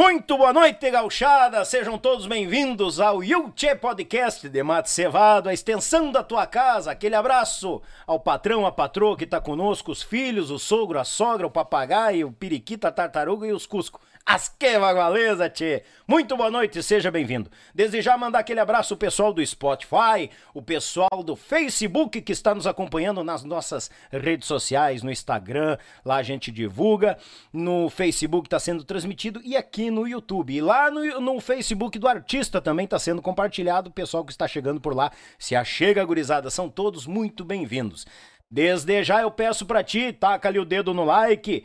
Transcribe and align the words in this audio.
Muito 0.00 0.38
boa 0.38 0.52
noite, 0.52 0.88
gauchada! 0.92 1.64
Sejam 1.64 1.98
todos 1.98 2.24
bem-vindos 2.24 3.00
ao 3.00 3.20
Yulche 3.20 3.74
Podcast 3.74 4.48
de 4.48 4.62
Mate 4.62 4.88
Cevado, 4.88 5.48
a 5.48 5.52
extensão 5.52 6.12
da 6.12 6.22
tua 6.22 6.46
casa. 6.46 6.92
Aquele 6.92 7.16
abraço 7.16 7.82
ao 8.06 8.20
patrão, 8.20 8.64
à 8.64 8.70
patroa 8.70 9.16
que 9.16 9.26
tá 9.26 9.40
conosco, 9.40 9.90
os 9.90 10.00
filhos, 10.00 10.52
o 10.52 10.58
sogro, 10.58 11.00
a 11.00 11.04
sogra, 11.04 11.48
o 11.48 11.50
papagaio, 11.50 12.28
o 12.28 12.32
periquito, 12.32 12.86
a 12.86 12.92
tartaruga 12.92 13.48
e 13.48 13.52
os 13.52 13.66
cusco. 13.66 14.00
As 14.30 14.46
que 14.46 14.78
bagualeza, 14.78 15.48
tchê! 15.48 15.82
Muito 16.06 16.36
boa 16.36 16.50
noite, 16.50 16.82
seja 16.82 17.10
bem-vindo. 17.10 17.50
Desde 17.74 18.02
já 18.02 18.14
mandar 18.18 18.40
aquele 18.40 18.60
abraço 18.60 18.92
ao 18.92 18.98
pessoal 18.98 19.32
do 19.32 19.44
Spotify, 19.44 20.28
o 20.52 20.60
pessoal 20.60 21.22
do 21.24 21.34
Facebook 21.34 22.20
que 22.20 22.32
está 22.32 22.54
nos 22.54 22.66
acompanhando 22.66 23.24
nas 23.24 23.42
nossas 23.42 23.90
redes 24.12 24.46
sociais, 24.46 25.02
no 25.02 25.10
Instagram, 25.10 25.78
lá 26.04 26.16
a 26.16 26.22
gente 26.22 26.52
divulga, 26.52 27.16
no 27.50 27.88
Facebook 27.88 28.48
está 28.48 28.60
sendo 28.60 28.84
transmitido 28.84 29.40
e 29.42 29.56
aqui 29.56 29.90
no 29.90 30.06
YouTube. 30.06 30.52
E 30.52 30.60
lá 30.60 30.90
no, 30.90 31.22
no 31.22 31.40
Facebook 31.40 31.98
do 31.98 32.06
artista 32.06 32.60
também 32.60 32.84
está 32.84 32.98
sendo 32.98 33.22
compartilhado, 33.22 33.88
o 33.88 33.94
pessoal 33.94 34.26
que 34.26 34.32
está 34.32 34.46
chegando 34.46 34.78
por 34.78 34.94
lá. 34.94 35.10
Se 35.38 35.56
achega, 35.56 36.04
gurizada, 36.04 36.50
são 36.50 36.68
todos 36.68 37.06
muito 37.06 37.46
bem-vindos. 37.46 38.06
Desde 38.50 39.02
já 39.02 39.22
eu 39.22 39.30
peço 39.30 39.64
para 39.64 39.82
ti, 39.82 40.12
taca 40.12 40.48
ali 40.48 40.58
o 40.58 40.66
dedo 40.66 40.92
no 40.92 41.04
like, 41.04 41.64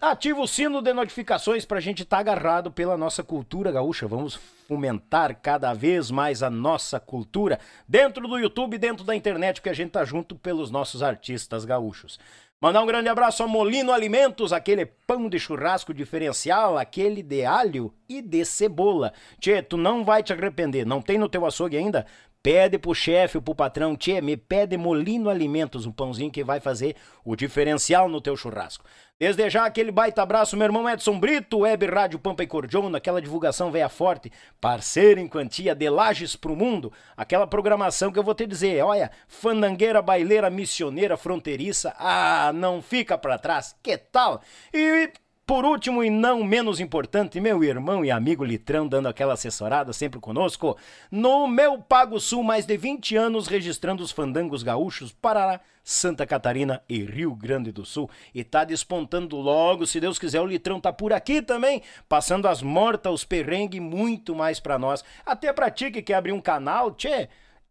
Ativa 0.00 0.40
o 0.40 0.46
sino 0.46 0.80
de 0.80 0.92
notificações 0.92 1.64
para 1.64 1.78
a 1.78 1.80
gente 1.80 2.04
estar 2.04 2.18
tá 2.18 2.20
agarrado 2.20 2.70
pela 2.70 2.96
nossa 2.96 3.24
cultura 3.24 3.72
gaúcha. 3.72 4.06
Vamos 4.06 4.36
fomentar 4.68 5.36
cada 5.42 5.74
vez 5.74 6.08
mais 6.08 6.40
a 6.40 6.48
nossa 6.48 7.00
cultura 7.00 7.58
dentro 7.86 8.28
do 8.28 8.38
YouTube, 8.38 8.78
dentro 8.78 9.04
da 9.04 9.16
internet, 9.16 9.60
que 9.60 9.68
a 9.68 9.72
gente 9.72 9.90
tá 9.90 10.04
junto 10.04 10.36
pelos 10.36 10.70
nossos 10.70 11.02
artistas 11.02 11.64
gaúchos. 11.64 12.16
Mandar 12.60 12.82
um 12.82 12.86
grande 12.86 13.08
abraço 13.08 13.42
a 13.42 13.48
Molino 13.48 13.92
Alimentos, 13.92 14.52
aquele 14.52 14.86
pão 14.86 15.28
de 15.28 15.38
churrasco 15.38 15.92
diferencial, 15.92 16.78
aquele 16.78 17.20
de 17.20 17.44
alho 17.44 17.92
e 18.08 18.22
de 18.22 18.44
cebola. 18.44 19.12
Tchê, 19.40 19.62
tu 19.62 19.76
não 19.76 20.04
vai 20.04 20.22
te 20.22 20.32
arrepender. 20.32 20.86
Não 20.86 21.02
tem 21.02 21.18
no 21.18 21.28
teu 21.28 21.44
açougue 21.44 21.76
ainda? 21.76 22.06
Pede 22.40 22.78
pro 22.78 22.94
chefe 22.94 23.36
ou 23.36 23.42
pro 23.42 23.54
patrão, 23.54 23.96
tchê, 23.96 24.20
me 24.20 24.36
pede 24.36 24.76
Molino 24.76 25.28
Alimentos, 25.28 25.86
um 25.86 25.92
pãozinho 25.92 26.30
que 26.30 26.44
vai 26.44 26.60
fazer 26.60 26.94
o 27.24 27.34
diferencial 27.34 28.08
no 28.08 28.20
teu 28.20 28.36
churrasco. 28.36 28.84
Desde 29.18 29.50
já 29.50 29.64
aquele 29.64 29.90
baita 29.90 30.22
abraço, 30.22 30.56
meu 30.56 30.66
irmão 30.66 30.88
Edson 30.88 31.18
Brito, 31.18 31.58
Web 31.58 31.86
Rádio 31.86 32.20
Pampa 32.20 32.44
e 32.44 32.46
Cordiona, 32.46 32.98
aquela 32.98 33.20
divulgação 33.20 33.72
veia 33.72 33.88
forte, 33.88 34.30
parceiro 34.60 35.18
em 35.18 35.26
quantia 35.26 35.74
de 35.74 35.90
Lages 35.90 36.36
pro 36.36 36.54
Mundo, 36.54 36.92
aquela 37.16 37.44
programação 37.44 38.12
que 38.12 38.18
eu 38.18 38.22
vou 38.22 38.34
te 38.34 38.46
dizer, 38.46 38.84
olha, 38.84 39.10
fandangueira, 39.26 40.00
baileira, 40.00 40.48
missioneira, 40.48 41.16
fronteiriça, 41.16 41.92
ah, 41.98 42.52
não 42.54 42.80
fica 42.80 43.18
para 43.18 43.36
trás, 43.36 43.74
que 43.82 43.98
tal? 43.98 44.40
E 44.72 45.10
por 45.48 45.64
último 45.64 46.04
e 46.04 46.10
não 46.10 46.44
menos 46.44 46.78
importante, 46.78 47.40
meu 47.40 47.64
irmão 47.64 48.04
e 48.04 48.10
amigo 48.10 48.44
Litrão 48.44 48.86
dando 48.86 49.08
aquela 49.08 49.32
assessorada 49.32 49.94
sempre 49.94 50.20
conosco. 50.20 50.76
No 51.10 51.48
meu 51.48 51.78
Pago 51.78 52.20
Sul, 52.20 52.42
mais 52.42 52.66
de 52.66 52.76
20 52.76 53.16
anos 53.16 53.46
registrando 53.46 54.02
os 54.02 54.12
fandangos 54.12 54.62
gaúchos, 54.62 55.10
Paraná, 55.10 55.58
Santa 55.82 56.26
Catarina 56.26 56.82
e 56.86 57.02
Rio 57.02 57.34
Grande 57.34 57.72
do 57.72 57.86
Sul. 57.86 58.10
E 58.34 58.44
tá 58.44 58.62
despontando 58.62 59.38
logo, 59.38 59.86
se 59.86 59.98
Deus 59.98 60.18
quiser, 60.18 60.42
o 60.42 60.46
Litrão 60.46 60.78
tá 60.78 60.92
por 60.92 61.14
aqui 61.14 61.40
também, 61.40 61.80
passando 62.06 62.46
as 62.46 62.60
mortas, 62.60 63.10
os 63.10 63.24
perrengues, 63.24 63.80
muito 63.80 64.34
mais 64.34 64.60
para 64.60 64.78
nós. 64.78 65.02
Até 65.24 65.50
pra 65.50 65.70
ti 65.70 65.90
que 65.90 66.02
quer 66.02 66.16
abrir 66.16 66.32
um 66.32 66.42
canal, 66.42 66.90
tchê. 66.90 67.26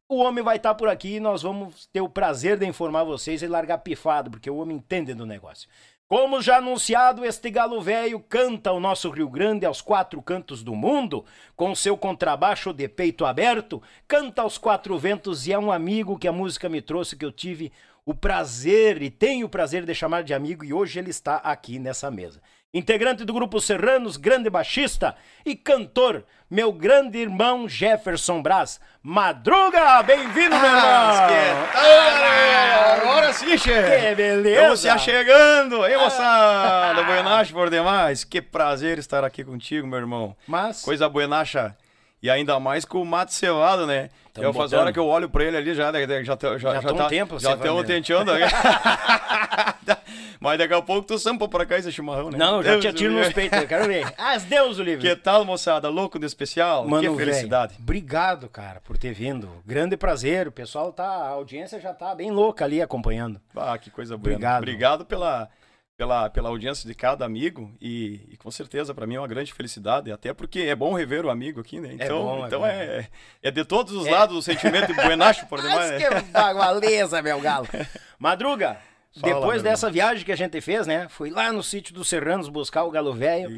O 0.10 0.18
homem 0.24 0.44
vai 0.44 0.56
estar 0.56 0.70
tá 0.70 0.76
por 0.76 0.90
aqui 0.90 1.18
e 1.18 1.20
nós 1.20 1.44
vamos 1.44 1.86
ter 1.94 2.02
o 2.02 2.10
prazer 2.10 2.58
de 2.58 2.66
informar 2.66 3.04
vocês 3.04 3.44
e 3.44 3.48
largar 3.48 3.78
pifado, 3.78 4.32
porque 4.32 4.50
o 4.50 4.58
homem 4.58 4.78
entende 4.78 5.14
do 5.14 5.28
negócio. 5.28 5.70
Como 6.08 6.42
já 6.42 6.60
anunciado, 6.60 7.26
este 7.26 7.50
galo 7.50 7.82
velho 7.82 8.18
canta 8.22 8.72
o 8.72 8.80
nosso 8.80 9.10
Rio 9.10 9.28
Grande 9.28 9.66
aos 9.66 9.82
quatro 9.82 10.22
cantos 10.22 10.64
do 10.64 10.74
mundo, 10.74 11.26
com 11.54 11.76
seu 11.76 11.98
contrabaixo 11.98 12.72
de 12.72 12.88
peito 12.88 13.26
aberto, 13.26 13.84
canta 14.08 14.42
aos 14.42 14.58
quatro 14.58 14.98
ventos 14.98 15.46
e 15.48 15.52
é 15.52 15.60
um 15.60 15.70
amigo 15.70 16.18
que 16.18 16.26
a 16.26 16.32
música 16.32 16.70
me 16.70 16.82
trouxe 16.82 17.18
que 17.18 17.26
eu 17.26 17.32
tive 17.32 17.74
o 18.06 18.14
prazer 18.14 19.02
e 19.02 19.10
tenho 19.10 19.48
o 19.48 19.50
prazer 19.50 19.84
de 19.84 19.94
chamar 19.94 20.24
de 20.24 20.34
amigo 20.34 20.64
e 20.64 20.72
hoje 20.72 20.98
ele 20.98 21.10
está 21.10 21.36
aqui 21.38 21.78
nessa 21.78 22.10
mesa 22.10 22.42
integrante 22.74 23.24
do 23.24 23.34
grupo 23.34 23.62
Serranos, 23.62 24.18
grande 24.18 24.50
baixista 24.50 25.16
e 25.46 25.56
cantor, 25.56 26.24
meu 26.50 26.72
grande 26.72 27.18
irmão 27.18 27.68
Jefferson 27.68 28.42
Braz. 28.42 28.80
Madruga, 29.02 30.04
bem-vindo, 30.04 30.56
meu 30.56 30.70
ah, 30.70 31.28
irmão! 31.32 31.68
Ah, 31.74 32.94
agora 33.02 33.34
sim, 33.34 33.58
chefe! 33.58 34.08
Que 34.08 34.16
beleza! 34.16 34.50
Estamos 34.50 34.80
se 34.82 34.90
achegando, 34.90 35.86
hein, 35.86 35.98
moçada? 35.98 37.02
Ah. 37.02 37.04
Buenacha 37.04 37.54
por 37.54 37.70
demais, 37.70 38.24
que 38.24 38.42
prazer 38.42 39.00
estar 39.00 39.24
aqui 39.24 39.44
contigo, 39.44 39.88
meu 39.88 40.00
irmão. 40.00 40.36
Mas... 40.46 40.82
Coisa 40.82 41.08
buenacha. 41.08 41.76
E 42.22 42.30
ainda 42.30 42.60
mais 42.60 42.84
com 42.84 43.02
o 43.02 43.06
mato 43.06 43.32
cevado, 43.32 43.86
né? 43.86 44.10
Tamo 44.34 44.48
eu 44.48 44.54
faço 44.54 44.76
hora 44.76 44.92
que 44.92 45.00
eu 45.00 45.06
olho 45.06 45.30
pra 45.30 45.44
ele 45.44 45.56
ali, 45.56 45.74
já, 45.74 45.92
já, 45.92 46.00
já, 46.00 46.24
já, 46.24 46.58
já, 46.58 46.82
já 46.82 46.94
tá 46.94 47.06
um 47.06 47.08
tempo, 47.08 47.40
já 47.40 47.54
estamos 47.54 47.86
tentando. 47.86 48.32
Mas 50.40 50.58
daqui 50.58 50.74
a 50.74 50.82
pouco 50.82 51.08
tu 51.08 51.18
sampa 51.18 51.48
pra 51.48 51.66
cá 51.66 51.78
esse 51.78 51.92
chimarrão, 51.92 52.30
né? 52.30 52.38
Não, 52.38 52.62
já 52.64 52.72
Deus 52.72 52.82
te 52.82 52.88
atiro 52.88 53.14
nos 53.14 53.34
peitos, 53.34 53.60
eu 53.60 53.68
quero 53.68 53.86
ver. 53.86 54.08
Ah, 54.18 54.38
Deus 54.38 54.78
o 54.78 54.84
livre. 54.84 55.08
Que 55.08 55.16
tal, 55.16 55.46
moçada? 55.46 55.90
Louco 55.90 56.20
de 56.20 56.26
especial? 56.26 56.88
Mano, 56.88 57.12
que 57.12 57.18
felicidade. 57.18 57.74
Véio, 57.74 57.84
obrigado, 57.84 58.50
cara, 58.50 58.82
por 58.82 58.98
ter 58.98 59.14
vindo. 59.14 59.50
Grande 59.66 59.96
prazer. 59.96 60.48
O 60.48 60.52
pessoal 60.52 60.92
tá, 60.92 61.06
a 61.06 61.30
audiência 61.30 61.80
já 61.80 61.94
tá 61.94 62.14
bem 62.14 62.32
louca 62.32 62.66
ali 62.66 62.82
acompanhando. 62.82 63.40
Ah, 63.56 63.78
que 63.78 63.90
coisa 63.90 64.18
boa. 64.18 64.34
Obrigado. 64.34 64.58
Obrigado 64.58 65.06
pela 65.06 65.50
pela, 65.98 66.30
pela 66.30 66.50
audiência 66.50 66.88
de 66.88 66.94
cada 66.94 67.26
amigo 67.26 67.76
e, 67.82 68.22
e 68.30 68.38
com 68.38 68.52
certeza 68.52 68.94
para 68.94 69.08
mim 69.08 69.16
é 69.16 69.20
uma 69.20 69.28
grande 69.28 69.52
felicidade, 69.52 70.12
até 70.12 70.32
porque 70.32 70.62
é 70.62 70.76
bom 70.76 70.94
rever 70.94 71.26
o 71.26 71.30
amigo 71.30 71.60
aqui, 71.60 71.80
né? 71.80 71.90
É 71.90 72.06
então, 72.06 72.20
é, 72.20 72.22
bom, 72.22 72.48
então 72.48 72.66
é, 72.66 72.86
é, 72.86 73.08
é, 73.42 73.52
de 73.52 73.66
todos 73.66 73.94
os 73.94 74.06
é. 74.06 74.12
lados 74.12 74.38
o 74.38 74.42
sentimento 74.42 74.94
de 74.94 74.94
buenacho 74.94 75.48
por 75.48 75.60
demais. 75.60 75.92
Mas 75.92 76.02
né? 76.02 76.22
que 76.22 76.32
bagualeza, 76.32 77.22
meu 77.24 77.42
galo. 77.42 77.68
Madruga, 78.20 78.78
Fala, 79.16 79.34
depois 79.34 79.64
dessa 79.64 79.90
viagem 79.90 80.24
que 80.24 80.32
a 80.32 80.36
gente 80.36 80.62
fez, 80.62 80.86
né? 80.86 81.10
Fui 81.10 81.30
lá 81.30 81.52
no 81.52 81.64
sítio 81.64 81.94
dos 81.94 82.08
Serranos 82.08 82.50
buscar 82.50 82.84
o 82.84 82.92
galo 82.92 83.14
velho. 83.14 83.50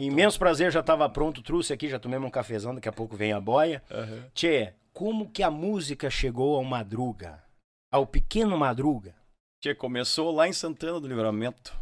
Imenso 0.00 0.38
prazer, 0.38 0.70
já 0.70 0.80
estava 0.80 1.08
pronto, 1.08 1.42
trouxe 1.42 1.72
aqui, 1.72 1.88
já 1.88 1.98
tomei 1.98 2.18
um 2.18 2.30
cafezão, 2.30 2.74
daqui 2.74 2.88
a 2.88 2.92
pouco 2.92 3.16
vem 3.16 3.32
a 3.32 3.40
boia. 3.40 3.82
Uhum. 3.90 4.22
Tchê, 4.34 4.74
como 4.92 5.30
que 5.30 5.42
a 5.42 5.50
música 5.50 6.10
chegou 6.10 6.56
ao 6.56 6.64
Madruga? 6.64 7.42
Ao 7.90 8.06
pequeno 8.06 8.58
Madruga? 8.58 9.14
Tchê, 9.62 9.74
começou 9.74 10.30
lá 10.30 10.46
em 10.46 10.52
Santana 10.52 11.00
do 11.00 11.08
Livramento, 11.08 11.74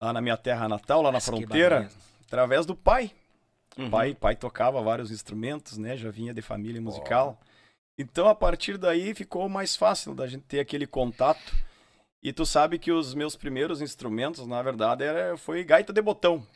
lá 0.00 0.12
na 0.12 0.20
minha 0.20 0.36
terra 0.36 0.68
natal, 0.68 1.02
lá 1.02 1.10
na 1.10 1.20
fronteira, 1.20 1.90
através 2.26 2.64
do 2.64 2.76
pai. 2.76 3.10
Uhum. 3.76 3.90
Pai, 3.90 4.14
pai 4.14 4.36
tocava 4.36 4.80
vários 4.82 5.10
instrumentos, 5.10 5.78
né? 5.78 5.96
Já 5.96 6.10
vinha 6.10 6.34
de 6.34 6.42
família 6.42 6.80
musical. 6.80 7.38
Oh. 7.40 7.50
Então, 7.98 8.28
a 8.28 8.34
partir 8.34 8.78
daí, 8.78 9.14
ficou 9.14 9.48
mais 9.48 9.76
fácil 9.76 10.14
da 10.14 10.26
gente 10.26 10.42
ter 10.44 10.60
aquele 10.60 10.86
contato. 10.86 11.54
E 12.22 12.32
tu 12.32 12.44
sabe 12.44 12.78
que 12.78 12.92
os 12.92 13.14
meus 13.14 13.34
primeiros 13.34 13.80
instrumentos, 13.80 14.46
na 14.46 14.62
verdade, 14.62 15.04
era, 15.04 15.36
foi 15.36 15.64
gaita 15.64 15.92
de 15.92 16.02
botão. 16.02 16.46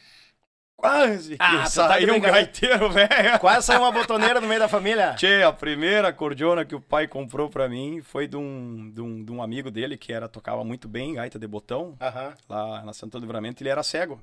Quase 0.76 1.36
ah, 1.38 1.62
que 1.62 1.70
saiu 1.70 2.08
tá 2.08 2.14
um 2.14 2.20
gaiteiro, 2.20 2.90
velho. 2.92 3.38
Quase 3.40 3.66
saiu 3.66 3.80
uma 3.80 3.92
botoneira 3.92 4.40
no 4.40 4.48
meio 4.48 4.60
da 4.60 4.68
família. 4.68 5.14
Tchê, 5.14 5.42
a 5.42 5.52
primeira 5.52 6.12
cordiona 6.12 6.64
que 6.64 6.74
o 6.74 6.80
pai 6.80 7.06
comprou 7.06 7.48
pra 7.48 7.68
mim 7.68 8.02
foi 8.02 8.26
de 8.26 8.36
um, 8.36 8.90
de 8.90 9.00
um, 9.00 9.24
de 9.24 9.32
um 9.32 9.42
amigo 9.42 9.70
dele 9.70 9.96
que 9.96 10.12
era 10.12 10.28
tocava 10.28 10.64
muito 10.64 10.88
bem 10.88 11.14
gaita 11.14 11.38
de 11.38 11.46
botão. 11.46 11.90
Uh 11.92 11.96
-huh. 11.98 12.36
Lá 12.48 12.82
na 12.82 12.92
Santo 12.92 13.18
Livramento, 13.18 13.62
ele 13.62 13.70
era 13.70 13.82
cego. 13.82 14.20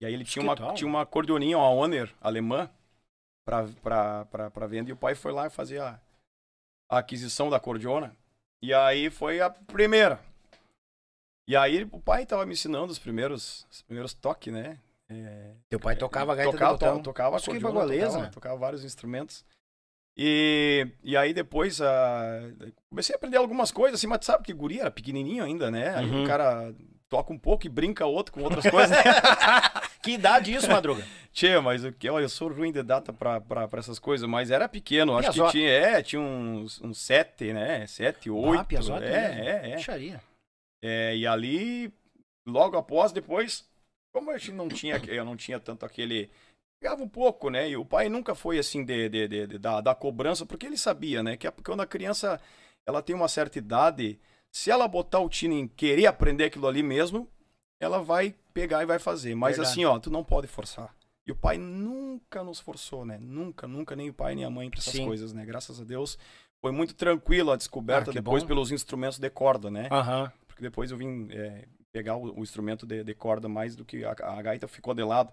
E 0.00 0.04
aí 0.04 0.12
ele 0.12 0.24
tinha 0.24 0.42
uma, 0.42 0.74
tinha 0.74 0.88
uma 0.88 1.06
cordioninha, 1.06 1.56
uma 1.56 1.70
Honor 1.70 2.10
alemã, 2.20 2.68
pra, 3.46 3.66
pra, 3.82 4.24
pra, 4.26 4.50
pra 4.50 4.66
venda. 4.66 4.90
E 4.90 4.92
o 4.92 4.96
pai 4.96 5.14
foi 5.14 5.32
lá 5.32 5.48
fazia 5.48 5.84
a, 5.84 6.00
a 6.90 6.98
aquisição 6.98 7.48
da 7.48 7.58
cordiona. 7.58 8.14
E 8.62 8.72
aí 8.72 9.10
foi 9.10 9.40
a 9.40 9.50
primeira. 9.50 10.20
E 11.48 11.56
aí 11.56 11.88
o 11.92 12.00
pai 12.00 12.26
tava 12.26 12.44
me 12.44 12.54
ensinando 12.54 12.90
os 12.90 12.98
primeiros, 12.98 13.66
os 13.70 13.82
primeiros 13.82 14.12
toques, 14.12 14.52
né? 14.52 14.78
É, 15.08 15.52
Teu 15.68 15.78
pai 15.78 15.94
tocava 15.94 16.34
gaita 16.34 16.50
tocava, 16.50 16.72
de 16.72 16.78
botão? 16.80 17.02
Tocava, 17.02 17.36
tocava 17.38 17.86
tocava, 18.18 18.30
tocava 18.30 18.56
vários 18.56 18.84
instrumentos. 18.84 19.44
E, 20.18 20.88
e 21.04 21.16
aí 21.16 21.34
depois 21.34 21.78
uh, 21.78 22.72
comecei 22.88 23.14
a 23.14 23.18
aprender 23.18 23.36
algumas 23.36 23.70
coisas, 23.70 24.00
assim, 24.00 24.06
mas 24.06 24.24
sabe 24.24 24.44
que 24.44 24.52
guri 24.52 24.80
era 24.80 24.90
pequenininho 24.90 25.44
ainda, 25.44 25.70
né? 25.70 25.94
Aí 25.94 26.10
uhum. 26.10 26.24
o 26.24 26.26
cara 26.26 26.74
toca 27.08 27.32
um 27.32 27.38
pouco 27.38 27.66
e 27.66 27.70
brinca 27.70 28.06
outro 28.06 28.32
com 28.32 28.42
outras 28.42 28.68
coisas. 28.68 28.96
Né? 28.96 29.04
que 30.06 30.12
idade 30.12 30.54
isso, 30.54 30.70
Madruga? 30.70 31.04
Tchê, 31.32 31.60
mas 31.60 31.84
o 31.84 31.92
que, 31.92 32.08
olha, 32.08 32.24
eu 32.24 32.28
sou 32.30 32.48
ruim 32.48 32.72
de 32.72 32.82
data 32.82 33.12
pra, 33.12 33.40
pra, 33.42 33.68
pra 33.68 33.78
essas 33.78 33.98
coisas, 33.98 34.26
mas 34.26 34.50
era 34.50 34.66
pequeno, 34.66 35.18
acho 35.18 35.32
que 35.32 35.50
tinha, 35.50 35.68
é, 35.68 36.02
tinha 36.02 36.20
uns, 36.20 36.80
uns 36.80 36.98
sete, 36.98 37.52
né? 37.52 37.86
Sete, 37.86 38.30
oito. 38.30 38.58
Ah, 38.58 38.64
Piazota, 38.64 39.04
é, 39.04 39.64
é, 39.64 39.70
é. 39.72 39.74
Puxaria. 39.74 40.22
É, 40.82 41.14
e 41.14 41.26
ali, 41.26 41.92
logo 42.48 42.78
após, 42.78 43.12
depois, 43.12 43.68
como 44.14 44.30
a 44.30 44.38
gente 44.38 44.52
não 44.52 44.66
tinha, 44.66 44.96
eu 45.08 45.26
não 45.26 45.36
tinha 45.36 45.60
tanto 45.60 45.84
aquele. 45.84 46.30
Pegava 46.80 47.02
um 47.02 47.08
pouco, 47.08 47.50
né? 47.50 47.68
E 47.68 47.76
o 47.76 47.84
pai 47.84 48.08
nunca 48.08 48.34
foi 48.34 48.58
assim 48.58 48.82
de, 48.82 49.08
de, 49.10 49.28
de, 49.28 49.46
de 49.46 49.58
da, 49.58 49.82
da 49.82 49.94
cobrança, 49.94 50.46
porque 50.46 50.64
ele 50.64 50.78
sabia, 50.78 51.22
né? 51.22 51.36
Que 51.36 51.50
quando 51.62 51.82
a 51.82 51.86
criança 51.86 52.40
ela 52.86 53.02
tem 53.02 53.14
uma 53.14 53.28
certa 53.28 53.58
idade, 53.58 54.18
se 54.50 54.70
ela 54.70 54.88
botar 54.88 55.20
o 55.20 55.28
tino 55.28 55.52
em 55.52 55.68
querer 55.68 56.06
aprender 56.06 56.44
aquilo 56.44 56.66
ali 56.66 56.82
mesmo, 56.82 57.28
ela 57.78 58.02
vai 58.02 58.34
pegar 58.56 58.82
e 58.82 58.86
vai 58.86 58.98
fazer. 58.98 59.34
Mas 59.34 59.56
Verdade. 59.56 59.72
assim, 59.72 59.84
ó, 59.84 59.98
tu 59.98 60.10
não 60.10 60.24
pode 60.24 60.46
forçar. 60.46 60.94
E 61.26 61.32
o 61.32 61.36
pai 61.36 61.58
nunca 61.58 62.42
nos 62.42 62.58
forçou, 62.58 63.04
né? 63.04 63.18
Nunca, 63.20 63.68
nunca, 63.68 63.94
nem 63.94 64.08
o 64.08 64.14
pai 64.14 64.34
nem 64.34 64.44
a 64.44 64.50
mãe 64.50 64.70
pra 64.70 64.78
essas 64.78 64.94
Sim. 64.94 65.04
coisas, 65.04 65.32
né? 65.34 65.44
Graças 65.44 65.78
a 65.78 65.84
Deus, 65.84 66.16
foi 66.62 66.72
muito 66.72 66.94
tranquilo 66.94 67.50
a 67.50 67.56
descoberta 67.56 68.10
ah, 68.10 68.14
depois 68.14 68.42
bom. 68.42 68.48
pelos 68.48 68.70
instrumentos 68.70 69.18
de 69.18 69.28
corda, 69.28 69.70
né? 69.70 69.88
Uhum. 69.92 70.30
Porque 70.46 70.62
depois 70.62 70.90
eu 70.90 70.96
vim 70.96 71.28
é, 71.30 71.66
pegar 71.92 72.16
o, 72.16 72.38
o, 72.38 72.42
instrumento 72.42 72.86
de, 72.86 73.04
de, 73.04 73.14
corda 73.14 73.48
mais 73.48 73.76
do 73.76 73.84
que 73.84 74.04
a, 74.04 74.12
a 74.12 74.40
gaita 74.40 74.66
ficou 74.66 74.94
de 74.94 75.02
lado. 75.02 75.30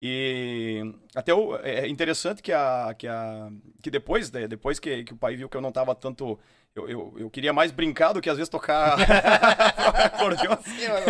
E 0.00 0.80
até 1.14 1.34
o, 1.34 1.56
é, 1.56 1.80
é 1.80 1.88
interessante 1.88 2.40
que 2.40 2.52
a 2.52 2.94
que 2.96 3.08
a 3.08 3.50
que 3.82 3.90
depois 3.90 4.30
né, 4.30 4.46
depois 4.46 4.78
que, 4.78 5.02
que 5.02 5.12
o 5.12 5.16
pai 5.16 5.34
viu 5.34 5.48
que 5.48 5.56
eu 5.56 5.60
não 5.60 5.70
estava 5.70 5.92
tanto 5.92 6.38
eu, 6.74 6.88
eu, 6.88 7.14
eu, 7.18 7.30
queria 7.30 7.52
mais 7.52 7.72
brincar 7.72 8.12
do 8.12 8.20
que 8.20 8.30
às 8.30 8.36
vezes 8.36 8.48
tocar 8.48 8.96
acordeon. 10.04 10.56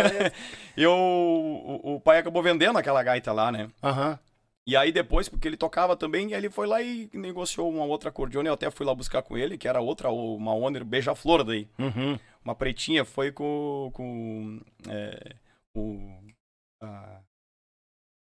eu 0.75 0.91
o, 0.91 1.95
o, 1.95 1.99
pai 1.99 2.17
acabou 2.17 2.41
vendendo 2.41 2.79
aquela 2.79 3.03
gaita 3.03 3.31
lá, 3.31 3.51
né? 3.51 3.69
Uhum. 3.83 4.17
E 4.65 4.75
aí 4.75 4.91
depois, 4.91 5.29
porque 5.29 5.47
ele 5.47 5.57
tocava 5.57 5.95
também, 5.95 6.33
ele 6.33 6.49
foi 6.49 6.65
lá 6.65 6.81
e 6.81 7.09
negociou 7.13 7.69
uma 7.69 7.85
outra 7.85 8.09
acordeon. 8.09 8.43
Eu 8.43 8.53
até 8.53 8.71
fui 8.71 8.85
lá 8.85 8.95
buscar 8.95 9.21
com 9.21 9.37
ele, 9.37 9.57
que 9.57 9.67
era 9.67 9.81
outra, 9.81 10.09
uma 10.09 10.53
Honor 10.53 10.83
Beija-Flor 10.83 11.43
daí. 11.43 11.67
Uhum. 11.77 12.19
Uma 12.43 12.55
pretinha, 12.55 13.05
foi 13.05 13.31
com, 13.31 13.91
com 13.93 14.61
é, 14.87 15.35
o... 15.75 15.99
A 16.81 17.19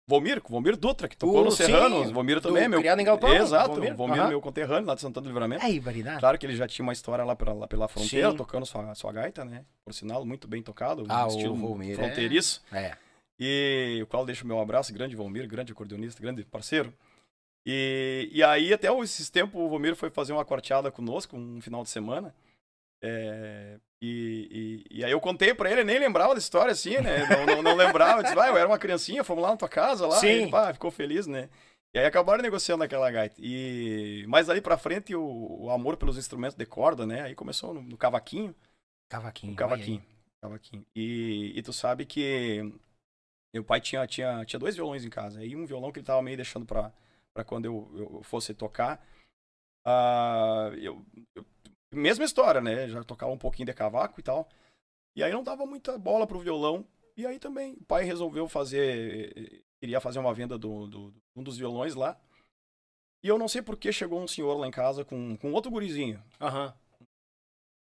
Vomir, 0.07 0.41
Vomir 0.47 0.77
Dutra, 0.77 1.07
que 1.07 1.17
tocou 1.17 1.41
uh, 1.41 1.45
no 1.45 1.51
Serrano. 1.51 2.13
Vomir 2.13 2.39
também 2.39 2.65
é 2.65 2.67
meu. 2.67 2.79
Criado 2.79 2.99
em 2.99 3.05
Galpão? 3.05 3.33
Exato, 3.33 3.75
Vomir, 3.75 3.95
Vomir 3.95 4.21
uhum. 4.21 4.29
meu 4.29 4.41
conterrâneo 4.41 4.85
lá 4.85 4.93
de 4.93 5.01
Santana 5.01 5.23
do 5.23 5.27
Livramento. 5.29 5.65
Aí, 5.65 5.79
variedade. 5.79 6.19
Claro 6.19 6.37
que 6.37 6.45
ele 6.45 6.55
já 6.55 6.67
tinha 6.67 6.83
uma 6.83 6.93
história 6.93 7.25
lá 7.25 7.35
pela, 7.35 7.53
lá 7.53 7.67
pela 7.67 7.87
fronteira, 7.87 8.29
sim. 8.29 8.37
tocando 8.37 8.65
sua, 8.67 8.93
sua 8.93 9.11
gaita, 9.11 9.43
né? 9.43 9.65
Por 9.83 9.93
sinal, 9.93 10.23
muito 10.23 10.47
bem 10.47 10.61
tocado. 10.61 11.05
Ah, 11.09 11.25
estilo 11.27 11.55
Vomir 11.55 11.95
fronteiriço. 11.95 12.63
É. 12.71 12.77
é. 12.79 12.97
E 13.39 13.99
o 14.03 14.07
qual 14.07 14.25
deixo 14.25 14.45
o 14.45 14.47
meu 14.47 14.59
abraço, 14.59 14.93
grande 14.93 15.15
Vomir, 15.15 15.47
grande 15.47 15.71
acordeonista, 15.71 16.21
grande 16.21 16.43
parceiro. 16.45 16.93
E, 17.65 18.29
e 18.31 18.43
aí, 18.43 18.71
até 18.71 18.95
esses 18.99 19.29
tempos, 19.31 19.59
o 19.59 19.67
Vomir 19.67 19.95
foi 19.95 20.11
fazer 20.11 20.33
uma 20.33 20.45
quarteada 20.45 20.91
conosco, 20.91 21.35
um 21.35 21.59
final 21.59 21.81
de 21.81 21.89
semana. 21.89 22.33
É, 23.01 23.79
e, 24.01 24.85
e, 24.91 24.99
e, 24.99 25.05
aí 25.05 25.11
eu 25.11 25.19
contei 25.19 25.53
pra 25.53 25.71
ele, 25.71 25.83
nem 25.83 25.99
lembrava 25.99 26.33
da 26.33 26.39
história 26.39 26.71
assim, 26.71 26.97
né? 26.99 27.27
Não, 27.27 27.45
não, 27.45 27.61
não 27.61 27.75
lembrava. 27.75 28.19
Eu 28.19 28.23
disse, 28.23 28.35
vai, 28.35 28.49
eu 28.49 28.57
era 28.57 28.67
uma 28.67 28.79
criancinha, 28.79 29.23
fomos 29.23 29.43
lá 29.43 29.51
na 29.51 29.57
tua 29.57 29.69
casa 29.69 30.05
lá. 30.07 30.17
Sim. 30.17 30.47
E 30.47 30.51
pá, 30.51 30.73
ficou 30.73 30.91
feliz, 30.91 31.27
né? 31.27 31.49
E 31.93 31.99
aí 31.99 32.05
acabaram 32.05 32.43
negociando 32.43 32.83
aquela 32.83 33.09
gaita. 33.09 33.35
E... 33.39 34.25
Mas 34.27 34.49
ali 34.49 34.59
pra 34.59 34.77
frente, 34.77 35.15
o, 35.15 35.63
o 35.63 35.69
amor 35.69 35.97
pelos 35.97 36.17
instrumentos 36.17 36.55
de 36.55 36.65
corda, 36.65 37.05
né? 37.05 37.21
Aí 37.21 37.35
começou 37.35 37.73
no, 37.73 37.81
no 37.81 37.97
cavaquinho. 37.97 38.53
Cavaquinho. 39.09 39.51
No 39.51 39.57
cavaquinho. 39.57 40.03
Cavaquinho. 40.41 40.85
E, 40.95 41.53
e 41.55 41.61
tu 41.61 41.71
sabe 41.71 42.05
que 42.05 42.61
meu 43.53 43.63
pai 43.63 43.79
tinha, 43.79 44.05
tinha, 44.05 44.43
tinha 44.43 44.59
dois 44.59 44.75
violões 44.75 45.05
em 45.05 45.09
casa. 45.09 45.39
Aí 45.39 45.55
um 45.55 45.65
violão 45.65 45.91
que 45.91 45.99
ele 45.99 46.05
tava 46.05 46.21
meio 46.21 46.35
deixando 46.35 46.65
pra, 46.65 46.91
pra 47.33 47.45
quando 47.45 47.65
eu, 47.65 47.89
eu 47.95 48.23
fosse 48.23 48.53
tocar. 48.53 49.01
Uh, 49.87 50.75
eu, 50.75 51.05
eu 51.33 51.45
mesma 51.95 52.25
história, 52.25 52.61
né? 52.61 52.87
Já 52.87 53.03
tocava 53.03 53.31
um 53.31 53.37
pouquinho 53.37 53.65
de 53.65 53.73
cavaco 53.73 54.19
e 54.19 54.23
tal. 54.23 54.47
E 55.15 55.23
aí 55.23 55.31
não 55.31 55.43
dava 55.43 55.65
muita 55.65 55.97
bola 55.97 56.27
pro 56.27 56.39
violão. 56.39 56.85
E 57.17 57.25
aí 57.25 57.39
também 57.39 57.73
o 57.73 57.85
pai 57.85 58.03
resolveu 58.03 58.47
fazer. 58.47 59.63
Queria 59.79 60.01
fazer 60.01 60.19
uma 60.19 60.33
venda 60.33 60.57
do, 60.57 60.87
do, 60.87 61.13
um 61.35 61.43
dos 61.43 61.57
violões 61.57 61.95
lá. 61.95 62.19
E 63.23 63.27
eu 63.27 63.37
não 63.37 63.47
sei 63.47 63.61
por 63.61 63.77
que 63.77 63.91
chegou 63.91 64.21
um 64.21 64.27
senhor 64.27 64.55
lá 64.55 64.67
em 64.67 64.71
casa 64.71 65.03
com, 65.03 65.35
com 65.37 65.51
outro 65.51 65.71
gurizinho. 65.71 66.23
Aham. 66.39 66.67
Uhum. 66.67 67.07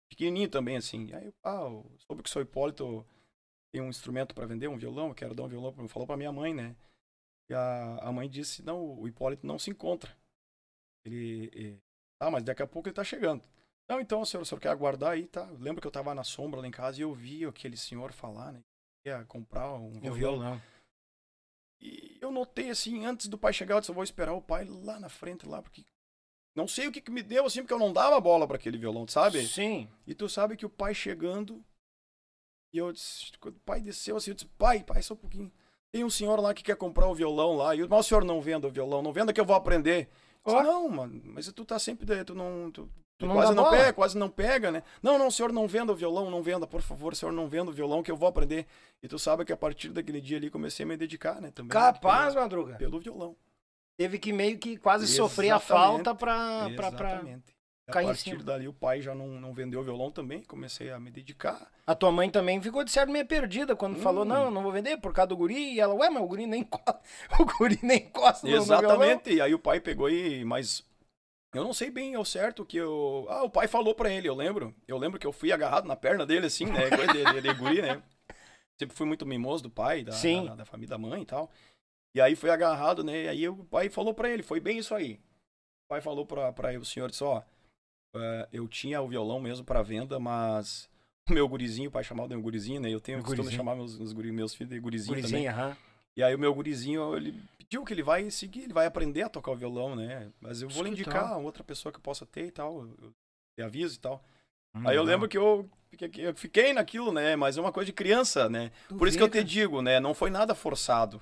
Pequenininho 0.08 0.48
também, 0.48 0.76
assim. 0.76 1.12
Aí, 1.12 1.32
ah, 1.44 1.68
soube 2.06 2.22
que 2.22 2.28
o 2.28 2.32
seu 2.32 2.42
Hipólito 2.42 3.04
tem 3.72 3.82
um 3.82 3.88
instrumento 3.88 4.34
para 4.34 4.46
vender, 4.46 4.68
um 4.68 4.78
violão, 4.78 5.08
eu 5.08 5.14
quero 5.14 5.34
dar 5.34 5.42
um 5.42 5.48
violão. 5.48 5.88
Falou 5.88 6.06
pra 6.06 6.16
minha 6.16 6.32
mãe, 6.32 6.54
né? 6.54 6.74
E 7.50 7.54
a, 7.54 7.96
a 7.96 8.12
mãe 8.12 8.28
disse: 8.28 8.62
não, 8.62 8.98
o 8.98 9.06
Hipólito 9.06 9.46
não 9.46 9.58
se 9.58 9.70
encontra. 9.70 10.16
Ele. 11.04 11.50
ele 11.52 11.82
ah, 12.18 12.30
mas 12.30 12.42
daqui 12.42 12.62
a 12.62 12.66
pouco 12.66 12.88
ele 12.88 12.94
tá 12.94 13.04
chegando. 13.04 13.42
Não, 13.88 14.00
então, 14.00 14.24
senhor, 14.24 14.42
o 14.42 14.46
senhor 14.46 14.60
quer 14.60 14.70
aguardar 14.70 15.12
aí, 15.12 15.26
tá? 15.26 15.44
Lembro 15.58 15.80
que 15.80 15.86
eu 15.86 15.92
tava 15.92 16.14
na 16.14 16.24
sombra 16.24 16.60
lá 16.60 16.66
em 16.66 16.72
casa 16.72 16.98
e 16.98 17.02
eu 17.02 17.14
vi 17.14 17.44
aquele 17.44 17.76
senhor 17.76 18.12
falar, 18.12 18.52
né? 18.52 18.60
Que 19.04 19.10
ia 19.10 19.24
comprar 19.24 19.72
um 19.74 19.92
violão. 19.92 20.18
violão. 20.18 20.62
E 21.80 22.18
eu 22.20 22.32
notei, 22.32 22.70
assim, 22.70 23.04
antes 23.04 23.28
do 23.28 23.38
pai 23.38 23.52
chegar, 23.52 23.76
eu 23.76 23.80
disse, 23.80 23.90
eu 23.90 23.94
vou 23.94 24.02
esperar 24.02 24.32
o 24.32 24.42
pai 24.42 24.64
lá 24.64 24.98
na 24.98 25.08
frente, 25.08 25.46
lá, 25.46 25.62
porque... 25.62 25.84
Não 26.56 26.66
sei 26.66 26.88
o 26.88 26.92
que, 26.92 27.02
que 27.02 27.10
me 27.10 27.22
deu, 27.22 27.44
assim, 27.44 27.60
porque 27.60 27.74
eu 27.74 27.78
não 27.78 27.92
dava 27.92 28.18
bola 28.18 28.46
para 28.46 28.56
aquele 28.56 28.78
violão, 28.78 29.06
sabe? 29.06 29.46
Sim. 29.46 29.88
E 30.06 30.14
tu 30.14 30.28
sabe 30.28 30.56
que 30.56 30.66
o 30.66 30.70
pai 30.70 30.94
chegando... 30.94 31.62
E 32.74 32.78
eu 32.78 32.92
disse, 32.92 33.30
quando 33.38 33.56
o 33.56 33.60
pai 33.60 33.80
desceu, 33.80 34.16
assim, 34.16 34.30
eu 34.30 34.34
disse, 34.34 34.48
pai, 34.58 34.82
pai, 34.82 35.00
só 35.02 35.14
um 35.14 35.18
pouquinho. 35.18 35.52
Tem 35.92 36.02
um 36.02 36.10
senhor 36.10 36.40
lá 36.40 36.52
que 36.52 36.62
quer 36.62 36.76
comprar 36.76 37.06
o 37.08 37.14
violão 37.14 37.54
lá. 37.54 37.74
E 37.74 37.80
eu, 37.80 37.88
mas 37.88 38.06
o 38.06 38.08
senhor 38.08 38.24
não 38.24 38.40
venda 38.40 38.66
o 38.66 38.70
violão, 38.70 39.02
não 39.02 39.12
venda 39.12 39.32
que 39.32 39.40
eu 39.40 39.44
vou 39.44 39.54
aprender. 39.54 40.08
Oh. 40.44 40.50
Disse, 40.50 40.62
não, 40.62 40.88
mano, 40.88 41.22
mas 41.26 41.50
tu 41.52 41.64
tá 41.64 41.78
sempre, 41.78 42.24
tu 42.24 42.34
não... 42.34 42.70
Tu 42.70 42.90
não 43.24 43.34
quase 43.34 43.54
não 43.54 43.70
pega, 43.70 43.92
quase 43.92 44.18
não 44.18 44.28
pega, 44.28 44.70
né? 44.70 44.82
Não, 45.02 45.18
não, 45.18 45.30
senhor 45.30 45.52
não 45.52 45.66
venda 45.66 45.92
o 45.92 45.96
violão, 45.96 46.30
não 46.30 46.42
venda, 46.42 46.66
por 46.66 46.82
favor, 46.82 47.16
senhor 47.16 47.32
não 47.32 47.48
venda 47.48 47.70
o 47.70 47.74
violão 47.74 48.02
que 48.02 48.10
eu 48.10 48.16
vou 48.16 48.28
aprender. 48.28 48.66
E 49.02 49.08
tu 49.08 49.18
sabe 49.18 49.44
que 49.44 49.52
a 49.52 49.56
partir 49.56 49.88
daquele 49.88 50.20
dia 50.20 50.36
ali 50.36 50.50
comecei 50.50 50.84
a 50.84 50.86
me 50.86 50.96
dedicar, 50.96 51.40
né? 51.40 51.50
Também. 51.50 51.70
Capaz, 51.70 52.34
pelo, 52.34 52.42
Madruga. 52.42 52.74
Pelo 52.74 53.00
violão. 53.00 53.34
Teve 53.96 54.18
que 54.18 54.32
meio 54.32 54.58
que 54.58 54.76
quase 54.76 55.04
Exatamente. 55.04 55.30
sofrer 55.30 55.50
a 55.50 55.58
falta 55.58 56.14
pra. 56.14 56.68
pra, 56.76 56.92
pra... 56.92 57.08
Exatamente. 57.08 57.56
A 57.88 58.02
partir 58.02 58.42
dali 58.42 58.66
o 58.66 58.72
pai 58.72 59.00
já 59.00 59.14
não, 59.14 59.28
não 59.28 59.54
vendeu 59.54 59.78
o 59.78 59.82
violão 59.84 60.10
também, 60.10 60.42
comecei 60.42 60.90
a 60.90 60.98
me 60.98 61.08
dedicar. 61.08 61.70
A 61.86 61.94
tua 61.94 62.10
mãe 62.10 62.28
também 62.28 62.60
ficou 62.60 62.82
de 62.82 62.90
certo 62.90 63.12
meio 63.12 63.24
perdida 63.24 63.76
quando 63.76 63.96
hum. 63.96 64.00
falou, 64.00 64.24
não, 64.24 64.50
não 64.50 64.60
vou 64.60 64.72
vender 64.72 64.96
por 64.96 65.12
causa 65.12 65.28
do 65.28 65.36
guri. 65.36 65.74
E 65.74 65.80
ela, 65.80 65.94
ué, 65.94 66.10
mas 66.10 66.20
o 66.20 66.26
guri 66.26 66.48
nem 66.48 66.66
o 67.38 67.44
guri 67.44 67.78
nem 67.82 67.98
encosta 67.98 68.48
Exatamente, 68.48 69.34
e 69.34 69.40
aí 69.40 69.54
o 69.54 69.58
pai 69.58 69.78
pegou 69.78 70.10
e, 70.10 70.44
mas 70.44 70.84
eu 71.56 71.64
não 71.64 71.72
sei 71.72 71.90
bem 71.90 72.14
ao 72.14 72.24
certo 72.24 72.64
que 72.64 72.76
eu. 72.76 73.26
Ah, 73.28 73.42
o 73.42 73.50
pai 73.50 73.66
falou 73.66 73.94
pra 73.94 74.10
ele, 74.10 74.28
eu 74.28 74.34
lembro. 74.34 74.74
Eu 74.86 74.98
lembro 74.98 75.18
que 75.18 75.26
eu 75.26 75.32
fui 75.32 75.52
agarrado 75.52 75.86
na 75.86 75.96
perna 75.96 76.26
dele, 76.26 76.46
assim, 76.46 76.66
né? 76.66 76.90
Coisa 76.90 77.12
de, 77.12 77.40
de, 77.40 77.54
guri, 77.54 77.82
né? 77.82 78.02
Sempre 78.78 78.96
fui 78.96 79.06
muito 79.06 79.24
mimoso 79.24 79.62
do 79.62 79.70
pai, 79.70 80.04
da, 80.04 80.12
da, 80.12 80.54
da, 80.54 80.64
família 80.64 80.90
da 80.90 80.98
mãe 80.98 81.22
e 81.22 81.26
tal. 81.26 81.50
E 82.14 82.20
aí 82.20 82.36
foi 82.36 82.50
agarrado, 82.50 83.02
né? 83.02 83.24
E 83.24 83.28
aí 83.28 83.48
o 83.48 83.64
pai 83.64 83.88
falou 83.88 84.12
pra 84.12 84.28
ele, 84.28 84.42
foi 84.42 84.60
bem 84.60 84.78
isso 84.78 84.94
aí. 84.94 85.14
O 85.84 85.88
pai 85.88 86.00
falou 86.00 86.26
pra, 86.26 86.52
pra 86.52 86.70
ele, 86.70 86.82
o 86.82 86.84
senhor 86.84 87.08
disse, 87.08 87.24
ó, 87.24 87.38
uh, 87.38 88.48
eu 88.52 88.68
tinha 88.68 89.00
o 89.00 89.08
violão 89.08 89.40
mesmo 89.40 89.64
pra 89.64 89.82
venda, 89.82 90.18
mas 90.18 90.90
o 91.28 91.32
meu 91.32 91.48
gurizinho, 91.48 91.88
o 91.88 91.92
pai 91.92 92.04
chamava 92.04 92.28
de 92.28 92.34
meu 92.34 92.42
gurizinho, 92.42 92.80
né? 92.80 92.90
Eu 92.90 93.00
tenho 93.00 93.20
o 93.20 93.22
costume 93.22 93.48
de 93.48 93.56
chamar 93.56 93.74
meus, 93.76 93.98
meus, 93.98 94.12
meus 94.12 94.54
filhos 94.54 94.72
de 94.72 94.80
gurizinho, 94.80 95.14
gurizinho 95.14 95.30
também. 95.30 95.48
Aham. 95.48 95.76
E 96.16 96.22
aí 96.22 96.34
o 96.34 96.38
meu 96.38 96.54
gurizinho, 96.54 97.16
ele 97.16 97.38
pediu 97.66 97.84
que 97.84 97.92
ele 97.92 98.02
vai 98.02 98.30
seguir, 98.30 98.62
ele 98.62 98.72
vai 98.72 98.86
aprender 98.86 99.22
a 99.22 99.28
tocar 99.28 99.50
o 99.50 99.56
violão, 99.56 99.96
né? 99.96 100.30
Mas 100.40 100.62
eu 100.62 100.68
vou 100.68 100.84
lhe 100.84 100.90
indicar 100.90 101.38
outra 101.38 101.64
pessoa 101.64 101.92
que 101.92 102.00
possa 102.00 102.24
ter 102.24 102.46
e 102.46 102.50
tal, 102.50 102.82
eu, 102.82 103.12
eu 103.56 103.66
aviso 103.66 103.96
e 103.96 103.98
tal. 103.98 104.24
Hum, 104.74 104.88
aí 104.88 104.96
eu 104.96 105.02
lembro 105.02 105.28
que 105.28 105.36
eu, 105.36 105.68
eu 106.16 106.34
fiquei 106.34 106.72
naquilo, 106.72 107.12
né? 107.12 107.34
Mas 107.34 107.58
é 107.58 107.60
uma 107.60 107.72
coisa 107.72 107.86
de 107.86 107.92
criança, 107.92 108.48
né? 108.48 108.70
Por 108.96 109.08
isso 109.08 109.18
que 109.18 109.22
eu 109.22 109.28
te 109.28 109.42
digo, 109.42 109.82
né? 109.82 109.98
Não 109.98 110.14
foi 110.14 110.30
nada 110.30 110.54
forçado. 110.54 111.20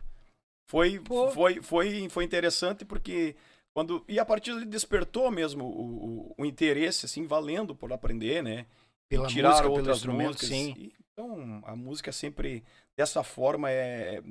Foi, 0.68 1.02
foi, 1.32 1.62
foi, 1.62 2.08
foi 2.08 2.24
interessante 2.24 2.84
porque 2.84 3.36
quando 3.74 4.04
e 4.08 4.18
a 4.18 4.24
partir 4.24 4.54
dali 4.54 4.64
despertou 4.64 5.30
mesmo 5.30 5.64
o, 5.64 6.30
o, 6.30 6.34
o 6.38 6.44
interesse 6.44 7.04
assim 7.04 7.26
valendo 7.26 7.74
por 7.74 7.92
aprender 7.92 8.42
né 8.42 8.64
pela 9.06 9.26
tirar 9.26 9.50
música, 9.50 9.68
outras 9.68 10.04
músicas 10.06 10.48
sim. 10.48 10.74
E, 10.78 10.94
então 11.12 11.62
a 11.66 11.76
música 11.76 12.10
sempre 12.12 12.64
dessa 12.96 13.22
forma 13.22 13.70
é 13.70 14.22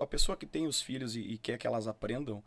a 0.00 0.06
pessoa 0.06 0.36
que 0.36 0.46
tem 0.46 0.66
os 0.66 0.80
filhos 0.80 1.16
e, 1.16 1.20
e 1.20 1.38
quer 1.38 1.58
que 1.58 1.66
elas 1.66 1.88
aprendam, 1.88 2.42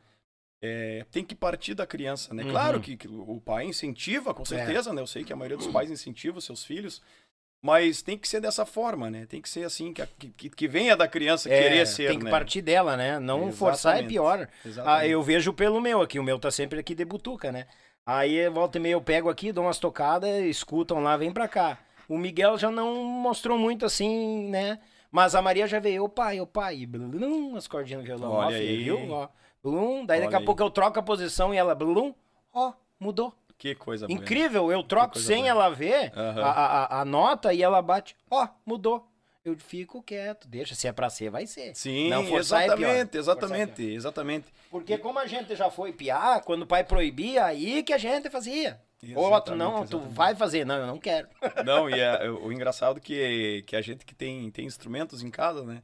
é, 0.62 1.06
tem 1.12 1.24
que 1.24 1.36
partir 1.36 1.74
da 1.74 1.86
criança, 1.86 2.34
né? 2.34 2.44
Uhum. 2.44 2.50
Claro 2.50 2.80
que, 2.80 2.98
que, 2.98 3.08
o 3.08 3.42
pai 3.44 3.66
incentiva, 3.66 4.34
com 4.34 4.44
é. 4.44 4.46
certeza, 4.46 4.90
é. 4.90 4.94
né? 4.94 5.02
Eu 5.02 5.08
sei 5.08 5.24
que 5.24 5.34
a 5.34 5.36
maioria 5.36 5.58
dos 5.58 5.68
pais 5.68 5.92
incentiva 5.92 6.38
os 6.38 6.46
seus 6.46 6.64
filhos, 6.64 7.02
mas 7.62 8.02
tem 8.02 8.18
que 8.18 8.28
ser 8.28 8.40
dessa 8.40 8.66
forma, 8.66 9.10
né? 9.10 9.26
Tem 9.26 9.42
que 9.42 9.50
ser 9.50 9.64
assim, 9.64 9.94
que, 9.94 10.06
que, 10.30 10.50
que 10.50 10.68
venha 10.68 10.96
da 10.96 11.08
criança 11.08 11.50
é, 11.50 11.62
querer 11.62 11.88
ser, 11.88 12.10
Tem 12.10 12.20
que 12.20 12.26
né? 12.26 12.32
partir 12.32 12.62
dela, 12.62 12.96
né? 12.96 13.20
Não 13.20 13.48
Exatamente. 13.48 13.58
forçar 13.58 14.00
é 14.00 14.04
pior. 14.04 14.48
Ah, 14.86 15.06
eu 15.06 15.22
vejo 15.22 15.54
pelo 15.54 15.82
meu 15.82 16.02
aqui, 16.02 16.20
o 16.20 16.24
meu 16.24 16.40
tá 16.40 16.52
sempre 16.52 16.80
aqui 16.80 16.96
de 16.96 17.04
butuca, 17.04 17.52
né? 17.52 17.68
Aí, 18.06 18.48
volta 18.50 18.78
e 18.78 18.82
meia, 18.82 18.94
eu 18.94 19.02
pego 19.02 19.30
aqui, 19.30 19.52
dou 19.52 19.64
umas 19.64 19.80
tocadas, 19.80 20.30
escutam 20.46 21.02
lá, 21.02 21.18
vem 21.18 21.32
pra 21.32 21.48
cá. 21.48 21.80
O 22.08 22.20
Miguel 22.20 22.56
já 22.56 22.70
não 22.70 23.04
mostrou 23.04 23.58
muito 23.58 23.84
assim, 23.84 24.48
né? 24.48 24.80
Mas 25.16 25.34
a 25.34 25.42
Maria 25.42 25.66
já 25.66 25.80
veio, 25.80 26.04
o 26.04 26.10
pai, 26.10 26.42
o 26.42 26.46
pai, 26.46 26.86
blum, 26.86 27.56
as 27.56 27.70
cordinhas 27.70 28.02
no 28.02 28.06
violão. 28.06 28.34
Olha 28.34 28.58
ó, 28.58 28.60
aí. 28.60 28.84
Viu? 28.84 29.12
Ó, 29.12 29.30
blum, 29.64 30.06
daí 30.06 30.18
Olha 30.18 30.26
daqui 30.26 30.36
a 30.36 30.40
aí. 30.40 30.46
pouco 30.46 30.62
eu 30.62 30.70
troco 30.70 31.00
a 31.00 31.02
posição 31.02 31.54
e 31.54 31.58
ela, 31.58 31.74
blum, 31.74 32.14
ó, 32.54 32.74
mudou. 33.00 33.34
Que 33.58 33.74
coisa 33.76 34.08
Incrível, 34.10 34.70
eu 34.74 34.84
troco 34.84 35.18
sem 35.18 35.38
bonita. 35.38 35.52
ela 35.52 35.70
ver 35.70 36.12
uhum. 36.14 36.44
a, 36.44 36.52
a, 36.52 37.00
a, 37.00 37.06
nota 37.06 37.54
e 37.54 37.64
ela 37.64 37.82
bate, 37.82 38.14
ó, 38.30 38.46
mudou. 38.66 39.10
Eu 39.46 39.56
fico 39.58 40.04
quieto, 40.04 40.50
deixa, 40.50 40.76
se 40.76 40.86
é 40.86 40.92
pra 40.92 41.10
ser, 41.10 41.30
vai 41.30 41.48
ser. 41.48 41.74
Sim, 41.76 42.10
Não 42.10 42.26
forçar 42.26 42.66
exatamente, 42.66 43.16
é 43.16 43.20
exatamente, 43.20 43.84
exatamente. 43.84 44.46
Porque 44.70 44.98
como 44.98 45.18
a 45.18 45.28
gente 45.28 45.56
já 45.56 45.72
foi 45.72 45.94
piar, 45.94 46.42
quando 46.42 46.64
o 46.64 46.68
pai 46.68 46.84
proibia, 46.84 47.46
aí 47.46 47.84
que 47.84 47.94
a 47.94 47.98
gente 47.98 48.30
fazia. 48.30 48.82
Outro, 49.14 49.56
não, 49.56 49.84
exatamente. 49.84 49.92
tu 49.92 50.00
vai 50.00 50.34
fazer. 50.36 50.66
Não, 50.66 50.76
eu 50.76 50.88
não 50.88 50.98
quero. 50.98 51.28
Não, 51.66 51.90
e 51.90 52.00
é, 52.00 52.30
o 52.30 52.52
engraçado 52.52 53.00
que, 53.02 53.64
que 53.68 53.76
a 53.76 53.82
gente 53.82 54.06
que 54.06 54.16
tem, 54.16 54.50
tem 54.52 54.66
instrumentos 54.66 55.22
em 55.22 55.30
casa, 55.30 55.64
né? 55.64 55.82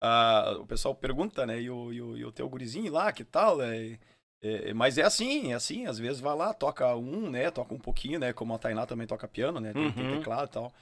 ah, 0.00 0.56
o 0.60 0.66
pessoal 0.66 0.94
pergunta, 0.94 1.46
né? 1.46 1.60
E 1.60 1.70
o, 1.70 1.92
e 1.92 2.00
o, 2.00 2.16
e 2.16 2.24
o 2.24 2.32
teu 2.32 2.48
gurizinho 2.48 2.92
lá, 2.92 3.12
que 3.12 3.24
tal? 3.24 3.62
É, 3.62 3.98
é, 4.42 4.74
mas 4.74 4.98
é 4.98 5.02
assim, 5.02 5.52
é 5.52 5.54
assim. 5.54 5.86
Às 5.86 5.98
vezes 5.98 6.20
vai 6.20 6.34
lá, 6.36 6.52
toca 6.54 6.94
um, 6.94 7.30
né? 7.30 7.50
Toca 7.50 7.74
um 7.74 7.78
pouquinho, 7.78 8.18
né? 8.18 8.32
Como 8.32 8.54
a 8.54 8.58
Tainá 8.58 8.86
também 8.86 9.06
toca 9.06 9.28
piano, 9.28 9.60
né? 9.60 9.72
Tem, 9.72 9.82
uhum. 9.82 9.92
tem 9.92 10.18
teclado 10.18 10.48
e 10.48 10.52
tal. 10.52 10.72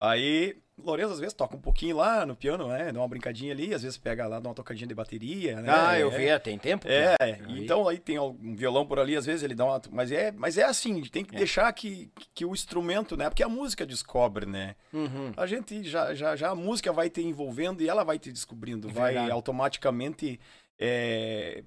Aí, 0.00 0.61
Lourenço 0.84 1.12
às 1.12 1.20
vezes 1.20 1.34
toca 1.34 1.56
um 1.56 1.60
pouquinho 1.60 1.96
lá 1.96 2.26
no 2.26 2.34
piano, 2.36 2.68
né? 2.68 2.92
Dá 2.92 2.98
uma 2.98 3.08
brincadinha 3.08 3.52
ali, 3.52 3.72
às 3.72 3.82
vezes 3.82 3.96
pega 3.96 4.26
lá, 4.26 4.40
dá 4.40 4.48
uma 4.48 4.54
tocadinha 4.54 4.86
de 4.86 4.94
bateria, 4.94 5.60
né? 5.60 5.72
Ah, 5.72 5.98
eu 5.98 6.10
é, 6.12 6.18
vi, 6.36 6.40
tem 6.40 6.58
tempo? 6.58 6.86
É, 6.88 7.16
aí. 7.20 7.62
então 7.62 7.88
aí 7.88 7.98
tem 7.98 8.18
um 8.18 8.54
violão 8.54 8.86
por 8.86 8.98
ali, 8.98 9.16
às 9.16 9.26
vezes 9.26 9.42
ele 9.42 9.54
dá 9.54 9.64
uma. 9.64 9.80
Mas 9.90 10.12
é, 10.12 10.32
mas 10.32 10.58
é 10.58 10.64
assim, 10.64 11.02
tem 11.02 11.24
que 11.24 11.34
é. 11.34 11.38
deixar 11.38 11.72
que, 11.72 12.10
que 12.34 12.44
o 12.44 12.52
instrumento, 12.52 13.16
né? 13.16 13.28
Porque 13.28 13.42
a 13.42 13.48
música 13.48 13.86
descobre, 13.86 14.46
né? 14.46 14.74
Uhum. 14.92 15.32
A 15.36 15.46
gente 15.46 15.82
já, 15.84 16.14
já, 16.14 16.36
já 16.36 16.50
a 16.50 16.54
música 16.54 16.92
vai 16.92 17.08
te 17.08 17.22
envolvendo 17.22 17.82
e 17.82 17.88
ela 17.88 18.04
vai 18.04 18.18
te 18.18 18.32
descobrindo, 18.32 18.88
é 18.88 18.92
vai 18.92 19.30
automaticamente 19.30 20.40
é, 20.78 21.62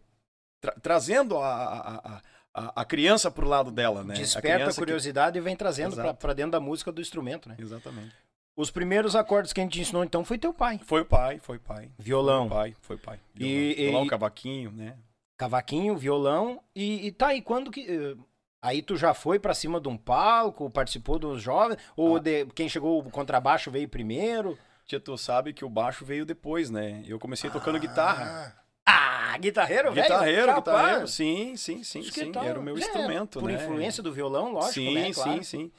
tra 0.61 0.73
trazendo 0.81 1.37
a, 1.37 1.53
a, 1.53 2.21
a, 2.55 2.81
a 2.81 2.85
criança 2.85 3.29
pro 3.29 3.47
lado 3.47 3.69
dela, 3.69 4.03
né? 4.03 4.15
Desperta 4.15 4.67
a, 4.67 4.69
a 4.69 4.73
curiosidade 4.73 5.33
que... 5.33 5.39
e 5.39 5.41
vem 5.41 5.55
trazendo 5.55 5.95
para 6.15 6.33
dentro 6.33 6.51
da 6.51 6.59
música 6.59 6.91
do 6.91 7.01
instrumento, 7.01 7.49
né? 7.49 7.55
Exatamente. 7.59 8.15
Os 8.55 8.71
primeiros 8.71 9.15
acordes 9.15 9.51
que 9.51 9.59
a 9.59 9.63
gente 9.63 9.81
ensinou, 9.81 10.03
então, 10.03 10.23
foi 10.23 10.37
teu 10.37 10.53
pai. 10.53 10.79
Foi 10.85 11.01
o 11.01 11.05
pai, 11.05 11.39
foi 11.39 11.59
pai. 11.59 11.91
Violão. 11.99 12.47
Foi 12.47 12.57
pai, 12.57 12.75
foi 12.81 12.97
pai. 12.97 13.19
Violão, 13.33 13.53
e, 13.53 13.73
violão 13.75 14.05
e... 14.05 14.09
cavaquinho, 14.09 14.71
né? 14.71 14.95
Cavaquinho, 15.37 15.97
violão. 15.97 16.61
E, 16.73 17.07
e 17.07 17.11
tá, 17.11 17.35
e 17.35 17.41
quando 17.41 17.69
que. 17.69 17.81
Eh, 17.81 18.15
aí 18.61 18.81
tu 18.81 18.95
já 18.95 19.13
foi 19.13 19.39
para 19.39 19.53
cima 19.53 19.81
de 19.81 19.89
um 19.89 19.97
palco, 19.97 20.69
participou 20.69 21.19
dos 21.19 21.41
jovens? 21.41 21.79
Ou 21.97 22.15
ah. 22.15 22.19
de, 22.19 22.45
quem 22.47 22.69
chegou 22.69 22.99
o 22.99 23.11
contrabaixo 23.11 23.69
veio 23.69 23.89
primeiro? 23.89 24.57
Tia, 24.85 25.01
tu 25.01 25.17
sabe 25.17 25.51
que 25.51 25.65
o 25.65 25.69
baixo 25.69 26.05
veio 26.05 26.25
depois, 26.25 26.69
né? 26.69 27.03
Eu 27.05 27.19
comecei 27.19 27.49
tocando 27.49 27.75
ah. 27.75 27.79
guitarra. 27.79 28.65
Ah, 28.85 29.37
guitarreiro, 29.37 29.91
velho? 29.91 30.07
Guitarreiro, 30.07 30.55
guitarreiro, 30.55 31.07
sim, 31.07 31.57
sim, 31.57 31.83
sim, 31.83 32.03
sim. 32.03 32.31
Era 32.41 32.59
o 32.59 32.63
meu 32.63 32.77
é, 32.77 32.79
instrumento, 32.79 33.39
por 33.39 33.49
né? 33.49 33.57
Por 33.57 33.63
influência 33.63 34.01
do 34.01 34.13
violão, 34.13 34.53
lógico, 34.53 34.73
sim, 34.75 34.93
né? 34.93 35.11
Claro. 35.11 35.31
Sim, 35.31 35.43
sim, 35.43 35.71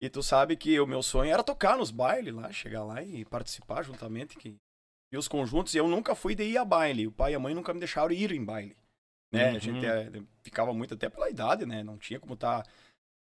E 0.00 0.08
tu 0.08 0.22
sabe 0.22 0.56
que 0.56 0.80
o 0.80 0.86
meu 0.86 1.02
sonho 1.02 1.32
era 1.32 1.42
tocar 1.42 1.76
nos 1.76 1.90
bailes 1.90 2.34
lá, 2.34 2.50
chegar 2.50 2.82
lá 2.84 3.02
e 3.02 3.24
participar 3.24 3.82
juntamente 3.82 4.36
que 4.36 4.56
e 5.12 5.16
os 5.16 5.28
conjuntos. 5.28 5.74
E 5.74 5.78
eu 5.78 5.88
nunca 5.88 6.14
fui 6.14 6.34
de 6.34 6.44
ir 6.44 6.56
a 6.56 6.64
baile. 6.64 7.06
O 7.06 7.12
pai 7.12 7.32
e 7.32 7.34
a 7.34 7.38
mãe 7.38 7.54
nunca 7.54 7.74
me 7.74 7.80
deixaram 7.80 8.12
ir 8.12 8.32
em 8.32 8.44
baile. 8.44 8.76
Né? 9.32 9.50
Uhum. 9.50 9.56
A 9.56 9.58
gente 9.58 9.86
é, 9.86 10.10
ficava 10.42 10.72
muito 10.72 10.94
até 10.94 11.08
pela 11.08 11.28
idade, 11.28 11.66
né? 11.66 11.82
Não 11.82 11.98
tinha 11.98 12.18
como 12.18 12.34
estar. 12.34 12.62
Tá... 12.62 12.70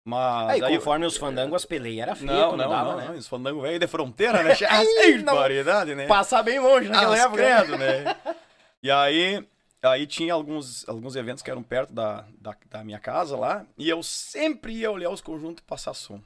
Mas. 0.03 0.49
Aí, 0.49 0.63
aí 0.63 0.75
conforme 0.75 1.05
eu... 1.05 1.09
os 1.09 1.17
fandangos, 1.17 1.55
as 1.55 1.65
peleias 1.65 2.03
era 2.03 2.15
feio 2.15 2.31
não, 2.31 2.57
não, 2.57 2.69
dava, 2.69 2.91
não, 2.91 2.97
né? 2.97 3.17
Os 3.17 3.27
fandangos 3.27 3.61
velho 3.61 3.79
de 3.79 3.87
fronteira, 3.87 4.41
né? 4.41 4.53
Ai, 4.67 5.17
variedade, 5.23 5.93
né? 5.93 6.07
Passar 6.07 6.41
bem 6.41 6.59
longe 6.59 6.89
naquela 6.89 7.17
época. 7.17 7.37
Credo, 7.37 7.77
né? 7.77 8.15
E 8.83 8.89
aí, 8.89 9.47
aí 9.83 10.07
tinha 10.07 10.33
alguns, 10.33 10.89
alguns 10.89 11.15
eventos 11.15 11.43
que 11.43 11.51
eram 11.51 11.61
perto 11.61 11.93
da, 11.93 12.25
da, 12.39 12.57
da, 12.67 12.83
minha 12.83 12.97
casa 12.97 13.37
lá, 13.37 13.63
e 13.77 13.87
eu 13.87 14.01
sempre 14.01 14.73
ia 14.73 14.89
olhar 14.89 15.11
os 15.11 15.21
conjuntos 15.21 15.61
e 15.61 15.67
passar 15.67 15.93
som. 15.93 16.19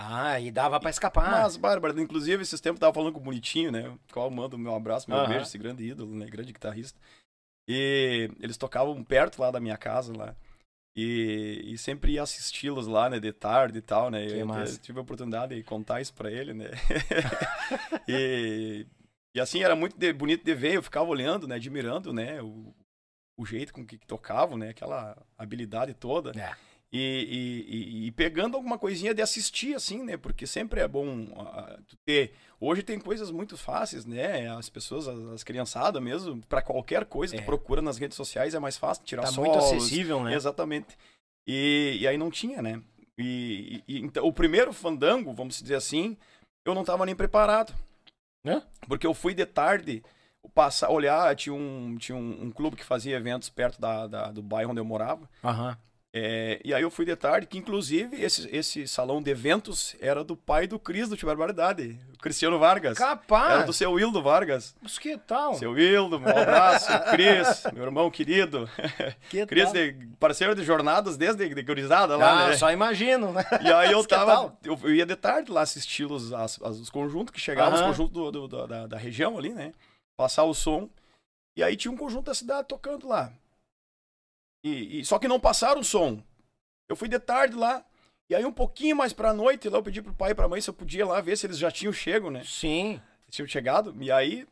Ah, 0.00 0.38
e 0.38 0.52
dava 0.52 0.78
pra 0.78 0.90
escapar. 0.90 1.28
Mas, 1.28 1.56
Bárbara, 1.56 2.00
inclusive, 2.00 2.40
esses 2.40 2.60
tempos 2.60 2.78
tava 2.78 2.94
falando 2.94 3.12
com 3.12 3.18
o 3.18 3.22
Bonitinho, 3.22 3.72
né? 3.72 3.98
Qual 4.12 4.30
mando 4.30 4.56
meu 4.56 4.72
abraço, 4.72 5.10
meu 5.10 5.26
beijo, 5.26 5.42
esse 5.42 5.58
grande 5.58 5.84
ídolo, 5.84 6.14
né? 6.14 6.26
Grande 6.26 6.52
guitarrista. 6.52 6.98
E 7.68 8.30
eles 8.40 8.56
tocavam 8.56 9.02
perto 9.02 9.40
lá 9.40 9.50
da 9.50 9.58
minha 9.58 9.76
casa 9.76 10.16
lá. 10.16 10.36
E, 10.96 11.62
e 11.64 11.78
sempre 11.78 12.12
ia 12.12 12.22
assisti-los 12.22 12.86
lá, 12.86 13.10
né, 13.10 13.20
de 13.20 13.32
tarde 13.32 13.78
e 13.78 13.82
tal, 13.82 14.10
né? 14.10 14.26
Que 14.26 14.38
eu 14.38 14.46
massa. 14.46 14.78
tive 14.78 14.98
a 14.98 15.02
oportunidade 15.02 15.54
de 15.54 15.62
contar 15.62 16.00
isso 16.00 16.14
pra 16.14 16.30
ele, 16.30 16.54
né? 16.54 16.70
e, 18.08 18.86
e 19.34 19.40
assim, 19.40 19.62
era 19.62 19.76
muito 19.76 19.96
de, 19.96 20.12
bonito 20.12 20.44
de 20.44 20.54
ver, 20.54 20.74
eu 20.74 20.82
ficava 20.82 21.08
olhando, 21.08 21.46
né, 21.46 21.56
admirando, 21.56 22.12
né, 22.12 22.42
o, 22.42 22.74
o 23.38 23.46
jeito 23.46 23.72
com 23.72 23.86
que, 23.86 23.96
que 23.96 24.06
tocavam, 24.06 24.58
né, 24.58 24.70
aquela 24.70 25.16
habilidade 25.36 25.94
toda. 25.94 26.32
É. 26.40 26.56
E, 26.90 27.66
e, 27.68 28.06
e, 28.06 28.12
pegando 28.12 28.56
alguma 28.56 28.78
coisinha 28.78 29.12
de 29.12 29.20
assistir, 29.20 29.74
assim, 29.74 30.02
né? 30.02 30.16
Porque 30.16 30.46
sempre 30.46 30.80
é 30.80 30.88
bom 30.88 31.24
uh, 31.24 31.82
ter. 32.06 32.32
Hoje 32.58 32.82
tem 32.82 32.98
coisas 32.98 33.30
muito 33.30 33.58
fáceis, 33.58 34.06
né? 34.06 34.48
As 34.48 34.70
pessoas, 34.70 35.06
as, 35.06 35.18
as 35.28 35.44
criançadas 35.44 36.02
mesmo, 36.02 36.40
para 36.46 36.62
qualquer 36.62 37.04
coisa, 37.04 37.36
é. 37.36 37.40
tu 37.40 37.44
procura 37.44 37.82
nas 37.82 37.98
redes 37.98 38.16
sociais, 38.16 38.54
é 38.54 38.58
mais 38.58 38.78
fácil 38.78 39.04
tirar 39.04 39.22
tá 39.22 39.28
solos. 39.28 39.50
muito 39.50 39.62
acessível, 39.62 40.24
né? 40.24 40.34
Exatamente. 40.34 40.96
E, 41.46 41.98
e 42.00 42.08
aí 42.08 42.16
não 42.16 42.30
tinha, 42.30 42.62
né? 42.62 42.82
E, 43.18 43.82
e, 43.86 43.98
então, 43.98 44.24
o 44.24 44.32
primeiro 44.32 44.72
fandango, 44.72 45.34
vamos 45.34 45.60
dizer 45.60 45.74
assim, 45.74 46.16
eu 46.64 46.74
não 46.74 46.84
tava 46.84 47.04
nem 47.04 47.14
preparado. 47.14 47.74
É? 48.46 48.62
Porque 48.86 49.06
eu 49.06 49.12
fui 49.12 49.34
de 49.34 49.44
tarde 49.44 50.02
passar, 50.54 50.88
olhar, 50.88 51.36
tinha 51.36 51.54
um, 51.54 51.96
tinha 51.98 52.16
um, 52.16 52.44
um 52.44 52.50
clube 52.50 52.76
que 52.76 52.84
fazia 52.84 53.16
eventos 53.16 53.50
perto 53.50 53.78
da, 53.78 54.06
da, 54.06 54.30
do 54.30 54.42
bairro 54.42 54.70
onde 54.70 54.80
eu 54.80 54.84
morava. 54.84 55.28
Aham. 55.44 55.76
É, 56.12 56.58
e 56.64 56.72
aí 56.72 56.80
eu 56.80 56.90
fui 56.90 57.04
de 57.04 57.14
tarde, 57.14 57.46
que 57.46 57.58
inclusive 57.58 58.22
esse, 58.22 58.48
esse 58.50 58.88
salão 58.88 59.22
de 59.22 59.30
eventos 59.30 59.94
era 60.00 60.24
do 60.24 60.34
pai 60.34 60.66
do 60.66 60.78
Cris 60.78 61.06
do 61.06 61.18
Tio 61.18 61.28
Barbaridade, 61.28 62.00
o 62.14 62.18
Cristiano 62.18 62.58
Vargas. 62.58 62.96
Capaz! 62.96 63.52
Era 63.52 63.62
do 63.64 63.74
seu 63.74 63.92
Wildo 63.92 64.22
Vargas. 64.22 64.74
Mas 64.80 64.98
que 64.98 65.18
tal? 65.18 65.54
Seu 65.54 65.72
Wildo, 65.72 66.18
um 66.18 66.26
abraço. 66.26 66.88
Cris, 67.12 67.64
meu 67.74 67.84
irmão 67.84 68.10
querido. 68.10 68.68
Que 69.28 69.44
Cris? 69.44 69.70
De, 69.70 69.92
parceiro 70.18 70.54
de 70.54 70.64
jornadas 70.64 71.18
desde 71.18 71.46
de 71.46 71.62
gurizada 71.62 72.16
lá, 72.16 72.46
ah, 72.46 72.48
né? 72.48 72.56
só 72.56 72.72
imagino, 72.72 73.30
né? 73.30 73.44
E 73.62 73.70
aí 73.70 73.92
eu 73.92 74.02
tava, 74.08 74.56
eu, 74.64 74.78
eu, 74.82 74.94
ia 74.94 75.04
de 75.04 75.14
tarde 75.14 75.52
lá 75.52 75.60
assistir 75.60 76.10
os, 76.10 76.32
as, 76.32 76.60
as, 76.62 76.78
os 76.78 76.88
conjuntos 76.88 77.34
que 77.34 77.40
chegavam, 77.40 77.74
os 77.74 77.84
conjuntos 77.84 78.12
do, 78.12 78.30
do, 78.30 78.48
do, 78.48 78.66
da, 78.66 78.86
da 78.86 78.96
região 78.96 79.36
ali, 79.36 79.50
né? 79.50 79.72
Passar 80.16 80.44
o 80.44 80.54
som. 80.54 80.88
E 81.54 81.62
aí 81.62 81.76
tinha 81.76 81.92
um 81.92 81.96
conjunto 81.98 82.26
da 82.26 82.34
cidade 82.34 82.66
tocando 82.66 83.06
lá. 83.06 83.30
E, 84.68 85.00
e, 85.00 85.04
só 85.04 85.18
que 85.18 85.28
não 85.28 85.40
passaram 85.40 85.80
o 85.80 85.84
som. 85.84 86.22
Eu 86.88 86.96
fui 86.96 87.08
de 87.08 87.18
tarde 87.18 87.56
lá. 87.56 87.84
E 88.28 88.34
aí, 88.34 88.44
um 88.44 88.52
pouquinho 88.52 88.94
mais 88.94 89.12
pra 89.12 89.32
noite, 89.32 89.68
lá 89.68 89.78
eu 89.78 89.82
pedi 89.82 90.02
pro 90.02 90.12
pai 90.12 90.32
e 90.32 90.34
pra 90.34 90.48
mãe 90.48 90.60
se 90.60 90.68
eu 90.68 90.74
podia 90.74 91.06
lá 91.06 91.20
ver 91.20 91.36
se 91.36 91.46
eles 91.46 91.58
já 91.58 91.70
tinham 91.70 91.92
chego, 91.92 92.30
né? 92.30 92.42
Sim. 92.44 93.00
tinham 93.30 93.48
chegado. 93.48 93.96
E 94.00 94.12
aí, 94.12 94.46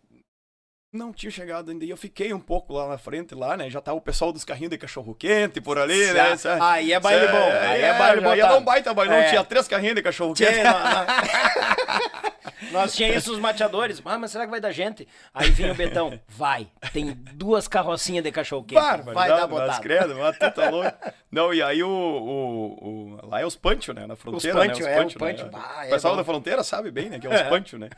não 0.96 1.12
tinha 1.12 1.30
chegado 1.30 1.70
ainda. 1.70 1.84
E 1.84 1.90
eu 1.90 1.96
fiquei 1.96 2.32
um 2.32 2.40
pouco 2.40 2.72
lá 2.72 2.88
na 2.88 2.98
frente, 2.98 3.34
lá, 3.34 3.56
né? 3.56 3.70
Já 3.70 3.80
tava 3.80 3.98
o 3.98 4.00
pessoal 4.00 4.32
dos 4.32 4.44
carrinhos 4.44 4.70
de 4.70 4.78
cachorro-quente 4.78 5.60
por 5.60 5.78
ali, 5.78 6.12
né? 6.12 6.36
Cê, 6.36 6.48
aí 6.60 6.92
é 6.92 7.00
baile 7.00 7.28
bom. 7.28 7.36
Aí 7.36 7.82
é, 7.82 7.86
é 7.86 7.98
baile 7.98 8.20
bom. 8.20 8.34
Ia 8.34 8.48
dar 8.48 8.58
um 8.58 8.64
baita 8.64 8.94
baile. 8.94 9.12
É. 9.12 9.22
Não, 9.22 9.28
tinha 9.28 9.44
três 9.44 9.68
carrinhos 9.68 9.94
de 9.96 10.02
cachorro-quente. 10.02 10.52
Nós 12.72 12.94
tínhamos 12.94 13.18
isso 13.18 13.32
os 13.32 13.38
mateadores. 13.38 14.02
Ah, 14.04 14.18
mas 14.18 14.30
será 14.30 14.44
que 14.44 14.50
vai 14.50 14.60
dar 14.60 14.72
gente? 14.72 15.06
Aí 15.32 15.50
vinha 15.50 15.72
o 15.72 15.74
Betão. 15.74 16.18
Vai. 16.28 16.68
Tem 16.92 17.12
duas 17.34 17.68
carrocinhas 17.68 18.24
de 18.24 18.32
cachorro-quente. 18.32 18.80
Vai 19.12 19.28
dar 19.28 19.46
botada. 19.46 19.68
Mas 19.68 19.78
credo, 19.78 20.16
mas 20.16 20.36
tu 20.38 20.50
tá 20.50 20.70
louco. 20.70 20.92
Não, 21.30 21.52
e 21.52 21.62
aí 21.62 21.82
o, 21.82 21.88
o, 21.88 23.18
o, 23.20 23.26
Lá 23.28 23.40
é 23.40 23.46
os 23.46 23.56
pancho, 23.56 23.92
né? 23.92 24.06
Na 24.06 24.16
fronteira, 24.16 24.58
os 24.58 24.66
pancho, 24.66 24.82
né? 24.82 24.88
Os 24.88 24.96
é, 24.96 25.02
pancho, 25.02 25.16
o 25.16 25.18
pancho. 25.18 25.44
Né? 25.44 25.50
Bah, 25.50 25.84
é 25.84 25.88
o 25.88 25.90
pessoal 25.90 26.14
bom. 26.14 26.18
da 26.18 26.24
fronteira 26.24 26.62
sabe 26.62 26.90
bem, 26.90 27.10
né? 27.10 27.18
Que 27.18 27.26
é 27.26 27.30
os 27.30 27.42
pancho, 27.42 27.78
né? 27.78 27.88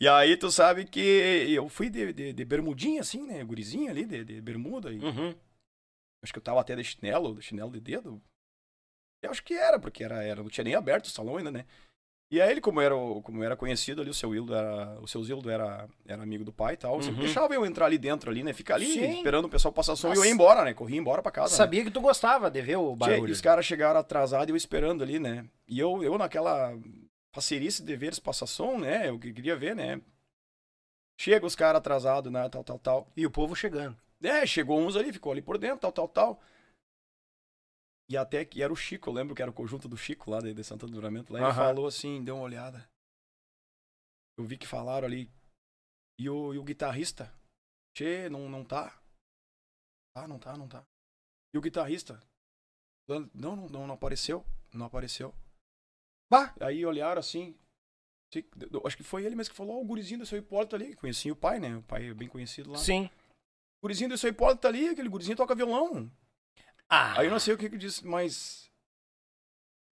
E 0.00 0.08
aí 0.08 0.36
tu 0.36 0.50
sabe 0.50 0.84
que 0.84 1.00
eu 1.00 1.68
fui 1.68 1.88
de, 1.88 2.12
de, 2.12 2.32
de 2.32 2.44
bermudinha, 2.44 3.00
assim, 3.00 3.26
né? 3.26 3.42
Gurizinha 3.44 3.90
ali, 3.90 4.04
de, 4.04 4.24
de 4.24 4.40
bermuda. 4.40 4.92
E... 4.92 4.98
Uhum. 4.98 5.34
Acho 6.22 6.32
que 6.32 6.38
eu 6.38 6.42
tava 6.42 6.60
até 6.60 6.74
de 6.74 6.84
chinelo, 6.84 7.34
de 7.34 7.42
chinelo 7.42 7.70
de 7.70 7.80
dedo. 7.80 8.20
Eu 9.22 9.30
acho 9.30 9.42
que 9.44 9.54
era, 9.54 9.78
porque 9.78 10.02
era, 10.02 10.22
era, 10.22 10.42
não 10.42 10.50
tinha 10.50 10.64
nem 10.64 10.74
aberto 10.74 11.06
o 11.06 11.10
salão 11.10 11.36
ainda, 11.36 11.50
né? 11.50 11.64
E 12.32 12.40
aí 12.40 12.50
ele, 12.50 12.62
como 12.62 12.80
era, 12.80 12.94
como 13.22 13.44
era 13.44 13.54
conhecido 13.54 14.00
ali, 14.00 14.08
o 14.08 14.14
seu 14.14 14.34
Hildo 14.34 14.54
era, 14.54 14.98
o 15.02 15.06
seu 15.06 15.22
Zildo 15.22 15.50
era, 15.50 15.86
era 16.06 16.22
amigo 16.22 16.42
do 16.42 16.50
pai 16.50 16.72
e 16.72 16.76
tal, 16.78 16.94
uhum. 16.94 17.14
deixava 17.16 17.52
eu 17.52 17.66
entrar 17.66 17.84
ali 17.84 17.98
dentro 17.98 18.30
ali, 18.30 18.42
né? 18.42 18.54
Ficar 18.54 18.76
ali 18.76 18.86
Sim. 18.86 19.18
esperando 19.18 19.44
o 19.44 19.50
pessoal 19.50 19.70
passar 19.70 19.96
som 19.96 20.08
Nossa. 20.08 20.18
e 20.18 20.22
eu 20.22 20.24
ia 20.24 20.32
embora, 20.32 20.64
né? 20.64 20.72
Corria 20.72 20.98
embora 20.98 21.20
pra 21.20 21.30
casa. 21.30 21.54
Sabia 21.54 21.80
né? 21.80 21.84
que 21.84 21.92
tu 21.92 22.00
gostava 22.00 22.50
de 22.50 22.62
ver 22.62 22.76
o 22.76 22.96
barulho. 22.96 23.28
E 23.28 23.32
os 23.32 23.42
caras 23.42 23.66
chegaram 23.66 24.00
atrasados 24.00 24.48
e 24.48 24.50
eu 24.50 24.56
esperando 24.56 25.02
ali, 25.02 25.18
né? 25.18 25.44
E 25.68 25.78
eu, 25.78 26.02
eu 26.02 26.16
naquela 26.16 26.74
parcerice 27.32 27.82
de 27.82 27.96
ver 27.96 28.08
eles 28.08 28.20
passar 28.20 28.46
som, 28.46 28.78
né? 28.78 29.08
Eu 29.08 29.18
queria 29.18 29.56
ver, 29.56 29.74
né? 29.74 30.00
Chega 31.18 31.46
os 31.46 31.56
caras 31.56 31.78
atrasados, 31.78 32.32
né? 32.32 32.48
Tal, 32.48 32.62
tal, 32.62 32.78
tal. 32.78 33.12
E 33.16 33.26
o 33.26 33.30
povo 33.30 33.56
chegando. 33.56 33.96
É, 34.22 34.46
chegou 34.46 34.78
uns 34.78 34.96
ali, 34.96 35.12
ficou 35.12 35.32
ali 35.32 35.42
por 35.42 35.58
dentro, 35.58 35.80
tal, 35.80 35.92
tal, 35.92 36.08
tal. 36.08 36.42
E 38.08 38.16
até 38.16 38.44
que 38.44 38.62
era 38.62 38.72
o 38.72 38.76
Chico, 38.76 39.08
eu 39.08 39.14
lembro 39.14 39.34
que 39.34 39.40
era 39.40 39.50
o 39.50 39.54
conjunto 39.54 39.88
do 39.88 39.96
Chico 39.96 40.30
lá 40.30 40.40
de, 40.40 40.52
de 40.52 40.62
Santana 40.62 40.90
do 40.90 40.94
Livramento. 40.94 41.32
Lá 41.32 41.40
uhum. 41.40 41.46
ele 41.46 41.54
falou 41.54 41.86
assim, 41.86 42.22
deu 42.22 42.36
uma 42.36 42.44
olhada. 42.44 42.88
Eu 44.38 44.44
vi 44.44 44.58
que 44.58 44.66
falaram 44.66 45.06
ali. 45.06 45.30
E 46.18 46.28
o, 46.28 46.52
e 46.54 46.58
o 46.58 46.64
guitarrista? 46.64 47.32
Che, 47.96 48.28
não, 48.28 48.48
não 48.48 48.64
tá. 48.64 49.00
Ah, 50.14 50.28
não 50.28 50.38
tá, 50.38 50.56
não 50.56 50.68
tá. 50.68 50.84
E 51.54 51.58
o 51.58 51.60
guitarrista? 51.60 52.20
Não, 53.08 53.30
não, 53.34 53.56
não, 53.68 53.86
não 53.86 53.94
apareceu. 53.94 54.44
Não 54.72 54.86
apareceu. 54.86 55.34
Bah! 56.32 56.54
Aí 56.60 56.86
olharam 56.86 57.20
assim. 57.20 57.54
Acho 58.86 58.96
que 58.96 59.02
foi 59.02 59.22
ele 59.22 59.36
mesmo 59.36 59.50
que 59.50 59.56
falou, 59.56 59.76
oh, 59.76 59.82
o 59.82 59.84
gurizinho 59.84 60.20
do 60.20 60.26
seu 60.26 60.38
Hipólito 60.38 60.74
ali. 60.74 60.96
Conhecia 60.96 61.30
o 61.30 61.36
pai, 61.36 61.60
né? 61.60 61.76
O 61.76 61.82
pai 61.82 62.08
é 62.08 62.14
bem 62.14 62.26
conhecido 62.26 62.70
lá. 62.70 62.78
Sim. 62.78 63.10
O 63.78 63.82
gurizinho 63.82 64.08
do 64.08 64.16
seu 64.16 64.30
Hipólito 64.30 64.66
ali, 64.66 64.88
aquele 64.88 65.10
gurizinho 65.10 65.36
toca 65.36 65.54
violão. 65.54 66.10
Ah. 66.88 67.20
Aí 67.20 67.26
eu 67.26 67.30
não 67.30 67.38
sei 67.38 67.52
o 67.52 67.58
que 67.58 67.68
que 67.68 67.76
disse, 67.76 68.06
mas. 68.06 68.70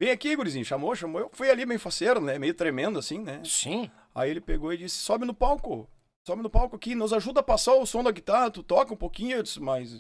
Vem 0.01 0.11
aqui, 0.11 0.35
gurizinho. 0.35 0.65
Chamou, 0.65 0.97
chamou. 0.97 1.21
Eu 1.21 1.31
fui 1.31 1.51
ali 1.51 1.67
meio 1.67 1.79
faceiro, 1.79 2.23
né? 2.23 2.39
Meio 2.39 2.55
tremendo 2.55 2.99
assim, 2.99 3.19
né? 3.19 3.43
Sim. 3.45 3.91
Aí 4.15 4.31
ele 4.31 4.41
pegou 4.41 4.73
e 4.73 4.79
disse: 4.79 4.97
sobe 4.97 5.27
no 5.27 5.35
palco. 5.35 5.87
sobe 6.27 6.43
no 6.43 6.49
palco 6.49 6.75
aqui, 6.75 6.95
nos 6.95 7.13
ajuda 7.13 7.41
a 7.41 7.43
passar 7.43 7.75
o 7.75 7.85
som 7.85 8.03
da 8.03 8.11
guitarra, 8.11 8.51
tu 8.51 8.63
toca 8.63 8.95
um 8.95 8.97
pouquinho, 8.97 9.37
eu 9.37 9.43
disse, 9.43 9.61
mas 9.61 9.93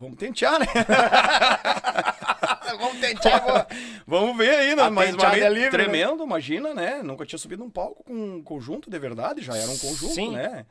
vamos 0.00 0.16
tentar, 0.16 0.58
né? 0.58 0.66
vamos 2.78 3.00
tentar, 3.00 3.66
vamos 4.06 4.36
ver 4.36 4.54
aí, 4.54 4.74
né? 4.74 4.88
Mas, 4.90 5.14
mas 5.14 5.40
é 5.40 5.48
livre, 5.48 5.64
né? 5.64 5.70
tremendo, 5.70 6.18
né? 6.18 6.24
imagina, 6.24 6.74
né? 6.74 7.02
Nunca 7.02 7.26
tinha 7.26 7.38
subido 7.38 7.62
num 7.62 7.70
palco 7.70 8.04
com 8.04 8.12
um 8.12 8.42
conjunto 8.42 8.90
de 8.90 8.98
verdade, 8.98 9.42
já 9.42 9.56
era 9.56 9.70
um 9.70 9.78
conjunto, 9.78 10.14
Sim. 10.14 10.32
né? 10.32 10.66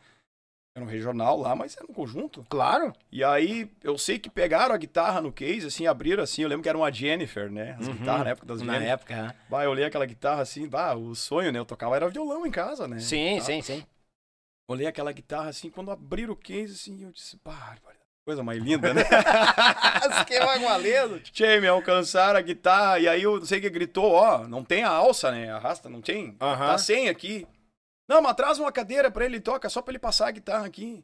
Era 0.76 0.84
um 0.84 0.88
regional 0.88 1.40
lá, 1.40 1.56
mas 1.56 1.78
era 1.78 1.86
um 1.88 1.94
conjunto. 1.94 2.44
Claro. 2.50 2.94
E 3.12 3.24
aí, 3.24 3.70
eu 3.84 3.96
sei 3.96 4.18
que 4.18 4.28
pegaram 4.28 4.74
a 4.74 4.78
guitarra 4.78 5.22
no 5.22 5.32
case, 5.32 5.68
assim, 5.68 5.86
abriram 5.86 6.24
assim. 6.24 6.42
Eu 6.42 6.50
lembro 6.50 6.64
que 6.64 6.70
era 6.70 6.78
uma 6.78 6.92
Jennifer, 6.92 7.52
né? 7.52 7.78
As 7.80 7.86
uhum. 7.86 7.94
guitarras 7.94 8.24
na 8.24 8.30
época 8.32 8.48
das 8.48 8.62
Na 8.64 8.74
Jennifer. 8.74 8.94
época, 8.94 9.14
é. 9.14 9.36
Bah, 9.48 9.64
eu 9.64 9.70
olhei 9.70 9.86
aquela 9.86 10.06
guitarra 10.08 10.42
assim, 10.42 10.68
bah, 10.68 10.96
o 10.96 11.14
sonho, 11.14 11.52
né? 11.52 11.60
Eu 11.60 11.66
tocava 11.66 11.96
era 11.96 12.10
violão 12.10 12.44
em 12.44 12.50
casa, 12.50 12.88
né? 12.88 13.00
Sim, 13.00 13.38
tá. 13.38 13.44
sim, 13.44 13.62
sim. 13.62 13.86
Olhei 14.68 14.88
aquela 14.88 15.12
guitarra 15.12 15.50
assim, 15.50 15.70
quando 15.70 15.92
abriram 15.92 16.34
o 16.34 16.38
case, 16.38 16.74
assim, 16.74 17.04
eu 17.04 17.12
disse, 17.12 17.38
pá, 17.38 17.78
coisa 18.26 18.44
mais 18.44 18.62
linda, 18.62 18.94
né? 18.94 19.04
que 20.26 20.40
magoaleiro. 20.40 21.20
Tchê, 21.20 21.60
me 21.60 21.68
alcançaram 21.68 22.40
a 22.40 22.42
guitarra, 22.42 23.00
e 23.00 23.08
aí 23.08 23.24
eu 23.24 23.46
sei 23.46 23.60
que 23.60 23.70
gritou, 23.70 24.12
ó, 24.12 24.48
não 24.48 24.64
tem 24.64 24.84
a 24.84 24.90
alça, 24.90 25.32
né? 25.32 25.52
Arrasta, 25.52 25.90
não 25.90 26.02
tem? 26.02 26.28
Uhum. 26.28 26.38
Tá 26.38 26.78
sem 26.78 27.10
aqui. 27.10 27.46
Não, 28.08 28.22
mas 28.22 28.36
traz 28.36 28.60
uma 28.60 28.72
cadeira 28.72 29.12
pra 29.12 29.26
ele, 29.26 29.40
toca, 29.40 29.70
só 29.70 29.82
pra 29.82 29.92
ele 29.92 30.00
passar 30.00 30.28
a 30.28 30.32
guitarra 30.32 30.66
aqui. 30.66 31.04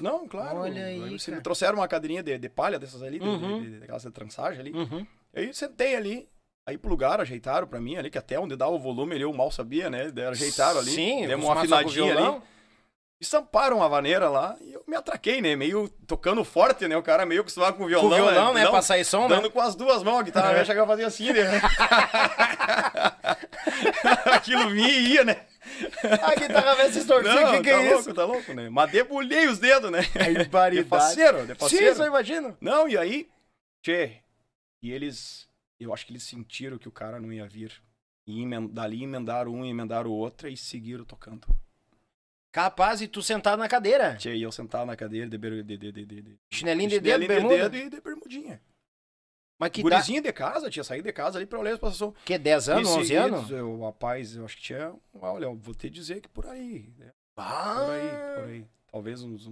Não, 0.00 0.26
claro. 0.26 0.60
Olha 0.60 0.86
aí. 0.86 1.02
aí 1.02 1.10
me 1.10 1.40
trouxeram 1.42 1.74
uma 1.78 1.88
cadeirinha 1.88 2.22
de, 2.22 2.38
de 2.38 2.48
palha 2.48 2.78
dessas 2.78 3.02
ali, 3.02 3.20
uhum. 3.20 3.60
de, 3.60 3.70
de, 3.70 3.78
de, 3.78 3.84
aquelas 3.84 4.02
de 4.02 4.10
trançagem 4.10 4.60
ali. 4.60 4.72
Uhum. 4.72 5.06
Aí 5.34 5.52
sentei 5.52 5.94
ali. 5.96 6.28
Aí 6.66 6.78
pro 6.78 6.90
lugar, 6.90 7.20
ajeitaram 7.20 7.66
pra 7.66 7.80
mim 7.80 7.96
ali, 7.96 8.08
que 8.08 8.16
até 8.16 8.38
onde 8.38 8.56
dava 8.56 8.70
o 8.70 8.78
volume 8.78 9.14
ali 9.14 9.22
eu 9.22 9.32
mal 9.32 9.50
sabia, 9.50 9.90
né? 9.90 10.12
Ajeitaram 10.30 10.80
ali. 10.80 10.92
Sim, 10.92 11.26
demos 11.26 11.44
uma 11.44 11.58
afinadinha 11.58 12.16
ali. 12.16 12.40
Estamparam 13.22 13.80
a 13.80 13.86
vaneira 13.86 14.28
lá 14.28 14.56
e 14.60 14.72
eu 14.72 14.82
me 14.84 14.96
atraquei, 14.96 15.40
né? 15.40 15.54
Meio 15.54 15.88
tocando 16.08 16.42
forte, 16.42 16.88
né? 16.88 16.96
O 16.96 17.02
cara 17.04 17.24
meio 17.24 17.42
acostumado 17.42 17.76
com 17.76 17.84
o 17.84 17.86
violão. 17.86 18.08
Com 18.08 18.14
o 18.14 18.16
violão, 18.16 18.52
né? 18.52 18.64
né? 18.64 18.68
Pra 18.68 18.82
sair 18.82 19.04
som, 19.04 19.28
né? 19.28 19.36
Dando 19.36 19.44
né? 19.44 19.50
com 19.50 19.60
as 19.60 19.76
duas 19.76 20.02
mãos 20.02 20.18
a 20.18 20.22
guitarra, 20.24 20.58
é. 20.58 20.64
chegava 20.64 20.92
a 20.92 20.96
fazer 20.96 21.04
assim, 21.04 21.32
né? 21.32 21.40
Aquilo 24.26 24.68
vinha 24.70 24.88
e 24.88 25.06
ia, 25.12 25.24
né? 25.24 25.46
A 26.20 26.34
guitarra 26.34 26.74
vai 26.74 26.86
se 26.88 26.98
distorcer, 26.98 27.46
o 27.46 27.50
que, 27.52 27.62
que 27.62 27.70
tá 27.70 27.76
é 27.76 27.90
louco, 27.90 28.00
isso? 28.00 28.12
Tá 28.14 28.24
louco, 28.24 28.52
né? 28.54 28.68
Mas 28.68 28.90
debulhei 28.90 29.46
os 29.46 29.60
dedos, 29.60 29.92
né? 29.92 30.00
É 30.16 30.32
de 30.32 30.48
parceiro, 30.84 31.46
de 31.46 31.54
parceiro. 31.54 31.90
Sim, 31.90 31.94
só 31.94 32.04
imagino. 32.04 32.56
Não, 32.60 32.88
e 32.88 32.98
aí, 32.98 33.28
tchê, 33.84 34.20
e 34.82 34.90
eles, 34.90 35.48
eu 35.78 35.94
acho 35.94 36.04
que 36.04 36.12
eles 36.12 36.24
sentiram 36.24 36.76
que 36.76 36.88
o 36.88 36.92
cara 36.92 37.20
não 37.20 37.32
ia 37.32 37.46
vir. 37.46 37.72
E 38.26 38.44
dali 38.68 39.04
emendaram 39.04 39.52
um, 39.52 39.64
emendaram 39.64 40.10
o 40.10 40.14
outro 40.14 40.48
e 40.48 40.56
seguiram 40.56 41.04
tocando. 41.04 41.46
Capaz, 42.52 43.00
e 43.00 43.08
tu 43.08 43.22
sentado 43.22 43.58
na 43.58 43.66
cadeira. 43.66 44.18
E 44.26 44.42
eu 44.42 44.52
sentado 44.52 44.84
na 44.84 44.94
cadeira 44.94 45.26
de, 45.26 45.38
de, 45.38 45.64
de, 45.64 45.90
de, 45.90 46.04
de 46.04 46.38
chinelinho 46.52 46.90
de 46.90 47.00
dedo, 47.00 47.26
bermuda? 47.26 47.70
de 47.70 47.78
dedo 47.78 47.86
e 47.86 47.90
de 47.90 48.00
bermudinha. 48.02 48.60
Mas 49.58 49.70
que 49.70 49.80
Gurizinho 49.80 50.20
de 50.20 50.32
casa, 50.32 50.68
tinha 50.68 50.84
saído 50.84 51.06
de 51.06 51.12
casa 51.12 51.38
ali 51.38 51.46
pra 51.46 51.58
olhar 51.58 51.70
a 51.70 51.74
exposição. 51.74 52.14
Que, 52.24 52.36
10 52.36 52.68
anos, 52.68 52.88
11 52.90 53.14
anos? 53.14 53.50
Eu, 53.50 53.80
rapaz, 53.80 54.36
eu 54.36 54.44
acho 54.44 54.56
que 54.56 54.62
tinha, 54.64 54.92
olha, 55.14 55.44
eu 55.44 55.54
vou 55.54 55.74
te 55.74 55.88
dizer 55.88 56.20
que 56.20 56.28
por 56.28 56.46
aí. 56.46 56.92
Né? 56.98 57.12
Ah. 57.36 57.74
Por 57.86 57.90
aí, 57.90 58.42
por 58.42 58.50
aí. 58.50 58.66
Talvez 58.90 59.22
uns, 59.22 59.48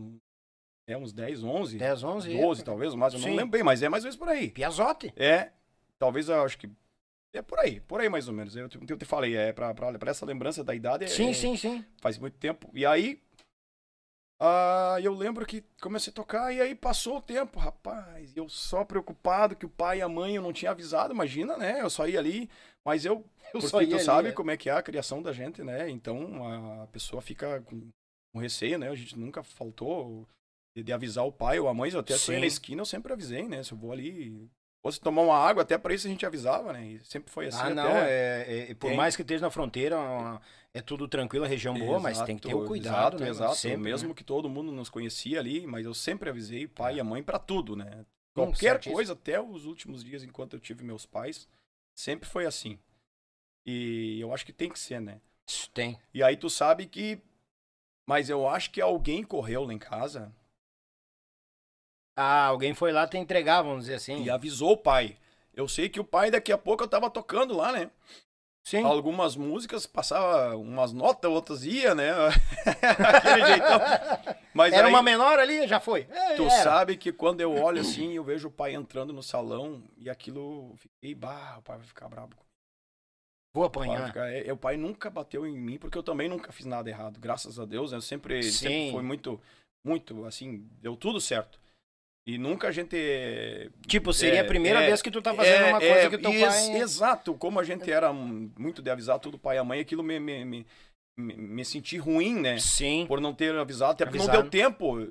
é, 0.86 0.96
uns 0.96 1.12
10, 1.12 1.42
11. 1.42 1.78
10, 1.78 2.02
11. 2.02 2.36
12, 2.36 2.60
é. 2.60 2.64
talvez, 2.64 2.94
mas 2.94 3.14
eu 3.14 3.20
Sim. 3.20 3.28
não 3.28 3.36
lembro 3.36 3.52
bem, 3.52 3.62
mas 3.62 3.82
é 3.82 3.88
mais 3.88 4.04
ou 4.04 4.08
menos 4.08 4.18
por 4.18 4.28
aí. 4.28 4.50
Piazote. 4.50 5.10
É, 5.16 5.52
talvez 5.98 6.28
eu 6.28 6.42
acho 6.42 6.58
que 6.58 6.68
é 7.32 7.42
por 7.42 7.58
aí, 7.58 7.80
por 7.80 8.00
aí 8.00 8.08
mais 8.08 8.28
ou 8.28 8.34
menos. 8.34 8.56
Eu, 8.56 8.68
eu 8.88 8.98
te 8.98 9.04
falei, 9.04 9.36
é 9.36 9.52
pra, 9.52 9.72
pra, 9.72 9.98
pra 9.98 10.10
essa 10.10 10.26
lembrança 10.26 10.64
da 10.64 10.74
idade. 10.74 11.08
Sim, 11.08 11.30
é, 11.30 11.34
sim, 11.34 11.56
sim. 11.56 11.84
Faz 12.00 12.18
muito 12.18 12.36
tempo. 12.38 12.70
E 12.74 12.84
aí, 12.84 13.20
ah, 14.42 14.96
eu 15.02 15.12
lembro 15.12 15.44
que 15.44 15.62
comecei 15.82 16.10
a 16.10 16.14
tocar 16.14 16.50
e 16.50 16.62
aí 16.62 16.74
passou 16.74 17.18
o 17.18 17.22
tempo, 17.22 17.58
rapaz. 17.58 18.34
Eu 18.34 18.48
só 18.48 18.84
preocupado 18.84 19.54
que 19.54 19.66
o 19.66 19.70
pai 19.70 19.98
e 19.98 20.02
a 20.02 20.08
mãe 20.08 20.34
eu 20.34 20.42
não 20.42 20.52
tinha 20.52 20.70
avisado, 20.70 21.12
imagina, 21.12 21.58
né? 21.58 21.82
Eu 21.82 21.90
só 21.90 22.08
ia 22.08 22.18
ali, 22.18 22.48
mas 22.82 23.04
eu, 23.04 23.22
eu 23.52 23.60
porque 23.60 23.86
tu 23.86 23.94
ali, 23.94 24.00
sabe 24.00 24.28
é. 24.30 24.32
como 24.32 24.50
é 24.50 24.56
que 24.56 24.70
é 24.70 24.72
a 24.72 24.82
criação 24.82 25.22
da 25.22 25.30
gente, 25.30 25.62
né? 25.62 25.90
Então 25.90 26.82
a 26.82 26.86
pessoa 26.86 27.20
fica 27.20 27.60
com, 27.60 27.90
com 28.32 28.40
receio, 28.40 28.78
né? 28.78 28.88
A 28.88 28.94
gente 28.94 29.18
nunca 29.18 29.42
faltou 29.42 30.26
de, 30.74 30.82
de, 30.82 30.92
avisar 30.92 31.26
o 31.26 31.32
pai 31.32 31.60
ou 31.60 31.68
a 31.68 31.74
mãe. 31.74 31.90
Eu 31.92 32.00
até 32.00 32.16
fui 32.16 32.40
na 32.40 32.46
esquina, 32.46 32.80
eu 32.80 32.86
sempre 32.86 33.12
avisei, 33.12 33.46
né? 33.46 33.62
Se 33.62 33.72
eu 33.72 33.78
vou 33.78 33.92
ali 33.92 34.50
fosse 34.82 35.00
tomar 35.00 35.22
uma 35.22 35.36
água, 35.36 35.62
até 35.62 35.76
para 35.76 35.94
isso 35.94 36.06
a 36.06 36.10
gente 36.10 36.24
avisava, 36.24 36.72
né? 36.72 36.84
E 36.84 37.00
sempre 37.04 37.30
foi 37.30 37.46
assim. 37.46 37.60
Ah, 37.60 37.70
não, 37.70 37.88
é, 37.88 38.70
é, 38.70 38.74
por 38.74 38.88
tem... 38.88 38.96
mais 38.96 39.14
que 39.14 39.22
esteja 39.22 39.42
na 39.42 39.50
fronteira, 39.50 39.96
é 40.72 40.80
tudo 40.80 41.06
tranquilo, 41.06 41.44
a 41.44 41.48
região 41.48 41.74
boa, 41.74 41.98
exato, 41.98 42.02
mas 42.02 42.22
tem 42.22 42.36
que 42.36 42.48
ter 42.48 42.54
o 42.54 42.66
cuidado, 42.66 43.16
exato, 43.16 43.22
né? 43.22 43.28
Exato, 43.28 43.56
sempre, 43.56 43.78
mesmo 43.78 44.08
né? 44.08 44.14
que 44.14 44.24
todo 44.24 44.48
mundo 44.48 44.72
nos 44.72 44.88
conhecia 44.88 45.38
ali, 45.38 45.66
mas 45.66 45.84
eu 45.84 45.94
sempre 45.94 46.30
avisei 46.30 46.64
o 46.64 46.68
pai 46.68 46.94
é. 46.94 46.96
e 46.96 47.00
a 47.00 47.04
mãe 47.04 47.22
para 47.22 47.38
tudo, 47.38 47.76
né? 47.76 48.04
Qualquer 48.34 48.82
coisa, 48.82 49.12
até 49.12 49.40
os 49.40 49.66
últimos 49.66 50.02
dias 50.02 50.22
enquanto 50.22 50.54
eu 50.54 50.60
tive 50.60 50.84
meus 50.84 51.04
pais, 51.04 51.48
sempre 51.94 52.28
foi 52.28 52.46
assim. 52.46 52.78
E 53.66 54.18
eu 54.20 54.32
acho 54.32 54.46
que 54.46 54.52
tem 54.52 54.70
que 54.70 54.78
ser, 54.78 55.00
né? 55.00 55.20
Tem. 55.74 55.98
E 56.14 56.22
aí 56.22 56.36
tu 56.36 56.48
sabe 56.48 56.86
que. 56.86 57.18
Mas 58.06 58.30
eu 58.30 58.48
acho 58.48 58.70
que 58.70 58.80
alguém 58.80 59.22
correu 59.22 59.64
lá 59.64 59.74
em 59.74 59.78
casa 59.78 60.32
ah, 62.20 62.46
alguém 62.46 62.74
foi 62.74 62.92
lá 62.92 63.06
te 63.06 63.16
entregar, 63.16 63.62
vamos 63.62 63.80
dizer 63.80 63.94
assim. 63.94 64.22
E 64.22 64.30
avisou 64.30 64.72
o 64.72 64.76
pai. 64.76 65.16
Eu 65.54 65.66
sei 65.66 65.88
que 65.88 65.98
o 65.98 66.04
pai, 66.04 66.30
daqui 66.30 66.52
a 66.52 66.58
pouco, 66.58 66.84
eu 66.84 66.88
tava 66.88 67.08
tocando 67.08 67.56
lá, 67.56 67.72
né? 67.72 67.90
Sim. 68.62 68.84
Algumas 68.84 69.36
músicas 69.36 69.86
passava 69.86 70.54
umas 70.54 70.92
notas, 70.92 71.30
outras 71.30 71.64
ia, 71.64 71.94
né? 71.94 72.10
Aquele 72.82 73.46
jeitão. 73.46 73.80
Mas 74.52 74.72
era 74.74 74.86
aí, 74.86 74.92
uma 74.92 75.02
menor 75.02 75.38
ali, 75.38 75.66
já 75.66 75.80
foi. 75.80 76.06
É, 76.10 76.34
tu 76.34 76.42
era. 76.42 76.62
sabe 76.62 76.96
que 76.96 77.10
quando 77.10 77.40
eu 77.40 77.54
olho 77.54 77.80
assim, 77.80 78.12
eu 78.12 78.22
vejo 78.22 78.48
o 78.48 78.52
pai 78.52 78.74
entrando 78.74 79.12
no 79.12 79.22
salão 79.22 79.82
e 79.96 80.10
aquilo, 80.10 80.74
fiquei, 80.76 81.14
bah, 81.14 81.56
o 81.58 81.62
pai 81.62 81.78
vai 81.78 81.86
ficar 81.86 82.08
bravo 82.08 82.34
Vou 83.52 83.64
apanhar. 83.64 84.10
O 84.10 84.12
pai, 84.12 84.46
é, 84.46 84.52
o 84.52 84.56
pai 84.56 84.76
nunca 84.76 85.08
bateu 85.08 85.46
em 85.46 85.58
mim, 85.58 85.78
porque 85.78 85.96
eu 85.96 86.02
também 86.02 86.28
nunca 86.28 86.52
fiz 86.52 86.66
nada 86.66 86.88
errado, 86.88 87.18
graças 87.18 87.58
a 87.58 87.64
Deus. 87.64 87.90
Né? 87.90 87.96
Eu 87.96 88.02
sempre, 88.02 88.42
sempre 88.42 88.92
foi 88.92 89.02
muito, 89.02 89.40
muito, 89.82 90.24
assim, 90.26 90.68
deu 90.80 90.94
tudo 90.96 91.18
certo. 91.18 91.58
E 92.26 92.38
nunca 92.38 92.68
a 92.68 92.72
gente. 92.72 92.96
Tipo, 93.86 94.12
seria 94.12 94.40
é, 94.40 94.42
a 94.42 94.44
primeira 94.44 94.82
é, 94.82 94.86
vez 94.86 95.02
que 95.02 95.10
tu 95.10 95.22
tá 95.22 95.34
fazendo 95.34 95.64
é, 95.64 95.68
uma 95.70 95.80
coisa 95.80 95.94
é, 95.94 96.10
que 96.10 96.18
teu 96.18 96.30
pai. 96.30 96.76
Exato, 96.76 97.34
como 97.34 97.58
a 97.58 97.64
gente 97.64 97.90
era 97.90 98.12
muito 98.12 98.82
de 98.82 98.90
avisar 98.90 99.18
tudo 99.18 99.38
pai 99.38 99.56
e 99.56 99.58
a 99.58 99.64
mãe, 99.64 99.80
aquilo 99.80 100.02
me, 100.02 100.20
me, 100.20 100.44
me, 100.44 100.66
me, 101.16 101.36
me 101.36 101.64
senti 101.64 101.96
ruim, 101.96 102.34
né? 102.34 102.58
Sim. 102.58 103.06
Por 103.08 103.20
não 103.20 103.34
ter 103.34 103.54
avisado, 103.56 103.92
até 103.92 104.04
porque 104.04 104.18
não 104.18 104.26
deu 104.26 104.48
tempo. 104.48 105.08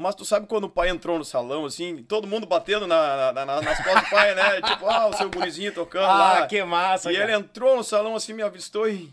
Mas 0.00 0.14
tu 0.14 0.24
sabe 0.24 0.46
quando 0.46 0.64
o 0.64 0.70
pai 0.70 0.88
entrou 0.88 1.18
no 1.18 1.24
salão, 1.26 1.66
assim, 1.66 2.02
todo 2.04 2.26
mundo 2.26 2.46
batendo 2.46 2.86
na, 2.86 3.32
na, 3.32 3.44
na 3.44 3.60
nas 3.60 3.76
costas 3.84 4.04
do 4.04 4.10
pai, 4.10 4.34
né? 4.34 4.60
tipo, 4.64 4.86
ah, 4.86 5.08
o 5.08 5.12
seu 5.12 5.30
gurizinho 5.30 5.74
tocando 5.74 6.06
ah, 6.06 6.14
lá. 6.14 6.38
Ah, 6.38 6.46
que 6.46 6.62
massa, 6.64 7.12
E 7.12 7.16
cara. 7.16 7.26
ele 7.26 7.38
entrou 7.38 7.76
no 7.76 7.84
salão, 7.84 8.16
assim, 8.16 8.32
me 8.32 8.42
avistou 8.42 8.88
e 8.88 9.12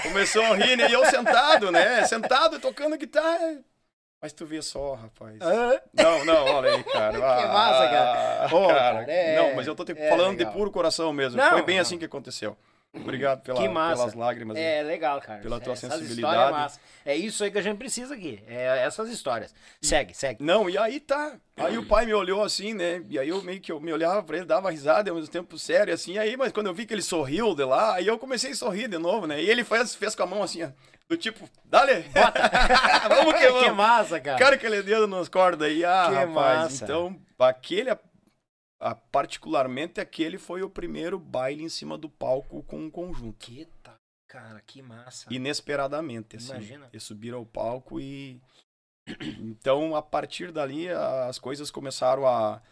começou 0.00 0.42
a 0.42 0.54
rir, 0.54 0.76
né? 0.76 0.88
E 0.88 0.92
eu 0.92 1.04
sentado, 1.06 1.72
né? 1.72 2.04
Sentado, 2.04 2.60
tocando 2.60 2.96
guitarra. 2.96 3.58
Mas 4.20 4.32
tu 4.32 4.44
vê 4.44 4.60
só, 4.60 4.94
rapaz. 4.94 5.38
Ah. 5.40 5.80
Não, 5.94 6.24
não, 6.24 6.44
olha 6.44 6.74
aí, 6.74 6.82
cara. 6.82 7.12
que 7.18 7.22
ah, 7.22 7.52
massa, 7.52 7.88
cara. 7.88 8.46
Oh, 8.52 8.66
cara, 8.66 8.74
cara 8.74 9.12
é... 9.12 9.36
Não, 9.36 9.54
mas 9.54 9.66
eu 9.66 9.76
tô 9.76 9.84
te... 9.84 9.92
é 9.92 10.08
falando 10.08 10.36
legal. 10.36 10.52
de 10.52 10.58
puro 10.58 10.70
coração 10.72 11.12
mesmo. 11.12 11.38
Não, 11.38 11.50
Foi 11.50 11.62
bem 11.62 11.76
não. 11.76 11.82
assim 11.82 11.98
que 11.98 12.04
aconteceu. 12.04 12.56
Obrigado 12.92 13.42
pela, 13.42 13.60
pelas 13.60 14.14
lágrimas. 14.14 14.56
É, 14.56 14.82
legal, 14.82 15.20
cara. 15.20 15.40
Pela 15.40 15.60
tua 15.60 15.74
Essas 15.74 15.92
sensibilidade. 15.92 16.52
Massa. 16.52 16.80
É 17.04 17.14
isso 17.14 17.44
aí 17.44 17.50
que 17.50 17.58
a 17.58 17.62
gente 17.62 17.76
precisa 17.76 18.14
aqui. 18.14 18.42
É 18.46 18.82
essas 18.84 19.10
histórias. 19.10 19.54
Segue, 19.80 20.14
segue. 20.14 20.42
Não, 20.42 20.70
e 20.70 20.78
aí 20.78 20.98
tá. 20.98 21.36
Aí 21.56 21.76
o 21.76 21.86
pai 21.86 22.06
me 22.06 22.14
olhou 22.14 22.42
assim, 22.42 22.72
né? 22.72 23.04
E 23.08 23.18
aí 23.18 23.28
eu 23.28 23.42
meio 23.42 23.60
que 23.60 23.70
eu 23.70 23.78
me 23.78 23.92
olhava 23.92 24.22
pra 24.22 24.38
ele, 24.38 24.46
dava 24.46 24.70
risada 24.70 25.10
ao 25.10 25.16
mesmo 25.16 25.30
tempo 25.30 25.58
sério, 25.58 25.92
assim. 25.92 26.16
Aí, 26.16 26.36
mas 26.36 26.50
quando 26.50 26.68
eu 26.68 26.74
vi 26.74 26.86
que 26.86 26.94
ele 26.94 27.02
sorriu 27.02 27.54
de 27.54 27.64
lá, 27.64 27.94
aí 27.94 28.06
eu 28.06 28.18
comecei 28.18 28.52
a 28.52 28.56
sorrir 28.56 28.88
de 28.88 28.98
novo, 28.98 29.26
né? 29.26 29.42
E 29.42 29.50
ele 29.50 29.64
fez, 29.64 29.94
fez 29.94 30.14
com 30.14 30.22
a 30.22 30.26
mão 30.26 30.42
assim, 30.42 30.64
ó. 30.64 30.68
Do 31.08 31.16
tipo, 31.16 31.48
dale! 31.64 32.02
Bota! 32.10 32.40
vamos 33.08 33.34
que 33.34 33.48
vamos! 33.48 33.64
Que 33.64 33.70
massa, 33.70 34.20
cara! 34.20 34.38
Cara, 34.38 34.54
aquele 34.56 34.82
dedo 34.82 35.06
nas 35.06 35.28
cordas 35.28 35.68
aí, 35.68 35.84
ah, 35.84 36.06
que 36.08 36.14
rapaz. 36.14 36.58
Massa. 36.58 36.84
Então, 36.84 37.20
aquele 37.38 37.90
ah, 38.80 38.94
particularmente 38.94 40.00
aquele 40.00 40.38
foi 40.38 40.62
o 40.62 40.70
primeiro 40.70 41.18
baile 41.18 41.64
em 41.64 41.68
cima 41.68 41.98
do 41.98 42.08
palco 42.08 42.62
com 42.62 42.78
um 42.78 42.90
conjunto. 42.90 43.36
Que 43.38 43.66
tá, 43.82 43.96
cara, 44.28 44.60
que 44.60 44.80
massa. 44.80 45.26
Inesperadamente, 45.32 46.36
assim. 46.36 46.50
Imagina. 46.50 46.88
Eles 46.92 47.02
subiram 47.02 47.38
ao 47.38 47.46
palco 47.46 48.00
e. 48.00 48.40
Então, 49.40 49.96
a 49.96 50.02
partir 50.02 50.52
dali, 50.52 50.88
as 50.90 51.38
coisas 51.38 51.70
começaram 51.70 52.26
a, 52.26 52.62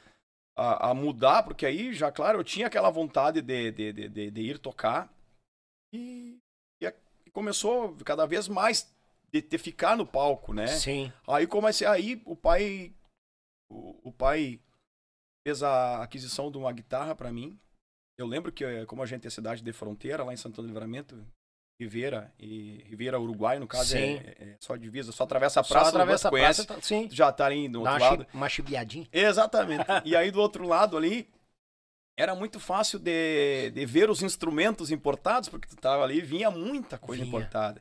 a, 0.55 0.91
a, 0.91 0.95
mudar, 0.95 1.43
porque 1.43 1.65
aí, 1.65 1.95
já, 1.95 2.13
claro, 2.13 2.39
eu 2.39 2.45
tinha 2.45 2.67
aquela 2.67 2.91
vontade 2.91 3.41
de, 3.41 3.73
de, 3.73 3.93
de, 3.93 4.31
de 4.31 4.41
ir 4.43 4.59
tocar. 4.59 5.11
E 5.93 6.39
começou 7.37 7.95
cada 8.03 8.25
vez 8.27 8.49
mais 8.49 8.91
de, 9.31 9.43
de 9.43 9.59
ficar 9.59 9.95
no 9.95 10.07
palco, 10.07 10.55
né? 10.55 10.67
Sim. 10.69 11.13
Aí 11.29 11.47
comecei, 11.47 11.87
aí 11.87 12.23
o 12.25 12.35
pai. 12.35 12.95
O, 13.71 14.09
o 14.09 14.13
pai 14.13 14.59
fez 15.47 15.63
a 15.63 16.03
aquisição 16.03 16.51
de 16.51 16.57
uma 16.57 16.73
guitarra 16.73 17.15
para 17.15 17.31
mim. 17.31 17.59
Eu 18.19 18.27
lembro 18.27 18.51
que, 18.51 18.65
como 18.87 19.03
a 19.03 19.07
gente 19.07 19.27
é 19.27 19.31
cidade 19.31 19.63
de 19.63 19.73
fronteira, 19.73 20.25
lá 20.25 20.33
em 20.33 20.37
Santana 20.37 20.67
do 20.67 20.73
Livramento, 20.73 21.23
Ribeira 21.79 22.33
e 22.39 22.83
Ribeira 22.89 23.21
Uruguai, 23.21 23.59
no 23.59 23.67
caso 23.67 23.91
Sim. 23.91 23.99
é, 24.17 24.37
é 24.53 24.57
só 24.59 24.75
divisa, 24.77 25.13
só 25.13 25.25
atravessa 25.25 25.61
a 25.61 25.65
praça, 25.65 25.85
Só 25.85 25.89
atravessa 25.91 26.29
a 26.29 26.31
conhece, 26.31 26.65
praça, 26.65 26.81
tá- 26.81 26.87
sim. 26.87 27.07
já 27.13 27.31
tá 27.31 27.45
ali 27.45 27.69
do 27.69 27.83
Dá 27.83 27.91
outro 27.93 28.05
uma, 28.07 28.11
lado. 28.11 28.27
uma 28.33 28.49
chibiadinha. 28.49 29.07
Exatamente. 29.13 29.85
E 30.07 30.17
aí 30.17 30.31
do 30.31 30.41
outro 30.41 30.67
lado 30.67 30.97
ali 30.97 31.29
era 32.17 32.35
muito 32.35 32.59
fácil 32.59 32.99
de, 32.99 33.71
de 33.71 33.85
ver 33.87 34.09
os 34.09 34.23
instrumentos 34.23 34.91
importados, 34.91 35.49
porque 35.49 35.69
tu 35.69 35.77
tava 35.77 36.03
ali, 36.03 36.21
vinha 36.21 36.51
muita 36.51 36.97
coisa 36.99 37.23
Vinha. 37.23 37.37
importada. 37.37 37.81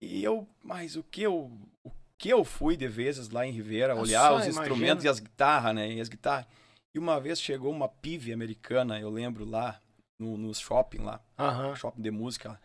E 0.00 0.22
eu, 0.24 0.48
mas 0.62 0.96
o 0.96 1.02
que 1.02 1.22
eu, 1.22 1.50
o 1.84 1.90
que 2.16 2.30
eu 2.30 2.44
fui 2.44 2.76
de 2.76 2.88
vezes 2.88 3.28
lá 3.28 3.46
em 3.46 3.52
Ribeira, 3.52 3.92
Eu 3.92 3.98
olhar 3.98 4.28
só 4.28 4.36
os 4.36 4.42
imagino. 4.46 4.60
instrumentos 4.62 5.04
e 5.04 5.08
as 5.08 5.18
guitarras, 5.20 5.74
né? 5.74 5.92
E 5.92 6.00
as 6.00 6.08
guitarras. 6.08 6.46
E 6.94 6.98
uma 6.98 7.20
vez 7.20 7.40
chegou 7.40 7.70
uma 7.70 7.88
pive 7.88 8.32
americana, 8.32 8.98
eu 8.98 9.10
lembro 9.10 9.44
lá 9.44 9.78
no, 10.18 10.36
no 10.38 10.54
shopping 10.54 10.98
lá, 10.98 11.20
Aham. 11.38 11.74
shopping 11.76 12.00
de 12.00 12.10
música 12.10 12.48
lá. 12.50 12.60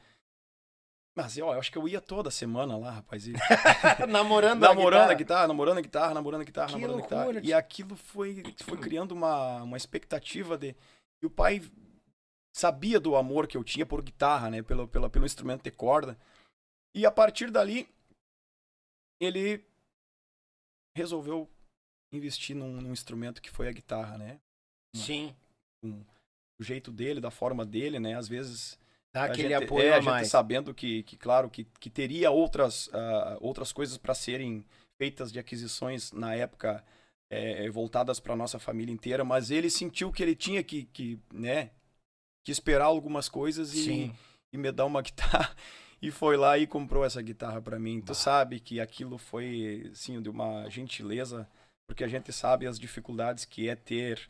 Mas 1.16 1.38
ó, 1.38 1.54
eu 1.54 1.60
acho 1.60 1.72
que 1.72 1.78
eu 1.78 1.88
ia 1.88 2.02
toda 2.02 2.32
semana 2.32 2.76
lá, 2.76 2.92
rapaz. 2.92 3.28
E 3.28 3.34
namorando, 4.10 4.62
namorando 4.62 5.10
a 5.10 5.12
a 5.12 5.14
guitarra. 5.14 5.48
namorando 5.48 5.78
a 5.78 5.82
guitarra, 5.82 6.14
namorando 6.14 6.42
a 6.42 6.46
guitarra, 6.46 6.68
Que 6.68 6.74
namorando 6.74 6.96
a 6.96 7.00
loucura, 7.00 7.40
guitarra. 7.40 7.46
E 7.46 7.54
aquilo 7.54 7.96
foi, 7.96 8.44
foi 8.64 8.78
criando 8.80 9.12
uma, 9.12 9.62
uma 9.62 9.78
expectativa 9.78 10.58
de. 10.58 10.76
E 11.22 11.26
o 11.26 11.30
pai 11.30 11.62
sabia 12.56 13.00
do 13.00 13.16
amor 13.16 13.48
que 13.48 13.56
eu 13.56 13.64
tinha 13.64 13.86
por 13.86 14.02
guitarra, 14.02 14.50
né? 14.50 14.64
Pelo, 14.64 14.88
pelo, 14.88 15.10
pelo 15.10 15.26
instrumento 15.26 15.64
de 15.64 15.72
corda. 15.72 16.18
E 16.96 17.06
a 17.06 17.12
partir 17.12 17.52
dali, 17.52 17.88
ele 19.22 19.64
resolveu 20.96 21.48
investir 22.12 22.56
num, 22.56 22.82
num 22.82 22.92
instrumento 22.92 23.42
que 23.42 23.52
foi 23.52 23.68
a 23.68 23.72
guitarra, 23.72 24.18
né? 24.18 24.40
Sim. 24.96 25.36
Do 25.84 26.64
jeito 26.64 26.92
dele, 26.92 27.22
da 27.22 27.32
forma 27.32 27.66
dele, 27.66 28.00
né? 28.00 28.16
Às 28.16 28.28
vezes 28.28 28.80
Dá 29.14 29.24
a 29.24 29.26
aquele 29.26 29.50
gente, 29.50 29.64
apoio 29.64 29.86
é, 29.88 29.92
a 29.92 29.98
a 29.98 30.00
gente 30.02 30.10
mais. 30.10 30.28
sabendo 30.28 30.74
que, 30.74 31.04
que 31.04 31.16
claro, 31.16 31.50
que, 31.50 31.66
que 31.80 31.90
teria 31.90 32.32
outras, 32.32 32.90
ah, 32.94 33.38
outras 33.40 33.72
coisas 33.72 33.98
para 33.98 34.16
serem 34.16 34.66
feitas 35.00 35.32
de 35.32 35.40
aquisições 35.40 36.12
na 36.12 36.34
época 36.36 36.84
eh, 37.30 37.70
voltadas 37.70 38.20
para 38.20 38.36
nossa 38.36 38.58
família 38.60 38.92
inteira, 38.94 39.24
mas 39.24 39.52
ele 39.52 39.70
sentiu 39.70 40.12
que 40.12 40.22
ele 40.24 40.36
tinha 40.36 40.64
que, 40.64 40.86
que, 40.86 41.20
né, 41.34 41.72
que 42.46 42.52
esperar 42.52 42.86
algumas 42.86 43.28
coisas 43.30 43.74
e, 43.74 43.84
Sim. 43.84 44.16
e 44.52 44.58
me 44.58 44.72
dar 44.72 44.86
uma 44.86 45.02
guitarra. 45.04 45.56
E 46.02 46.12
foi 46.12 46.36
lá 46.36 46.58
e 46.58 46.68
comprou 46.68 47.06
essa 47.06 47.22
guitarra 47.22 47.62
para 47.62 47.80
mim. 47.80 48.02
Tu 48.02 48.08
Bah. 48.08 48.14
sabe 48.14 48.60
que 48.60 48.80
aquilo 48.80 49.18
foi, 49.18 49.90
assim, 49.92 50.22
de 50.22 50.30
uma 50.30 50.70
gentileza, 50.70 51.48
porque 51.88 52.04
a 52.04 52.08
gente 52.08 52.32
sabe 52.34 52.68
as 52.68 52.78
dificuldades 52.80 53.46
que 53.46 53.70
é 53.70 53.76
ter 53.76 54.28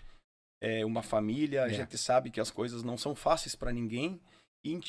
eh, 0.62 0.86
uma 0.86 1.02
família, 1.02 1.64
a 1.64 1.68
É. 1.68 1.74
gente 1.74 1.98
sabe 1.98 2.30
que 2.30 2.40
as 2.40 2.52
coisas 2.52 2.84
não 2.84 2.98
são 2.98 3.16
fáceis 3.16 3.56
para 3.56 3.72
ninguém. 3.72 4.22
E, 4.64 4.80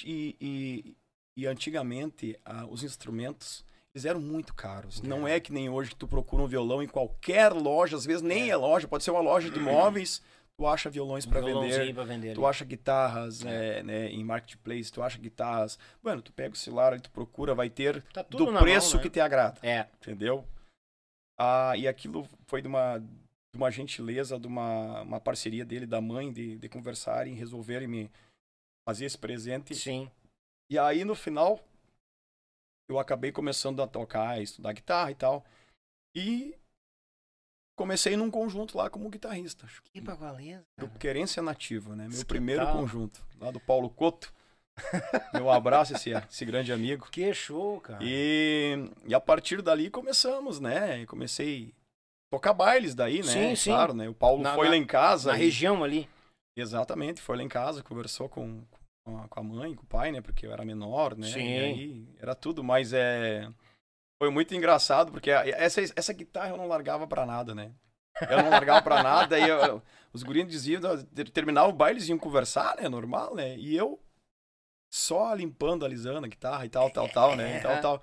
e, 0.40 0.96
e- 1.36 1.46
antigamente 1.46 2.38
ah, 2.44 2.64
os 2.66 2.82
instrumentos 2.82 3.64
eles 3.94 4.04
eram 4.04 4.20
muito 4.20 4.54
caros. 4.54 5.00
Não 5.02 5.26
é 5.26 5.38
que 5.38 5.52
nem 5.52 5.68
hoje 5.68 5.90
que 5.90 5.96
tu 5.96 6.08
procura 6.08 6.42
um 6.42 6.46
violão 6.48 6.82
em 6.82 6.88
qualquer 6.88 7.52
loja, 7.52 7.96
às 7.96 8.04
vezes 8.04 8.22
nem 8.22 8.50
é, 8.50 8.56
loja, 8.56 8.88
pode 8.88 9.04
ser 9.04 9.12
uma 9.12 9.20
loja 9.20 9.48
de 9.50 9.60
móveis, 9.60 10.20
tu 10.56 10.66
acha 10.66 10.90
violões 10.90 11.24
para 11.24 11.40
vender. 11.40 11.92
Vender. 12.04 12.34
Tu 12.34 12.44
acha 12.44 12.64
guitarras 12.64 13.44
é, 13.44 13.82
né, 13.84 14.08
em 14.08 14.24
marketplace, 14.24 14.90
tu 14.90 15.00
acha 15.00 15.16
guitarras. 15.18 15.78
Bueno, 16.02 16.22
tu 16.22 16.32
pega 16.32 16.54
o 16.54 16.56
celular 16.56 16.96
e 16.96 17.00
tu 17.00 17.10
procura, 17.10 17.54
vai 17.54 17.70
ter 17.70 18.02
Tá 18.12 18.24
tudo 18.24 18.46
do 18.46 18.58
preço 18.58 18.94
mão, 18.94 18.96
né? 18.96 19.02
que 19.02 19.10
te 19.10 19.20
agrada, 19.20 19.58
É. 19.62 19.86
entendeu? 20.00 20.44
Ah, 21.38 21.74
e 21.76 21.86
aquilo 21.86 22.28
foi 22.46 22.62
de 22.62 22.68
uma, 22.68 22.98
de 22.98 23.56
uma 23.56 23.70
gentileza, 23.70 24.38
de 24.40 24.46
uma, 24.48 25.02
uma 25.02 25.20
parceria 25.20 25.64
dele, 25.64 25.86
da 25.86 26.00
mãe, 26.00 26.32
de, 26.32 26.56
de 26.58 26.68
conversarem, 26.68 27.34
resolverem 27.34 27.86
me 27.88 28.10
fazer 28.86 29.06
esse 29.06 29.18
presente. 29.18 29.74
Sim. 29.74 30.10
E 30.70 30.78
aí, 30.78 31.04
no 31.04 31.14
final, 31.14 31.60
eu 32.88 32.98
acabei 32.98 33.32
começando 33.32 33.82
a 33.82 33.86
tocar, 33.86 34.30
a 34.30 34.40
estudar 34.40 34.72
guitarra 34.72 35.10
e 35.10 35.14
tal. 35.14 35.44
E 36.16 36.54
comecei 37.76 38.16
num 38.16 38.30
conjunto 38.30 38.76
lá 38.78 38.88
como 38.88 39.10
guitarrista. 39.10 39.66
Que 39.92 40.00
bagualeza. 40.00 40.64
Do 40.78 40.88
Querência 40.98 41.42
Nativa, 41.42 41.96
né? 41.96 42.08
Meu 42.08 42.24
primeiro 42.24 42.66
conjunto. 42.72 43.24
Lá 43.40 43.50
do 43.50 43.60
Paulo 43.60 43.90
Couto. 43.90 44.32
Meu 45.32 45.50
abraço, 45.50 45.94
esse, 45.94 46.10
esse 46.10 46.44
grande 46.44 46.72
amigo. 46.72 47.08
Que 47.10 47.32
show, 47.32 47.80
cara. 47.80 48.00
E, 48.02 48.90
e 49.06 49.14
a 49.14 49.20
partir 49.20 49.62
dali 49.62 49.88
começamos, 49.88 50.58
né? 50.58 51.06
Comecei 51.06 51.72
a 52.32 52.36
tocar 52.36 52.52
bailes 52.52 52.92
daí, 52.94 53.18
né? 53.18 53.32
Sim, 53.32 53.54
sim. 53.54 53.70
Claro, 53.70 53.94
né? 53.94 54.08
O 54.08 54.14
Paulo 54.14 54.42
Na- 54.42 54.54
foi 54.54 54.68
lá 54.68 54.76
em 54.76 54.86
casa. 54.86 55.30
Na 55.30 55.38
e- 55.38 55.42
região 55.42 55.84
ali. 55.84 56.08
Exatamente, 56.56 57.20
foi 57.20 57.36
lá 57.36 57.42
em 57.42 57.48
casa, 57.48 57.82
conversou 57.82 58.28
com, 58.28 58.64
com, 59.04 59.18
a, 59.18 59.28
com 59.28 59.40
a 59.40 59.42
mãe, 59.42 59.74
com 59.74 59.82
o 59.82 59.86
pai, 59.86 60.12
né? 60.12 60.20
Porque 60.20 60.46
eu 60.46 60.52
era 60.52 60.64
menor, 60.64 61.16
né? 61.16 61.26
Sim. 61.26 61.54
E 61.54 61.60
aí 61.60 62.08
era 62.18 62.34
tudo, 62.34 62.62
mas 62.62 62.92
é. 62.92 63.52
Foi 64.22 64.30
muito 64.30 64.54
engraçado, 64.54 65.10
porque 65.10 65.30
essa, 65.30 65.80
essa 65.82 66.12
guitarra 66.12 66.50
eu 66.50 66.56
não 66.56 66.68
largava 66.68 67.06
pra 67.06 67.26
nada, 67.26 67.54
né? 67.54 67.74
Eu 68.30 68.38
não 68.38 68.50
largava 68.50 68.80
pra 68.80 69.02
nada, 69.02 69.38
e 69.38 69.48
eu- 69.48 69.82
os 70.12 70.22
gurinhos 70.22 70.50
diziam, 70.50 70.80
ter- 71.06 71.28
terminava 71.30 71.68
o 71.68 71.72
baile, 71.72 71.98
eles 71.98 72.08
iam 72.08 72.18
conversar, 72.18 72.76
né? 72.76 72.88
Normal, 72.88 73.34
né? 73.34 73.56
E 73.58 73.76
eu 73.76 74.00
só 74.92 75.34
limpando, 75.34 75.84
alisando 75.84 76.24
a 76.24 76.28
guitarra 76.28 76.64
e 76.64 76.68
tal, 76.68 76.88
tal, 76.90 77.08
tal, 77.08 77.34
né? 77.36 77.56
E 77.56 77.60
tal, 77.60 77.80
tal. 77.80 78.02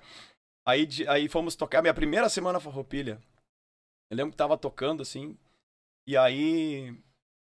Aí, 0.68 0.88
aí 1.08 1.30
fomos 1.30 1.56
tocar, 1.56 1.82
minha 1.82 1.94
primeira 1.94 2.28
semana 2.30 2.60
farroupilha. 2.60 3.20
Eu 4.12 4.18
lembro 4.18 4.32
que 4.32 4.38
tava 4.38 4.58
tocando 4.58 5.02
assim, 5.02 5.38
e 6.06 6.18
aí 6.18 6.94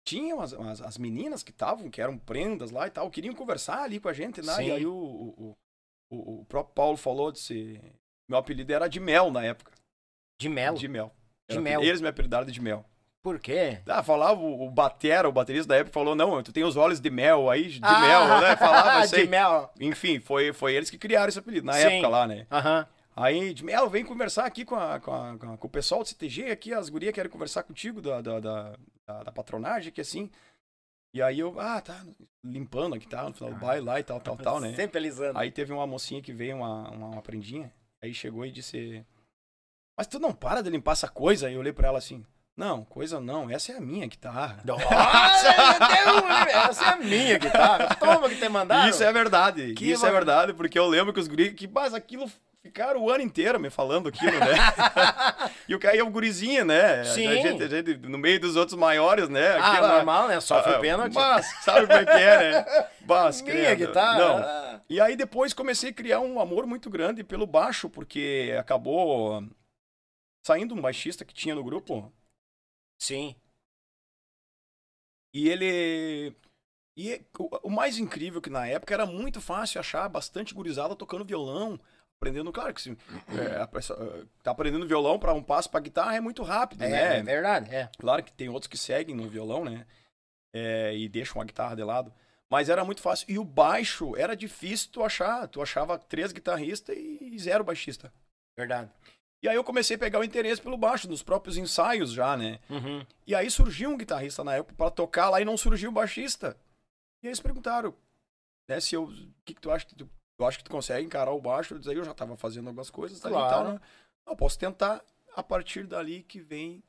tinham 0.05 0.41
as, 0.41 0.53
as, 0.53 0.81
as 0.83 0.99
meninas 0.99 1.43
que 1.43 1.51
estavam, 1.51 1.91
que 1.91 2.01
eram 2.01 2.19
prendas 2.19 2.71
lá 2.71 2.87
e 2.87 2.91
tal, 2.91 3.11
queriam 3.11 3.35
conversar 3.35 3.83
ali 3.83 3.99
com 3.99 4.09
a 4.09 4.13
gente, 4.13 4.43
né? 4.43 4.53
Sim. 4.55 4.67
E 4.69 4.71
aí 4.73 4.87
o, 4.87 4.93
o, 4.93 5.57
o, 6.11 6.41
o 6.41 6.45
próprio 6.45 6.75
Paulo 6.75 6.97
falou, 6.97 7.33
disse, 7.33 7.81
meu 8.29 8.39
apelido 8.39 8.73
era 8.73 8.87
de 8.89 9.01
mel 9.01 9.31
na 9.31 9.45
época. 9.45 9.73
De 10.41 10.49
melo. 10.49 10.77
De 10.77 10.89
mel. 10.89 11.13
De 11.49 11.59
mel. 11.59 11.83
Eles 11.83 12.01
me 12.01 12.09
apelidaram 12.09 12.47
de 12.47 12.61
mel. 12.61 12.85
Por 13.23 13.39
quê? 13.41 13.81
Ah, 13.87 14.03
falava, 14.03 14.39
o, 14.39 14.67
o 14.67 14.71
batera, 14.71 15.27
o 15.27 15.33
baterista 15.33 15.69
da 15.69 15.77
época 15.77 15.95
falou, 15.95 16.15
não, 16.15 16.43
tu 16.43 16.53
tem 16.53 16.63
os 16.63 16.77
olhos 16.77 17.01
de 17.01 17.09
mel 17.09 17.49
aí, 17.49 17.69
de 17.69 17.81
Ah, 17.83 18.01
mel, 18.01 18.41
né? 18.43 18.57
Falava 18.57 19.01
isso 19.07 19.17
de 19.17 19.27
mel. 19.27 19.73
Enfim, 19.81 20.21
foi, 20.21 20.53
foi 20.53 20.75
eles 20.75 20.91
que 20.91 20.99
criaram 20.99 21.31
esse 21.31 21.39
apelido, 21.39 21.67
na 21.67 21.73
Sim. 21.73 21.87
época 21.87 22.09
lá, 22.09 22.27
né? 22.27 22.47
Aham. 22.51 22.87
Aí, 23.17 23.55
de 23.55 23.65
Mel, 23.65 23.89
vem 23.89 24.05
conversar 24.05 24.45
aqui 24.45 24.65
com, 24.65 24.75
a, 24.75 24.99
com, 24.99 25.13
a- 25.15 25.39
com 25.39 25.53
a- 25.53 25.57
com 25.59 25.67
o 25.67 25.71
pessoal 25.71 26.03
do 26.03 26.09
CTG, 26.09 26.51
aqui 26.51 26.73
as 26.75 26.89
gurias 26.89 27.15
querem 27.15 27.31
conversar 27.31 27.63
contigo 27.63 28.01
da, 28.03 28.21
da, 28.21 28.41
da, 28.41 28.77
da- 29.23 29.33
patronagem, 29.33 29.93
que 29.93 30.01
assim. 30.01 30.31
E 31.15 31.23
aí 31.23 31.39
eu, 31.39 31.59
ah, 31.61 31.81
tá, 31.81 32.05
limpando 32.43 32.95
a 32.95 32.99
guitarra 32.99 33.29
no 33.29 33.35
final 33.35 33.51
do 33.51 33.57
Ah. 33.57 33.61
baile 33.61 33.85
lá 33.87 34.01
e 34.01 34.03
tal, 34.03 34.19
tal, 34.21 34.37
tal, 34.37 34.59
né? 34.59 34.75
Sempre 34.75 34.99
alisando. 34.99 35.39
Aí 35.39 35.51
teve 35.51 35.73
uma 35.73 35.87
mocinha 35.87 36.21
que 36.21 36.33
veio, 36.33 36.57
uma, 36.57 36.91
uma, 36.91 37.07
uma 37.11 37.23
prendinha, 37.23 37.73
aí 38.03 38.13
chegou 38.13 38.45
e 38.45 38.51
disse, 38.51 39.07
mas 39.97 40.09
tu 40.09 40.19
não 40.19 40.33
para 40.33 40.61
de 40.61 40.71
limpar 40.71 40.93
essa 40.93 41.07
coisa? 41.09 41.47
Aí 41.47 41.55
eu 41.55 41.61
olhei 41.61 41.73
pra 41.73 41.87
ela 41.87 41.99
assim, 41.99 42.27
não, 42.57 42.85
coisa 42.85 43.21
não, 43.21 43.49
essa 43.49 43.71
é 43.73 43.77
a 43.77 43.81
minha 43.81 44.09
guitarra. 44.09 44.61
Nossa, 44.65 44.85
essa 46.51 46.85
é 46.85 46.89
a 46.89 46.97
minha 46.97 47.39
guitarra. 47.39 47.95
Toma 47.95 48.29
que 48.29 48.37
te 48.37 48.49
mandaram. 48.49 48.91
Isso 48.91 49.03
é 49.05 49.13
verdade, 49.13 49.73
Que 49.75 49.93
isso 49.93 50.05
é 50.05 50.09
ba- 50.09 50.15
verdade, 50.17 50.53
porque 50.53 50.77
eu 50.79 50.87
lembro 50.89 51.13
que 51.13 51.21
os 51.21 51.29
guris, 51.29 51.53
que, 51.55 51.69
mas 51.69 51.95
aquilo 51.95 52.29
ficaram 52.65 53.03
o 53.03 53.11
ano 53.11 53.23
inteiro 53.23 53.61
me 53.61 53.69
falando 53.69 54.09
aquilo, 54.09 54.33
né? 54.33 54.57
e 55.69 55.75
o 55.75 55.79
cara 55.79 55.97
é 55.99 56.03
o 56.03 56.11
gurizinho, 56.11 56.65
né? 56.65 57.05
Sim. 57.05 57.27
A 57.27 57.35
gente, 57.37 57.63
a 57.63 57.69
gente, 57.69 57.97
no 57.99 58.17
meio 58.17 58.41
dos 58.41 58.57
outros 58.57 58.79
maiores, 58.79 59.29
né? 59.29 59.49
Ah, 59.59 59.73
Aquela- 59.73 59.97
normal, 59.97 60.29
né? 60.29 60.41
Sofre 60.41 60.73
Ah, 60.73 60.79
o 60.79 60.81
pênalti. 60.81 61.13
Mas, 61.13 61.47
sabe 61.63 61.87
como 61.87 61.99
é 61.99 62.05
que 62.07 62.11
é, 62.11 62.39
né? 62.53 62.89
Mas, 63.07 63.43
Minha 63.43 63.75
guitarra. 63.75 64.19
Não. 64.19 64.37
ah. 64.39 64.81
E 64.89 64.99
aí 65.01 65.15
depois 65.15 65.53
comecei 65.53 65.91
a 65.91 65.95
criar 65.95 66.21
um 66.21 66.41
amor 66.41 66.67
muito 66.67 66.89
grande 66.89 67.23
pelo 67.23 67.47
baixo, 67.47 67.91
porque 67.91 68.55
acabou 68.59 69.47
saindo 70.47 70.75
um 70.75 70.81
baixista 70.81 71.25
que 71.25 71.35
tinha 71.35 71.55
no 71.55 71.63
grupo, 71.65 72.11
Sim. 72.99 73.37
E 75.35 75.49
ele. 75.49 76.35
E 76.97 77.21
o, 77.39 77.69
o 77.69 77.71
mais 77.71 77.99
incrível 77.99 78.41
que 78.41 78.49
na 78.49 78.67
época 78.69 78.95
era 78.95 79.05
muito 79.05 79.41
fácil 79.41 79.81
achar 79.81 80.09
bastante 80.09 80.55
gurizada 80.55 80.95
tocando 80.95 81.25
violão, 81.25 81.79
aprendendo, 82.25 82.53
claro 82.53 82.73
que 82.73 82.81
se 82.81 82.91
é, 82.91 84.27
tá 84.43 84.51
aprendendo 84.51 84.87
violão 84.87 85.19
para 85.19 85.35
um 85.35 85.43
passo 85.43 85.69
para 85.71 85.81
guitarra 85.81 86.17
é 86.17 86.21
muito 86.21 86.43
rápido, 86.43 86.83
É, 86.83 86.89
né? 86.89 87.19
é 87.19 87.23
verdade, 87.23 87.75
é. 87.75 87.91
Claro 87.99 88.23
que 88.23 88.33
tem 88.33 88.49
outros 88.49 88.69
que 88.69 88.79
seguem 88.79 89.15
no 89.15 89.29
violão, 89.29 89.65
né? 89.65 89.87
É, 90.55 90.97
e 90.97 91.09
deixam 91.09 91.41
a 91.41 91.45
guitarra 91.45 91.77
de 91.77 91.83
lado. 91.83 92.13
Mas 92.49 92.69
era 92.69 92.85
muito 92.85 93.01
fácil. 93.01 93.27
E 93.29 93.39
o 93.39 93.45
baixo 93.45 94.17
era 94.17 94.37
difícil 94.37 94.91
tu 94.93 95.03
achar. 95.03 95.49
Tu 95.49 95.61
achava 95.61 95.99
três 95.99 96.31
guitarristas 96.31 96.97
e 96.97 97.37
zero 97.39 97.65
baixista. 97.65 98.13
Verdade. 98.57 98.89
E 99.43 99.49
aí 99.49 99.57
eu 99.57 99.65
comecei 99.65 99.97
a 99.97 99.99
pegar 99.99 100.21
o 100.21 100.25
interesse 100.25 100.63
pelo 100.63 100.79
baixo, 100.79 101.09
nos 101.09 101.23
próprios 101.23 101.57
ensaios 101.59 102.13
já, 102.13 102.37
né? 102.37 102.61
Uhum. 102.71 103.05
E 103.27 103.35
aí 103.35 103.51
surgiu 103.51 103.91
um 103.91 103.97
guitarrista 103.97 104.45
na 104.45 104.55
época 104.55 104.75
para 104.77 104.91
tocar 104.91 105.29
lá 105.31 105.41
e 105.41 105.45
não 105.45 105.57
surgiu 105.57 105.91
o 105.91 105.93
baixista. 105.93 106.57
E 107.23 107.27
aí 107.27 107.31
eles 107.31 107.41
perguntaram, 107.41 107.95
né, 108.69 108.79
se 108.79 108.95
eu, 108.95 109.05
o 109.05 109.13
que, 109.45 109.55
que 109.55 109.61
tu 109.61 109.71
acha 109.71 109.85
que 109.85 109.95
tu, 109.97 110.09
eu 110.39 110.47
acho 110.47 110.59
que 110.59 110.65
tu 110.65 110.71
consegue 110.71 111.07
encarar 111.07 111.33
o 111.33 111.41
baixo? 111.41 111.75
Eu 111.75 111.79
disse, 111.79 111.91
aí 111.91 111.97
eu 111.97 112.05
já 112.05 112.15
tava 112.15 112.37
fazendo 112.37 112.67
algumas 112.69 112.91
coisas 112.91 113.25
ali 113.25 113.35
tal, 113.35 113.49
Claro. 113.49 113.73
né? 113.75 113.81
Eu 114.27 114.37
posso 114.37 114.59
tentar 114.59 115.05
a 115.37 115.43
partir 115.43 115.87
dali 115.87 116.23
que 116.23 116.41
vem 116.41 116.83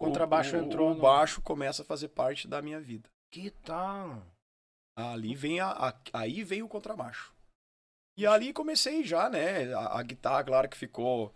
o- 0.00 0.04
Contrabaixo 0.04 0.56
o, 0.56 0.60
entrou 0.60 0.90
O 0.92 0.94
no- 0.94 1.00
baixo 1.00 1.40
começa 1.42 1.82
a 1.82 1.84
fazer 1.84 2.08
parte 2.08 2.46
da 2.46 2.60
minha 2.62 2.80
vida. 2.80 3.08
Que 3.30 3.50
tal? 3.50 4.22
Ali 4.96 5.34
vem 5.34 5.60
a, 5.60 5.70
a- 5.70 5.94
aí 6.12 6.42
vem 6.44 6.62
o 6.62 6.68
contrabaixo. 6.68 7.32
E 8.16 8.26
ali 8.26 8.52
comecei 8.52 9.04
já, 9.04 9.28
né? 9.30 9.72
A, 9.74 9.98
a 10.00 10.02
guitarra, 10.02 10.42
claro 10.44 10.68
que 10.68 10.76
ficou. 10.76 11.32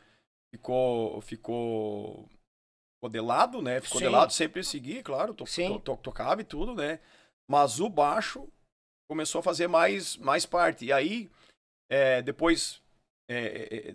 Ficou. 0.52 1.20
Ficou. 1.20 2.28
Ficou 2.96 3.08
de 3.10 3.20
lado, 3.20 3.62
né? 3.62 3.80
Ficou 3.80 3.98
Sim. 3.98 4.06
de 4.06 4.10
lado, 4.10 4.32
sempre 4.32 4.62
segui, 4.64 5.02
claro, 5.02 5.32
to, 5.34 5.44
to- 5.44 5.80
to- 5.80 5.96
tocava 5.96 6.40
e 6.40 6.44
tudo, 6.44 6.74
né? 6.74 7.00
Mas 7.48 7.80
o 7.80 7.88
baixo 7.88 8.48
começou 9.12 9.40
a 9.40 9.42
fazer 9.42 9.68
mais, 9.68 10.16
mais 10.16 10.46
parte. 10.46 10.86
E 10.86 10.92
aí, 10.92 11.28
é, 11.90 12.22
depois, 12.22 12.80
é, 13.28 13.90
é, 13.90 13.94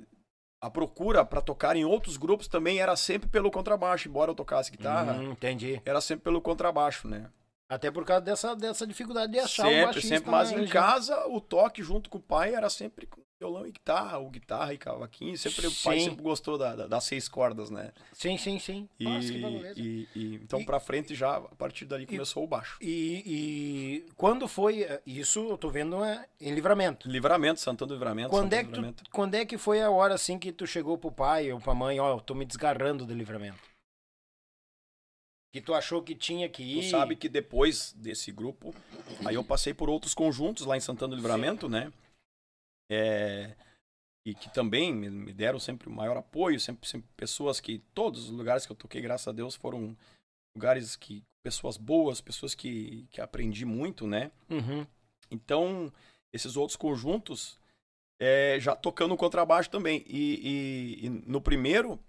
a 0.62 0.70
procura 0.70 1.26
para 1.26 1.42
tocar 1.42 1.76
em 1.76 1.84
outros 1.84 2.18
grupos 2.18 2.48
também 2.48 2.80
era 2.80 2.96
sempre 2.96 3.28
pelo 3.28 3.50
contrabaixo, 3.50 4.08
embora 4.08 4.30
eu 4.30 4.36
tocasse 4.36 4.70
guitarra, 4.70 5.14
Hum, 5.14 5.32
entendi. 5.32 5.82
era 5.84 6.00
sempre 6.02 6.24
pelo 6.26 6.40
contrabaixo, 6.40 7.08
né? 7.08 7.32
Até 7.68 7.90
por 7.90 8.06
causa 8.06 8.22
dessa, 8.22 8.56
dessa 8.56 8.86
dificuldade 8.86 9.32
de 9.34 9.40
achar 9.40 9.64
sempre, 9.64 9.86
baixista 9.86 10.16
sempre. 10.16 10.30
Mas 10.32 10.52
na 10.52 10.60
em 10.62 10.68
casa, 10.68 11.28
o 11.28 11.42
toque 11.42 11.82
junto 11.82 12.10
com 12.12 12.20
o 12.20 12.22
pai 12.22 12.54
era 12.54 12.70
sempre 12.70 13.08
com 13.08 13.20
violão 13.40 13.68
e 13.68 13.72
guitarra, 13.72 14.18
ou 14.18 14.30
guitarra 14.30 14.74
e 14.74 14.78
cavaquinho. 14.78 15.38
Sempre, 15.38 15.68
o 15.68 15.72
pai 15.84 16.00
Sim. 16.00 16.06
sempre 16.10 16.24
gostou 16.24 16.58
da- 16.58 16.76
da- 16.76 16.88
das 16.88 17.04
seis 17.04 17.30
cordas, 17.30 17.70
né? 17.70 17.92
Sim, 18.12 18.38
sim, 18.38 18.58
sim. 18.58 18.90
E, 19.00 19.04
Nossa, 19.04 19.32
e- 19.80 20.08
e- 20.16 20.36
então, 20.36 20.60
E- 20.60 20.66
pra 20.66 20.80
frente, 20.80 21.14
já, 21.14 21.38
a 21.38 21.42
partir 21.56 21.86
dali, 21.86 22.06
começou 22.08 22.44
o 22.44 22.48
baixo. 22.48 22.78
E, 22.82 23.24
e 24.08 24.12
quando 24.16 24.48
foi 24.48 24.82
eh, 24.84 25.02
isso? 25.06 25.48
Eu 25.50 25.58
tô 25.58 25.70
vendo 25.70 26.04
é, 26.04 26.28
em 26.42 26.54
livramento. 26.54 27.08
Livramento, 27.10 27.60
Santana 27.60 27.90
do 27.90 27.94
Livramento. 27.94 28.30
Quando 28.30 28.46
Santana 28.46 28.62
é, 28.62 28.64
que 28.64 28.70
tu, 28.72 28.76
Livramento. 28.76 29.04
quando 29.12 29.36
é 29.36 29.46
que 29.46 29.58
foi 29.58 29.82
a 29.82 29.92
hora 29.92 30.16
assim 30.16 30.40
que 30.40 30.52
tu 30.52 30.66
chegou 30.66 30.98
pro 30.98 31.12
pai 31.12 31.52
ou 31.52 31.60
pra 31.60 31.76
mãe, 31.76 32.00
ó, 32.00 32.16
eu 32.16 32.22
tô 32.22 32.34
me 32.34 32.46
desgarrando 32.46 33.06
do 33.06 33.14
livramento? 33.14 33.60
Que 35.54 35.62
tu 35.62 35.74
achou 35.74 36.02
que 36.04 36.14
tinha 36.16 36.50
que 36.50 36.62
ir. 36.64 36.84
Tu 36.84 36.90
sabe 36.90 37.16
que 37.16 37.30
depois 37.30 37.94
desse 37.94 38.32
grupo, 38.32 38.74
aí 39.26 39.36
eu 39.36 39.44
passei 39.44 39.74
por 39.74 39.90
outros 39.90 40.14
conjuntos 40.14 40.66
lá 40.66 40.76
em 40.76 40.80
Santana 40.80 41.12
do 41.12 41.16
Livramento, 41.16 41.70
né? 41.70 41.92
É, 42.90 43.56
e 44.26 44.34
que 44.36 44.50
também 44.54 44.94
me, 44.94 45.34
deram 45.34 45.60
sempre 45.60 45.88
o 45.88 45.92
maior 45.92 46.18
apoio, 46.18 46.60
sempre, 46.60 46.88
sempre 46.88 47.08
pessoas 47.16 47.60
que, 47.60 47.80
todos 47.94 48.26
os 48.26 48.30
lugares 48.30 48.66
que 48.66 48.72
eu 48.72 48.76
toquei, 48.76 49.02
graças 49.02 49.28
a 49.28 49.32
Deus, 49.32 49.56
foram 49.56 49.96
lugares 50.56 50.96
que, 50.96 51.24
pessoas 51.44 51.78
boas, 51.78 52.20
pessoas 52.20 52.54
que, 52.54 53.08
que 53.10 53.22
aprendi 53.22 53.64
muito, 53.66 54.06
né? 54.06 54.32
Uhum. 54.50 54.86
Então, 55.32 55.92
esses 56.34 56.58
outros 56.58 56.76
conjuntos, 56.76 57.58
é, 58.20 58.58
já 58.60 58.76
tocando 58.76 59.16
contrabaixo 59.16 59.70
também. 59.70 60.04
E, 60.08 60.98
e- 61.02 61.06
e 61.06 61.10
no 61.10 61.40
primeiro, 61.40 62.00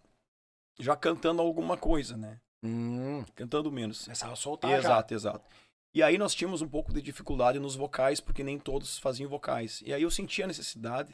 já 0.80 0.96
cantando 0.96 1.40
alguma 1.42 1.76
coisa, 1.76 2.16
né? 2.16 2.40
Hum, 2.64 3.24
Cantando 3.36 3.70
menos. 3.70 4.04
começava 4.04 4.32
a 4.32 4.36
soltar 4.36 4.70
já. 4.72 4.78
Exato, 4.78 5.14
exato. 5.14 5.54
E 5.98 6.02
aí 6.04 6.16
nós 6.16 6.32
tínhamos 6.32 6.62
um 6.62 6.68
pouco 6.68 6.92
de 6.92 7.02
dificuldade 7.02 7.58
nos 7.58 7.74
vocais, 7.74 8.20
porque 8.20 8.44
nem 8.44 8.56
todos 8.56 8.98
faziam 9.00 9.28
vocais. 9.28 9.82
E 9.84 9.92
aí 9.92 10.00
eu 10.00 10.10
sentia 10.12 10.44
a 10.44 10.46
necessidade 10.46 11.12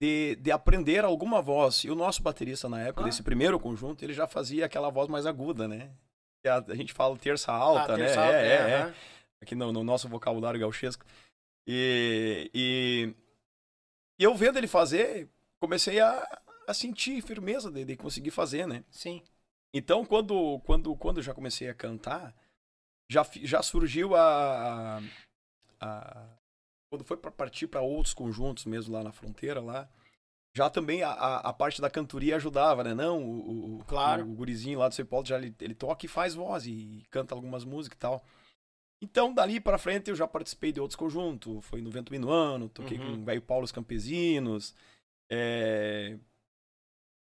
de, 0.00 0.36
de 0.36 0.52
aprender 0.52 1.04
alguma 1.04 1.42
voz. 1.42 1.82
E 1.82 1.90
o 1.90 1.96
nosso 1.96 2.22
baterista 2.22 2.68
na 2.68 2.80
época, 2.82 3.00
Ah. 3.02 3.06
desse 3.06 3.24
primeiro 3.24 3.58
conjunto, 3.58 4.04
ele 4.04 4.12
já 4.12 4.28
fazia 4.28 4.64
aquela 4.64 4.90
voz 4.90 5.08
mais 5.08 5.26
aguda, 5.26 5.66
né? 5.66 5.90
A, 6.46 6.58
a 6.58 6.74
gente 6.76 6.92
fala 6.92 7.18
terça 7.18 7.50
alta, 7.50 7.94
Ah, 7.94 7.96
né? 7.96 8.04
terça 8.04 8.20
é, 8.20 8.24
alta, 8.24 8.38
é, 8.38 8.52
é. 8.70 8.74
aham. 8.82 8.94
Aqui 9.42 9.56
no, 9.56 9.72
no 9.72 9.82
nosso 9.82 10.08
vocabulário 10.08 10.60
gauchesco. 10.60 11.04
E, 11.66 12.48
e, 12.54 13.12
e 14.20 14.22
eu 14.22 14.36
vendo 14.36 14.56
ele 14.56 14.68
fazer, 14.68 15.28
comecei 15.58 15.98
a, 15.98 16.40
a 16.68 16.72
sentir 16.72 17.20
firmeza 17.22 17.72
de, 17.72 17.84
de 17.84 17.96
conseguir 17.96 18.30
fazer, 18.30 18.68
né? 18.68 18.84
Sim. 18.88 19.20
Então, 19.74 20.04
quando, 20.04 20.60
quando, 20.60 20.94
quando 20.94 21.16
eu 21.16 21.24
já 21.24 21.34
comecei 21.34 21.68
a 21.68 21.74
cantar, 21.74 22.32
já, 23.10 23.24
já 23.42 23.62
surgiu 23.62 24.14
a, 24.16 25.00
a- 25.80 26.28
Quando 26.90 27.04
foi 27.04 27.16
para 27.16 27.30
partir 27.30 27.66
para 27.66 27.80
outros 27.80 28.14
conjuntos 28.14 28.64
mesmo 28.64 28.94
lá 28.94 29.02
na 29.02 29.12
fronteira, 29.12 29.60
lá, 29.60 29.88
já 30.56 30.70
também 30.70 31.02
a, 31.02 31.10
a, 31.12 31.52
parte 31.52 31.80
da 31.80 31.90
cantoria 31.90 32.36
ajudava, 32.36 32.82
né? 32.84 32.94
Não, 32.94 33.22
o, 33.22 33.76
o, 33.80 33.84
Claro. 33.84 34.22
o, 34.24 34.34
gurizinho 34.34 34.78
lá 34.78 34.88
do 34.88 34.94
São 34.94 35.04
Paulo 35.04 35.26
já 35.26 35.36
ele, 35.36 35.54
ele 35.60 35.74
toca 35.74 36.06
e 36.06 36.08
faz 36.08 36.34
voz 36.34 36.66
e 36.66 37.04
canta 37.10 37.34
algumas 37.34 37.64
músicas 37.64 37.96
e 37.96 38.00
tal. 38.00 38.24
Então, 39.02 39.34
dali 39.34 39.60
para 39.60 39.76
frente, 39.76 40.08
eu 40.08 40.16
já 40.16 40.26
participei 40.26 40.72
de 40.72 40.80
outros 40.80 40.96
conjuntos. 40.96 41.62
Foi 41.66 41.82
no 41.82 41.90
Vento 41.90 42.10
Minuano, 42.10 42.68
toquei 42.70 42.98
Uhum. 42.98 43.16
com 43.16 43.22
o 43.22 43.24
Velho 43.26 43.42
Paulo 43.42 43.64
os 43.64 43.72
Campesinos, 43.72 44.74
é, 45.30 46.18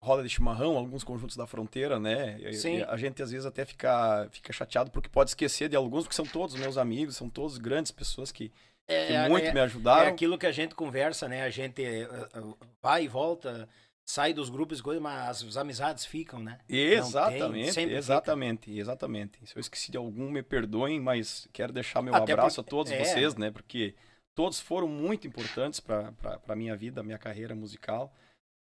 Roda 0.01 0.23
de 0.23 0.29
Chimarrão, 0.29 0.77
alguns 0.77 1.03
conjuntos 1.03 1.35
da 1.35 1.45
fronteira, 1.45 1.99
né? 1.99 2.39
Sim. 2.53 2.81
A 2.83 2.95
gente 2.95 3.21
às 3.21 3.31
vezes 3.31 3.45
até 3.45 3.65
fica, 3.65 4.27
fica 4.31 4.53
chateado 4.53 4.89
porque 4.91 5.09
pode 5.09 5.31
esquecer 5.31 5.67
de 5.67 5.75
alguns, 5.75 6.03
porque 6.05 6.15
são 6.15 6.25
todos 6.25 6.55
meus 6.55 6.77
amigos, 6.77 7.17
são 7.17 7.29
todos 7.29 7.57
grandes 7.57 7.91
pessoas 7.91 8.31
que, 8.31 8.49
que 8.49 8.53
É, 8.87 9.27
muito 9.27 9.45
é, 9.47 9.53
me 9.53 9.59
é 9.59 9.63
ajudaram. 9.63 10.09
aquilo 10.09 10.37
que 10.37 10.45
a 10.45 10.51
gente 10.53 10.73
conversa, 10.73 11.27
né? 11.27 11.43
A 11.43 11.49
gente 11.49 11.83
eh, 11.83 12.07
eh, 12.33 12.41
vai 12.81 13.03
e 13.03 13.07
volta, 13.09 13.67
sai 14.05 14.33
dos 14.33 14.49
grupos 14.49 14.79
e 14.79 14.83
coisas, 14.83 15.03
mas 15.03 15.43
as, 15.43 15.57
amizades 15.57 16.05
ficam, 16.05 16.39
né? 16.39 16.59
Exatamente, 16.69 17.73
fica. 17.73 17.91
exatamente, 17.93 18.79
exatamente. 18.79 19.39
Se 19.45 19.55
eu 19.55 19.59
esqueci 19.59 19.91
de 19.91 19.97
algum, 19.97 20.29
me 20.31 20.41
perdoem, 20.41 20.99
mas 20.99 21.45
quero 21.51 21.73
deixar 21.73 22.01
meu 22.01 22.15
Até 22.15 22.31
abraço 22.31 22.55
porque- 22.63 22.69
a 22.69 22.71
todos 22.71 22.91
é. 22.93 23.03
vocês, 23.03 23.35
né? 23.35 23.51
Porque 23.51 23.95
todos 24.33 24.61
foram 24.61 24.87
muito 24.87 25.27
importantes 25.27 25.81
para 25.81 26.13
a 26.47 26.55
minha 26.55 26.75
vida, 26.75 27.03
minha 27.03 27.17
carreira 27.17 27.53
musical. 27.53 28.13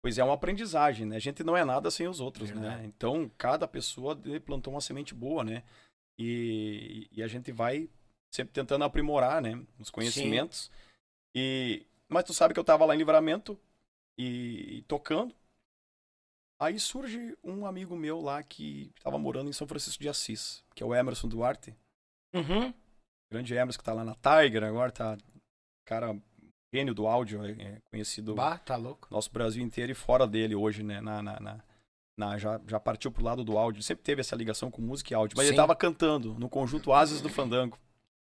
Pois 0.05 0.19
é 0.19 0.23
uma 0.23 0.35
aprendizagem, 0.35 1.03
né? 1.03 1.15
A 1.15 1.19
gente 1.19 1.43
não 1.43 1.57
é 1.57 1.65
nada 1.65 1.89
sem 1.89 2.07
os 2.07 2.19
outros, 2.19 2.51
Verdade. 2.51 2.83
né? 2.83 2.85
Então, 2.85 3.27
cada 3.39 3.67
pessoa 3.67 4.15
plantou 4.45 4.71
uma 4.71 4.79
semente 4.79 5.15
boa, 5.15 5.43
né? 5.43 5.63
E, 6.15 7.07
e 7.11 7.23
a 7.23 7.27
gente 7.27 7.51
vai 7.51 7.89
sempre 8.31 8.53
tentando 8.53 8.83
aprimorar, 8.83 9.41
né? 9.41 9.59
Os 9.79 9.89
conhecimentos. 9.89 10.69
E, 11.33 11.87
mas 12.07 12.23
tu 12.23 12.35
sabe 12.35 12.53
que 12.53 12.59
eu 12.59 12.63
tava 12.63 12.85
lá 12.85 12.93
em 12.93 12.99
Livramento 12.99 13.59
e, 14.15 14.77
e 14.77 14.81
tocando. 14.83 15.33
Aí 16.59 16.79
surge 16.79 17.35
um 17.43 17.65
amigo 17.65 17.95
meu 17.95 18.21
lá 18.21 18.43
que 18.43 18.91
estava 18.95 19.17
morando 19.17 19.49
em 19.49 19.53
São 19.53 19.67
Francisco 19.67 20.03
de 20.03 20.09
Assis, 20.09 20.63
que 20.75 20.83
é 20.83 20.85
o 20.85 20.93
Emerson 20.93 21.27
Duarte. 21.27 21.75
Uhum. 22.31 22.71
Grande 23.31 23.55
Emerson 23.55 23.79
que 23.79 23.83
tá 23.83 23.93
lá 23.93 24.05
na 24.05 24.13
Tiger 24.13 24.65
agora, 24.65 24.91
tá 24.91 25.17
cara 25.83 26.15
gênio 26.75 26.93
do 26.93 27.07
áudio, 27.07 27.43
é, 27.45 27.51
é 27.51 27.81
conhecido 27.89 28.35
Bah, 28.35 28.57
tá 28.57 28.75
louco. 28.75 29.07
nosso 29.09 29.31
Brasil 29.31 29.63
inteiro 29.63 29.91
e 29.91 29.95
fora 29.95 30.27
dele 30.27 30.55
hoje, 30.55 30.83
né? 30.83 30.99
Na, 31.01 31.21
na, 31.21 31.39
na- 31.39 31.63
na- 32.17 32.37
já, 32.37 32.59
já 32.67 32.79
partiu 32.79 33.11
pro 33.11 33.23
lado 33.23 33.43
do 33.43 33.57
áudio. 33.57 33.81
Sempre 33.83 34.03
teve 34.03 34.21
essa 34.21 34.35
ligação 34.35 34.69
com 34.71 34.81
música 34.81 35.13
e 35.13 35.15
áudio. 35.15 35.35
Mas 35.37 35.45
Sim. 35.47 35.51
ele 35.53 35.57
tava 35.57 35.75
cantando 35.75 36.33
no 36.39 36.49
conjunto 36.49 36.91
Ases 36.93 37.21
do 37.21 37.29
Fandango, 37.29 37.77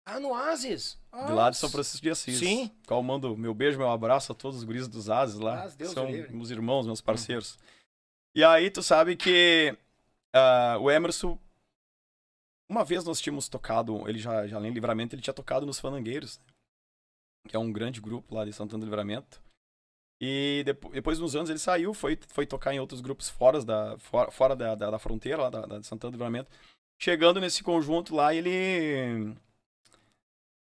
Ah, 0.06 0.20
no 0.20 0.34
Asis. 0.34 0.98
de 1.28 1.32
lá 1.32 1.50
de 1.50 1.58
São 1.58 1.70
Francisco 1.70 2.02
de 2.02 2.10
Assis. 2.10 2.40
Sim. 2.40 2.72
Qual 2.88 3.02
mando 3.04 3.36
meu 3.38 3.54
beijo, 3.54 3.78
meu 3.78 3.90
abraço 3.90 4.32
a 4.32 4.36
todos 4.36 4.58
os 4.58 4.64
guris 4.64 4.88
dos 4.88 5.10
Ases 5.10 5.40
lá. 5.40 5.64
Ah, 5.64 5.68
Deus 5.70 5.92
São 5.92 6.06
livre. 6.08 6.34
meus 6.34 6.50
irmãos, 6.50 6.86
meus 6.86 7.02
parceiros. 7.02 7.58
E 8.36 8.44
aí 8.44 8.70
tu 8.72 8.82
sabe 8.84 9.16
que 9.16 9.78
ah, 10.34 10.78
o 10.80 10.90
Emerson. 10.92 11.38
Uma 12.70 12.86
vez 12.86 13.04
nós 13.04 13.20
tínhamos 13.20 13.50
tocado, 13.50 14.08
ele 14.08 14.18
já, 14.18 14.48
já 14.48 14.56
além 14.56 14.72
livramento, 14.72 15.14
ele 15.14 15.22
tinha 15.22 15.34
tocado 15.34 15.66
nos 15.66 15.78
Fanangueiros, 15.80 16.38
né? 16.40 16.46
Que 17.48 17.56
é 17.56 17.60
um 17.60 17.72
grande 17.72 18.00
grupo 18.02 18.36
lá 18.36 18.46
de 18.46 18.54
Santana 18.54 18.80
do 18.80 18.86
Livramento. 18.86 19.42
E 20.22 20.62
depo- 20.66 20.90
depois 20.90 21.18
de 21.18 21.24
uns 21.24 21.36
anos 21.36 21.50
ele 21.50 21.58
saiu, 21.60 21.94
foi, 21.94 22.18
foi 22.28 22.46
tocar 22.46 22.74
em 22.74 22.80
outros 22.80 23.02
grupos 23.02 23.28
fora 23.30 23.64
da, 23.64 23.98
fora, 23.98 24.30
fora 24.32 24.56
da, 24.56 24.76
da, 24.76 24.92
da 24.92 25.00
fronteira, 25.00 25.42
lá 25.44 25.50
da, 25.50 25.66
da 25.66 25.80
de 25.80 25.88
Santana 25.88 26.12
do 26.12 26.16
Livramento. 26.16 26.52
Chegando 27.02 27.40
nesse 27.42 27.64
conjunto 27.64 28.14
lá, 28.16 28.34
ele. 28.34 29.36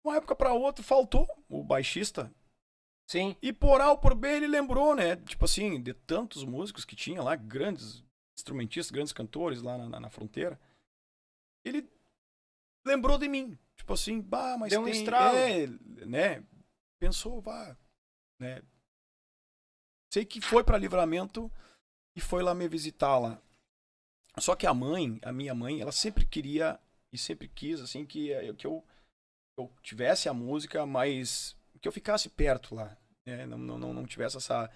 Uma 0.05 0.17
época 0.17 0.37
pra 0.37 0.53
outra, 0.53 0.85
faltou 0.85 1.27
o 1.49 1.65
baixista. 1.65 2.33
Sim. 3.11 3.35
E 3.43 3.53
por 3.53 3.81
A 3.81 3.91
ou 3.91 3.99
por 3.99 4.15
B 4.15 4.29
ele 4.29 4.47
lembrou, 4.47 4.95
né? 4.95 5.17
Tipo 5.17 5.45
assim, 5.47 5.83
de 5.83 5.93
tantos 5.93 6.45
músicos 6.45 6.85
que 6.85 6.95
tinha 6.95 7.21
lá, 7.23 7.35
grandes 7.35 8.05
instrumentistas, 8.39 8.93
grandes 8.93 9.13
cantores 9.13 9.61
lá 9.63 9.77
na, 9.77 9.89
na- 9.89 10.01
na 10.01 10.11
fronteira. 10.11 10.61
Ele 11.65 11.89
lembrou 12.87 13.19
de 13.19 13.27
mim. 13.29 13.59
Tipo 13.77 13.95
assim, 13.95 14.21
bah, 14.21 14.57
mas 14.57 14.71
Deu 14.71 14.83
um 14.83 14.85
tem... 14.85 14.93
estralo. 14.93 15.37
É, 15.37 15.67
né? 16.07 16.45
Pensou, 17.01 17.41
bah, 17.41 17.77
né? 18.41 18.63
Sei 20.13 20.25
que 20.25 20.41
foi 20.41 20.65
pra 20.65 20.79
Livramento 20.79 21.51
e 22.17 22.21
foi 22.21 22.43
lá 22.43 22.55
me 22.55 22.67
visitar 22.69 23.19
lá. 23.19 23.41
Só 24.39 24.55
que 24.57 24.67
a 24.67 24.75
mãe, 24.75 25.19
a 25.23 25.33
minha 25.33 25.55
mãe, 25.55 25.81
ela 25.81 25.93
sempre 25.93 26.25
queria 26.25 26.79
e 27.13 27.19
sempre 27.19 27.49
quis, 27.49 27.81
assim, 27.81 28.07
que, 28.07 28.33
eh, 28.33 28.53
que 28.55 28.67
eu, 28.67 28.85
eu 29.59 29.71
tivesse 29.83 30.29
a 30.29 30.35
música, 30.35 30.87
mas 30.87 31.57
que 31.81 31.87
eu 31.89 31.93
ficasse 31.93 32.29
perto 32.29 32.75
lá. 32.75 32.97
Né? 33.27 33.47
Não, 33.47 33.59
não, 33.59 33.79
não, 33.79 33.93
não 33.93 34.07
tivesse 34.07 34.37
essa. 34.37 34.71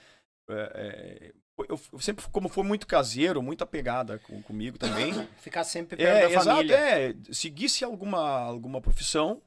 eh, 0.48 1.32
eu, 1.68 1.80
eu 1.92 1.98
sempre, 2.00 2.26
como 2.30 2.48
foi 2.48 2.64
muito 2.64 2.86
caseiro, 2.86 3.42
muita 3.42 3.64
pegada 3.66 4.18
com, 4.20 4.42
comigo 4.42 4.78
também. 4.78 5.12
Ficar 5.38 5.64
sempre 5.64 5.96
perto 5.96 6.16
É, 6.16 6.22
da 6.22 6.30
exato, 6.30 6.46
família. 6.56 6.76
é. 6.76 7.14
Seguisse 7.32 7.84
alguma, 7.84 8.20
alguma 8.40 8.80
profissão, 8.80 9.40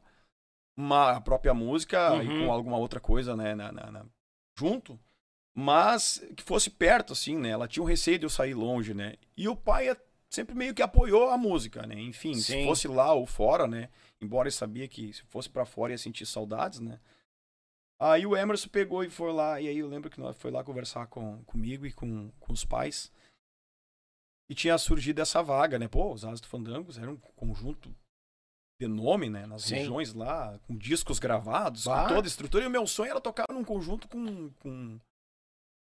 uma 0.78 1.11
a 1.11 1.21
própria 1.21 1.53
música 1.53 2.23
e 2.23 2.28
Uhum. 2.28 2.45
com 2.47 2.51
alguma 2.51 2.78
outra 2.78 2.99
coisa, 2.99 3.36
né, 3.36 3.55
na, 3.55 3.71
na- 3.71 3.91
na- 3.91 4.05
junto, 4.57 4.99
mas 5.55 6.21
que 6.36 6.43
fosse 6.43 6.69
perto, 6.69 7.13
assim, 7.13 7.38
né? 7.38 7.49
Ela 7.49 7.67
tinha 7.67 7.82
um 7.84 7.88
receio 7.88 8.19
de 8.19 8.26
eu 8.26 8.30
sair 8.30 8.53
longe, 8.53 8.93
né? 8.93 9.15
E 9.38 9.47
o 9.47 9.55
pai 9.55 9.89
é- 9.89 10.05
sempre 10.30 10.53
meio 10.53 10.73
que 10.73 10.82
apoiou 10.82 11.30
a 11.30 11.38
música, 11.38 11.86
né? 11.88 11.95
Enfim, 12.01 12.34
se 12.36 12.51
Sim. 12.53 12.65
fosse 12.65 12.88
lá 12.89 13.13
ou 13.13 13.26
fora, 13.26 13.67
né? 13.67 13.89
Embora 14.21 14.47
ele 14.49 14.55
sabia 14.55 14.88
que 14.88 15.13
se 15.13 15.21
fosse 15.23 15.49
pra 15.49 15.65
fora 15.65 15.93
ia 15.93 15.97
sentir 15.97 16.26
saudades, 16.26 16.80
né? 16.82 16.99
Aí 17.97 18.26
o 18.26 18.36
Emerson 18.36 18.67
pegou 18.67 19.03
e 19.05 19.09
foi 19.09 19.32
lá, 19.32 19.61
e 19.61 19.69
aí 19.69 19.78
eu 19.78 19.88
lembro 19.88 20.09
que 20.09 20.19
nós 20.19 20.36
foi 20.38 20.51
lá 20.51 20.61
conversar 20.63 21.07
com, 21.07 21.41
comigo 21.45 21.86
e 21.86 21.93
com, 21.93 22.30
com 22.39 22.51
os 22.51 22.65
pais. 22.65 23.09
E 24.49 24.53
tinha 24.53 24.78
surgido 24.78 25.21
essa 25.21 25.41
vaga, 25.41 25.80
né? 25.80 25.88
Pô, 25.88 26.11
os 26.13 26.26
Asas 26.26 26.41
do 26.41 26.47
Fandangos 26.47 26.97
era 26.97 27.09
um 27.09 27.15
conjunto 27.17 27.95
de 28.80 28.88
nome, 28.88 29.30
né? 29.30 29.45
Nas 29.45 29.63
Sim. 29.63 29.76
regiões 29.76 30.13
lá, 30.13 30.59
com 30.67 30.76
discos 30.76 31.19
gravados, 31.19 31.86
bah. 31.86 32.03
com 32.03 32.15
toda 32.15 32.28
a 32.28 32.30
estrutura. 32.30 32.63
E 32.63 32.67
o 32.67 32.71
meu 32.71 32.86
sonho 32.86 33.11
era 33.11 33.21
tocar 33.21 33.45
num 33.49 33.63
conjunto 33.63 34.07
com, 34.07 34.49
com 34.59 34.99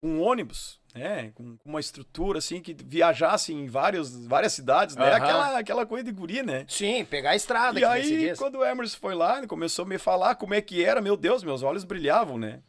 um 0.03 0.21
ônibus, 0.21 0.79
né? 0.93 1.31
Com, 1.31 1.57
com, 1.57 1.69
uma 1.69 1.79
estrutura 1.79 2.39
assim 2.39 2.61
que 2.61 2.73
viajasse 2.73 3.53
em 3.53 3.67
vários, 3.67 4.25
várias 4.25 4.53
cidades, 4.53 4.95
né? 4.95 5.09
Uhum. 5.09 5.15
Aquela, 5.15 5.59
aquela 5.59 5.85
coisa 5.85 6.03
de 6.03 6.11
guri, 6.11 6.43
né? 6.43 6.65
Sim, 6.67 7.05
pegar 7.05 7.31
a 7.31 7.35
estrada. 7.35 7.79
E 7.79 7.85
aí, 7.85 8.35
quando 8.35 8.55
o 8.55 8.65
Emerson 8.65 8.97
foi 8.97 9.15
lá, 9.15 9.37
ele 9.37 9.47
começou 9.47 9.85
a 9.85 9.87
me 9.87 9.97
falar 9.97 10.35
como 10.35 10.53
é 10.53 10.61
que 10.61 10.83
era, 10.83 11.01
meu 11.01 11.15
Deus, 11.15 11.43
meus 11.43 11.63
olhos 11.63 11.83
brilhavam, 11.83 12.37
né? 12.37 12.61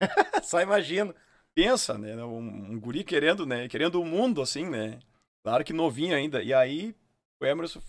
Só 0.42 0.60
imagino. 0.60 1.14
Pensa, 1.54 1.96
né? 1.96 2.16
Um, 2.16 2.72
um, 2.72 2.80
guri 2.80 3.04
querendo, 3.04 3.46
né? 3.46 3.68
Querendo 3.68 4.00
o 4.00 4.04
mundo, 4.04 4.42
assim, 4.42 4.68
né? 4.68 4.98
Claro 5.44 5.64
que 5.64 5.72
novinho 5.72 6.16
ainda. 6.16 6.42
E 6.42 6.52
aí 6.52 6.94
o 7.40 7.46
Emerson 7.46 7.80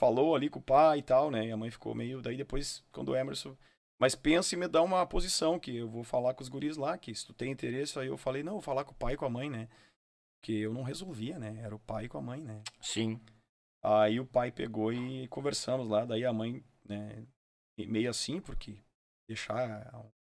falou 0.00 0.34
ali 0.34 0.48
com 0.48 0.58
o 0.58 0.62
pai 0.62 1.00
e 1.00 1.02
tal, 1.02 1.30
né? 1.30 1.46
E 1.46 1.52
a 1.52 1.56
mãe 1.58 1.70
ficou 1.70 1.94
meio. 1.94 2.22
Daí 2.22 2.34
depois, 2.34 2.82
quando 2.90 3.10
o 3.10 3.16
Emerson. 3.16 3.54
Mas 4.00 4.14
pensa 4.14 4.54
em 4.54 4.58
me 4.58 4.66
dar 4.66 4.80
uma 4.80 5.04
posição, 5.04 5.58
que 5.58 5.76
eu 5.76 5.86
vou 5.86 6.02
falar 6.02 6.32
com 6.32 6.42
os 6.42 6.48
guris 6.48 6.78
lá, 6.78 6.96
que 6.96 7.14
se 7.14 7.26
tu 7.26 7.34
tem 7.34 7.52
interesse, 7.52 7.98
aí 7.98 8.06
eu 8.06 8.16
falei, 8.16 8.42
não, 8.42 8.54
vou 8.54 8.62
falar 8.62 8.82
com 8.82 8.92
o 8.92 8.94
pai 8.94 9.12
e 9.12 9.16
com 9.18 9.26
a 9.26 9.30
mãe, 9.30 9.50
né? 9.50 9.68
Que 10.42 10.58
eu 10.58 10.72
não 10.72 10.82
resolvia, 10.82 11.38
né? 11.38 11.60
Era 11.62 11.74
o 11.74 11.78
pai 11.78 12.08
com 12.08 12.16
a 12.16 12.22
mãe, 12.22 12.42
né? 12.42 12.62
Sim. 12.80 13.20
Aí 13.82 14.18
o 14.18 14.24
pai 14.24 14.50
pegou 14.50 14.90
e 14.90 15.28
conversamos 15.28 15.86
lá, 15.86 16.06
daí 16.06 16.24
a 16.24 16.32
mãe, 16.32 16.64
né, 16.86 17.24
meio 17.78 18.08
assim, 18.08 18.40
porque 18.40 18.78
deixar 19.28 19.92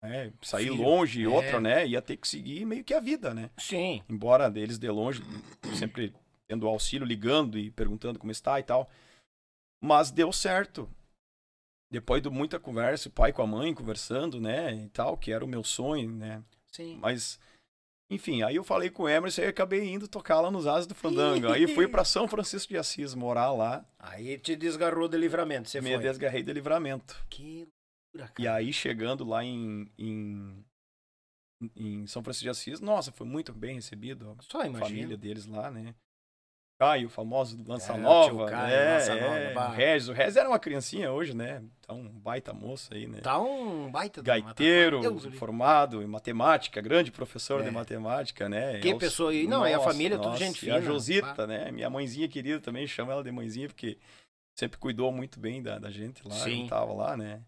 né, 0.03 0.33
sair 0.41 0.69
Filho, 0.69 0.83
longe 0.83 1.21
e 1.21 1.25
é. 1.25 1.29
outra, 1.29 1.59
né? 1.59 1.87
Ia 1.87 2.01
ter 2.01 2.17
que 2.17 2.27
seguir 2.27 2.65
meio 2.65 2.83
que 2.83 2.93
a 2.95 2.99
vida, 2.99 3.31
né? 3.31 3.51
Sim. 3.57 4.01
Embora 4.09 4.49
deles 4.49 4.79
de 4.79 4.89
longe, 4.89 5.21
sempre 5.75 6.13
tendo 6.47 6.67
auxílio, 6.67 7.05
ligando 7.05 7.57
e 7.57 7.69
perguntando 7.71 8.17
como 8.17 8.31
está 8.31 8.59
e 8.59 8.63
tal. 8.63 8.89
Mas 9.81 10.11
deu 10.11 10.31
certo. 10.31 10.89
Depois 11.91 12.21
de 12.21 12.29
muita 12.29 12.59
conversa, 12.59 13.09
o 13.09 13.11
pai 13.11 13.33
com 13.33 13.41
a 13.41 13.47
mãe 13.47 13.73
conversando, 13.73 14.39
né, 14.39 14.73
e 14.75 14.89
tal, 14.89 15.17
que 15.17 15.31
era 15.31 15.43
o 15.43 15.47
meu 15.47 15.63
sonho, 15.63 16.09
né? 16.09 16.41
Sim. 16.71 16.97
Mas, 17.01 17.37
enfim, 18.09 18.43
aí 18.43 18.55
eu 18.55 18.63
falei 18.63 18.89
com 18.89 19.03
o 19.03 19.09
Emerson 19.09 19.41
e 19.41 19.47
acabei 19.47 19.89
indo 19.89 20.07
tocar 20.07 20.39
lá 20.39 20.49
nos 20.49 20.65
Asas 20.67 20.87
do 20.87 20.95
Fandango. 20.95 21.51
aí 21.51 21.67
fui 21.67 21.89
para 21.89 22.05
São 22.05 22.29
Francisco 22.29 22.69
de 22.69 22.77
Assis 22.77 23.13
morar 23.13 23.51
lá. 23.51 23.85
Aí 23.99 24.37
te 24.37 24.55
desgarrou 24.55 25.09
de 25.09 25.17
livramento, 25.17 25.69
você 25.69 25.81
Me 25.81 25.93
foi? 25.93 26.03
desgarrei 26.03 26.43
de 26.43 26.53
livramento. 26.53 27.25
Que 27.29 27.67
loucura, 28.13 28.33
cara. 28.33 28.33
E 28.39 28.47
aí, 28.47 28.71
chegando 28.71 29.25
lá 29.25 29.43
em, 29.43 29.91
em, 29.97 30.65
em 31.75 32.07
São 32.07 32.23
Francisco 32.23 32.45
de 32.45 32.49
Assis, 32.51 32.79
nossa, 32.79 33.11
foi 33.11 33.27
muito 33.27 33.51
bem 33.51 33.75
recebido. 33.75 34.37
Só 34.43 34.61
a 34.61 34.73
família 34.75 35.17
deles 35.17 35.45
lá, 35.45 35.69
né? 35.69 35.93
Caio, 36.81 37.05
o 37.05 37.09
famoso 37.11 37.59
Lança 37.67 37.93
é, 37.93 37.97
Nova. 37.97 38.47
Caio, 38.47 38.75
né? 38.75 38.93
Lança 38.95 39.13
é, 39.13 39.53
Nova. 39.53 39.69
O 39.69 39.71
Regis. 39.75 40.09
O 40.09 40.13
Regis 40.13 40.35
era 40.35 40.49
uma 40.49 40.57
criancinha 40.57 41.11
hoje, 41.11 41.35
né? 41.35 41.61
Tá 41.85 41.93
um 41.93 42.09
baita 42.09 42.53
moço 42.53 42.91
aí, 42.91 43.05
né? 43.05 43.19
Tá 43.21 43.39
um 43.39 43.91
baita 43.91 44.19
Gaiteiro, 44.23 44.99
formado 45.33 46.01
em 46.01 46.07
matemática, 46.07 46.81
grande 46.81 47.11
professor 47.11 47.61
é. 47.61 47.65
de 47.65 47.69
matemática, 47.69 48.49
né? 48.49 48.79
Que 48.79 48.95
pessoa 48.95 49.29
aí? 49.29 49.45
Não, 49.45 49.63
é 49.63 49.75
a 49.75 49.79
família, 49.79 50.17
nossa, 50.17 50.29
tudo 50.31 50.39
gente 50.39 50.61
fina. 50.61 50.73
E 50.73 50.77
a 50.79 50.81
Josita, 50.81 51.45
né? 51.45 51.71
Minha 51.71 51.87
mãezinha 51.87 52.27
querida 52.27 52.59
também, 52.59 52.87
chama 52.87 53.11
ela 53.13 53.23
de 53.23 53.31
mãezinha, 53.31 53.67
porque 53.67 53.99
sempre 54.55 54.79
cuidou 54.79 55.11
muito 55.11 55.39
bem 55.39 55.61
da, 55.61 55.77
da 55.77 55.91
gente 55.91 56.27
lá. 56.27 56.33
Sim. 56.33 56.65
tava 56.67 56.93
lá, 56.93 57.15
né? 57.15 57.41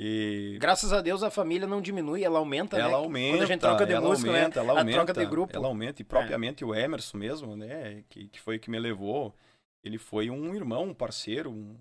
E... 0.00 0.56
Graças 0.60 0.92
a 0.92 1.00
Deus 1.00 1.24
a 1.24 1.30
família 1.30 1.66
não 1.66 1.82
diminui, 1.82 2.22
ela 2.22 2.38
aumenta, 2.38 2.78
ela 2.78 2.90
né? 2.90 2.94
aumenta. 2.94 3.36
Quando 3.36 3.42
a 3.42 3.46
gente 3.46 3.60
troca 3.60 3.84
de 3.84 3.92
ela 3.92 4.08
música, 4.08 4.30
né? 4.30 4.38
aumenta, 4.38 4.60
né? 4.60 4.68
ela 4.68 4.78
aumenta, 4.78 5.00
a 5.00 5.04
troca 5.04 5.20
de 5.20 5.26
grupo. 5.26 5.56
Ela 5.56 5.66
aumenta, 5.66 6.00
e 6.00 6.04
propriamente 6.04 6.62
é. 6.62 6.66
o 6.66 6.72
Emerson 6.72 7.18
mesmo, 7.18 7.56
né? 7.56 8.04
Que, 8.08 8.28
que 8.28 8.40
foi 8.40 8.58
o 8.58 8.60
que 8.60 8.70
me 8.70 8.78
levou. 8.78 9.34
Ele 9.82 9.98
foi 9.98 10.30
um 10.30 10.54
irmão, 10.54 10.84
um 10.84 10.94
parceiro, 10.94 11.50
um... 11.50 11.76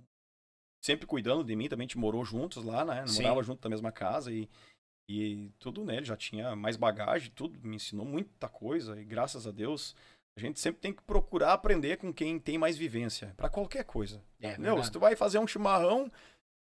sempre 0.84 1.06
cuidando 1.06 1.44
de 1.44 1.56
mim, 1.56 1.70
também 1.70 1.86
a 1.86 1.88
gente 1.88 2.00
morou 2.00 2.26
juntos 2.26 2.64
lá, 2.66 2.84
né? 2.84 3.06
Morava 3.08 3.44
junto 3.44 3.64
na 3.64 3.70
mesma 3.70 3.92
casa 3.92 4.32
e, 4.32 4.50
e 5.08 5.52
tudo, 5.60 5.86
né? 5.86 5.98
Ele 5.98 6.06
já 6.06 6.18
tinha 6.18 6.56
mais 6.56 6.76
bagagem, 6.76 7.32
tudo, 7.36 7.60
me 7.62 7.76
ensinou 7.76 8.06
muita 8.06 8.50
coisa 8.50 9.00
e 9.00 9.06
graças 9.06 9.46
a 9.46 9.52
Deus 9.52 9.96
a 10.36 10.40
gente 10.40 10.60
sempre 10.60 10.82
tem 10.82 10.94
que 10.94 11.02
procurar 11.04 11.54
aprender 11.54 11.98
com 11.98 12.14
quem 12.14 12.40
tem 12.40 12.58
mais 12.58 12.78
vivência, 12.78 13.34
para 13.36 13.50
qualquer 13.50 13.84
coisa. 13.84 14.24
É, 14.40 14.56
Meu, 14.58 14.84
se 14.84 14.92
tu 14.92 15.00
vai 15.00 15.16
fazer 15.16 15.40
um 15.40 15.48
chimarrão, 15.48 16.12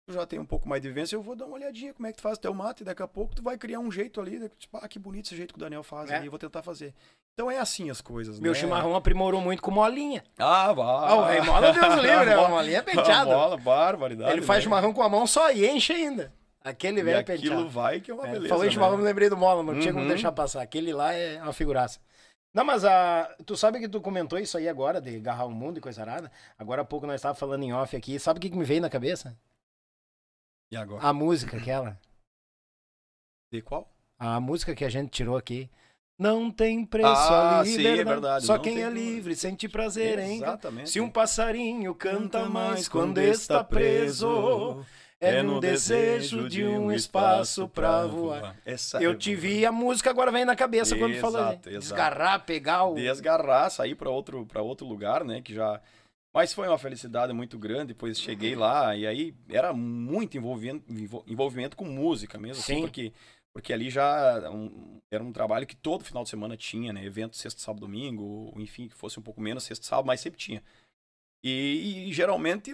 tu 0.05 0.13
já 0.13 0.25
tem 0.25 0.39
um 0.39 0.45
pouco 0.45 0.69
mais 0.69 0.81
de 0.81 0.87
vivência, 0.87 1.15
eu 1.15 1.21
vou 1.21 1.35
dar 1.35 1.45
uma 1.45 1.55
olhadinha 1.55 1.93
como 1.93 2.07
é 2.07 2.11
que 2.11 2.17
tu 2.17 2.21
faz 2.21 2.37
o 2.37 2.41
teu 2.41 2.53
mato 2.53 2.81
e 2.81 2.85
daqui 2.85 3.01
a 3.01 3.07
pouco 3.07 3.35
tu 3.35 3.41
vai 3.41 3.57
criar 3.57 3.79
um 3.79 3.91
jeito 3.91 4.21
ali, 4.21 4.39
né, 4.39 4.49
tipo, 4.57 4.77
ah, 4.77 4.87
que 4.87 4.99
bonito 4.99 5.25
esse 5.25 5.35
jeito 5.35 5.53
que 5.53 5.59
o 5.59 5.63
Daniel 5.63 5.83
faz 5.83 6.11
é. 6.11 6.17
ali, 6.17 6.29
vou 6.29 6.39
tentar 6.39 6.61
fazer. 6.61 6.93
Então 7.33 7.51
é 7.51 7.57
assim 7.57 7.89
as 7.89 7.99
coisas, 7.99 8.39
Meu 8.39 8.53
né? 8.53 8.57
chimarrão 8.57 8.95
aprimorou 8.95 9.41
muito 9.41 9.61
com 9.61 9.71
molinha. 9.71 10.23
Ah, 10.37 10.71
vá. 10.71 11.09
Ah, 11.09 11.15
o 11.15 11.25
rei 11.25 11.41
mola 11.41 11.73
Deus 11.73 11.95
livre, 11.95 12.25
né? 12.25 12.33
A 12.33 12.47
molinha 12.47 12.77
é 12.77 12.81
penteada. 12.81 13.35
Mola, 13.35 13.57
barbaridade. 13.57 14.31
Ele 14.31 14.41
faz 14.41 14.59
né? 14.59 14.63
chimarrão 14.63 14.93
com 14.93 15.03
a 15.03 15.09
mão 15.09 15.27
só 15.27 15.51
e 15.51 15.67
enche 15.67 15.91
ainda. 15.91 16.31
Aquele 16.63 17.03
velho 17.03 17.17
e 17.17 17.19
aquilo 17.19 17.41
penteado. 17.41 17.69
vai 17.69 17.99
que 17.99 18.09
é 18.09 18.13
uma 18.13 18.25
é, 18.25 18.31
beleza, 18.31 18.47
Falou 18.47 18.65
em 18.65 18.71
chimarrão, 18.71 18.93
né? 18.93 18.99
me 18.99 19.03
lembrei 19.03 19.29
do 19.29 19.35
mola, 19.35 19.61
não 19.61 19.73
uhum. 19.73 19.79
tinha 19.79 19.91
como 19.91 20.05
uhum. 20.05 20.09
deixar 20.09 20.31
passar. 20.31 20.61
Aquele 20.61 20.93
lá 20.93 21.13
é 21.13 21.41
uma 21.41 21.51
figuraça. 21.51 21.99
Não, 22.53 22.63
mas 22.63 22.85
a, 22.85 23.35
tu 23.45 23.57
sabe 23.57 23.81
que 23.81 23.89
tu 23.89 23.99
comentou 23.99 24.39
isso 24.39 24.57
aí 24.57 24.69
agora, 24.69 25.01
de 25.01 25.17
agarrar 25.17 25.45
o 25.45 25.51
mundo 25.51 25.77
e 25.77 25.81
coisa 25.81 26.01
arada? 26.01 26.31
Agora 26.57 26.83
há 26.83 26.85
pouco 26.85 27.05
nós 27.05 27.15
estávamos 27.15 27.37
falando 27.37 27.63
em 27.63 27.73
off 27.73 27.97
aqui. 27.97 28.17
Sabe 28.17 28.37
o 28.37 28.41
que, 28.41 28.49
que 28.49 28.57
me 28.57 28.63
veio 28.63 28.79
na 28.79 28.89
cabeça? 28.89 29.37
E 30.71 30.77
agora? 30.77 31.05
A 31.05 31.13
música 31.13 31.57
aquela. 31.57 31.99
De 33.51 33.61
qual? 33.61 33.89
A 34.17 34.39
música 34.39 34.75
que 34.75 34.85
a 34.85 34.89
gente 34.89 35.09
tirou 35.09 35.37
aqui. 35.37 35.69
Não 36.17 36.49
tem 36.49 36.85
preço 36.85 37.09
ah, 37.09 37.59
a 37.59 37.63
liberdade. 37.63 37.95
Sim, 37.95 37.99
é 37.99 38.03
verdade. 38.03 38.45
Só 38.45 38.55
Não 38.55 38.61
quem 38.61 38.81
é 38.81 38.89
livre 38.89 39.35
sente 39.35 39.67
prazer, 39.67 40.17
hein? 40.17 40.37
Exatamente. 40.37 40.89
Se 40.89 41.01
um 41.01 41.09
passarinho 41.09 41.93
canta 41.93 42.47
mais 42.47 42.87
quando 42.87 43.17
está 43.17 43.61
preso, 43.61 44.85
é 45.19 45.43
no 45.43 45.59
desejo 45.59 46.47
de 46.47 46.63
um 46.65 46.89
espaço 46.91 47.67
pra 47.67 48.05
voar. 48.05 48.55
Essa 48.65 49.01
Eu 49.01 49.11
é 49.11 49.15
te 49.15 49.35
vi, 49.35 49.65
a 49.65 49.71
música 49.73 50.09
agora 50.09 50.31
vem 50.31 50.45
na 50.45 50.55
cabeça 50.55 50.95
quando 50.97 51.15
falou. 51.15 51.41
Exato. 51.41 51.69
Desgarrar, 51.69 52.45
pegar 52.45 52.85
o. 52.85 52.95
Desgarrar, 52.95 53.69
sair 53.69 53.95
para 53.95 54.09
outro, 54.09 54.45
pra 54.45 54.61
outro 54.61 54.87
lugar, 54.87 55.23
né? 55.25 55.41
Que 55.41 55.53
já. 55.53 55.81
Mas 56.35 56.53
foi 56.53 56.67
uma 56.67 56.77
felicidade 56.77 57.31
muito 57.31 57.57
grande, 57.57 57.93
depois 57.93 58.19
cheguei 58.19 58.57
lá 58.57 58.93
e 58.93 59.07
aí 59.07 59.33
era 59.47 59.71
muito 59.71 60.35
envolvimento, 60.35 60.85
envolvimento 61.25 61.77
com 61.77 61.85
música 61.85 62.37
mesmo, 62.37 62.61
assim, 62.61 62.75
Sim. 62.75 62.81
porque 62.81 63.13
porque 63.53 63.71
ali 63.71 63.89
já 63.89 64.51
um, 64.51 64.99
era 65.09 65.23
um 65.23 65.31
trabalho 65.31 65.65
que 65.65 65.77
todo 65.77 66.03
final 66.03 66.23
de 66.23 66.29
semana 66.29 66.57
tinha, 66.57 66.91
né? 66.91 67.05
Evento 67.05 67.37
sexta, 67.37 67.61
sábado, 67.61 67.79
domingo, 67.85 68.21
ou, 68.21 68.61
enfim, 68.61 68.89
que 68.89 68.95
fosse 68.95 69.17
um 69.17 69.23
pouco 69.23 69.39
menos 69.39 69.63
sexta, 69.63 69.85
sábado, 69.85 70.07
mas 70.07 70.19
sempre 70.19 70.37
tinha. 70.37 70.61
E, 71.41 72.09
e 72.09 72.13
geralmente 72.13 72.73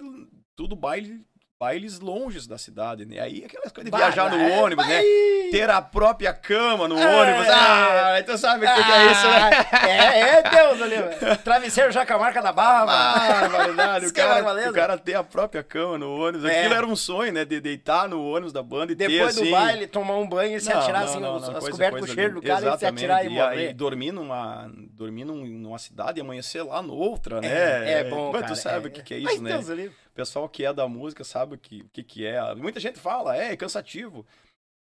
tudo 0.56 0.74
baile 0.74 1.24
bailes 1.62 2.00
longes 2.00 2.44
da 2.44 2.58
cidade, 2.58 3.04
né? 3.06 3.20
Aí 3.20 3.44
aquelas 3.44 3.70
coisas 3.70 3.88
de 3.92 3.96
viajar 3.96 4.28
no 4.28 4.36
é, 4.36 4.60
ônibus, 4.60 4.84
né? 4.84 4.96
vai. 4.96 5.50
Ter 5.52 5.70
a 5.70 5.80
própria 5.80 6.32
cama 6.34 6.88
no 6.88 6.98
É. 6.98 7.06
ônibus. 7.20 7.46
Ah, 7.48 8.16
então 8.18 8.36
sabe 8.36 8.66
o 8.66 8.74
que, 8.74 8.82
que 8.84 8.90
é 8.90 9.12
isso, 9.12 9.26
né? 9.28 9.50
É, 9.88 10.20
é 10.38 10.42
Deus 10.42 10.82
ali, 10.82 10.96
velho. 10.96 11.36
Travesseiro 11.38 11.92
já 11.92 12.04
com 12.04 12.14
a 12.14 12.18
marca 12.18 12.42
da 12.42 12.52
barba. 12.52 12.90
Ah, 12.92 13.48
verdade. 13.64 14.04
O 14.04 14.06
Isso 14.06 14.14
que 14.14 14.20
é 14.20 14.24
cara, 14.26 14.70
o 14.70 14.72
cara 14.72 14.98
ter 14.98 15.14
a 15.14 15.22
própria 15.22 15.62
cama 15.62 15.98
no 15.98 16.12
ônibus. 16.20 16.48
É. 16.50 16.60
Aquilo 16.60 16.74
era 16.74 16.86
um 16.86 16.96
sonho, 16.96 17.32
né? 17.32 17.44
De 17.44 17.60
deitar 17.60 18.08
no 18.08 18.24
ônibus 18.26 18.52
da 18.52 18.62
banda 18.62 18.92
e 18.92 18.96
ter 18.96 19.06
Depois 19.08 19.36
assim... 19.36 19.44
do 19.44 19.50
baile, 19.52 19.86
tomar 19.86 20.16
um 20.16 20.28
banho 20.28 20.56
e 20.56 20.60
se 20.60 20.68
Não, 20.68 20.80
atirar 20.80 21.02
não, 21.04 21.08
assim, 21.08 21.20
não, 21.20 21.36
os- 21.36 21.48
as 21.48 21.68
cobertas 21.68 22.00
com 22.00 22.06
o 22.06 22.08
cheiro 22.08 22.34
do 22.34 22.42
cara 22.42 22.74
e 22.74 22.78
se 22.78 22.86
atirar 22.86 23.24
e 23.24 23.28
Exatamente. 23.28 23.54
morrer. 23.60 23.72
dormir 23.74 24.10
numa, 24.12 24.68
dormir 24.94 25.24
num- 25.24 25.44
numa 25.46 25.78
cidade 25.78 26.18
e 26.18 26.22
amanhecer 26.22 26.62
lá 26.64 26.82
noutra, 26.82 27.40
né? 27.40 27.48
É, 27.48 28.00
é 28.00 28.04
bom, 28.04 28.32
Mas 28.32 28.40
cara. 28.42 28.52
tu 28.54 28.58
sabe 28.58 28.86
é. 28.86 28.88
o 28.88 28.90
que, 28.90 29.02
que 29.02 29.14
é 29.14 29.18
isso, 29.18 29.42
né? 29.42 29.52
Deus 29.52 29.70
ali. 29.70 29.92
Pessoal 30.14 30.48
que 30.48 30.64
é 30.64 30.72
da 30.72 30.86
música 30.86 31.24
sabe 31.24 31.54
o 31.54 31.58
que, 31.58 31.84
que, 31.92 32.02
que 32.02 32.26
é. 32.26 32.54
Muita 32.54 32.78
gente 32.78 32.98
fala, 32.98 33.36
é, 33.36 33.52
é 33.52 33.56
cansativo. 33.56 34.26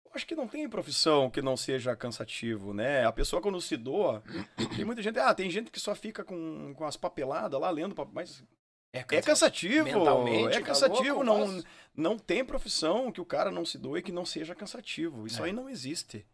Eu 0.06 0.12
acho 0.16 0.26
que 0.26 0.36
não 0.36 0.48
tem 0.48 0.68
profissão 0.68 1.30
que 1.30 1.42
não 1.42 1.56
seja 1.56 1.96
cansativo, 1.96 2.74
né? 2.74 3.06
A 3.06 3.12
pessoa 3.12 3.42
quando 3.42 3.60
se 3.62 3.78
doa, 3.78 4.24
tem 4.76 4.86
muita 4.86 5.02
gente, 5.02 5.20
ah, 5.20 5.34
tem 5.34 5.50
gente 5.50 5.72
que 5.72 5.80
só 5.80 5.94
fica 5.96 6.24
com, 6.24 6.74
com 6.76 6.86
as 6.86 6.98
papeladas 6.98 7.60
lá 7.60 7.70
lendo, 7.70 7.96
mas 8.12 8.44
é 8.94 9.04
cansativo. 9.04 9.86
Mentalmente, 9.86 10.56
é 10.56 10.60
tá 10.60 10.66
cansativo, 10.68 11.24
louco, 11.24 11.24
não, 11.24 11.48
nossa. 11.48 11.68
não 11.96 12.18
tem 12.18 12.46
profissão 12.46 13.12
que 13.12 13.20
o 13.20 13.26
cara 13.26 13.50
não 13.50 13.66
se 13.66 13.78
doe 13.80 14.04
que 14.04 14.12
não 14.12 14.24
seja 14.24 14.54
cansativo. 14.54 15.26
Isso 15.26 15.42
É. 15.42 15.46
aí 15.46 15.52
não 15.52 15.68
existe. 15.68 16.26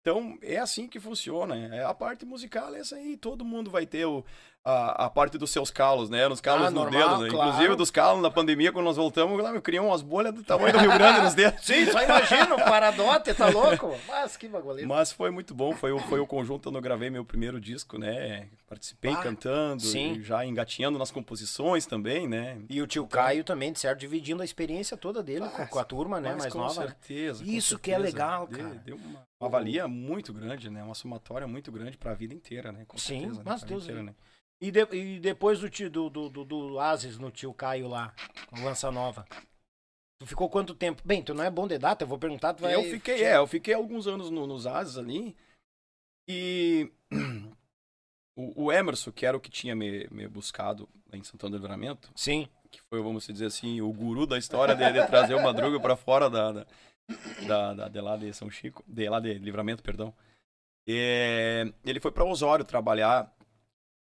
Então, 0.00 0.38
é 0.42 0.56
assim 0.58 0.86
que 0.88 1.00
funciona. 1.00 1.56
É, 1.74 1.84
a 1.84 1.94
parte 1.94 2.24
musical 2.24 2.74
é 2.74 2.80
essa 2.80 2.96
aí. 2.96 3.16
Todo 3.16 3.44
mundo 3.44 3.70
vai 3.70 3.86
ter 3.86 4.04
o, 4.04 4.24
a, 4.66 5.04
a 5.04 5.10
parte 5.10 5.38
dos 5.38 5.50
seus 5.52 5.70
calos, 5.70 6.10
né? 6.10 6.26
Nos 6.26 6.40
calos 6.40 6.66
ah, 6.66 6.70
no 6.70 6.80
normal, 6.80 7.08
dedo, 7.10 7.22
né? 7.22 7.30
Claro. 7.30 7.50
Inclusive 7.50 7.76
dos 7.76 7.88
calos 7.88 8.20
na 8.20 8.32
pandemia, 8.32 8.72
quando 8.72 8.86
nós 8.86 8.96
voltamos, 8.96 9.40
lá, 9.40 9.60
criou 9.60 9.86
umas 9.86 10.02
bolhas 10.02 10.34
do 10.34 10.42
tamanho 10.42 10.72
do 10.72 10.80
Rio 10.80 10.92
Grande 10.92 11.20
nos 11.20 11.34
dedos. 11.34 11.64
Sim, 11.64 11.86
só 11.86 12.02
imagina, 12.02 12.56
paradote, 12.56 13.32
tá 13.32 13.48
louco? 13.48 13.96
Mas 14.08 14.36
que 14.36 14.48
bagulho. 14.48 14.88
Mas 14.88 15.12
foi 15.12 15.30
muito 15.30 15.54
bom, 15.54 15.72
foi, 15.72 15.92
o, 15.92 16.00
foi 16.00 16.18
o 16.18 16.26
conjunto, 16.26 16.68
eu 16.68 16.80
gravei 16.80 17.08
meu 17.08 17.24
primeiro 17.24 17.60
disco, 17.60 17.96
né? 17.96 18.48
Participei 18.68 19.12
ah, 19.12 19.18
cantando, 19.18 19.84
já 20.20 20.44
engatinhando 20.44 20.98
nas 20.98 21.12
composições 21.12 21.86
também, 21.86 22.26
né? 22.26 22.58
E 22.68 22.82
o 22.82 22.88
tio 22.88 23.04
então... 23.04 23.22
Caio 23.22 23.44
também, 23.44 23.72
de 23.72 23.78
certo, 23.78 24.00
dividindo 24.00 24.42
a 24.42 24.44
experiência 24.44 24.96
toda 24.96 25.22
dele 25.22 25.44
ah, 25.44 25.48
com, 25.48 25.66
com, 25.68 25.78
a 25.78 25.84
turma, 25.84 26.20
né? 26.20 26.34
Mais 26.34 26.52
com 26.52 26.58
nova. 26.58 26.74
Certeza, 26.74 27.44
Isso 27.44 27.46
com 27.46 27.52
certeza. 27.52 27.78
que 27.78 27.92
é 27.92 27.98
legal, 27.98 28.48
cara. 28.48 28.70
Deu, 28.84 28.96
deu 28.96 28.96
uma, 28.96 29.24
uma 29.38 29.48
valia 29.48 29.86
muito 29.86 30.32
grande, 30.32 30.68
né? 30.68 30.82
Uma 30.82 30.96
somatória 30.96 31.46
muito 31.46 31.70
grande 31.70 31.96
para 31.96 32.10
a 32.10 32.14
vida 32.14 32.34
inteira, 32.34 32.72
né? 32.72 32.84
Com 32.88 32.98
sim, 32.98 33.20
certeza, 33.20 33.38
né? 33.38 33.42
mas 33.44 33.62
Deus 33.62 33.84
inteira, 33.84 34.02
né? 34.02 34.12
E, 34.60 34.70
de, 34.70 34.80
e 34.94 35.20
depois 35.20 35.60
do, 35.60 35.68
tio, 35.68 35.90
do, 35.90 36.08
do, 36.08 36.28
do, 36.30 36.44
do 36.44 36.80
Asis 36.80 37.18
no 37.18 37.30
tio 37.30 37.52
Caio 37.52 37.88
lá, 37.88 38.14
no 38.50 38.64
Lança 38.64 38.90
Nova. 38.90 39.26
Tu 40.18 40.26
ficou 40.26 40.48
quanto 40.48 40.74
tempo? 40.74 41.02
Bem, 41.04 41.22
tu 41.22 41.34
não 41.34 41.44
é 41.44 41.50
bom 41.50 41.66
de 41.66 41.78
data, 41.78 42.04
eu 42.04 42.08
vou 42.08 42.18
perguntar, 42.18 42.54
tu 42.54 42.62
vai... 42.62 42.74
Eu 42.74 42.84
fiquei, 42.84 43.22
é, 43.22 43.36
eu 43.36 43.46
fiquei 43.46 43.74
alguns 43.74 44.06
anos 44.06 44.30
no, 44.30 44.46
nos 44.46 44.66
Asis 44.66 44.96
ali. 44.96 45.36
E 46.28 46.90
o, 48.34 48.64
o, 48.64 48.72
Emerson, 48.72 49.12
que 49.12 49.26
era 49.26 49.36
o 49.36 49.40
que 49.40 49.50
tinha 49.50 49.76
me, 49.76 50.08
me 50.10 50.26
buscado 50.26 50.88
em 51.12 51.22
Santana 51.22 51.50
do 51.50 51.62
Livramento. 51.62 52.10
Sim. 52.16 52.48
Que 52.70 52.80
foi, 52.88 53.02
vamos 53.02 53.26
dizer 53.26 53.46
assim, 53.46 53.80
o 53.82 53.92
guru 53.92 54.26
da 54.26 54.38
história 54.38 54.74
de, 54.74 54.92
de 54.92 55.06
trazer 55.06 55.34
o 55.34 55.42
Madruga 55.42 55.78
para 55.78 55.96
fora 55.96 56.30
da, 56.30 56.52
da, 56.52 56.66
da, 57.46 57.74
da, 57.74 57.88
de 57.88 58.00
lá 58.00 58.16
de 58.16 58.32
São 58.32 58.50
Chico, 58.50 58.82
de 58.88 59.08
lá 59.08 59.20
de 59.20 59.34
Livramento, 59.34 59.82
perdão. 59.82 60.14
E, 60.86 61.72
ele 61.84 62.00
foi 62.00 62.10
para 62.10 62.24
Osório 62.24 62.64
trabalhar 62.64 63.35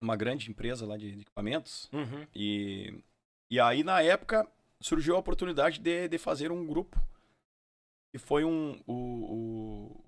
uma 0.04 0.16
grande 0.16 0.50
empresa 0.52 0.86
lá 0.86 0.98
de, 0.98 1.16
de 1.16 1.22
equipamentos. 1.22 1.90
Uhum. 1.94 2.28
E, 2.36 3.02
e 3.50 3.60
aí, 3.60 3.84
na 3.84 4.02
época, 4.02 4.48
surgiu 4.82 5.16
a 5.16 5.20
oportunidade 5.20 5.80
de, 5.80 6.08
de 6.08 6.18
fazer 6.18 6.52
um 6.52 6.68
grupo. 6.68 7.02
E 8.14 8.18
foi 8.20 8.44
um, 8.44 8.80
o, 8.86 8.94
o, 8.94 10.06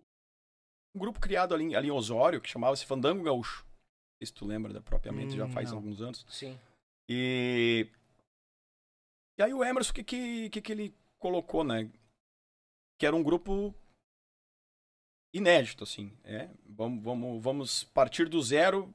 um 0.93 0.99
grupo 0.99 1.19
criado 1.19 1.55
ali, 1.55 1.75
ali 1.75 1.87
em 1.87 1.91
Osório, 1.91 2.41
que 2.41 2.49
chamava-se 2.49 2.85
Fandango 2.85 3.23
Gaúcho. 3.23 3.63
Não 3.63 4.17
sei 4.19 4.27
se 4.27 4.33
tu 4.33 4.45
lembra, 4.45 4.73
né, 4.73 4.81
propriamente, 4.81 5.33
hum, 5.33 5.37
já 5.37 5.47
faz 5.47 5.71
não. 5.71 5.77
alguns 5.77 6.01
anos. 6.01 6.25
Sim. 6.29 6.59
E, 7.09 7.89
e 9.37 9.43
aí 9.43 9.53
o 9.53 9.63
Emerson, 9.63 9.91
o 9.91 9.93
que, 9.95 10.03
que, 10.03 10.49
que, 10.49 10.61
que 10.61 10.71
ele 10.71 10.93
colocou, 11.17 11.63
né? 11.63 11.89
Que 12.99 13.05
era 13.05 13.15
um 13.15 13.23
grupo 13.23 13.73
inédito, 15.33 15.83
assim. 15.83 16.11
É? 16.23 16.49
Vamos, 16.65 17.03
vamos, 17.03 17.43
vamos 17.43 17.83
partir 17.83 18.29
do 18.29 18.41
zero 18.41 18.93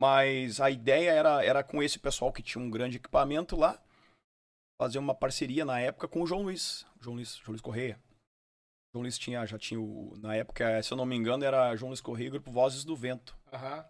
mas 0.00 0.60
a 0.60 0.70
ideia 0.70 1.10
era, 1.10 1.44
era 1.44 1.62
com 1.62 1.82
esse 1.82 1.98
pessoal 1.98 2.32
que 2.32 2.42
tinha 2.42 2.64
um 2.64 2.70
grande 2.70 2.96
equipamento 2.96 3.54
lá, 3.54 3.78
fazer 4.80 4.98
uma 4.98 5.14
parceria 5.14 5.64
na 5.64 5.78
época 5.78 6.08
com 6.08 6.22
o 6.22 6.26
João 6.26 6.42
Luiz, 6.42 6.86
João 6.98 7.16
Luiz, 7.16 7.36
João 7.36 7.50
Luiz 7.50 7.60
Correia. 7.60 8.00
João 8.92 9.02
Luiz 9.02 9.18
tinha, 9.18 9.44
já 9.44 9.58
tinha 9.58 9.78
o, 9.78 10.16
na 10.16 10.34
época, 10.34 10.82
se 10.82 10.90
eu 10.90 10.96
não 10.96 11.04
me 11.04 11.14
engano, 11.14 11.44
era 11.44 11.76
João 11.76 11.90
Luiz 11.90 12.00
Correia, 12.00 12.30
grupo 12.30 12.50
Vozes 12.50 12.82
do 12.82 12.96
Vento. 12.96 13.36
Uhum. 13.52 13.84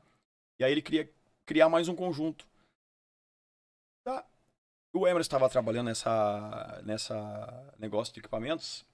E 0.58 0.64
aí 0.64 0.72
ele 0.72 0.82
queria 0.82 1.08
criar 1.46 1.68
mais 1.68 1.88
um 1.88 1.94
conjunto. 1.94 2.46
Tá. 4.04 4.26
O 4.92 5.06
Emerson 5.06 5.20
estava 5.20 5.48
trabalhando 5.48 5.86
nessa, 5.86 6.82
nessa 6.84 7.74
negócio 7.78 8.12
de 8.12 8.18
equipamentos. 8.18 8.84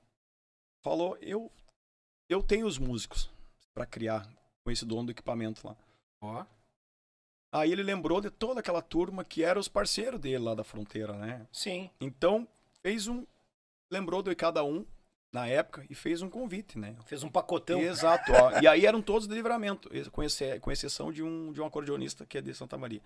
Falou, 0.85 1.17
eu, 1.23 1.51
eu 2.29 2.43
tenho 2.43 2.67
os 2.67 2.79
músicos 2.79 3.31
para 3.73 3.87
criar 3.87 4.29
com 4.63 4.71
esse 4.71 4.85
dono 4.85 5.07
do 5.07 5.13
equipamento 5.13 5.67
lá. 5.67 5.77
Ó. 6.21 6.47
Aí 7.57 7.73
ele 7.73 7.83
lembrou 7.83 8.21
de 8.21 8.29
toda 8.29 8.61
aquela 8.61 8.83
turma 8.83 9.25
que 9.25 9.43
eram 9.43 9.59
os 9.59 9.69
parceiros 9.69 10.21
dele 10.21 10.39
lá 10.39 10.55
da 10.55 10.63
fronteira, 10.63 11.15
né? 11.15 11.47
Sim. 11.51 11.91
Então, 11.99 12.47
fez 12.83 13.09
um. 13.09 13.25
Lembrou 13.91 14.23
de 14.23 14.35
cada 14.35 14.63
um 14.63 14.85
na 15.33 15.47
época 15.47 15.87
e 15.89 15.95
fez 15.95 16.21
um 16.21 16.29
convite, 16.29 16.79
né? 16.79 16.97
Fez 17.07 17.23
um 17.23 17.31
pacotão. 17.31 17.81
Exato. 17.81 18.31
Ó. 18.31 18.61
e 18.61 18.67
aí 18.67 18.85
eram 18.85 19.01
todos 19.01 19.27
de 19.27 19.35
livramento, 19.35 19.89
com, 20.11 20.23
com 20.61 20.71
exceção 20.71 21.11
de 21.11 21.23
um, 21.23 21.51
de 21.51 21.61
um 21.61 21.67
acordeonista 21.67 22.27
que 22.27 22.37
é 22.37 22.43
de 22.43 22.53
Santa 22.53 22.77
Maria. 22.77 23.01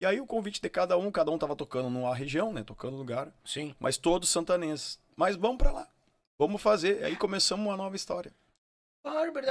E 0.00 0.06
aí 0.06 0.20
o 0.20 0.26
convite 0.26 0.60
de 0.60 0.68
cada 0.68 0.98
um, 0.98 1.10
cada 1.12 1.30
um 1.30 1.38
tava 1.38 1.54
tocando 1.54 1.88
numa 1.88 2.14
região, 2.14 2.52
né? 2.52 2.64
Tocando 2.64 2.92
no 2.92 2.98
lugar. 2.98 3.32
Sim. 3.44 3.76
Mas 3.78 3.96
todos 3.96 4.28
santanenses. 4.28 4.98
Mas 5.14 5.36
vamos 5.36 5.58
para 5.58 5.70
lá. 5.70 5.88
Vamos 6.36 6.60
fazer. 6.60 7.04
Aí 7.04 7.14
começamos 7.14 7.64
uma 7.64 7.76
nova 7.76 7.94
história. 7.94 8.32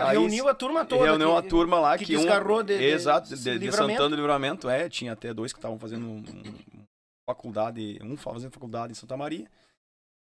Aí, 0.01 0.17
reuniu 0.17 0.47
a 0.47 0.53
turma 0.53 0.85
toda. 0.85 1.05
Reuniu 1.05 1.31
que, 1.31 1.37
a 1.37 1.49
turma 1.49 1.79
lá 1.79 1.97
que, 1.97 2.05
que 2.05 2.15
desgarrou 2.15 2.59
um, 2.59 2.63
de, 2.63 2.77
de, 2.77 2.83
Exato, 2.83 3.29
de, 3.29 3.41
de, 3.41 3.59
de 3.59 3.71
Santana 3.71 4.09
do 4.09 4.15
Livramento. 4.15 4.69
É, 4.69 4.89
tinha 4.89 5.13
até 5.13 5.33
dois 5.33 5.53
que 5.53 5.59
estavam 5.59 5.79
fazendo 5.79 6.05
um, 6.05 6.17
um, 6.17 6.85
faculdade, 7.29 7.99
um 8.01 8.17
fazendo 8.17 8.51
faculdade 8.51 8.91
em 8.91 8.95
Santa 8.95 9.15
Maria. 9.15 9.49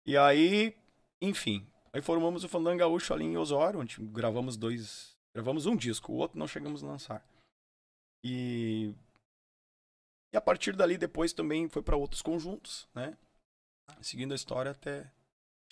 E 0.07 0.17
aí, 0.17 0.75
enfim, 1.21 1.67
aí 1.93 2.01
formamos 2.01 2.45
o 2.45 2.49
Fandango 2.49 2.79
Gaúcho 2.79 3.13
ali 3.13 3.25
em 3.25 3.37
Osório, 3.37 3.81
onde 3.81 4.01
gravamos 4.01 4.57
dois, 4.57 5.17
gravamos 5.35 5.67
um 5.67 5.77
disco, 5.77 6.13
o 6.13 6.17
outro 6.17 6.39
não 6.39 6.47
chegamos 6.47 6.83
a 6.83 6.87
lançar. 6.87 7.27
E 8.25 8.95
e 10.33 10.37
a 10.37 10.41
partir 10.41 10.77
dali 10.77 10.99
depois 10.99 11.33
também 11.33 11.69
foi 11.69 11.83
para 11.83 11.97
outros 11.97 12.23
conjuntos, 12.23 12.87
né? 12.95 13.17
Seguindo 14.01 14.33
a 14.33 14.37
história 14.37 14.71
até 14.71 15.11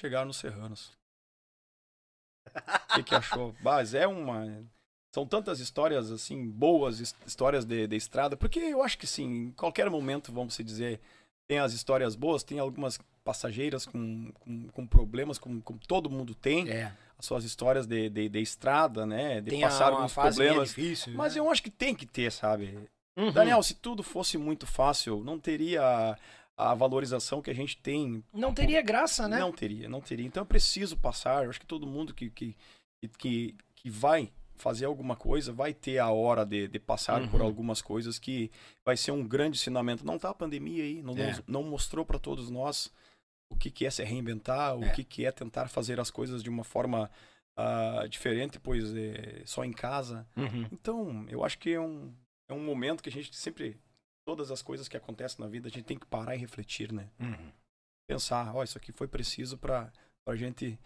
chegar 0.01 0.24
nos 0.24 0.38
Serranos. 0.38 0.97
O 2.90 2.94
que, 2.97 3.03
que 3.03 3.14
achou? 3.14 3.55
Mas 3.62 3.94
é 3.94 4.07
uma. 4.07 4.64
São 5.14 5.26
tantas 5.26 5.61
histórias, 5.61 6.11
assim, 6.11 6.47
boas, 6.47 7.14
histórias 7.26 7.64
de, 7.64 7.86
de 7.86 7.97
estrada, 7.97 8.36
porque 8.36 8.59
eu 8.59 8.82
acho 8.82 8.99
que, 8.99 9.07
sim, 9.07 9.47
em 9.47 9.51
qualquer 9.53 9.88
momento, 9.88 10.30
vamos 10.30 10.55
se 10.55 10.62
dizer, 10.62 11.01
tem 11.49 11.59
as 11.59 11.72
histórias 11.72 12.14
boas, 12.14 12.42
tem 12.42 12.59
algumas 12.59 12.99
passageiras 13.24 13.86
com, 13.86 14.30
com, 14.40 14.68
com 14.68 14.86
problemas, 14.86 15.38
como, 15.38 15.62
como, 15.62 15.78
todo 15.86 16.11
mundo 16.11 16.34
tem. 16.34 16.68
É. 16.68 16.92
As 17.18 17.24
suas 17.24 17.44
histórias 17.44 17.86
de, 17.86 18.11
de, 18.11 18.28
de 18.28 18.40
estrada, 18.40 19.07
né? 19.07 19.40
De 19.40 19.51
tem 19.51 19.62
passar 19.62 19.90
alguns 19.90 20.12
problemas. 20.12 20.68
Difícil, 20.68 21.14
mas 21.14 21.34
né? 21.34 21.40
eu 21.40 21.51
acho 21.51 21.62
que 21.62 21.70
tem 21.70 21.94
que 21.94 22.05
ter, 22.05 22.30
sabe? 22.30 22.78
Uhum. 23.16 23.32
Daniel, 23.32 23.62
se 23.62 23.74
tudo 23.74 24.03
fosse 24.03 24.36
muito 24.36 24.66
fácil, 24.66 25.24
não 25.24 25.38
teria 25.38 26.14
a 26.57 26.74
valorização 26.74 27.42
que 27.42 27.50
a 27.50 27.54
gente 27.54 27.76
tem. 27.76 28.24
Não 28.32 28.54
teria 28.54 28.80
graça, 28.80 29.28
né? 29.28 29.38
Não 29.38 29.52
teria, 29.52 29.88
não 29.88 30.00
teria. 30.00 30.26
Então 30.26 30.42
eu 30.42 30.46
preciso 30.46 30.96
passar. 30.96 31.44
Eu 31.44 31.50
acho 31.50 31.61
que 31.61 31.66
todo 31.66 31.86
mundo 31.86 32.14
que, 32.14 32.30
que, 32.30 32.57
que, 33.18 33.54
que 33.74 33.90
vai 33.90 34.32
fazer 34.57 34.86
alguma 34.86 35.14
coisa 35.14 35.52
vai 35.52 35.74
ter 35.74 35.98
a 35.98 36.11
hora 36.11 36.44
de, 36.44 36.66
de 36.66 36.78
passar 36.78 37.20
uhum. 37.20 37.28
por 37.28 37.42
algumas 37.42 37.82
coisas 37.82 38.18
que 38.18 38.50
vai 38.84 38.96
ser 38.96 39.11
um 39.11 39.26
grande 39.26 39.59
ensinamento. 39.59 40.07
Não 40.07 40.18
tá 40.18 40.30
a 40.30 40.34
pandemia 40.34 40.82
aí, 40.82 41.02
não, 41.02 41.16
é. 41.18 41.38
não 41.46 41.62
mostrou 41.62 42.07
para 42.07 42.18
todos 42.18 42.48
nós 42.48 42.90
o 43.50 43.57
que, 43.57 43.70
que 43.70 43.86
é 43.86 43.90
se 43.90 44.02
reinventar, 44.02 44.76
o 44.76 44.84
é. 44.84 44.90
que, 44.90 45.04
que 45.04 45.26
é 45.26 45.30
tentar 45.30 45.68
fazer 45.68 46.00
as 46.00 46.11
coisas 46.11 46.42
de 46.42 46.48
uma 46.48 46.64
forma 46.64 47.11
uh, 47.59 48.09
diferente, 48.09 48.59
pois 48.59 48.94
é, 48.96 49.42
só 49.44 49.64
em 49.64 49.72
casa. 49.72 50.26
Uhum. 50.36 50.66
Então, 50.72 51.26
eu 51.28 51.44
acho 51.44 51.59
que 51.59 51.72
é 51.72 51.80
um, 51.80 52.12
é 52.48 52.54
um 52.54 52.64
momento 52.64 53.02
que 53.02 53.09
a 53.09 53.12
gente 53.12 53.34
sempre 53.36 53.78
todas 54.26 54.50
as 54.50 54.60
coisas 54.60 54.88
que 54.88 54.96
acontecem 54.96 55.42
na 55.42 55.48
vida, 55.48 55.68
a 55.68 55.70
gente 55.70 55.84
tem 55.84 55.98
que 55.98 56.04
parar 56.04 56.34
e 56.34 56.38
refletir, 56.38 56.92
né? 56.92 57.08
Uhum. 57.20 57.52
Pensar, 58.08 58.54
ó, 58.54 58.58
oh, 58.58 58.64
isso 58.64 58.76
aqui 58.76 58.90
foi 58.90 59.06
preciso 59.06 59.56
para 59.56 59.90
a 60.26 60.34
gente 60.34 60.76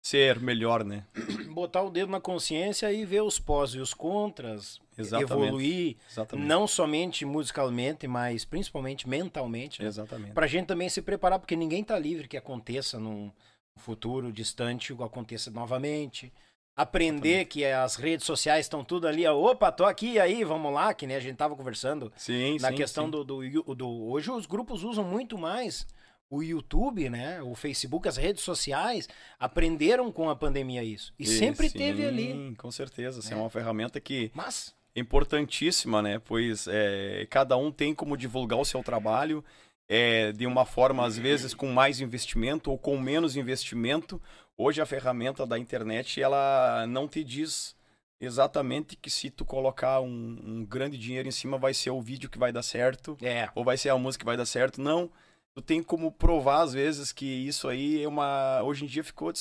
ser 0.00 0.38
melhor, 0.38 0.84
né? 0.84 1.04
Botar 1.52 1.82
o 1.82 1.90
dedo 1.90 2.12
na 2.12 2.20
consciência 2.20 2.92
e 2.92 3.04
ver 3.04 3.22
os 3.22 3.38
pós 3.38 3.74
e 3.74 3.80
os 3.80 3.92
contras, 3.92 4.80
Exatamente. 4.96 5.32
evoluir, 5.32 5.96
Exatamente. 6.08 6.46
não 6.46 6.68
somente 6.68 7.24
musicalmente, 7.24 8.06
mas 8.06 8.44
principalmente 8.44 9.08
mentalmente. 9.08 9.82
Né? 9.82 9.88
Exatamente. 9.88 10.32
Pra 10.32 10.46
gente 10.46 10.66
também 10.66 10.88
se 10.88 11.02
preparar, 11.02 11.40
porque 11.40 11.56
ninguém 11.56 11.82
tá 11.82 11.98
livre 11.98 12.28
que 12.28 12.36
aconteça 12.36 12.98
num 13.00 13.32
futuro 13.76 14.32
distante, 14.32 14.92
aconteça 14.92 15.50
novamente 15.50 16.32
aprender 16.76 17.44
que 17.44 17.64
as 17.64 17.96
redes 17.96 18.26
sociais 18.26 18.66
estão 18.66 18.84
tudo 18.84 19.06
ali, 19.06 19.26
opa, 19.26 19.70
tô 19.70 19.84
aqui, 19.84 20.18
aí, 20.18 20.42
vamos 20.44 20.72
lá, 20.72 20.92
que 20.92 21.06
nem 21.06 21.16
a 21.16 21.20
gente 21.20 21.36
tava 21.36 21.54
conversando. 21.54 22.12
Sim, 22.16 22.58
na 22.60 22.70
sim, 22.70 22.74
questão 22.74 23.04
sim. 23.04 23.10
Do, 23.10 23.24
do, 23.24 23.74
do, 23.74 23.88
Hoje 24.10 24.30
os 24.30 24.46
grupos 24.46 24.82
usam 24.82 25.04
muito 25.04 25.38
mais 25.38 25.86
o 26.28 26.42
YouTube, 26.42 27.08
né? 27.08 27.40
O 27.42 27.54
Facebook, 27.54 28.08
as 28.08 28.16
redes 28.16 28.42
sociais 28.42 29.08
aprenderam 29.38 30.10
com 30.10 30.28
a 30.28 30.34
pandemia 30.34 30.82
isso. 30.82 31.14
E, 31.18 31.24
e 31.24 31.26
sempre 31.26 31.68
sim, 31.68 31.78
teve 31.78 32.04
ali. 32.04 32.54
Com 32.58 32.70
certeza. 32.70 33.20
É. 33.30 33.34
é 33.34 33.36
uma 33.36 33.50
ferramenta 33.50 34.00
que. 34.00 34.30
Mas. 34.34 34.74
Importantíssima, 34.96 36.00
né? 36.00 36.20
Pois 36.20 36.68
é, 36.68 37.26
cada 37.28 37.56
um 37.56 37.72
tem 37.72 37.92
como 37.92 38.16
divulgar 38.16 38.60
o 38.60 38.64
seu 38.64 38.80
trabalho 38.80 39.44
é, 39.88 40.32
de 40.32 40.46
uma 40.46 40.64
forma, 40.64 41.04
às 41.04 41.18
vezes, 41.18 41.52
com 41.52 41.66
mais 41.72 42.00
investimento 42.00 42.70
ou 42.70 42.78
com 42.78 42.98
menos 42.98 43.36
investimento, 43.36 44.20
Hoje 44.56 44.80
a 44.80 44.86
ferramenta 44.86 45.46
da 45.46 45.58
internet 45.58 46.22
ela 46.22 46.86
não 46.86 47.08
te 47.08 47.24
diz 47.24 47.76
exatamente 48.20 48.96
que 48.96 49.10
se 49.10 49.30
tu 49.30 49.44
colocar 49.44 50.00
um, 50.00 50.38
um, 50.44 50.64
grande 50.64 50.96
dinheiro 50.96 51.28
em 51.28 51.32
cima 51.32 51.58
vai 51.58 51.74
ser 51.74 51.90
o 51.90 52.00
vídeo 52.00 52.30
que 52.30 52.38
vai 52.38 52.52
dar 52.52 52.62
certo 52.62 53.18
é. 53.20 53.50
ou 53.54 53.64
vai 53.64 53.76
ser 53.76 53.88
a 53.88 53.98
música 53.98 54.22
que 54.22 54.26
vai 54.26 54.36
dar 54.36 54.46
certo. 54.46 54.80
Não, 54.80 55.10
tu 55.54 55.62
tem 55.62 55.82
como 55.82 56.12
provar 56.12 56.62
às 56.62 56.72
vezes 56.72 57.12
que 57.12 57.26
isso 57.26 57.68
aí 57.68 58.02
é 58.02 58.08
uma 58.08 58.62
hoje 58.62 58.84
em 58.84 58.88
dia 58.88 59.02
ficou 59.02 59.32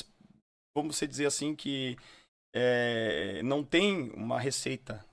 vamos 0.75 0.99
dizer 0.99 1.27
assim 1.27 1.55
que 1.55 1.95
é, 2.55 3.41
não 3.43 3.63
tem 3.63 4.11
uma 4.11 4.39
receita. 4.39 5.03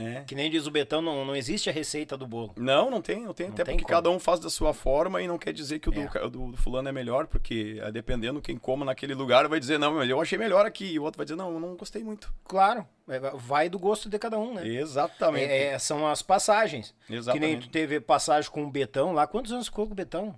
Né? 0.00 0.24
Que 0.26 0.34
nem 0.34 0.50
diz 0.50 0.66
o 0.66 0.70
Betão, 0.70 1.02
não, 1.02 1.24
não 1.26 1.36
existe 1.36 1.68
a 1.68 1.72
receita 1.72 2.16
do 2.16 2.26
bolo. 2.26 2.54
Não, 2.56 2.90
não 2.90 3.02
tem, 3.02 3.22
não 3.22 3.34
tem. 3.34 3.48
Não 3.48 3.52
até 3.54 3.64
tem 3.64 3.74
porque 3.74 3.84
como. 3.84 3.96
cada 4.02 4.08
um 4.10 4.18
faz 4.18 4.40
da 4.40 4.48
sua 4.48 4.72
forma 4.72 5.20
e 5.20 5.28
não 5.28 5.36
quer 5.38 5.52
dizer 5.52 5.78
que 5.78 5.90
o 5.90 5.92
do, 5.92 6.00
É. 6.00 6.08
do- 6.30 6.52
do 6.52 6.56
fulano 6.56 6.88
é 6.88 6.92
melhor, 6.92 7.26
porque 7.26 7.78
é, 7.82 7.92
dependendo 7.92 8.40
quem 8.40 8.56
coma 8.56 8.84
naquele 8.84 9.14
lugar 9.14 9.46
vai 9.46 9.60
dizer, 9.60 9.78
não, 9.78 10.02
eu 10.02 10.18
achei 10.18 10.38
melhor 10.38 10.64
aqui. 10.64 10.86
E 10.92 10.98
o 10.98 11.02
outro 11.02 11.18
vai 11.18 11.26
dizer, 11.26 11.36
não, 11.36 11.52
eu 11.52 11.60
não 11.60 11.76
gostei 11.76 12.02
muito. 12.02 12.32
Claro, 12.44 12.86
é, 13.06 13.18
vai 13.34 13.68
do 13.68 13.78
gosto 13.78 14.08
de 14.08 14.18
cada 14.18 14.38
um, 14.38 14.54
né? 14.54 14.66
Exatamente. 14.66 15.50
É, 15.52 15.66
é, 15.72 15.78
são 15.78 16.06
as 16.08 16.22
passagens. 16.22 16.94
Que 17.06 17.10
nem 17.12 17.18
Exatamente. 17.18 17.68
tu 17.68 17.70
teve 17.70 18.00
passagem 18.00 18.50
com 18.50 18.64
o 18.64 18.70
Betão 18.70 19.12
lá. 19.12 19.26
Quantos 19.26 19.52
anos 19.52 19.66
ficou 19.66 19.86
com 19.86 19.92
o 19.92 19.96
Betão? 19.96 20.34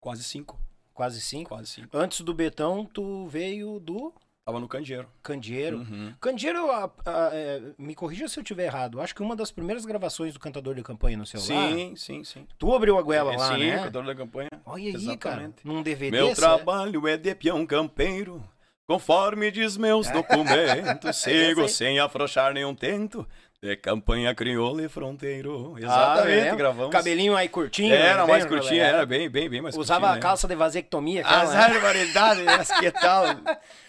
Quase 0.00 0.22
cinco. 0.22 0.58
Quase 0.94 1.20
cinco. 1.20 1.48
Quase 1.48 1.66
cinco. 1.66 1.88
Antes 1.96 2.20
do 2.20 2.32
Betão, 2.32 2.84
tu 2.86 3.26
veio 3.26 3.80
do 3.80 4.12
Tava 4.46 4.60
no 4.60 4.68
candeeiro. 4.68 5.08
Candeeiro. 5.24 5.78
Uhum. 5.78 6.14
Candeeiro, 6.20 6.70
a- 6.70 6.88
a- 7.04 7.30
é, 7.32 7.60
me 7.76 7.96
corrija 7.96 8.28
se 8.28 8.38
eu 8.38 8.42
estiver 8.44 8.66
errado. 8.66 9.00
Acho 9.00 9.12
que 9.12 9.20
uma 9.20 9.34
das 9.34 9.50
primeiras 9.50 9.84
gravações 9.84 10.34
do 10.34 10.38
Cantador 10.38 10.72
de 10.76 10.84
Campanha 10.84 11.16
no 11.16 11.26
celular. 11.26 11.68
Sim, 11.72 11.94
sim, 11.96 12.22
sim. 12.22 12.46
Tu 12.56 12.72
abriu 12.72 12.96
a 12.96 13.02
goela 13.02 13.34
É, 13.34 13.36
lá, 13.36 13.54
sim, 13.56 13.66
né? 13.70 13.80
o 13.80 13.82
cantor 13.86 14.06
da 14.06 14.14
campanha. 14.14 14.48
Olha 14.64 14.84
aí, 14.84 14.88
Exatamente. 14.94 15.18
cara. 15.18 15.50
Num 15.64 15.82
DVD. 15.82 16.16
Meu 16.16 16.32
trabalho 16.32 17.08
é 17.08 17.16
de 17.16 17.34
peão 17.34 17.66
campeiro, 17.66 18.40
conforme 18.88 19.50
diz 19.50 19.76
meus 19.76 20.08
documentos, 20.12 21.16
sigo 21.16 21.62
aí. 21.62 21.68
sem 21.68 21.98
afrouxar 21.98 22.54
nenhum 22.54 22.72
tento, 22.72 23.26
de 23.60 23.74
campanha 23.74 24.32
crioula 24.32 24.80
e 24.84 24.88
fronteiro. 24.88 25.74
Ah, 25.74 25.80
Exatamente, 25.80 26.46
é? 26.46 26.54
gravamos. 26.54 26.92
Cabelinho 26.92 27.34
aí 27.36 27.48
curtinho. 27.48 27.92
Era 27.92 28.24
né? 28.24 28.28
mais 28.30 28.44
Bem, 28.44 28.52
curtinha, 28.52 28.82
né? 28.84 28.88
era 28.90 29.04
bem, 29.04 29.28
bem, 29.28 29.48
bem 29.50 29.60
mais 29.60 29.76
Usava 29.76 30.02
curtinha, 30.02 30.12
a 30.12 30.14
né? 30.14 30.22
calça 30.22 30.46
de 30.46 30.54
vasectomia. 30.54 31.22
As 31.26 31.50
aquela, 31.50 31.66
né? 31.66 31.72
barbaridades, 31.80 32.46
as 32.46 32.70
que 32.78 32.92
tal. 32.92 33.24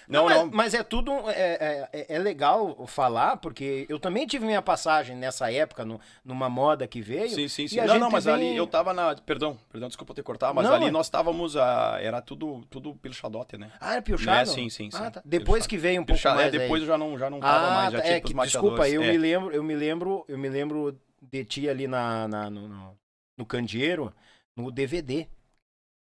Não, 0.08 0.26
mas, 0.26 0.38
não. 0.38 0.49
mas 0.53 0.74
é 0.74 0.84
tudo. 0.84 1.12
É, 1.30 1.88
é, 1.91 2.16
é 2.16 2.20
legal 2.20 2.86
falar, 2.88 3.38
porque 3.38 3.86
eu 3.89 3.99
também 3.99 4.26
tive 4.26 4.45
minha 4.45 4.62
passagem 4.62 5.16
nessa 5.16 5.51
época, 5.51 5.84
no- 5.84 5.99
numa 6.24 6.49
moda 6.49 6.88
que 6.88 7.01
veio. 7.01 7.30
Sim, 7.30 7.47
sim, 7.47 7.68
sim. 7.68 7.80
a 7.80 7.86
Não, 7.86 7.99
não, 7.99 8.10
mas 8.10 8.26
vem- 8.26 8.34
ali 8.34 8.55
eu 8.55 8.66
tava 8.66 8.93
na. 8.93 9.16
Perdão, 9.16 9.58
perdão, 9.70 9.89
desculpa 9.89 10.14
ter 10.14 10.24
cortado, 10.24 10.53
mas 10.55 10.66
Não, 10.66 10.74
ali 10.74 10.86
mas- 10.86 10.93
nós 10.93 11.05
estávamos. 11.08 11.58
ah, 11.58 11.97
era 12.01 12.22
tudo, 12.22 12.66
tudo 12.70 12.95
pelo 12.95 13.14
xadote, 13.14 13.58
né? 13.58 13.72
Ah, 13.82 13.93
era 13.93 14.01
piochado? 14.01 14.41
É, 14.41 14.45
sim, 14.45 14.70
sim, 14.70 14.89
sim. 14.89 14.97
Ah, 14.97 15.12
tá. 15.12 15.22
Depois 15.26 15.68
que 15.68 15.78
veio 15.78 16.01
um 16.01 16.05
pouco 16.05 16.22
Pilcha- 16.22 16.34
mais 16.36 16.47
é, 16.47 16.58
depois 16.58 16.82
aí. 16.82 16.88
eu 16.88 16.93
já 16.93 16.97
não, 16.97 17.18
já 17.18 17.30
não 17.30 17.39
tava 17.39 17.68
Ah, 17.68 17.72
mais, 17.72 17.91
já 17.91 17.97
tá, 17.97 18.03
tinha 18.05 18.16
é 18.18 18.22
que, 18.22 18.34
desculpa, 18.34 18.88
eu 18.88 19.03
É. 19.03 19.12
me 19.12 19.18
lembro, 19.18 19.51
eu 19.53 19.64
me 19.64 19.76
lembro, 19.76 20.26
eu 20.28 20.38
me 20.38 20.47
lembro 20.47 20.97
de 21.22 21.43
ti 21.43 21.68
ali 21.70 21.88
na, 21.88 22.28
na- 22.28 22.49
no, 22.49 22.68
no, 22.68 22.97
no 23.38 23.45
Candeeiro, 23.45 24.14
no 24.55 24.72
DVD. 24.72 25.28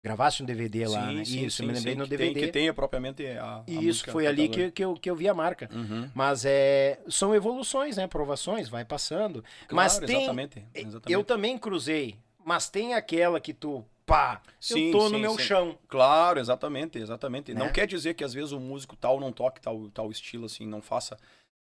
Gravasse 0.03 0.42
um 0.42 0.46
DVD 0.46 0.86
lá, 0.88 1.09
Sim, 1.09 1.14
né? 1.14 1.24
sim, 1.26 1.44
Isso, 1.44 1.57
sim, 1.59 1.66
me 1.66 1.72
lembrei 1.74 1.94
no 1.94 2.09
tem- 2.09 2.18
DVD. 2.18 2.40
que 2.46 2.53
tenha 2.53 2.72
propriamente 2.72 3.26
a. 3.26 3.57
a 3.59 3.64
E 3.66 3.72
isso 3.74 3.82
música 3.84 4.12
foi 4.12 4.26
ali 4.26 4.48
que, 4.48 4.70
que, 4.70 4.82
eu, 4.82 4.94
que 4.94 5.11
eu 5.11 5.14
vi 5.14 5.28
a 5.28 5.34
marca. 5.34 5.68
Uhum. 5.70 6.11
Mas 6.14 6.44
é, 6.46 6.98
são 7.09 7.34
evoluções, 7.34 7.98
né? 7.98 8.07
Provações, 8.07 8.68
vai 8.70 8.82
passando. 8.82 9.44
mas 9.70 9.92
Claro, 9.98 10.07
tem. 10.07 10.16
Exatamente, 10.22 10.64
exatamente. 10.74 11.12
Eu 11.12 11.22
também 11.22 11.59
cruzei, 11.59 12.16
mas 12.42 12.70
tem 12.70 12.94
aquela 12.94 13.38
que 13.38 13.53
tu, 13.53 13.84
pá, 14.07 14.40
Sim, 14.59 14.86
eu 14.86 14.92
tô 14.92 15.09
no 15.11 15.18
meu 15.18 15.38
chão. 15.38 15.78
Claro, 15.86 16.40
exatamente, 16.40 16.96
exatamente. 16.98 17.53
Né? 17.53 17.61
Não 17.61 17.70
quer 17.70 17.86
dizer 17.86 18.14
que 18.14 18.24
às 18.24 18.32
vezes 18.32 18.53
o 18.53 18.61
músico 18.61 18.96
tal 18.96 19.20
não 19.20 19.30
toque 19.30 19.61
tal, 19.61 19.90
tal 19.90 20.11
estilo, 20.11 20.46
assim, 20.46 20.66
não 20.66 20.80
faça. 20.80 21.18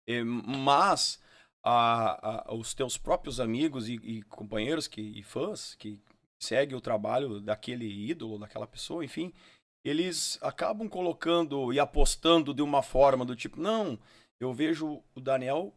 Eh, 0.09 0.24
mas 0.24 1.20
a- 1.62 2.47
a- 2.51 2.55
os 2.55 2.72
teus 2.72 2.97
próprios 2.97 3.39
amigos 3.39 3.91
e, 3.91 3.97
e 4.03 4.22
companheiros 4.22 4.89
que, 4.89 5.03
e 5.03 5.22
fãs 5.22 5.74
que 5.74 6.01
seguem 6.45 6.76
o 6.76 6.80
trabalho 6.80 7.40
daquele 7.40 7.86
ídolo, 7.86 8.38
daquela 8.38 8.66
pessoa, 8.66 9.05
enfim, 9.05 9.32
eles 9.84 10.38
acabam 10.43 10.88
colocando 10.88 11.72
e 11.72 11.80
apostando 11.80 12.55
de 12.55 12.62
uma 12.62 12.82
forma 12.82 13.24
do 13.24 13.34
tipo, 13.34 13.61
não, 13.61 13.99
eu 14.40 14.53
vejo 14.53 15.03
o 15.14 15.20
Daniel 15.20 15.72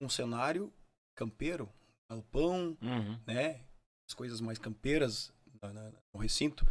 um 0.00 0.08
cenário 0.08 0.72
campeiro, 1.14 1.68
galpão, 2.10 2.76
né? 3.26 3.60
As 4.08 4.14
coisas 4.14 4.40
mais 4.40 4.58
campeiras 4.58 5.32
no 6.14 6.20
recinto. 6.20 6.66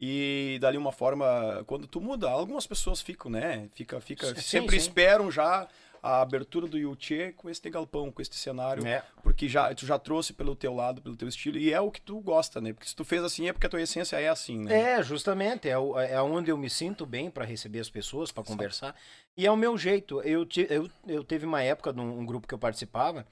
E 0.00 0.58
dali 0.60 0.78
uma 0.78 0.92
forma, 0.92 1.64
quando 1.66 1.88
tu 1.88 2.00
muda, 2.00 2.30
algumas 2.30 2.66
pessoas 2.66 3.00
ficam, 3.00 3.28
né? 3.28 3.68
Fica, 3.72 4.00
fica, 4.00 4.32
Sim, 4.36 4.40
sempre 4.40 4.78
sim. 4.78 4.86
esperam 4.86 5.28
já 5.28 5.68
a 6.02 6.20
abertura 6.20 6.66
do 6.66 6.78
Yuchê 6.78 7.32
com 7.32 7.48
este 7.50 7.68
galpão, 7.70 8.10
com 8.12 8.22
este 8.22 8.36
cenário, 8.36 8.86
É. 8.86 9.02
porque 9.22 9.48
já 9.48 9.74
tu 9.74 9.84
já 9.86 9.98
trouxe 9.98 10.32
pelo 10.32 10.54
teu 10.54 10.74
lado, 10.74 11.02
pelo 11.02 11.16
teu 11.16 11.28
estilo 11.28 11.58
e 11.58 11.72
é 11.72 11.80
o 11.80 11.90
que 11.90 12.00
tu 12.00 12.20
gosta, 12.20 12.60
né? 12.60 12.72
Porque 12.72 12.88
se 12.88 12.94
tu 12.96 13.04
fez 13.04 13.22
assim 13.24 13.48
é 13.48 13.52
porque 13.52 13.66
a 13.66 13.70
tua 13.70 13.82
essência 13.82 14.16
é 14.20 14.28
assim, 14.28 14.58
né? 14.64 14.92
É, 14.98 15.02
justamente, 15.02 15.68
é, 15.68 15.72
é 15.72 16.22
onde 16.22 16.50
eu 16.50 16.56
me 16.56 16.70
sinto 16.70 17.04
bem 17.04 17.30
para 17.30 17.44
receber 17.44 17.80
as 17.80 17.90
pessoas, 17.90 18.30
para 18.32 18.44
conversar. 18.44 18.94
E 19.36 19.46
é 19.46 19.50
o 19.50 19.56
meu 19.56 19.76
jeito. 19.78 20.20
Eu, 20.22 20.44
ti- 20.46 20.66
eu, 20.70 20.88
eu 21.06 21.22
teve 21.24 21.44
uma 21.46 21.62
época 21.62 21.92
num 21.92 22.18
um 22.18 22.24
grupo 22.26 22.46
que 22.46 22.54
eu 22.54 22.58
participava, 22.58 23.26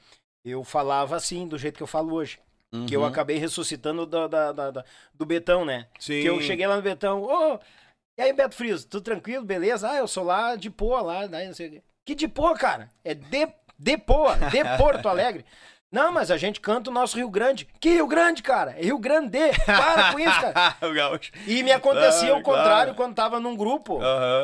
eu 0.45 0.62
falava 0.64 1.17
assim, 1.17 1.47
do 1.49 1.59
jeito 1.59 1.77
que 1.77 1.83
eu 1.83 1.87
falo 1.87 2.12
hoje. 2.14 2.39
Que 2.87 2.95
eu 2.95 3.01
Uhum. 3.01 3.07
acabei 3.07 3.39
ressuscitando 3.39 4.05
da, 4.05 4.27
da- 4.27 4.53
da- 4.53 4.71
da- 4.71 4.85
do 5.14 5.25
Betão, 5.25 5.64
né? 5.64 5.87
Sim. 5.99 6.21
Que 6.21 6.27
eu 6.27 6.41
cheguei 6.43 6.67
lá 6.67 6.77
no 6.77 6.83
Betão, 6.83 7.23
ô, 7.23 7.59
e 8.19 8.23
aí, 8.23 8.33
Beto 8.33 8.55
Friso, 8.55 8.87
tudo 8.89 9.03
tranquilo, 9.05 9.45
beleza? 9.45 9.91
Ah, 9.91 9.97
eu 9.99 10.09
sou 10.09 10.25
lá 10.25 10.57
de 10.57 10.69
Poa, 10.69 11.01
lá, 11.01 11.27
daí 11.27 11.47
não 11.47 11.55
sei 11.55 11.69
o 11.69 11.71
quê. 11.73 11.83
Que 12.07 12.14
de 12.14 12.26
Poa, 12.28 12.54
cara? 12.57 12.90
É 13.04 13.12
de, 13.14 13.48
de 13.78 13.98
Poa, 13.98 14.36
de 14.36 14.64
Porto 14.78 15.09
Alegre. 15.09 15.44
Não, 15.90 16.12
mas 16.12 16.30
a 16.32 16.36
gente 16.36 16.61
canta 16.61 16.90
o 16.90 16.92
nosso 16.92 17.16
Rio 17.16 17.30
Grande. 17.30 17.66
Que 17.80 17.90
Rio 17.90 18.07
Grande, 18.09 18.42
cara? 18.42 18.72
É 18.72 18.82
Rio 18.82 18.98
Grande. 18.98 19.38
Para 19.64 20.12
com 20.12 20.18
isso, 20.18 20.40
cara. 20.40 20.76
o 20.86 20.92
gaúcho. 20.92 21.30
E 21.46 21.62
me 21.62 21.70
acontecia 21.72 22.32
Ah, 22.32 22.36
o 22.36 22.42
contrário 22.42 22.92
claro. 22.92 22.94
quando 22.94 23.14
tava 23.14 23.38
num 23.40 23.57
grupo. 23.57 23.98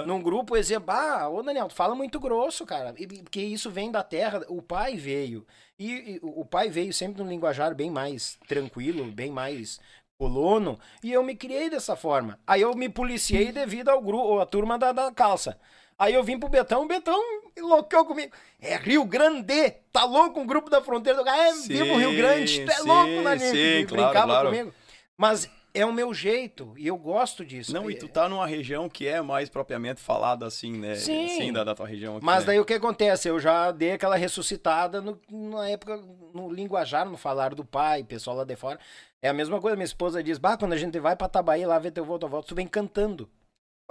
Num 0.06 0.22
grupo, 0.22 0.56
eu 0.56 0.60
dizia, 0.60 0.78
bah, 0.80 1.28
ô 1.28 1.42
Daniel, 1.42 1.68
tu 1.68 1.74
fala 1.74 1.94
muito 1.96 2.18
grosso, 2.20 2.64
cara. 2.64 2.94
E- 2.96 3.06
Porque 3.06 3.40
isso 3.40 3.70
vem 3.70 3.90
da 3.90 4.02
terra. 4.04 4.40
O 4.48 4.62
pai 4.62 4.96
veio. 4.96 5.44
E, 5.78 6.14
e 6.14 6.20
o 6.22 6.42
o 6.42 6.44
pai 6.44 6.68
veio 6.70 6.92
sempre 6.92 7.22
num 7.22 7.28
linguajar 7.28 7.74
bem 7.74 7.90
mais 7.90 8.38
tranquilo, 8.46 9.04
bem 9.10 9.30
mais 9.30 9.80
colono. 10.16 10.78
E 11.02 11.12
eu 11.12 11.22
me 11.24 11.34
criei 11.34 11.68
dessa 11.68 11.96
forma. 11.96 12.38
Aí 12.46 12.62
eu 12.62 12.72
me 12.74 12.88
policiei 12.88 13.50
devido 13.52 13.88
ao 13.88 14.00
grupo, 14.00 14.38
à 14.38 14.46
turma 14.46 14.78
da, 14.78 14.92
da 14.92 15.10
calça. 15.12 15.58
Aí 16.02 16.14
eu 16.14 16.24
vim 16.24 16.36
pro 16.36 16.48
Betão, 16.48 16.82
o 16.82 16.88
Betão 16.88 17.16
enlouqueu 17.56 18.04
comigo. 18.04 18.32
É 18.60 18.76
Rio 18.76 19.04
Grande! 19.04 19.70
Tá 19.92 20.04
louco 20.04 20.40
o 20.40 20.44
grupo 20.44 20.68
da 20.68 20.80
fronteira 20.80 21.22
do 21.22 21.28
É, 21.28 21.52
vivo 21.52 21.96
Rio 21.96 22.16
Grande! 22.16 22.64
Tu 22.64 22.70
é 22.72 22.74
Sim, 22.74 22.88
louco, 22.88 23.22
Daniel! 23.22 23.50
sim, 23.52 23.56
E 23.56 23.86
claro, 23.86 24.02
brincava 24.04 24.26
claro. 24.32 24.48
comigo. 24.48 24.74
Mas 25.16 25.48
é 25.72 25.86
o 25.86 25.92
meu 25.92 26.12
jeito, 26.12 26.74
e 26.76 26.88
eu 26.88 26.96
gosto 26.96 27.44
disso. 27.44 27.72
Não, 27.72 27.88
e 27.88 27.94
É- 27.94 27.96
tu 27.98 28.08
tá 28.08 28.28
numa 28.28 28.44
região 28.48 28.88
que 28.88 29.06
é 29.06 29.22
mais 29.22 29.48
propriamente 29.48 30.00
falada 30.00 30.44
assim, 30.44 30.72
né? 30.76 30.96
Sim. 30.96 31.52
da, 31.52 31.62
da 31.62 31.72
tua 31.72 31.86
região 31.86 32.16
aqui, 32.16 32.26
Mas 32.26 32.40
né? 32.40 32.46
daí 32.46 32.58
o 32.58 32.64
que 32.64 32.74
acontece? 32.74 33.28
Eu 33.28 33.38
já 33.38 33.70
dei 33.70 33.92
aquela 33.92 34.16
ressuscitada 34.16 35.00
no- 35.00 35.20
na 35.30 35.68
época, 35.68 36.02
no 36.34 36.50
linguajar, 36.52 37.08
no 37.08 37.16
falar 37.16 37.54
do 37.54 37.64
pai, 37.64 38.02
pessoal 38.02 38.36
lá 38.38 38.44
de 38.44 38.56
fora. 38.56 38.80
É 39.22 39.28
a 39.28 39.32
mesma 39.32 39.60
coisa, 39.60 39.76
minha 39.76 39.84
esposa 39.84 40.20
diz, 40.20 40.36
bah, 40.36 40.56
quando 40.56 40.72
a 40.72 40.76
gente 40.76 40.98
vai 40.98 41.14
pra 41.14 41.28
Tabaí 41.28 41.64
lá 41.64 41.78
ver 41.78 41.92
teu 41.92 42.04
volta, 42.04 42.26
volta, 42.26 42.48
tu 42.48 42.56
vem 42.56 42.66
cantando. 42.66 43.30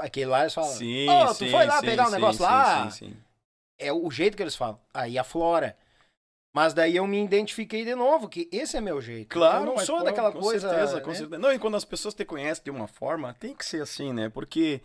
Aquele 0.02 0.28
lá 0.28 0.42
eles 0.42 0.54
falam, 0.54 0.72
Sim, 0.72 1.10
"Ô, 1.10 1.28
tu 1.28 1.36
sim, 1.36 1.52
foi 1.52 1.66
lá 1.66 1.80
sim, 1.80 1.86
pegar 1.86 2.04
um 2.04 2.10
sim, 2.10 2.16
negócio 2.16 2.38
sim, 2.38 2.44
lá? 2.44 2.90
Sim, 2.92 3.06
sim. 3.08 3.18
É 3.80 3.92
o 3.94 4.10
jeito 4.12 4.36
que 4.38 4.44
eles 4.44 4.56
falam. 4.56 4.80
Aí 4.94 5.18
aflora. 5.18 5.78
Mas 6.54 6.74
daí 6.74 6.98
eu 6.98 7.08
me 7.08 7.24
identifiquei 7.24 7.86
de 7.86 7.96
novo, 7.96 8.28
que 8.28 8.50
esse 8.52 8.76
é 8.76 8.82
meu 8.82 9.00
jeito. 9.02 9.30
Claro, 9.30 9.62
eu 9.62 9.66
não 9.66 9.78
sou 9.80 10.00
pô, 10.00 10.04
daquela 10.04 10.32
com 10.34 10.42
coisa. 10.42 10.70
Certeza, 10.70 10.96
né? 10.98 11.02
com 11.02 11.14
certeza. 11.14 11.38
Não, 11.40 11.54
e 11.54 11.58
quando 11.60 11.78
as 11.78 11.86
pessoas 11.86 12.14
te 12.14 12.26
conhecem 12.26 12.64
de 12.64 12.70
uma 12.72 12.88
forma, 12.88 13.34
tem 13.34 13.56
que 13.56 13.66
ser 13.66 13.82
assim, 13.82 14.12
né? 14.12 14.30
Porque 14.30 14.82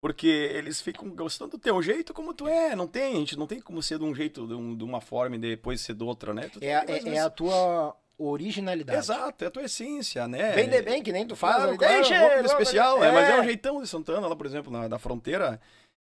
porque 0.00 0.28
eles 0.28 0.80
ficam 0.80 1.10
gostando 1.10 1.52
do 1.52 1.58
teu 1.58 1.82
jeito 1.82 2.14
como 2.14 2.32
tu 2.32 2.46
é. 2.46 2.76
Não 2.76 2.86
tem, 2.86 3.16
gente, 3.16 3.36
não 3.36 3.48
tem 3.48 3.60
como 3.60 3.82
ser 3.82 3.98
de 3.98 4.04
um 4.04 4.14
jeito, 4.14 4.46
de, 4.46 4.54
um- 4.54 4.76
de 4.76 4.84
uma 4.84 5.00
forma 5.00 5.34
e 5.34 5.38
depois 5.40 5.80
ser 5.80 5.94
de 5.94 6.04
outra, 6.04 6.32
né? 6.32 6.48
Tu 6.48 6.60
É, 6.62 6.70
é, 6.86 7.14
é 7.16 7.18
a 7.20 7.28
tua 7.28 7.96
originalidade. 8.18 8.98
Exato, 8.98 9.44
é 9.44 9.46
a 9.46 9.50
tua 9.50 9.62
essência, 9.64 10.26
né? 10.26 10.52
Bem 10.54 10.68
de 10.68 10.82
bem, 10.82 11.02
que 11.02 11.12
nem 11.12 11.26
tu 11.26 11.36
faz. 11.36 11.56
Claro, 11.56 11.76
claro, 11.78 12.04
um 12.04 12.36
vamos- 12.36 12.50
especial, 12.50 13.02
é. 13.04 13.12
mas 13.12 13.28
é 13.28 13.40
um 13.40 13.44
jeitão 13.44 13.80
de 13.80 13.86
Santana, 13.88 14.26
lá, 14.26 14.34
por 14.34 14.46
exemplo, 14.46 14.72
na, 14.72 14.88
da 14.88 14.98
fronteira. 14.98 15.60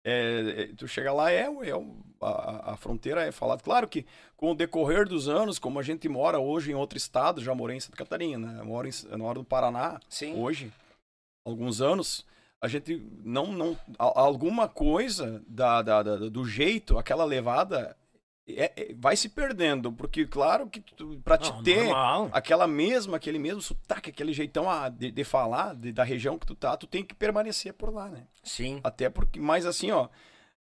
é, 0.04 0.56
é, 0.72 0.76
tu 0.76 0.88
chega 0.88 1.12
lá, 1.14 1.32
é, 1.32 1.42
é 1.44 1.72
a, 2.22 2.72
a 2.74 2.78
fronteira 2.78 3.22
é 3.26 3.32
falado. 3.32 3.62
Claro 3.62 3.88
que 3.88 4.06
com 4.36 4.52
o 4.52 4.56
decorrer 4.56 5.08
dos 5.08 5.28
anos, 5.30 5.60
como 5.60 5.78
a 5.80 5.84
gente 5.84 6.08
mora 6.10 6.40
hoje 6.40 6.72
em 6.72 6.76
outro 6.76 6.98
estado, 6.98 7.44
já 7.44 7.54
morei 7.54 7.78
em 7.78 7.80
Santa 7.82 7.98
Catarina, 7.98 8.54
né? 8.54 8.64
moro, 8.64 8.88
em, 8.88 8.92
eu 9.12 9.18
moro 9.18 9.40
no 9.40 9.46
Paraná 9.46 10.00
Sim. 10.10 10.36
hoje, 10.42 10.72
alguns 11.46 11.82
anos, 11.82 12.26
a 12.62 12.68
gente 12.68 13.02
não. 13.24 13.48
não 13.52 13.78
alguma 13.98 14.68
coisa 14.68 15.44
da, 15.48 15.82
da- 15.82 16.04
da- 16.04 16.16
do 16.30 16.46
jeito, 16.46 16.98
aquela 16.98 17.26
levada, 17.26 17.96
é- 18.58 18.74
é- 18.76 18.94
vai 18.98 19.16
se 19.16 19.30
perdendo, 19.30 19.92
porque, 19.92 20.26
claro, 20.26 20.68
que 20.68 20.80
tu, 20.82 21.20
pra 21.24 21.38
te 21.38 21.50
Não, 21.52 21.64
ter 21.64 21.84
normal. 21.86 22.30
aquela 22.32 22.68
mesma, 22.68 23.18
aquele 23.18 23.40
mesmo 23.40 23.62
sotaque, 23.62 24.10
aquele 24.10 24.34
jeitão 24.34 24.70
ah, 24.70 24.90
de, 24.90 25.12
de 25.12 25.24
falar 25.24 25.76
de- 25.76 25.92
da 25.92 26.04
região 26.04 26.38
que 26.38 26.46
tu 26.46 26.56
tá, 26.56 26.76
tu 26.78 26.88
tem 26.88 27.04
que 27.04 27.14
permanecer 27.14 27.74
por 27.74 27.94
lá, 27.94 28.10
né? 28.10 28.24
Sim. 28.44 28.80
Até 28.84 29.10
porque, 29.10 29.40
mas 29.40 29.66
assim, 29.66 29.92
ó, 29.92 30.08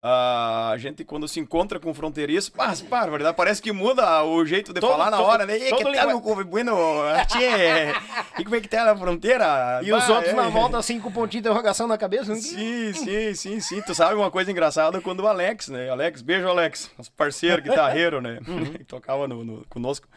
a 0.04 0.74
gente, 0.78 1.04
quando 1.04 1.28
se 1.28 1.38
encontra 1.38 1.78
com 1.78 1.94
fronteiriço, 1.94 2.50
mas, 2.56 2.82
para, 2.82 3.32
parece 3.32 3.62
que 3.62 3.70
muda 3.70 4.24
o 4.24 4.44
jeito 4.44 4.72
de 4.72 4.80
todo, 4.80 4.90
falar 4.90 5.12
na 5.12 5.16
todo, 5.16 5.26
hora, 5.26 5.46
né? 5.46 5.56
E 5.56 5.72
que 5.72 5.92
tal 5.92 6.16
o 6.16 6.44
bueno, 6.44 6.76
e 8.36 8.42
como 8.42 8.56
é 8.56 8.60
que 8.60 8.66
tá 8.66 8.84
na 8.84 8.96
fronteira? 8.96 9.80
E 9.80 9.92
bah, 9.92 9.98
os 9.98 10.08
outros 10.08 10.32
é. 10.32 10.36
na 10.36 10.48
volta, 10.48 10.76
assim, 10.76 10.98
com 10.98 11.12
pontinho 11.12 11.40
de 11.42 11.48
interrogação 11.48 11.86
na 11.86 11.96
cabeça? 11.96 12.34
Sim, 12.34 12.92
sim, 12.92 13.34
sim, 13.34 13.60
sim. 13.60 13.80
Tu 13.82 13.94
sabe 13.94 14.16
uma 14.16 14.28
coisa 14.28 14.50
engraçada 14.50 15.00
quando 15.00 15.20
o 15.20 15.28
Alex, 15.28 15.68
né? 15.68 15.88
Alex, 15.88 16.20
beijo, 16.20 16.48
Alex, 16.48 16.90
nosso 16.98 17.12
parceiro, 17.12 17.62
guitarreiro, 17.62 18.20
né? 18.20 18.40
Uhum. 18.48 18.64
que 18.74 18.84
tocava 18.84 19.28
no, 19.28 19.44
no, 19.44 19.64
conosco. 19.66 20.08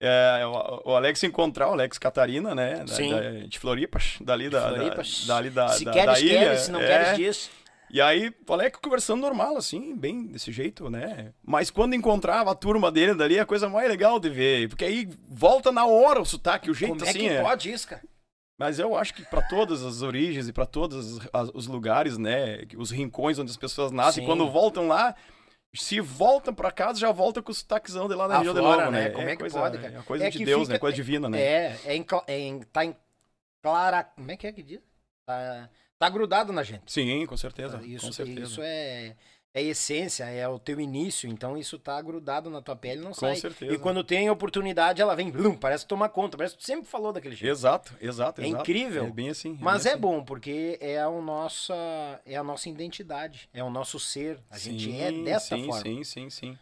É, 0.00 0.42
o, 0.84 0.94
Alex 0.94 1.22
encontrar 1.24 1.68
o 1.68 1.72
Alex 1.72 1.98
Catarina, 1.98 2.54
né? 2.54 2.84
Sim. 2.86 3.10
Da, 3.10 3.46
de 3.48 3.58
Floripas, 3.58 4.16
dali 4.20 4.48
da, 4.48 4.68
Floripas. 4.68 5.24
Da, 5.26 5.34
dali 5.34 5.50
da, 5.50 5.68
se 5.68 5.84
da, 5.84 5.90
queres, 5.90 6.06
da 6.06 6.20
ilha. 6.20 6.38
queres, 6.38 6.60
se 6.60 6.70
não 6.72 6.80
é, 6.80 6.86
queres, 6.86 7.16
diz. 7.16 7.61
E 7.92 8.00
aí, 8.00 8.34
o 8.48 8.52
Alex 8.54 8.78
conversando 8.82 9.20
normal, 9.20 9.54
assim, 9.54 9.94
bem 9.94 10.26
desse 10.28 10.50
jeito, 10.50 10.88
né? 10.88 11.34
Mas 11.44 11.70
quando 11.70 11.94
encontrava 11.94 12.50
a 12.50 12.54
turma 12.54 12.90
dele 12.90 13.14
dali, 13.14 13.36
é 13.36 13.40
a 13.40 13.46
coisa 13.46 13.68
mais 13.68 13.86
legal 13.86 14.18
de 14.18 14.30
ver. 14.30 14.70
Porque 14.70 14.86
aí 14.86 15.10
volta 15.28 15.70
na 15.70 15.84
hora 15.84 16.18
o 16.18 16.24
sotaque, 16.24 16.70
o 16.70 16.74
jeito 16.74 16.96
Como 16.96 17.04
assim. 17.04 17.28
é 17.28 17.36
que 17.36 17.42
pode 17.42 17.70
isso, 17.70 17.86
cara? 17.86 18.02
Mas 18.58 18.78
eu 18.78 18.96
acho 18.96 19.12
que 19.12 19.22
para 19.26 19.42
todas 19.42 19.82
as 19.82 20.00
origens 20.00 20.48
e 20.48 20.54
para 20.54 20.64
todos 20.64 21.18
os 21.52 21.66
lugares, 21.66 22.16
né? 22.16 22.62
Os 22.78 22.90
rincões 22.90 23.38
onde 23.38 23.50
as 23.50 23.58
pessoas 23.58 23.92
nascem, 23.92 24.22
Sim. 24.22 24.26
quando 24.26 24.50
voltam 24.50 24.88
lá, 24.88 25.14
se 25.74 26.00
voltam 26.00 26.54
para 26.54 26.72
casa, 26.72 26.98
já 26.98 27.12
volta 27.12 27.42
com 27.42 27.52
o 27.52 27.54
sotaquezão 27.54 28.08
de 28.08 28.14
lá 28.14 28.26
na 28.26 28.38
região 28.38 28.54
de 28.54 28.60
novo, 28.62 28.90
né? 28.90 29.10
Como 29.10 29.28
é, 29.28 29.32
é 29.32 29.36
que 29.36 29.40
coisa, 29.40 29.58
pode, 29.58 29.76
cara? 29.78 29.98
É 29.98 30.02
coisa 30.02 30.26
é 30.26 30.30
de 30.30 30.44
Deus, 30.46 30.62
fica, 30.62 30.72
né? 30.72 30.78
Coisa 30.78 30.96
divina, 30.96 31.28
né? 31.28 31.42
É, 31.42 31.78
é, 31.84 31.94
em, 31.96 32.06
é 32.26 32.38
em, 32.38 32.60
tá 32.60 32.86
em 32.86 32.96
clara... 33.62 34.02
Como 34.02 34.30
é 34.30 34.36
que 34.38 34.46
é 34.46 34.52
que 34.52 34.62
diz? 34.62 34.80
Tá 35.26 35.68
Tá 36.02 36.08
grudado 36.08 36.52
na 36.52 36.64
gente. 36.64 36.90
Sim, 36.90 37.24
com 37.26 37.36
certeza. 37.36 37.80
Isso, 37.84 38.06
com 38.06 38.12
certeza. 38.12 38.40
isso 38.40 38.60
é, 38.60 39.14
é 39.54 39.62
essência, 39.62 40.24
é 40.24 40.48
o 40.48 40.58
teu 40.58 40.80
início, 40.80 41.30
então 41.30 41.56
isso 41.56 41.78
tá 41.78 42.02
grudado 42.02 42.50
na 42.50 42.60
tua 42.60 42.74
pele 42.74 43.00
não 43.00 43.12
com 43.12 43.20
sai. 43.20 43.34
Com 43.34 43.40
certeza. 43.40 43.72
E 43.72 43.78
quando 43.78 44.02
tem 44.02 44.28
oportunidade, 44.28 45.00
ela 45.00 45.14
vem, 45.14 45.30
blum, 45.30 45.54
parece 45.54 45.86
tomar 45.86 46.08
conta, 46.08 46.36
parece 46.36 46.56
que 46.56 46.60
tu 46.62 46.66
sempre 46.66 46.86
falou 46.86 47.12
daquele 47.12 47.36
jeito. 47.36 47.52
Exato, 47.52 47.94
exato, 48.00 48.40
É 48.40 48.48
exato. 48.48 48.62
incrível. 48.62 49.04
É 49.04 49.10
bem 49.12 49.30
assim. 49.30 49.52
É 49.52 49.62
mas 49.62 49.84
bem 49.84 49.90
é 49.90 49.94
assim. 49.94 50.00
bom, 50.00 50.24
porque 50.24 50.76
é 50.80 51.00
a, 51.00 51.08
nossa, 51.08 52.20
é 52.26 52.34
a 52.34 52.42
nossa 52.42 52.68
identidade, 52.68 53.48
é 53.54 53.62
o 53.62 53.70
nosso 53.70 54.00
ser. 54.00 54.40
A 54.50 54.58
sim, 54.58 54.76
gente 54.76 55.00
é 55.00 55.12
dessa 55.12 55.54
sim, 55.54 55.66
forma. 55.66 55.82
Sim, 55.82 56.02
sim, 56.02 56.30
sim. 56.30 56.58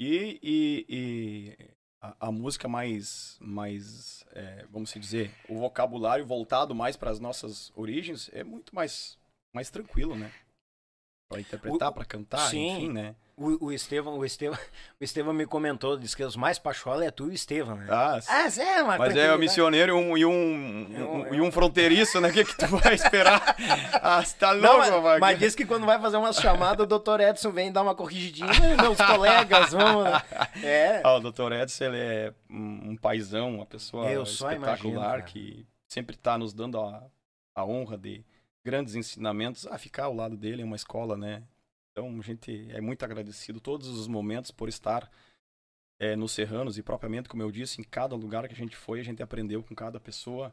E, 0.00 0.40
e, 0.42 0.86
e 0.88 1.56
a, 2.00 2.28
a, 2.28 2.32
música 2.32 2.66
mais, 2.66 3.36
mais 3.40 4.24
é, 4.32 4.66
vamos 4.70 4.92
dizer, 4.92 5.34
o 5.48 5.58
vocabulário 5.58 6.24
voltado 6.26 6.74
mais 6.74 6.96
para 6.96 7.10
as 7.10 7.20
nossas 7.20 7.72
origens 7.76 8.30
é 8.32 8.42
muito 8.42 8.74
mais 8.74 9.18
mais 9.52 9.70
tranquilo, 9.70 10.16
né? 10.16 10.32
Pra 11.28 11.40
interpretar, 11.40 11.92
para 11.92 12.04
cantar, 12.04 12.48
sim, 12.48 12.68
enfim, 12.70 12.92
né? 12.92 13.14
O, 13.40 13.68
o 13.68 13.72
Estevão, 13.72 14.18
o 14.18 14.24
Estevão, 14.24 14.58
o 15.00 15.02
Estevão 15.02 15.32
me 15.32 15.46
comentou, 15.46 15.96
disse 15.96 16.14
que 16.14 16.22
os 16.22 16.36
mais 16.36 16.58
pachola 16.58 17.06
é 17.06 17.10
tu 17.10 17.28
e 17.28 17.30
o 17.30 17.32
Estevão, 17.32 17.74
né? 17.74 17.86
Ah, 17.88 18.20
ah 18.28 18.60
é, 18.60 18.82
uma 18.82 18.98
mas 18.98 19.16
é 19.16 19.34
um 19.34 19.38
missioneiro 19.38 19.92
e 19.92 19.94
um, 19.94 20.18
e 20.18 20.26
um, 20.26 20.32
um, 20.32 21.34
e 21.36 21.40
um 21.40 21.50
fronteiriço, 21.50 22.20
né? 22.20 22.28
O 22.28 22.32
que, 22.34 22.44
que 22.44 22.54
tu 22.54 22.66
vai 22.66 22.94
esperar? 22.94 23.56
ah, 24.02 24.22
você 24.22 24.36
tá 24.36 24.52
louco, 24.52 24.66
Não, 24.66 25.02
mas, 25.02 25.20
mas 25.20 25.38
diz 25.38 25.54
que 25.54 25.64
quando 25.64 25.86
vai 25.86 25.98
fazer 25.98 26.18
umas 26.18 26.36
chamadas, 26.36 26.84
o 26.84 26.86
doutor 26.86 27.18
Edson 27.18 27.50
vem 27.50 27.72
dar 27.72 27.80
uma 27.80 27.94
corrigidinha, 27.94 28.76
meus 28.78 28.98
colegas, 29.00 29.72
vamos 29.72 30.04
lá. 30.04 30.22
É. 30.62 31.00
Ah, 31.02 31.14
o 31.14 31.20
doutor 31.20 31.52
Edson, 31.52 31.84
ele 31.84 31.98
é 31.98 32.34
um, 32.50 32.94
paizão, 32.94 33.54
uma 33.54 33.64
pessoa 33.64 34.10
Eu 34.10 34.24
espetacular 34.24 35.20
imagino, 35.20 35.22
que 35.24 35.66
sempre 35.88 36.14
tá 36.14 36.36
nos 36.36 36.52
dando 36.52 36.78
a, 36.78 37.02
a 37.54 37.64
honra 37.64 37.96
de 37.96 38.22
grandes 38.62 38.94
ensinamentos, 38.94 39.66
a 39.66 39.78
ficar 39.78 40.04
ao 40.04 40.14
lado 40.14 40.36
dele 40.36 40.60
é 40.60 40.64
uma 40.64 40.76
escola, 40.76 41.16
né? 41.16 41.42
Então 42.00 42.18
a 42.18 42.22
gente 42.22 42.70
é 42.70 42.80
muito 42.80 43.04
agradecido 43.04 43.60
todos 43.60 43.86
os 43.86 44.08
momentos 44.08 44.50
por 44.50 44.70
estar 44.70 45.10
é, 45.98 46.16
nos 46.16 46.32
Serranos 46.32 46.78
e 46.78 46.82
propriamente, 46.82 47.28
como 47.28 47.42
eu 47.42 47.50
disse, 47.50 47.78
em 47.78 47.84
cada 47.84 48.16
lugar 48.16 48.48
que 48.48 48.54
a 48.54 48.56
gente 48.56 48.74
foi, 48.74 49.00
a 49.00 49.04
gente 49.04 49.22
aprendeu 49.22 49.62
com 49.62 49.74
cada 49.74 50.00
pessoa, 50.00 50.50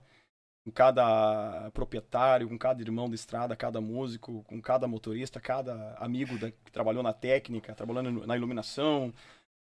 com 0.66 0.72
cada 0.72 1.72
proprietário, 1.72 2.50
com 2.50 2.58
cada 2.58 2.82
irmão 2.82 3.08
de 3.08 3.16
estrada, 3.16 3.56
cada 3.56 3.80
músico, 3.80 4.44
com 4.44 4.62
cada 4.62 4.90
motorista, 4.90 5.40
cada 5.40 5.94
amigo 5.96 6.38
da, 6.38 6.52
que 6.52 6.70
trabalhou 6.70 7.02
na 7.02 7.14
técnica, 7.14 7.74
trabalhando 7.74 8.28
na 8.28 8.36
iluminação, 8.36 9.14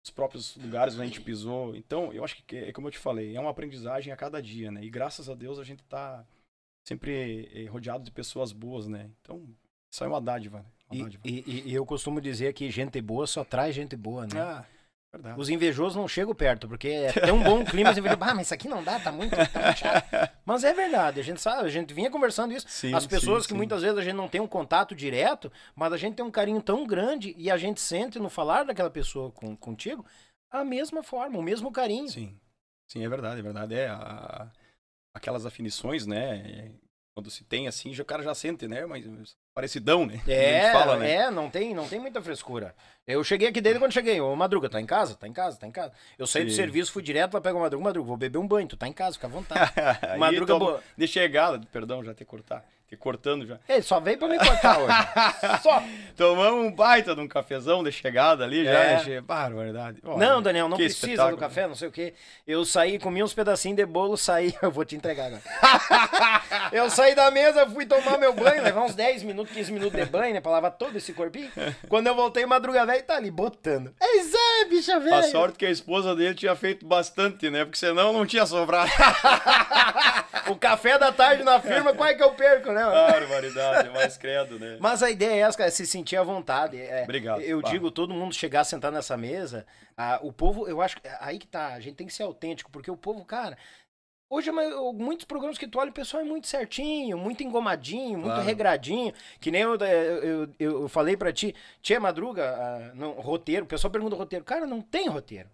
os 0.03 0.09
próprios 0.09 0.55
lugares 0.55 0.95
onde 0.95 1.03
a 1.03 1.05
gente 1.05 1.21
pisou. 1.21 1.75
Então, 1.75 2.11
eu 2.11 2.23
acho 2.23 2.43
que, 2.43 2.55
é 2.55 2.73
como 2.73 2.87
eu 2.87 2.91
te 2.91 2.97
falei, 2.97 3.35
é 3.35 3.39
uma 3.39 3.51
aprendizagem 3.51 4.11
a 4.11 4.17
cada 4.17 4.41
dia, 4.41 4.71
né? 4.71 4.83
E 4.83 4.89
graças 4.89 5.29
a 5.29 5.35
Deus 5.35 5.59
a 5.59 5.63
gente 5.63 5.83
está 5.83 6.25
sempre 6.87 7.51
eh, 7.53 7.67
rodeado 7.67 8.03
de 8.03 8.11
pessoas 8.11 8.51
boas, 8.51 8.87
né? 8.87 9.11
Então, 9.21 9.47
isso 9.91 10.03
é 10.03 10.07
uma 10.07 10.19
dádiva. 10.19 10.59
Né? 10.59 10.65
E. 10.91 11.19
E, 11.23 11.63
e, 11.69 11.73
eu 11.73 11.85
costumo 11.85 12.21
dizer 12.21 12.53
que 12.53 12.69
gente 12.71 13.01
boa 13.01 13.27
só 13.27 13.43
traz 13.43 13.75
gente 13.75 13.95
boa, 13.95 14.25
né? 14.25 14.39
Ah, 14.39 14.65
verdade. 15.11 15.39
Os 15.39 15.49
invejosos 15.49 15.95
não 15.95 16.07
chegam 16.07 16.33
perto, 16.33 16.67
porque 16.67 16.87
é 16.87 17.11
tão 17.11 17.41
bom 17.43 17.63
clima, 17.65 17.93
você 17.93 17.99
ah, 17.99 18.33
mas 18.33 18.47
isso 18.47 18.53
aqui 18.53 18.67
não 18.67 18.83
dá, 18.83 18.99
tá 18.99 19.11
muito, 19.11 19.35
tá 19.35 19.61
muito 19.61 19.79
chato. 19.79 20.07
Mas 20.45 20.63
é 20.63 20.73
verdade, 20.73 21.19
a 21.19 21.23
gente 21.23 21.41
sabe, 21.41 21.67
a 21.67 21.69
gente 21.69 21.93
vinha 21.93 22.09
conversando 22.09 22.53
isso. 22.53 22.65
Sim, 22.69 22.93
As 22.93 23.05
pessoas 23.05 23.43
sim, 23.43 23.49
que 23.49 23.53
sim. 23.53 23.57
muitas 23.57 23.81
vezes 23.81 23.97
a 23.97 24.01
gente 24.01 24.15
não 24.15 24.29
tem 24.29 24.39
um 24.39 24.47
contato 24.47 24.95
direto, 24.95 25.51
mas 25.75 25.91
a 25.91 25.97
gente 25.97 26.15
tem 26.15 26.25
um 26.25 26.31
carinho 26.31 26.61
tão 26.61 26.87
grande 26.87 27.35
e 27.37 27.51
a 27.51 27.57
gente 27.57 27.81
sente 27.81 28.17
no 28.17 28.29
falar 28.29 28.63
daquela 28.63 28.89
pessoa 28.89 29.29
com, 29.29 29.57
contigo 29.57 30.05
a 30.49 30.63
mesma 30.63 31.03
forma, 31.03 31.37
o 31.37 31.43
mesmo 31.43 31.69
carinho. 31.69 32.07
Sim, 32.07 32.39
sim, 32.89 33.03
é 33.03 33.09
verdade, 33.09 33.41
é 33.41 33.43
verdade. 33.43 33.75
É 33.75 33.89
a, 33.89 34.49
aquelas 35.13 35.45
afinições, 35.45 36.07
né? 36.07 36.71
Quando 37.13 37.29
se 37.29 37.43
tem 37.43 37.67
assim, 37.67 37.93
o 37.99 38.05
cara 38.05 38.23
já 38.23 38.33
sente, 38.33 38.69
né? 38.69 38.85
Mas 38.85 39.05
parecidão, 39.57 40.05
né? 40.05 40.21
É, 40.27 40.71
fala, 40.71 40.97
né? 40.97 41.11
é, 41.13 41.31
não 41.31 41.49
tem, 41.49 41.73
não 41.73 41.87
tem 41.87 41.99
muita 41.99 42.21
frescura. 42.21 42.75
Eu 43.07 43.23
cheguei 43.23 43.47
aqui 43.47 43.59
dele 43.59 43.79
quando 43.79 43.91
cheguei. 43.91 44.21
Ô, 44.21 44.35
Madruga, 44.35 44.69
tá 44.69 44.79
em 44.79 44.85
casa? 44.85 45.15
Tá 45.15 45.27
em 45.27 45.33
casa, 45.33 45.57
tá 45.57 45.65
em 45.65 45.71
casa. 45.71 45.93
Eu 46.15 46.27
saí 46.27 46.43
Sim. 46.43 46.49
do 46.49 46.53
serviço, 46.53 46.91
fui 46.91 47.01
direto 47.01 47.33
lá, 47.33 47.41
pego 47.41 47.57
o 47.57 47.61
Madruga. 47.61 47.83
Madruga, 47.83 48.07
vou 48.07 48.17
beber 48.17 48.37
um 48.37 48.47
banho, 48.47 48.67
tu 48.67 48.77
tá 48.77 48.87
em 48.87 48.93
casa, 48.93 49.15
fica 49.15 49.25
à 49.25 49.29
vontade. 49.31 49.71
Madruga, 50.19 50.53
Aí, 50.53 50.59
boa. 50.59 50.83
De 50.95 51.07
chegada, 51.07 51.59
perdão, 51.71 52.03
já 52.03 52.13
ter 52.13 52.23
cortar. 52.23 52.63
Ter 52.89 52.95
cortando 52.95 53.45
já. 53.45 53.59
Ele 53.67 53.81
só 53.81 53.99
veio 53.99 54.17
pra 54.17 54.29
me 54.29 54.37
cortar 54.37 54.79
hoje. 54.79 54.93
só. 55.61 55.83
Tomamos 56.15 56.65
um 56.65 56.71
baita 56.73 57.13
de 57.13 57.19
um 57.19 57.27
cafezão 57.27 57.83
de 57.83 57.91
chegada 57.91 58.45
ali 58.45 58.63
já. 58.63 58.71
É. 58.71 58.99
Che... 58.99 59.19
Barbaridade. 59.19 59.99
Olha, 60.05 60.17
Não, 60.17 60.41
Daniel, 60.41 60.69
não 60.69 60.77
precisa 60.77 61.29
do 61.29 61.35
café, 61.35 61.67
não 61.67 61.75
sei 61.75 61.89
o 61.89 61.91
quê. 61.91 62.13
Eu 62.47 62.63
saí, 62.63 62.97
comi 62.97 63.21
uns 63.21 63.33
pedacinhos 63.33 63.75
de 63.75 63.85
bolo, 63.85 64.15
saí. 64.15 64.55
Eu 64.63 64.71
vou 64.71 64.85
te 64.85 64.95
entregar 64.95 65.25
agora. 65.25 65.41
eu 66.71 66.89
saí 66.89 67.13
da 67.13 67.29
mesa, 67.29 67.65
fui 67.67 67.85
tomar 67.85 68.17
meu 68.17 68.33
banho, 68.33 68.63
levar 68.63 68.83
uns 68.83 68.95
10 68.95 69.23
minutos, 69.23 69.53
15 69.53 69.71
minutos 69.71 69.99
de 69.99 70.05
banho, 70.05 70.33
né? 70.33 70.41
Pra 70.41 70.51
lavar 70.51 70.71
todo 70.71 70.97
esse 70.97 71.13
corpinho. 71.13 71.51
Quando 71.89 72.07
eu 72.07 72.15
voltei, 72.15 72.45
madruga 72.45 72.85
velho 72.85 73.03
tá 73.03 73.15
ali 73.15 73.29
botando. 73.29 73.93
É 73.99 74.17
isso 74.17 74.35
aí, 74.35 74.69
bicha 74.69 74.99
velha. 74.99 75.19
A 75.19 75.23
sorte 75.23 75.57
que 75.57 75.65
a 75.65 75.69
esposa 75.69 76.15
dele 76.15 76.35
tinha 76.35 76.55
feito 76.55 76.85
bastante, 76.85 77.49
né? 77.49 77.65
Porque 77.65 77.77
senão 77.77 78.13
não 78.13 78.25
tinha 78.25 78.45
sobrado. 78.45 78.89
O 80.49 80.55
café 80.55 80.97
da 80.97 81.11
tarde 81.11 81.43
na 81.43 81.59
firma, 81.59 81.93
qual 81.93 82.09
é 82.09 82.13
que 82.13 82.23
eu 82.23 82.31
perco, 82.31 82.71
né? 82.71 82.76
Barbaridade, 82.91 83.89
mais 83.89 84.17
credo, 84.17 84.59
né? 84.59 84.77
Mas 84.79 85.01
a 85.03 85.09
ideia 85.09 85.31
é 85.35 85.39
essa, 85.39 85.57
cara, 85.57 85.67
é 85.67 85.71
se 85.71 85.85
sentir 85.85 86.15
à 86.17 86.23
vontade. 86.23 86.79
É, 86.79 87.03
Obrigado. 87.03 87.41
Eu 87.41 87.61
Bah. 87.61 87.69
digo, 87.69 87.89
todo 87.91 88.13
mundo 88.13 88.33
chegar 88.33 88.61
a 88.61 88.63
sentar 88.63 88.91
nessa 88.91 89.17
mesa, 89.17 89.65
ah, 89.97 90.19
o 90.21 90.31
povo, 90.31 90.67
eu 90.67 90.81
acho 90.81 90.97
que 91.01 91.07
aí 91.19 91.37
que 91.39 91.47
tá, 91.47 91.73
a 91.73 91.79
gente 91.79 91.95
tem 91.95 92.07
que 92.07 92.13
ser 92.13 92.23
autêntico, 92.23 92.71
porque 92.71 92.91
o 92.91 92.97
povo, 92.97 93.23
cara, 93.25 93.57
hoje 94.29 94.51
muitos 94.93 95.25
programas 95.25 95.57
que 95.57 95.67
tu 95.67 95.79
olha, 95.79 95.89
o 95.89 95.93
pessoal 95.93 96.21
é 96.21 96.25
muito 96.25 96.47
certinho, 96.47 97.17
muito 97.17 97.43
engomadinho, 97.43 98.13
muito 98.19 98.25
Claro. 98.25 98.43
regradinho, 98.43 99.13
que 99.39 99.51
nem 99.51 99.61
eu, 99.61 99.75
eu, 99.75 100.23
eu, 100.23 100.49
eu 100.59 100.89
falei 100.89 101.15
pra 101.15 101.31
ti, 101.31 101.55
Tia 101.81 101.99
Madruga, 101.99 102.55
ah, 102.55 102.91
não, 102.93 103.11
roteiro, 103.13 103.65
o 103.65 103.67
pessoal 103.67 103.91
pergunta 103.91 104.15
roteiro, 104.15 104.43
cara, 104.45 104.65
não 104.67 104.81
tem 104.81 105.07
roteiro. 105.07 105.49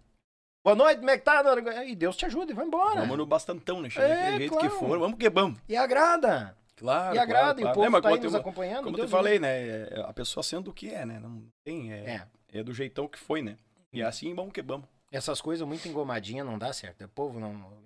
Boa 0.64 0.74
noite, 0.74 0.96
como 0.96 1.10
é 1.10 1.18
que 1.18 1.24
tá? 1.24 1.42
E 1.84 1.94
Deus 1.94 2.16
te 2.16 2.24
ajude, 2.24 2.54
vai 2.54 2.64
embora. 2.64 3.00
Vamos 3.02 3.18
no 3.18 3.26
bastantão, 3.26 3.82
né? 3.82 3.88
É, 3.96 4.36
jeito 4.38 4.52
claro. 4.54 4.70
que 4.70 4.74
for, 4.78 4.98
vamos 4.98 5.18
que 5.18 5.28
vamos. 5.28 5.60
E 5.68 5.76
agrada. 5.76 6.56
Claro, 6.76 7.14
e 7.14 7.18
agrada, 7.18 7.54
claro, 7.54 7.60
e 7.60 7.64
o 7.70 7.74
povo 7.74 7.96
É, 7.96 8.00
tá 8.00 8.08
como 8.10 8.22
nos 8.24 8.34
acompanhando. 8.34 8.84
Como 8.84 8.96
eu 8.96 8.98
Deus 8.98 9.08
te 9.08 9.12
falei, 9.12 9.38
né? 9.38 9.48
é- 9.88 10.04
A 10.06 10.12
pessoa 10.12 10.42
sendo 10.42 10.70
o 10.70 10.74
que 10.74 10.90
é, 10.90 11.06
né? 11.06 11.18
Não 11.20 11.44
tem. 11.64 11.92
É, 11.92 12.26
É. 12.52 12.58
é 12.58 12.62
do 12.64 12.74
jeitão 12.74 13.06
que 13.06 13.18
foi, 13.18 13.42
né? 13.42 13.56
E 13.92 14.02
Hum. 14.02 14.06
assim, 14.06 14.34
vamos 14.34 14.52
que 14.52 14.60
vamos. 14.62 14.88
Essas 15.12 15.40
coisas 15.40 15.66
muito 15.66 15.86
engomadinhas 15.86 16.44
não 16.44 16.58
dá 16.58 16.72
certo. 16.72 17.04
O 17.04 17.08
povo 17.08 17.38
não. 17.38 17.84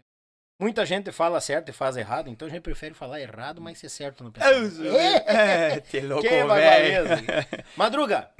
Muita 0.60 0.84
gente 0.86 1.12
fala 1.12 1.40
certo 1.40 1.68
e 1.68 1.72
faz 1.72 1.96
errado, 1.96 2.28
então 2.28 2.48
a 2.48 2.50
gente 2.50 2.62
prefere 2.62 2.92
falar 2.94 3.20
errado, 3.20 3.60
mas 3.60 3.78
ser 3.78 3.88
certo 3.90 4.24
no 4.24 4.32
pensamento. 4.32 4.82
É, 5.28 5.78
te 5.82 6.00
louco, 6.00 6.22
Que 6.22 6.30
velho. 6.30 6.48
barbaridade. 6.48 7.26
Madruga, 7.76 8.30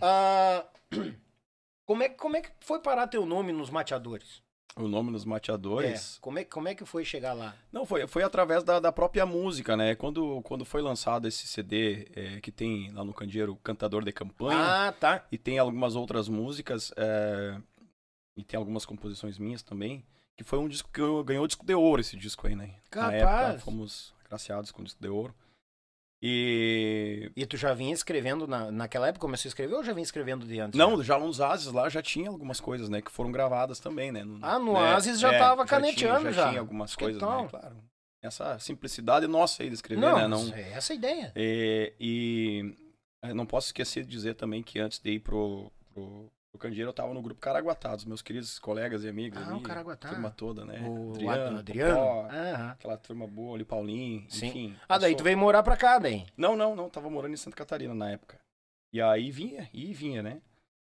ah, 0.00 0.64
como, 1.84 2.02
é, 2.02 2.08
como 2.08 2.36
é 2.36 2.40
que 2.40 2.50
foi 2.60 2.80
parar 2.80 3.08
teu 3.08 3.26
nome 3.26 3.52
nos 3.52 3.68
mateadores? 3.68 4.42
O 4.78 4.88
nome 4.88 5.10
dos 5.10 5.24
mateadores. 5.24 6.16
É, 6.16 6.20
como, 6.20 6.38
é, 6.38 6.44
como 6.44 6.68
é 6.68 6.74
que 6.74 6.84
foi 6.84 7.02
chegar 7.02 7.32
lá? 7.32 7.56
Não, 7.72 7.86
foi, 7.86 8.06
foi 8.06 8.22
através 8.22 8.62
da, 8.62 8.78
da 8.78 8.92
própria 8.92 9.24
música, 9.24 9.74
né? 9.74 9.94
Quando, 9.94 10.42
quando 10.42 10.66
foi 10.66 10.82
lançado 10.82 11.26
esse 11.26 11.46
CD 11.46 12.06
é, 12.14 12.40
que 12.42 12.52
tem 12.52 12.90
lá 12.92 13.02
no 13.02 13.14
Candeeiro 13.14 13.56
Cantador 13.56 14.04
de 14.04 14.12
Campanha, 14.12 14.58
Ah, 14.88 14.92
tá. 14.92 15.24
e 15.32 15.38
tem 15.38 15.58
algumas 15.58 15.96
outras 15.96 16.28
músicas, 16.28 16.92
é, 16.94 17.58
e 18.36 18.44
tem 18.44 18.58
algumas 18.58 18.84
composições 18.84 19.38
minhas 19.38 19.62
também, 19.62 20.04
que 20.36 20.44
foi 20.44 20.58
um 20.58 20.68
disco 20.68 20.90
que 20.92 21.00
ganhou, 21.00 21.24
ganhou 21.24 21.46
disco 21.46 21.64
de 21.64 21.74
ouro 21.74 22.02
esse 22.02 22.14
disco 22.14 22.46
aí, 22.46 22.54
né? 22.54 22.74
Na 22.94 23.10
Capaz. 23.10 23.22
época 23.22 23.58
fomos 23.60 24.14
agraciados 24.26 24.70
com 24.70 24.84
disco 24.84 25.00
de 25.00 25.08
ouro. 25.08 25.34
E. 26.22 27.30
E 27.36 27.44
tu 27.46 27.56
já 27.56 27.74
vinha 27.74 27.92
escrevendo 27.92 28.46
na, 28.46 28.70
naquela 28.70 29.08
época? 29.08 29.20
Começou 29.20 29.48
a 29.48 29.50
escrever 29.50 29.74
ou 29.74 29.84
já 29.84 29.92
vinha 29.92 30.02
escrevendo 30.02 30.46
de 30.46 30.58
antes? 30.58 30.78
Não, 30.78 31.02
já 31.02 31.18
nos 31.18 31.40
Ases 31.40 31.72
lá 31.72 31.88
já 31.88 32.02
tinha 32.02 32.28
algumas 32.28 32.60
coisas, 32.60 32.88
né? 32.88 33.02
Que 33.02 33.10
foram 33.10 33.30
gravadas 33.30 33.78
também, 33.78 34.10
né? 34.10 34.24
No, 34.24 34.38
ah, 34.42 34.58
no 34.58 34.72
né, 34.72 34.94
Ases 34.94 35.20
já 35.20 35.32
é, 35.32 35.38
tava 35.38 35.66
caneteando 35.66 36.24
já. 36.24 36.30
Tinha, 36.30 36.32
já 36.32 36.48
tinha 36.48 36.60
algumas 36.60 36.96
coisas, 36.96 37.20
né? 37.20 37.46
Claro. 37.50 37.76
Essa 38.22 38.58
simplicidade 38.58 39.26
nossa 39.26 39.62
aí 39.62 39.68
de 39.68 39.74
escrever, 39.74 40.00
não, 40.00 40.16
né? 40.16 40.26
Não, 40.26 40.52
é 40.54 40.72
essa 40.72 40.92
a 40.92 40.96
ideia. 40.96 41.32
E, 41.36 41.94
e 42.00 43.34
não 43.34 43.46
posso 43.46 43.68
esquecer 43.68 44.02
de 44.02 44.10
dizer 44.10 44.34
também 44.34 44.62
que 44.62 44.80
antes 44.80 44.98
de 44.98 45.12
ir 45.12 45.20
pro, 45.20 45.70
pro, 45.92 46.32
pro 46.56 46.68
Candeeiro, 46.68 46.88
eu 46.88 46.94
tava 46.94 47.12
no 47.12 47.22
grupo 47.22 47.40
Caraguatá, 47.40 47.94
dos 47.94 48.04
meus 48.04 48.22
queridos 48.22 48.58
colegas 48.58 49.04
e 49.04 49.08
amigos. 49.08 49.40
Ah, 49.40 49.50
ali, 49.50 49.58
o 49.58 49.60
Caraguatá. 49.60 50.08
Turma 50.08 50.30
toda, 50.30 50.64
né? 50.64 50.80
O 50.88 51.10
Adriano, 51.10 51.58
Adriano. 51.58 51.94
Popó, 51.94 52.28
aquela 52.70 52.96
turma 52.96 53.26
boa 53.26 53.54
ali, 53.54 53.64
Paulinho, 53.64 54.24
Sim. 54.28 54.46
enfim. 54.46 54.76
Ah, 54.88 54.98
daí 54.98 55.14
tu 55.14 55.22
veio 55.22 55.38
morar 55.38 55.62
pra 55.62 55.76
cá, 55.76 55.98
daí? 55.98 56.26
Não, 56.36 56.56
não, 56.56 56.74
não. 56.74 56.88
Tava 56.88 57.10
morando 57.10 57.34
em 57.34 57.36
Santa 57.36 57.56
Catarina 57.56 57.94
na 57.94 58.10
época. 58.10 58.38
E 58.92 59.00
aí 59.00 59.30
vinha, 59.30 59.68
e 59.72 59.92
vinha, 59.92 60.22
né? 60.22 60.40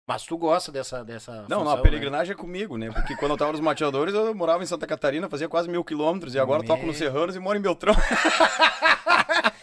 Mas 0.08 0.24
tu 0.24 0.38
gosta 0.38 0.72
dessa. 0.72 1.04
dessa 1.04 1.34
não, 1.48 1.60
função, 1.60 1.64
não, 1.66 1.72
a 1.72 1.82
peregrinagem 1.82 2.34
né? 2.34 2.34
é 2.34 2.42
comigo, 2.42 2.78
né? 2.78 2.90
Porque 2.92 3.16
quando 3.16 3.34
eu 3.34 3.38
tava 3.38 3.52
nos 3.52 3.62
mateadores, 3.62 4.16
eu 4.16 4.34
morava 4.34 4.64
em 4.64 4.66
Santa 4.66 4.88
Catarina, 4.88 5.30
fazia 5.30 5.48
quase 5.48 5.70
mil 5.70 5.84
quilômetros, 5.84 6.34
e 6.34 6.40
agora 6.40 6.62
Me... 6.62 6.68
toco 6.68 6.86
nos 6.86 6.98
Serranos 6.98 7.36
e 7.36 7.40
moro 7.40 7.58
em 7.58 7.62
Beltrão. 7.62 7.94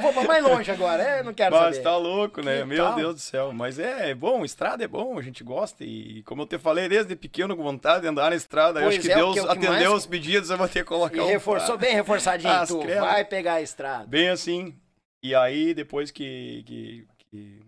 eu 0.00 0.12
vou 0.12 0.12
pra 0.12 0.24
mais 0.24 0.44
longe 0.44 0.70
agora, 0.70 1.02
é, 1.02 1.22
não 1.22 1.34
quero 1.34 1.54
Mas 1.54 1.76
saber. 1.76 1.82
tá 1.82 1.96
louco, 1.96 2.42
né? 2.42 2.60
Que 2.60 2.64
Meu 2.64 2.84
tal? 2.84 2.94
Deus 2.96 3.14
do 3.14 3.20
céu. 3.20 3.52
Mas 3.52 3.78
é, 3.78 4.10
é 4.10 4.14
bom, 4.14 4.44
estrada 4.44 4.82
é 4.82 4.88
bom, 4.88 5.18
a 5.18 5.22
gente 5.22 5.44
gosta. 5.44 5.84
E 5.84 6.22
como 6.22 6.42
eu 6.42 6.46
te 6.46 6.58
falei 6.58 6.88
desde 6.88 7.14
pequeno, 7.14 7.56
com 7.56 7.62
vontade 7.62 8.02
de 8.02 8.08
andar 8.08 8.30
na 8.30 8.36
estrada, 8.36 8.80
pois 8.80 8.84
eu 8.84 8.88
acho 8.88 9.00
que 9.00 9.12
é, 9.12 9.14
Deus 9.14 9.34
que 9.34 9.40
atendeu 9.40 9.90
mais... 9.90 9.92
os 9.92 10.06
pedidos, 10.06 10.50
eu 10.50 10.56
vou 10.56 10.68
ter 10.68 10.80
que 10.80 10.86
colocar 10.86 11.16
e 11.16 11.20
um 11.20 11.26
reforçou 11.26 11.76
bem 11.76 11.94
reforçadinho, 11.94 12.52
ah, 12.52 12.66
tu 12.66 12.80
vai 12.80 13.24
pegar 13.24 13.54
a 13.54 13.62
estrada. 13.62 14.06
Bem 14.06 14.28
assim. 14.28 14.74
E 15.22 15.34
aí, 15.34 15.74
depois 15.74 16.10
que, 16.10 16.62
que, 16.66 17.06
que 17.30 17.60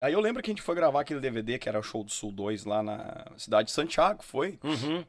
Aí 0.00 0.12
eu 0.12 0.20
lembro 0.20 0.42
que 0.42 0.50
a 0.50 0.52
gente 0.52 0.62
foi 0.62 0.74
gravar 0.74 1.00
aquele 1.00 1.20
DVD, 1.20 1.58
que 1.58 1.68
era 1.68 1.78
o 1.78 1.82
Show 1.82 2.04
do 2.04 2.10
Sul 2.10 2.30
2, 2.30 2.64
lá 2.64 2.82
na 2.82 3.26
cidade 3.36 3.66
de 3.66 3.72
Santiago, 3.72 4.22
foi? 4.22 4.58
Uhum. 4.62 5.04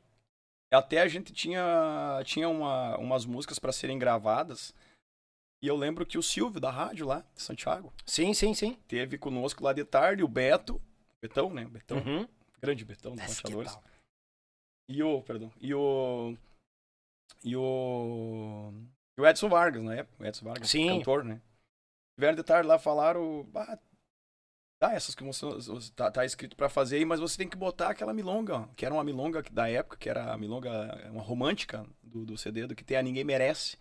Até 0.72 1.02
a 1.02 1.08
gente 1.08 1.32
tinha, 1.32 2.22
tinha 2.26 2.50
uma, 2.50 2.98
umas 2.98 3.26
músicas 3.26 3.60
para 3.60 3.72
serem 3.72 4.00
gravadas. 4.00 4.74
E 5.62 5.68
eu 5.68 5.76
lembro 5.76 6.06
que 6.06 6.18
o 6.18 6.24
Silvio, 6.24 6.60
da 6.60 6.72
rádio 6.72 7.06
lá, 7.06 7.26
de 7.36 7.42
Santiago. 7.42 7.94
Sim, 8.06 8.34
sim, 8.34 8.54
sim. 8.54 8.76
Teve 8.88 9.18
conosco 9.18 9.64
lá 9.64 9.74
de 9.74 9.84
tarde, 9.84 10.24
o 10.24 10.28
Beto. 10.28 10.82
Betão, 11.22 11.54
né? 11.54 11.66
Betão. 11.66 11.98
Uhum. 11.98 12.28
Grande 12.62 12.86
Betão 12.86 13.16
dos 13.16 13.42
Ponteadores. 13.42 13.78
E 14.88 15.04
o, 15.04 15.22
perdão, 15.22 15.52
e 15.60 15.74
o. 15.74 16.36
E 17.44 17.56
o. 17.56 18.74
E 19.18 19.22
o 19.22 19.28
Edson 19.28 19.50
Vargas, 19.50 19.84
na 19.84 19.96
época. 19.96 20.24
O 20.24 20.26
Edson 20.26 20.46
Vargas, 20.46 20.70
Sim. 20.70 20.88
cantor, 20.88 21.24
né? 21.24 21.42
Tiveram 22.18 22.36
de 22.36 22.44
tarde 22.44 22.68
lá, 22.68 22.80
falaram. 22.80 23.48
Ah, 23.54 23.78
Tá, 24.80 24.94
essas 24.94 25.14
que 25.14 25.26
você 25.26 25.46
tá, 25.94 26.10
tá 26.10 26.24
escrito 26.24 26.56
para 26.56 26.70
fazer 26.70 26.96
aí, 26.96 27.06
mas 27.06 27.20
você 27.20 27.38
tem 27.38 27.50
que 27.50 27.58
botar 27.58 27.90
aquela 27.90 28.14
milonga, 28.14 28.66
que 28.78 28.86
era 28.86 28.94
uma 28.94 29.04
milonga 29.04 29.44
da 29.52 29.70
época, 29.70 29.98
que 29.98 30.10
era 30.10 30.32
a 30.32 30.38
milonga, 30.38 30.70
uma 31.12 31.22
romântica 31.22 31.86
do, 32.02 32.26
do 32.26 32.38
CD, 32.38 32.66
do 32.66 32.74
que 32.74 32.84
tem 32.86 32.96
a 32.96 33.02
Ninguém 33.02 33.26
Merece. 33.26 33.78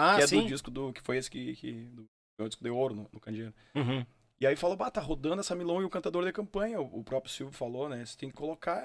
Ah, 0.00 0.16
que 0.16 0.22
é 0.22 0.26
sim. 0.26 0.42
do 0.42 0.46
disco 0.46 0.70
do. 0.70 0.92
Que 0.92 1.02
foi 1.02 1.16
esse 1.16 1.30
que. 1.30 1.54
que 1.56 1.72
do, 1.92 2.08
disco 2.46 2.64
de 2.64 2.70
ouro 2.70 2.94
no, 2.94 3.06
no 3.12 3.20
Candeeiro. 3.20 3.52
Uhum. 3.74 4.04
E 4.40 4.46
aí 4.46 4.56
falou, 4.56 4.74
bah, 4.74 4.90
tá 4.90 5.00
rodando 5.00 5.40
essa 5.40 5.54
milonga 5.54 5.82
e 5.82 5.84
o 5.84 5.90
cantador 5.90 6.24
de 6.24 6.32
campanha. 6.32 6.80
O, 6.80 7.00
o 7.00 7.04
próprio 7.04 7.30
Silvio 7.30 7.52
falou, 7.52 7.88
né? 7.88 8.04
Você 8.04 8.16
tem 8.16 8.30
que 8.30 8.34
colocar. 8.34 8.78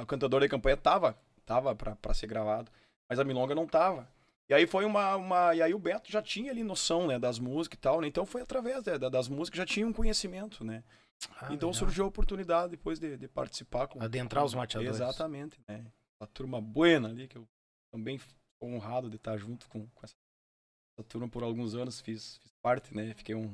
A, 0.00 0.06
cantador 0.06 0.40
de 0.40 0.48
campanha 0.48 0.76
tava, 0.76 1.18
tava 1.44 1.74
pra, 1.74 1.94
pra 1.96 2.14
ser 2.14 2.26
gravado. 2.26 2.70
Mas 3.08 3.18
a 3.18 3.24
milonga 3.24 3.54
não 3.54 3.66
tava. 3.66 4.08
E 4.48 4.54
aí 4.54 4.66
foi 4.66 4.84
uma, 4.84 5.16
uma. 5.16 5.54
E 5.54 5.62
aí 5.62 5.74
o 5.74 5.78
Beto 5.78 6.10
já 6.10 6.22
tinha 6.22 6.50
ali 6.50 6.64
noção, 6.64 7.06
né, 7.06 7.18
das 7.18 7.38
músicas 7.38 7.76
e 7.78 7.80
tal, 7.80 8.00
né? 8.00 8.08
Então 8.08 8.24
foi 8.24 8.42
através 8.42 8.84
né, 8.84 8.98
das 8.98 9.28
músicas, 9.28 9.58
já 9.58 9.66
tinha 9.66 9.86
um 9.86 9.92
conhecimento, 9.92 10.64
né? 10.64 10.82
Ah, 11.40 11.46
então 11.52 11.68
legal. 11.68 11.74
surgiu 11.74 12.04
a 12.04 12.08
oportunidade 12.08 12.70
depois 12.70 12.98
de, 12.98 13.16
de 13.16 13.28
participar 13.28 13.86
com. 13.86 14.02
Adentrar 14.02 14.44
os 14.44 14.54
mateadores. 14.54 14.96
Exatamente, 14.96 15.58
né? 15.68 15.84
A 16.18 16.26
turma 16.26 16.60
buena 16.60 17.08
ali, 17.08 17.28
que 17.28 17.36
eu 17.36 17.46
também 17.90 18.20
honrado 18.62 19.10
de 19.10 19.16
estar 19.16 19.36
junto 19.36 19.68
com, 19.68 19.86
com 19.86 20.00
essa, 20.04 20.14
essa, 20.96 21.02
turma 21.08 21.28
por 21.28 21.42
alguns 21.42 21.74
anos, 21.74 22.00
fiz, 22.00 22.38
fiz 22.42 22.52
parte, 22.62 22.94
né? 22.94 23.14
Fiquei 23.16 23.34
um, 23.34 23.50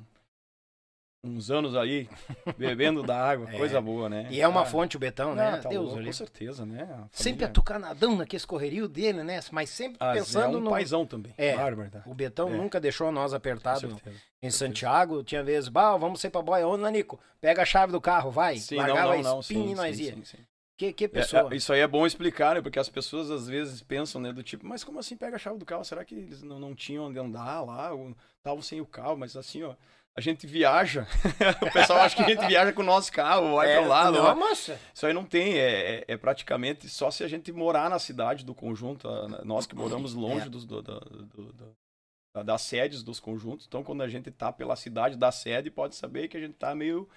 uns 1.25 1.51
anos 1.51 1.77
aí 1.77 2.09
bebendo 2.59 3.03
da 3.03 3.17
água, 3.17 3.49
é. 3.51 3.57
coisa 3.57 3.81
boa, 3.81 4.09
né? 4.09 4.27
E 4.31 4.41
é 4.41 4.49
uma 4.49 4.63
ah, 4.63 4.67
fonte 4.67 4.97
o 4.97 5.01
Betão, 5.01 5.35
né? 5.35 5.59
Tá 5.59 5.69
Deus, 5.69 5.87
louco, 5.87 6.05
com 6.05 6.13
certeza, 6.13 6.67
né? 6.67 6.87
Família... 6.87 7.09
Sempre 7.13 7.45
atucanadão 7.45 8.17
naquele 8.17 8.39
escorrerio 8.39 8.89
dele, 8.89 9.23
né? 9.23 9.41
Mas 9.53 9.71
sempre 9.71 9.97
ah, 10.01 10.13
pensando 10.13 10.57
é 10.57 10.61
um 10.61 10.61
no 10.61 10.71
paizão 10.71 11.07
também. 11.07 11.33
É. 11.37 11.57
Bárbaro, 11.57 11.91
tá? 11.91 12.03
O 12.07 12.15
Betão 12.15 12.49
é. 12.49 12.57
nunca 12.57 12.81
deixou 12.81 13.11
nós 13.13 13.33
apertado 13.33 14.01
em 14.43 14.51
Santiago. 14.51 15.23
Tinha 15.23 15.43
vezes, 15.43 15.69
bah, 15.69 15.97
vamos 15.97 16.21
ser 16.21 16.31
pra 16.31 16.43
boia. 16.43 16.67
Ô, 16.67 16.77
Nanico, 16.77 17.21
pega 17.41 17.63
a 17.63 17.67
chave 17.67 17.93
do 17.93 18.01
carro, 18.01 18.31
vai. 18.31 18.57
Sim, 18.57 18.77
Largava 18.77 19.17
não, 19.17 19.23
não, 19.23 19.35
não, 19.37 19.43
sim, 19.43 19.71
e 19.71 19.75
nós 19.75 19.97
sim, 19.97 20.03
ia. 20.03 20.15
Sim, 20.15 20.25
sim. 20.25 20.39
Que, 20.79 20.93
que 20.93 21.09
pessoa. 21.09 21.53
É, 21.53 21.57
isso 21.57 21.73
aí 21.73 21.81
é 21.81 21.87
bom 21.87 22.07
explicar, 22.07 22.55
né? 22.55 22.63
Porque 22.63 22.79
as 22.79 22.89
pessoas 22.89 23.31
às 23.31 23.49
vezes 23.49 23.83
pensam, 23.83 24.21
né? 24.21 24.33
Do 24.33 24.43
tipo, 24.43 24.65
mas 24.65 24.85
como 24.85 24.99
assim 24.99 25.17
pega 25.17 25.37
a 25.37 25.39
chave 25.39 25.59
do 25.59 25.67
carro? 25.67 25.85
Será 25.85 26.05
que 26.05 26.15
eles 26.15 26.43
não, 26.43 26.59
não 26.61 26.75
tinham 26.75 27.07
onde 27.07 27.19
andar 27.19 27.61
lá? 27.63 27.93
Ou 27.93 28.15
estavam 28.37 28.63
sem 28.63 28.81
o 28.81 28.87
carro? 28.87 29.17
Mas 29.17 29.37
assim, 29.37 29.65
ó 29.65 29.75
a 30.19 30.21
gente 30.21 30.49
viaja. 30.49 31.07
o 31.63 31.73
pessoal 31.73 32.01
acha 32.01 32.17
que 32.17 32.23
a 32.25 32.29
gente 32.29 32.45
viaja 32.49 32.73
com 32.73 32.83
o 32.83 32.85
nosso 32.85 33.13
carro, 33.13 33.55
vai 33.55 33.71
é, 33.71 33.79
para 33.79 33.87
lá. 33.87 34.11
Não. 34.11 34.53
Isso 34.53 35.07
aí 35.07 35.13
não 35.13 35.25
tem. 35.25 35.55
É, 35.55 36.01
é, 36.01 36.05
é, 36.09 36.17
praticamente 36.17 36.89
só 36.89 37.09
se 37.09 37.23
a 37.23 37.29
gente 37.29 37.53
morar 37.53 37.89
na 37.89 38.01
cidade 38.01 38.45
do 38.45 38.53
conjunto. 38.53 39.09
Nós 39.45 39.65
que 39.65 39.77
moramos 39.77 40.15
longe 40.15 40.49
é. 40.49 40.51
dos, 40.51 40.67
do, 40.67 40.83
do, 40.83 40.99
do, 40.99 42.43
das 42.45 42.63
sedes 42.63 43.05
dos 43.05 43.21
conjuntos. 43.21 43.67
Então, 43.69 43.85
quando 43.85 44.03
a 44.03 44.09
gente 44.09 44.29
tá 44.33 44.53
pela 44.53 44.75
cidade 44.75 45.17
da 45.17 45.31
sede, 45.31 45.71
pode 45.71 45.95
saber 45.95 46.27
que 46.27 46.37
a 46.37 46.41
gente 46.41 46.55
tá 46.55 46.75
meio 46.75 47.09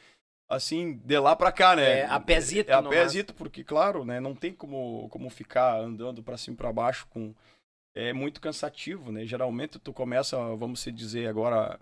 assim, 0.51 0.99
de 1.03 1.17
lá 1.17 1.35
para 1.35 1.51
cá, 1.51 1.75
né? 1.75 1.99
É, 1.99 2.05
a 2.05 2.19
pezito. 2.19 2.69
É, 2.69 2.73
a 2.73 2.83
pezito, 2.83 3.33
porque, 3.33 3.63
claro, 3.63 4.03
né? 4.03 4.19
Não 4.19 4.35
tem 4.35 4.53
como, 4.53 5.07
como 5.09 5.29
ficar 5.29 5.79
andando 5.79 6.21
para 6.21 6.37
cima 6.37 6.55
e 6.55 6.57
para 6.57 6.73
baixo 6.73 7.07
com... 7.09 7.33
É 7.93 8.13
muito 8.13 8.39
cansativo, 8.39 9.11
né? 9.11 9.25
Geralmente 9.25 9.77
tu 9.77 9.91
começa, 9.91 10.37
vamos 10.55 10.79
se 10.79 10.91
dizer 10.91 11.27
agora, 11.27 11.77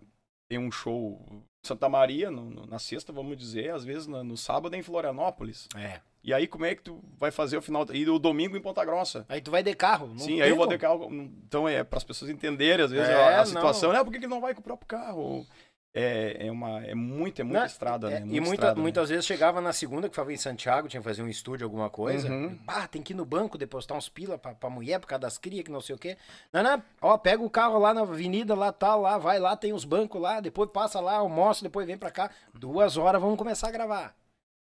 tem 0.49 0.57
um 0.57 0.71
show 0.71 1.19
Santa 1.63 1.89
Maria 1.89 2.31
no, 2.31 2.49
no, 2.49 2.65
na 2.65 2.79
sexta, 2.79 3.13
vamos 3.13 3.37
dizer, 3.37 3.71
às 3.71 3.83
vezes 3.83 4.07
no, 4.07 4.23
no, 4.23 4.37
sábado 4.37 4.75
em 4.75 4.81
Florianópolis. 4.81 5.67
É. 5.75 5.99
E 6.23 6.33
aí 6.33 6.47
como 6.47 6.65
é 6.65 6.73
que 6.73 6.81
tu 6.81 7.01
vai 7.17 7.31
fazer 7.31 7.57
o 7.57 7.61
final 7.61 7.85
e 7.93 8.09
o 8.09 8.19
domingo 8.19 8.57
em 8.57 8.61
Ponta 8.61 8.83
Grossa? 8.83 9.25
Aí 9.29 9.39
tu 9.39 9.51
vai 9.51 9.61
de 9.61 9.75
carro, 9.75 10.17
Sim, 10.17 10.41
aí 10.41 10.49
eu 10.49 10.55
vou 10.55 10.67
de 10.67 10.77
carro. 10.77 11.07
Então 11.47 11.67
é 11.67 11.83
para 11.83 11.97
as 11.97 12.03
pessoas 12.03 12.31
entenderem 12.31 12.85
às 12.85 12.91
vezes 12.91 13.07
é, 13.07 13.13
a, 13.13 13.41
a, 13.41 13.45
situação, 13.45 13.93
né? 13.93 14.03
Por 14.03 14.11
que, 14.11 14.19
que 14.19 14.27
não 14.27 14.41
vai 14.41 14.53
com 14.53 14.61
o 14.61 14.63
próprio 14.63 14.87
carro? 14.87 15.45
É, 15.91 16.45
é, 16.45 16.51
uma, 16.51 16.85
é 16.85 16.93
muito, 16.93 17.41
é 17.41 17.43
muita 17.43 17.65
estrada, 17.65 18.07
é, 18.09 18.11
né? 18.11 18.19
Muita 18.19 18.35
e 18.35 18.39
muita, 18.39 18.53
estrada, 18.53 18.75
né? 18.75 18.81
muitas 18.81 19.09
né? 19.09 19.15
vezes 19.15 19.25
chegava 19.25 19.59
na 19.59 19.73
segunda, 19.73 20.07
que 20.07 20.15
falava 20.15 20.31
em 20.31 20.37
Santiago, 20.37 20.87
tinha 20.87 21.01
que 21.01 21.07
fazer 21.07 21.23
um 21.23 21.27
estúdio, 21.27 21.65
alguma 21.65 21.89
coisa. 21.89 22.29
Uhum. 22.29 22.55
Pá, 22.57 22.87
tem 22.87 23.01
que 23.01 23.13
ir 23.13 23.15
no 23.15 23.25
banco 23.25 23.57
depositar 23.57 23.97
uns 23.97 24.07
pila 24.07 24.37
pra, 24.37 24.53
pra 24.53 24.69
mulher, 24.69 24.99
por 24.99 25.07
causa 25.07 25.21
das 25.21 25.39
crias, 25.39 25.63
que 25.63 25.71
não 25.71 25.81
sei 25.81 25.95
o 25.95 25.97
quê. 25.97 26.15
Não, 26.53 26.61
não, 26.61 26.83
ó, 27.01 27.17
pega 27.17 27.41
o 27.41 27.49
carro 27.49 27.79
lá 27.79 27.91
na 27.91 28.01
avenida, 28.01 28.53
lá 28.53 28.71
tal, 28.71 29.01
lá, 29.01 29.17
vai 29.17 29.39
lá, 29.39 29.55
tem 29.55 29.73
os 29.73 29.83
bancos 29.83 30.21
lá, 30.21 30.39
depois 30.39 30.69
passa 30.69 30.99
lá, 30.99 31.15
almoça, 31.15 31.63
depois 31.63 31.87
vem 31.87 31.97
pra 31.97 32.11
cá. 32.11 32.29
Duas 32.53 32.95
horas, 32.95 33.19
vamos 33.19 33.37
começar 33.37 33.69
a 33.69 33.71
gravar. 33.71 34.15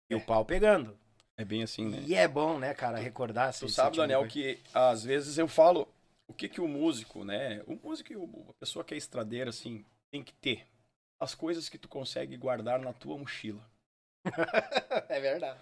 E 0.08 0.14
o 0.14 0.20
pau 0.24 0.46
pegando. 0.46 0.96
É 1.36 1.44
bem 1.44 1.62
assim, 1.62 1.90
né? 1.90 2.02
E 2.06 2.14
é 2.14 2.26
bom, 2.26 2.58
né, 2.58 2.72
cara, 2.72 2.98
recordar. 2.98 3.52
Tu 3.52 3.68
sabe, 3.68 3.92
tipo 3.92 4.00
Daniel, 4.00 4.26
que 4.26 4.58
às 4.72 5.04
vezes 5.04 5.36
eu 5.36 5.46
falo 5.46 5.86
o 6.26 6.32
que 6.32 6.48
que 6.48 6.60
o 6.60 6.66
músico, 6.66 7.22
né? 7.22 7.62
O 7.66 7.78
músico, 7.80 8.12
a 8.48 8.52
pessoa 8.54 8.84
que 8.84 8.94
é 8.94 8.96
estradeira, 8.96 9.50
assim, 9.50 9.84
tem 10.10 10.22
que 10.22 10.32
ter 10.32 10.66
as 11.20 11.34
coisas 11.34 11.68
que 11.68 11.78
tu 11.78 11.88
consegue 11.88 12.36
guardar 12.36 12.78
na 12.78 12.92
tua 12.92 13.18
mochila. 13.18 13.64
é 15.08 15.20
verdade. 15.20 15.60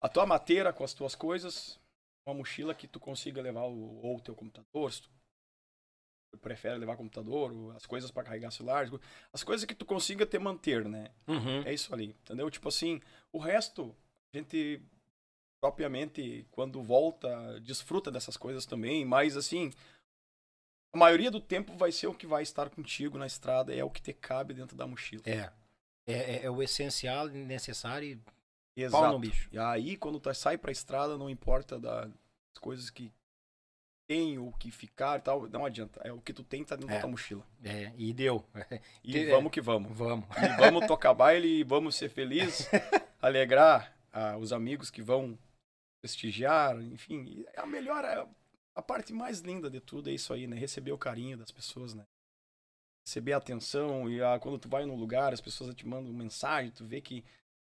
A 0.00 0.08
tua 0.08 0.26
mateira 0.26 0.72
com 0.72 0.84
as 0.84 0.92
tuas 0.92 1.14
coisas, 1.14 1.78
uma 2.26 2.34
mochila 2.34 2.74
que 2.74 2.86
tu 2.86 3.00
consiga 3.00 3.40
levar 3.40 3.64
o, 3.64 4.00
ou 4.02 4.16
o 4.16 4.20
teu 4.20 4.34
computador, 4.34 4.92
se 4.92 5.02
tu 5.02 5.10
prefere 6.40 6.78
levar 6.78 6.96
computador, 6.96 7.74
as 7.74 7.86
coisas 7.86 8.10
para 8.10 8.24
carregar 8.24 8.50
celular, 8.50 8.88
as 9.32 9.42
coisas 9.42 9.64
que 9.64 9.74
tu 9.74 9.86
consiga 9.86 10.26
te 10.26 10.38
manter, 10.38 10.84
né? 10.84 11.10
Uhum. 11.26 11.62
É 11.64 11.72
isso 11.72 11.92
ali, 11.94 12.16
entendeu? 12.22 12.50
Tipo 12.50 12.68
assim, 12.68 13.00
o 13.32 13.38
resto, 13.38 13.96
a 14.32 14.36
gente 14.36 14.82
propriamente, 15.60 16.46
quando 16.50 16.82
volta, 16.82 17.60
desfruta 17.60 18.10
dessas 18.10 18.36
coisas 18.36 18.66
também, 18.66 19.04
mas 19.04 19.36
assim, 19.36 19.72
a 20.92 20.98
maioria 20.98 21.30
do 21.30 21.40
tempo 21.40 21.76
vai 21.76 21.92
ser 21.92 22.06
o 22.06 22.14
que 22.14 22.26
vai 22.26 22.42
estar 22.42 22.70
contigo 22.70 23.18
na 23.18 23.26
estrada, 23.26 23.74
é 23.74 23.84
o 23.84 23.90
que 23.90 24.00
te 24.00 24.12
cabe 24.12 24.54
dentro 24.54 24.76
da 24.76 24.86
mochila. 24.86 25.22
É. 25.26 25.50
É, 26.06 26.36
é, 26.36 26.44
é 26.44 26.50
o 26.50 26.62
essencial, 26.62 27.26
necessário 27.28 28.20
e 28.76 28.82
Exato. 28.82 29.02
pau 29.02 29.12
no 29.12 29.18
bicho. 29.18 29.48
E 29.52 29.58
aí, 29.58 29.96
quando 29.96 30.20
tu 30.20 30.32
sai 30.34 30.56
pra 30.56 30.70
estrada, 30.70 31.18
não 31.18 31.28
importa 31.28 31.78
das 31.78 32.10
coisas 32.60 32.90
que 32.90 33.12
tem 34.06 34.38
ou 34.38 34.52
que 34.52 34.70
ficar 34.70 35.18
e 35.18 35.22
tal, 35.22 35.48
não 35.48 35.66
adianta. 35.66 36.00
É 36.04 36.12
o 36.12 36.20
que 36.20 36.32
tu 36.32 36.44
tem 36.44 36.64
tá 36.64 36.76
dentro 36.76 36.92
é. 36.92 36.94
da 36.94 37.00
tua 37.00 37.10
mochila. 37.10 37.44
É, 37.64 37.92
e 37.96 38.12
deu. 38.12 38.44
E 39.02 39.26
vamos 39.26 39.50
que 39.50 39.60
vamos. 39.60 39.96
Vamos. 39.96 40.26
E 40.36 40.56
vamos 40.56 40.86
tocar 40.86 41.12
baile, 41.12 41.60
e 41.60 41.64
vamos 41.64 41.96
ser 41.96 42.08
felizes, 42.08 42.68
alegrar 43.20 43.92
ah, 44.12 44.36
os 44.36 44.52
amigos 44.52 44.90
que 44.90 45.02
vão 45.02 45.38
prestigiar, 46.00 46.80
enfim. 46.80 47.44
É 47.52 47.60
a 47.60 47.66
melhor, 47.66 48.04
a 48.76 48.82
parte 48.82 49.12
mais 49.12 49.40
linda 49.40 49.70
de 49.70 49.80
tudo 49.80 50.10
é 50.10 50.12
isso 50.12 50.32
aí, 50.32 50.46
né? 50.46 50.56
Receber 50.56 50.92
o 50.92 50.98
carinho 50.98 51.36
das 51.36 51.50
pessoas, 51.50 51.94
né? 51.94 52.04
receber 53.06 53.34
atenção 53.34 54.10
e 54.10 54.20
a, 54.20 54.38
quando 54.38 54.58
tu 54.58 54.68
vai 54.68 54.84
num 54.84 54.96
lugar, 54.96 55.32
as 55.32 55.40
pessoas 55.40 55.74
te 55.74 55.86
mandam 55.86 56.12
mensagem, 56.12 56.72
tu 56.72 56.84
vê 56.84 57.00
que 57.00 57.24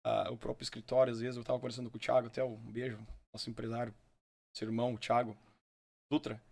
a, 0.05 0.31
o 0.31 0.37
próprio 0.37 0.65
escritório, 0.65 1.13
às 1.13 1.21
vezes, 1.21 1.37
eu 1.37 1.45
tava 1.45 1.59
conversando 1.59 1.89
com 1.89 1.97
o 1.97 2.01
Thiago, 2.01 2.27
até 2.27 2.43
um 2.43 2.57
beijo, 2.57 2.99
nosso 3.33 3.49
empresário, 3.49 3.95
seu 4.57 4.67
irmão, 4.67 4.95
o 4.95 4.99
Thiago 4.99 5.37
Dutra, 6.11 6.43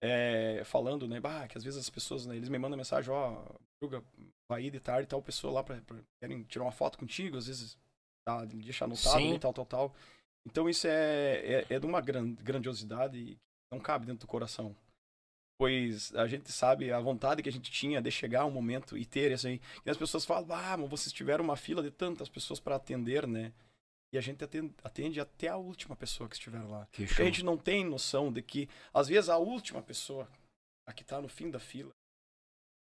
é, 0.00 0.62
falando, 0.64 1.08
né, 1.08 1.18
bah, 1.18 1.48
que 1.48 1.58
às 1.58 1.64
vezes 1.64 1.80
as 1.80 1.90
pessoas, 1.90 2.24
né, 2.24 2.36
eles 2.36 2.48
me 2.48 2.58
mandam 2.58 2.76
mensagem, 2.76 3.12
ó, 3.12 3.44
oh, 3.82 4.02
vai 4.48 4.62
ir 4.62 4.70
de 4.70 4.78
tarde 4.78 5.08
tal 5.08 5.20
pessoa 5.20 5.52
lá 5.52 5.64
pra, 5.64 5.80
pra, 5.80 5.98
querem 6.22 6.44
tirar 6.44 6.64
uma 6.64 6.72
foto 6.72 6.96
contigo, 6.96 7.36
às 7.36 7.48
vezes 7.48 7.76
tá, 8.24 8.44
deixar 8.44 8.84
anotado 8.84 9.20
e 9.20 9.38
tal, 9.38 9.52
tal, 9.52 9.66
tal. 9.66 9.94
Então 10.46 10.68
isso 10.68 10.86
é, 10.86 11.62
é, 11.62 11.66
é 11.70 11.80
de 11.80 11.86
uma 11.86 12.00
gran, 12.00 12.34
grandiosidade 12.34 13.36
não 13.74 13.80
cabe 13.80 14.06
dentro 14.06 14.20
do 14.20 14.30
coração. 14.30 14.74
Pois 15.58 16.14
a 16.14 16.26
gente 16.26 16.50
sabe 16.50 16.90
a 16.90 17.00
vontade 17.00 17.42
que 17.42 17.48
a 17.48 17.52
gente 17.52 17.70
tinha 17.70 18.02
de 18.02 18.10
chegar 18.10 18.44
um 18.44 18.50
momento 18.50 18.98
e 18.98 19.04
ter 19.04 19.30
isso 19.30 19.46
aí. 19.46 19.60
E 19.84 19.90
as 19.90 19.96
pessoas 19.96 20.24
falam, 20.24 20.46
ah, 20.50 20.76
mas 20.76 20.90
vocês 20.90 21.12
tiveram 21.12 21.44
uma 21.44 21.56
fila 21.56 21.82
de 21.82 21.90
tantas 21.90 22.28
pessoas 22.28 22.58
para 22.58 22.76
atender, 22.76 23.26
né? 23.26 23.52
E 24.12 24.18
a 24.18 24.20
gente 24.20 24.42
atende, 24.44 24.74
atende, 24.82 25.20
até 25.20 25.48
a 25.48 25.56
última 25.56 25.96
pessoa 25.96 26.28
que 26.28 26.36
estiver 26.36 26.62
lá. 26.62 26.86
Que 26.92 27.06
Porque 27.06 27.22
a 27.22 27.24
gente 27.24 27.44
não 27.44 27.56
tem 27.56 27.84
noção 27.84 28.32
de 28.32 28.42
que, 28.42 28.68
às 28.92 29.08
vezes, 29.08 29.28
a 29.28 29.38
última 29.38 29.82
pessoa, 29.82 30.28
a 30.86 30.92
que 30.92 31.02
está 31.02 31.20
no 31.20 31.28
fim 31.28 31.50
da 31.50 31.58
fila, 31.58 31.92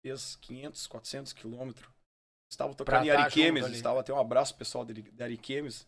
fez 0.01 0.35
500, 0.37 0.87
400 0.87 1.33
quilômetros. 1.33 1.89
Estava 2.49 2.73
tocando 2.73 2.85
pra 2.85 3.05
em 3.05 3.09
tá 3.09 3.23
Ariquemes, 3.23 3.65
estava 3.67 3.99
até 3.99 4.13
um 4.13 4.19
abraço 4.19 4.55
pessoal 4.55 4.85
de, 4.85 5.01
de 5.01 5.23
Ariquemes, 5.23 5.85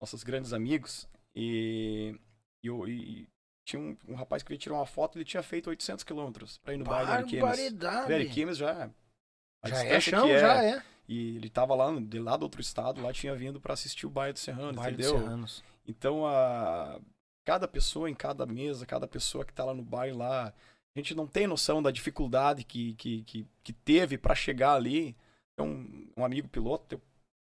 nossos 0.00 0.22
grandes 0.22 0.52
amigos. 0.52 1.08
E, 1.34 2.16
e, 2.62 2.68
e 2.68 3.28
tinha 3.66 3.82
um, 3.82 3.96
um, 4.08 4.14
rapaz 4.14 4.44
que 4.44 4.48
veio 4.48 4.60
tirar 4.60 4.76
uma 4.76 4.86
foto, 4.86 5.18
ele 5.18 5.24
tinha 5.24 5.42
feito 5.42 5.68
800 5.68 6.04
quilômetros 6.04 6.58
para 6.58 6.72
ir 6.72 6.76
no 6.76 6.84
baile 6.84 7.06
de 7.06 7.12
Ariquemes. 7.12 7.42
Ariquemes 8.14 8.56
já... 8.56 8.88
Já 9.64 9.84
é 9.84 10.00
chão, 10.00 10.28
é, 10.28 10.38
já 10.38 10.64
é. 10.64 10.82
E 11.08 11.36
ele 11.36 11.48
estava 11.48 11.74
lá, 11.74 11.92
de 12.00 12.20
lá 12.20 12.36
do 12.36 12.44
outro 12.44 12.60
estado, 12.60 13.02
lá 13.02 13.12
tinha 13.12 13.34
vindo 13.34 13.60
para 13.60 13.74
assistir 13.74 14.06
o 14.06 14.10
baile 14.10 14.34
do 14.34 14.38
Serrano, 14.38 14.74
baile 14.74 14.94
entendeu? 14.94 15.18
Serranos. 15.18 15.64
Então, 15.84 16.24
a, 16.24 17.00
cada 17.44 17.66
pessoa 17.66 18.08
em 18.08 18.14
cada 18.14 18.46
mesa, 18.46 18.86
cada 18.86 19.08
pessoa 19.08 19.44
que 19.44 19.50
está 19.50 19.64
lá 19.64 19.74
no 19.74 19.82
baile 19.82 20.16
lá, 20.16 20.46
a 20.94 20.98
gente 20.98 21.14
não 21.14 21.26
tem 21.26 21.48
noção 21.48 21.82
da 21.82 21.90
dificuldade 21.90 22.62
que, 22.62 22.94
que, 22.94 23.22
que, 23.24 23.46
que 23.64 23.72
teve 23.72 24.16
para 24.16 24.34
chegar 24.34 24.74
ali. 24.74 25.16
É 25.58 25.62
um, 25.62 26.08
um 26.16 26.24
amigo 26.24 26.48
piloto, 26.48 27.00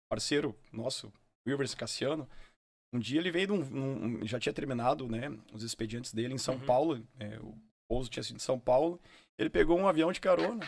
parceiro 0.10 0.56
nosso, 0.72 1.12
Wilvers 1.48 1.74
Cassiano, 1.74 2.30
um 2.94 3.00
dia 3.00 3.20
ele 3.20 3.32
veio 3.32 3.48
de 3.48 3.54
um, 3.54 3.62
um, 4.22 4.26
já 4.26 4.40
tinha 4.40 4.54
terminado, 4.54 5.10
né, 5.10 5.36
os 5.52 5.64
expedientes 5.64 6.14
dele 6.14 6.34
em 6.34 6.38
São 6.38 6.56
uhum. 6.56 6.66
Paulo, 6.66 7.08
é, 7.20 7.40
o 7.40 7.56
pouso 7.88 8.10
tinha 8.10 8.24
sido 8.24 8.36
em 8.36 8.40
São 8.40 8.60
Paulo, 8.60 9.00
ele 9.38 9.50
pegou 9.50 9.78
um 9.78 9.88
avião 9.88 10.12
de 10.12 10.22
carona 10.22 10.66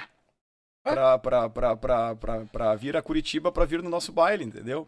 pra, 0.84 1.20
pra, 1.20 1.50
pra, 1.50 1.78
pra, 1.78 2.16
pra, 2.16 2.46
pra 2.46 2.76
vir 2.76 2.98
a 2.98 3.02
Curitiba 3.02 3.52
para 3.52 3.66
vir 3.66 3.82
no 3.82 3.90
nosso 3.90 4.12
baile, 4.12 4.44
entendeu? 4.44 4.88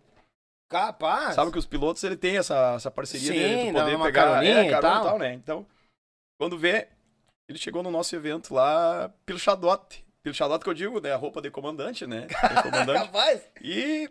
Capaz. 0.69 1.35
Sabe 1.35 1.51
que 1.51 1.57
os 1.57 1.65
pilotos 1.65 2.03
ele 2.03 2.17
tem 2.17 2.37
essa, 2.37 2.73
essa 2.75 2.91
parceria 2.91 3.31
Sim, 3.31 3.39
dele 3.39 3.65
de 3.67 3.73
poder 3.73 3.97
pegar 4.03 4.43
é, 4.43 4.53
carona 4.53 4.65
e 4.65 4.81
tal. 4.81 5.03
tal, 5.03 5.19
né? 5.19 5.33
Então, 5.33 5.65
quando 6.37 6.57
vê, 6.57 6.89
ele 7.47 7.57
chegou 7.57 7.81
no 7.81 7.89
nosso 7.89 8.15
evento 8.15 8.53
lá, 8.53 9.09
pilchadote. 9.25 10.05
Pilchadote 10.21 10.65
que 10.65 10.69
eu 10.69 10.73
digo, 10.73 10.99
né? 10.99 11.13
A 11.13 11.17
roupa 11.17 11.41
de 11.41 11.49
comandante, 11.49 12.05
né? 12.05 12.27
De 12.27 12.63
comandante. 12.63 12.99
Rapaz! 13.05 13.49
E, 13.61 14.09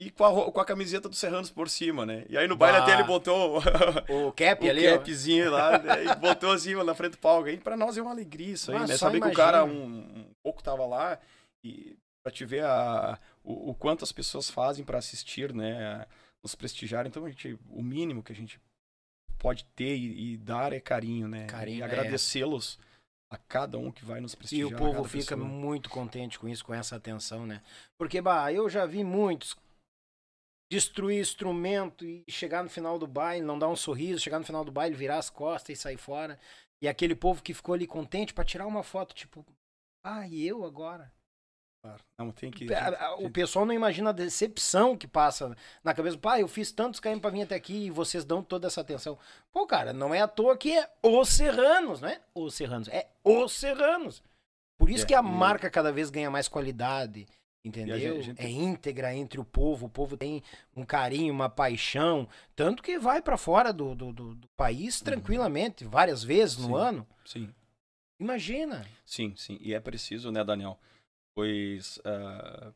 e 0.00 0.10
com, 0.10 0.24
a, 0.24 0.52
com 0.52 0.60
a 0.60 0.64
camiseta 0.64 1.08
do 1.08 1.14
Serranos 1.14 1.50
por 1.50 1.68
cima, 1.68 2.04
né? 2.04 2.24
E 2.28 2.36
aí 2.36 2.48
no 2.48 2.56
baile 2.56 2.78
bah. 2.78 2.84
até 2.84 2.94
ele 2.94 3.04
botou 3.04 3.58
o 4.10 4.32
cap 4.32 4.66
o 4.66 4.70
ali, 4.70 4.84
capzinho 4.84 5.50
ó. 5.50 5.54
lá, 5.54 5.78
né? 5.78 6.04
e 6.04 6.14
botou 6.16 6.52
assim 6.52 6.74
na 6.74 6.94
frente 6.94 7.12
do 7.12 7.18
palco. 7.18 7.48
E 7.48 7.58
pra 7.58 7.76
nós 7.76 7.96
é 7.96 8.02
uma 8.02 8.10
alegria 8.10 8.54
isso 8.54 8.72
aí, 8.72 8.78
Mas 8.78 8.90
né? 8.90 8.96
Saber 8.96 9.18
imagina. 9.18 9.34
que 9.34 9.40
o 9.40 9.44
cara 9.44 9.64
um, 9.64 9.98
um, 9.98 10.26
pouco 10.42 10.62
tava 10.62 10.84
lá 10.84 11.18
e 11.62 11.96
pra 12.22 12.32
te 12.32 12.44
ver 12.44 12.64
a, 12.64 13.18
o, 13.44 13.70
o 13.70 13.74
quanto 13.74 14.02
as 14.02 14.10
pessoas 14.10 14.50
fazem 14.50 14.84
para 14.84 14.98
assistir, 14.98 15.54
né? 15.54 16.04
Nos 16.42 16.54
prestigiar. 16.54 17.06
Então, 17.06 17.24
a 17.24 17.28
gente, 17.28 17.58
o 17.70 17.82
mínimo 17.82 18.22
que 18.22 18.32
a 18.32 18.36
gente 18.36 18.60
pode 19.38 19.64
ter 19.76 19.96
e, 19.96 20.32
e 20.32 20.36
dar 20.36 20.72
é 20.72 20.80
carinho, 20.80 21.28
né? 21.28 21.46
Carinho, 21.46 21.78
e 21.78 21.82
é. 21.82 21.84
agradecê-los 21.84 22.78
a 23.30 23.36
cada 23.36 23.78
um 23.78 23.90
que 23.90 24.04
vai 24.04 24.20
nos 24.20 24.34
prestigiar. 24.34 24.70
E 24.70 24.74
o 24.74 24.76
povo 24.76 25.04
fica 25.04 25.36
pessoa. 25.36 25.48
muito 25.48 25.88
contente 25.88 26.38
com 26.38 26.48
isso, 26.48 26.64
com 26.64 26.74
essa 26.74 26.96
atenção, 26.96 27.46
né? 27.46 27.62
Porque, 27.98 28.20
bah, 28.20 28.52
eu 28.52 28.68
já 28.68 28.86
vi 28.86 29.04
muitos 29.04 29.56
destruir 30.74 31.20
instrumento 31.20 32.04
e 32.04 32.24
chegar 32.28 32.62
no 32.64 32.68
final 32.68 32.98
do 32.98 33.06
baile, 33.06 33.46
não 33.46 33.58
dar 33.58 33.68
um 33.68 33.76
sorriso, 33.76 34.20
chegar 34.20 34.40
no 34.40 34.44
final 34.44 34.64
do 34.64 34.72
baile, 34.72 34.96
virar 34.96 35.18
as 35.18 35.30
costas 35.30 35.78
e 35.78 35.80
sair 35.80 35.96
fora. 35.96 36.38
E 36.82 36.88
aquele 36.88 37.14
povo 37.14 37.42
que 37.42 37.54
ficou 37.54 37.74
ali 37.74 37.86
contente 37.86 38.34
para 38.34 38.44
tirar 38.44 38.66
uma 38.66 38.82
foto, 38.82 39.14
tipo, 39.14 39.46
ah, 40.02 40.26
e 40.26 40.46
eu 40.46 40.64
agora? 40.64 41.12
Não, 42.18 42.30
tem 42.30 42.50
que. 42.50 42.66
O 43.18 43.30
pessoal 43.30 43.66
não 43.66 43.74
imagina 43.74 44.10
a 44.10 44.12
decepção 44.12 44.96
que 44.96 45.06
passa 45.06 45.54
na 45.82 45.94
cabeça. 45.94 46.16
Pai, 46.16 46.42
eu 46.42 46.48
fiz 46.48 46.72
tantos 46.72 46.98
KM 46.98 47.20
pra 47.20 47.30
vir 47.30 47.42
até 47.42 47.54
aqui 47.54 47.86
e 47.86 47.90
vocês 47.90 48.24
dão 48.24 48.42
toda 48.42 48.66
essa 48.66 48.80
atenção. 48.80 49.18
Pô, 49.52 49.66
cara, 49.66 49.92
não 49.92 50.14
é 50.14 50.22
à 50.22 50.26
toa 50.26 50.56
que 50.56 50.76
é 50.76 50.90
Os 51.02 51.28
Serranos, 51.28 52.00
não 52.00 52.08
é 52.08 52.20
Os 52.34 52.54
Serranos, 52.54 52.88
é 52.88 53.06
Os 53.22 53.52
Serranos. 53.52 54.22
Por 54.78 54.88
isso 54.88 55.04
é, 55.04 55.08
que 55.08 55.14
a 55.14 55.20
e... 55.20 55.22
marca 55.22 55.70
cada 55.70 55.92
vez 55.92 56.10
ganha 56.10 56.30
mais 56.30 56.48
qualidade, 56.48 57.26
entendeu? 57.64 57.98
Gente, 57.98 58.22
gente... 58.22 58.40
É 58.42 58.48
íntegra 58.48 59.14
entre 59.14 59.40
o 59.40 59.44
povo, 59.44 59.86
o 59.86 59.90
povo 59.90 60.16
tem 60.16 60.42
um 60.76 60.84
carinho, 60.84 61.32
uma 61.32 61.48
paixão, 61.48 62.28
tanto 62.54 62.82
que 62.82 62.98
vai 62.98 63.22
para 63.22 63.36
fora 63.36 63.72
do, 63.72 63.94
do, 63.94 64.12
do, 64.12 64.34
do, 64.34 64.48
país 64.48 64.98
uhum. 64.98 65.04
tranquilamente, 65.04 65.84
várias 65.84 66.22
vezes 66.22 66.58
no 66.58 66.68
sim, 66.68 66.74
ano. 66.74 67.06
Sim. 67.24 67.54
Imagina. 68.20 68.86
Sim, 69.04 69.34
sim. 69.36 69.58
E 69.60 69.74
é 69.74 69.80
preciso, 69.80 70.30
né, 70.30 70.44
Daniel? 70.44 70.78
Pois 71.34 71.98
uh, 71.98 72.72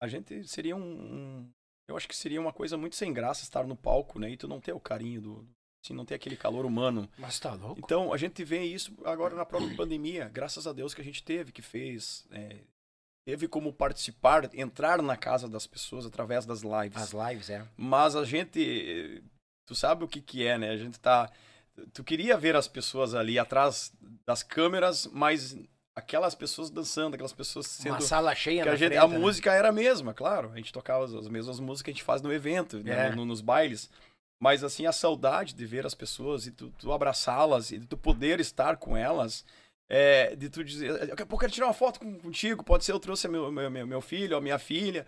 a 0.00 0.08
gente 0.08 0.46
seria 0.46 0.74
um, 0.74 0.80
um, 0.80 1.50
Eu 1.86 1.96
acho 1.96 2.08
que 2.08 2.16
seria 2.16 2.40
uma 2.40 2.52
coisa 2.52 2.76
muito 2.76 2.96
sem 2.96 3.12
graça 3.12 3.42
estar 3.42 3.66
no 3.66 3.76
palco, 3.76 4.18
né? 4.18 4.30
E 4.30 4.36
tu 4.36 4.48
não 4.48 4.60
ter 4.60 4.72
o 4.72 4.80
carinho 4.80 5.20
do. 5.20 5.48
Assim, 5.84 5.92
não 5.92 6.06
ter 6.06 6.14
aquele 6.14 6.36
calor 6.36 6.64
humano. 6.64 7.08
Mas 7.18 7.38
tá 7.38 7.52
louco. 7.52 7.78
Então, 7.84 8.10
a 8.10 8.16
gente 8.16 8.42
vê 8.42 8.62
isso 8.64 8.96
agora 9.04 9.34
na 9.34 9.44
própria 9.44 9.76
pandemia. 9.76 10.30
Graças 10.32 10.66
a 10.66 10.72
Deus 10.72 10.94
que 10.94 11.02
a 11.02 11.04
gente 11.04 11.22
teve, 11.22 11.52
que 11.52 11.60
fez. 11.60 12.26
É, 12.30 12.60
teve 13.24 13.48
como 13.48 13.72
participar, 13.72 14.48
entrar 14.54 15.00
na 15.02 15.16
casa 15.16 15.48
das 15.48 15.66
pessoas 15.66 16.06
através 16.06 16.44
das 16.44 16.62
lives. 16.62 16.96
As 16.96 17.12
lives, 17.12 17.50
é. 17.50 17.66
Mas 17.76 18.14
a 18.14 18.24
gente. 18.24 19.22
Tu 19.66 19.74
sabe 19.74 20.04
o 20.04 20.08
que, 20.08 20.20
que 20.20 20.46
é, 20.46 20.58
né? 20.58 20.70
A 20.70 20.76
gente 20.76 21.00
tá. 21.00 21.30
Tu 21.92 22.04
queria 22.04 22.36
ver 22.36 22.54
as 22.54 22.68
pessoas 22.68 23.14
ali 23.14 23.38
atrás 23.38 23.92
das 24.26 24.42
câmeras, 24.42 25.08
mas 25.10 25.56
aquelas 25.96 26.34
pessoas 26.34 26.70
dançando, 26.70 27.14
aquelas 27.14 27.32
pessoas 27.32 27.66
sendo. 27.66 27.92
Uma 27.92 28.00
sala 28.00 28.34
cheia 28.34 28.62
que 28.62 28.68
a, 28.68 28.76
gente, 28.76 28.88
frente, 28.88 29.04
a 29.04 29.08
né? 29.08 29.18
música 29.18 29.52
era 29.52 29.68
a 29.68 29.72
mesma, 29.72 30.12
claro. 30.12 30.50
A 30.52 30.56
gente 30.56 30.72
tocava 30.72 31.04
as, 31.04 31.14
as 31.14 31.28
mesmas 31.28 31.58
músicas 31.58 31.82
que 31.82 31.90
a 31.90 31.94
gente 31.94 32.04
faz 32.04 32.20
no 32.20 32.32
evento, 32.32 32.78
né, 32.78 33.08
é. 33.08 33.14
no, 33.14 33.24
nos 33.24 33.40
bailes. 33.40 33.90
Mas 34.40 34.62
assim, 34.62 34.86
a 34.86 34.92
saudade 34.92 35.54
de 35.54 35.64
ver 35.64 35.86
as 35.86 35.94
pessoas 35.94 36.46
e 36.46 36.50
tu, 36.50 36.70
tu 36.78 36.92
abraçá-las 36.92 37.70
e 37.70 37.80
tu 37.80 37.96
poder 37.96 38.40
estar 38.40 38.76
com 38.76 38.96
elas. 38.96 39.44
É, 39.96 40.34
de 40.34 40.48
tu 40.48 40.64
dizer, 40.64 41.06
daqui 41.06 41.22
a 41.22 41.26
pouco 41.26 41.36
eu 41.36 41.38
quero 41.46 41.52
tirar 41.52 41.66
uma 41.66 41.72
foto 41.72 42.00
contigo, 42.00 42.64
pode 42.64 42.84
ser 42.84 42.90
eu 42.90 42.98
trouxe 42.98 43.28
meu, 43.28 43.52
meu, 43.52 43.70
meu 43.70 44.00
filho, 44.00 44.36
a 44.36 44.40
minha 44.40 44.58
filha, 44.58 45.06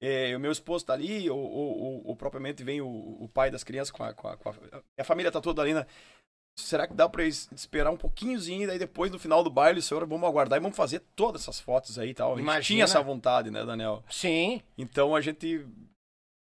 é, 0.00 0.34
o 0.34 0.40
meu 0.40 0.50
esposo 0.50 0.86
tá 0.86 0.94
ali, 0.94 1.28
ou, 1.28 1.38
ou, 1.38 1.78
ou, 1.78 2.02
ou 2.06 2.16
propriamente 2.16 2.64
vem 2.64 2.80
o, 2.80 2.86
o, 2.88 3.28
pai 3.28 3.50
das 3.50 3.62
crianças 3.62 3.90
com 3.90 4.02
a, 4.02 4.14
com 4.14 4.28
a, 4.28 4.36
com 4.38 4.48
a, 4.48 4.54
a 4.98 5.04
família 5.04 5.30
tá 5.30 5.38
toda 5.38 5.60
ali 5.60 5.74
na, 5.74 5.86
Será 6.54 6.86
que 6.86 6.94
dá 6.94 7.08
pra 7.08 7.24
esperar 7.26 7.90
um 7.90 7.96
pouquinhozinho 7.96 8.62
e 8.62 8.66
daí 8.66 8.78
depois 8.78 9.10
no 9.10 9.18
final 9.18 9.42
do 9.42 9.50
baile, 9.50 9.80
senhor, 9.80 10.06
vamos 10.06 10.28
aguardar 10.28 10.58
e 10.58 10.62
vamos 10.62 10.76
fazer 10.76 11.02
todas 11.14 11.42
essas 11.42 11.60
fotos 11.60 11.98
aí 11.98 12.10
e 12.10 12.14
tal. 12.14 12.32
A 12.32 12.36
gente 12.36 12.44
Imagina. 12.44 12.62
tinha 12.62 12.84
essa 12.84 13.02
vontade, 13.02 13.50
né, 13.50 13.64
Daniel? 13.64 14.02
Sim. 14.10 14.62
Então 14.76 15.16
a 15.16 15.20
gente 15.20 15.66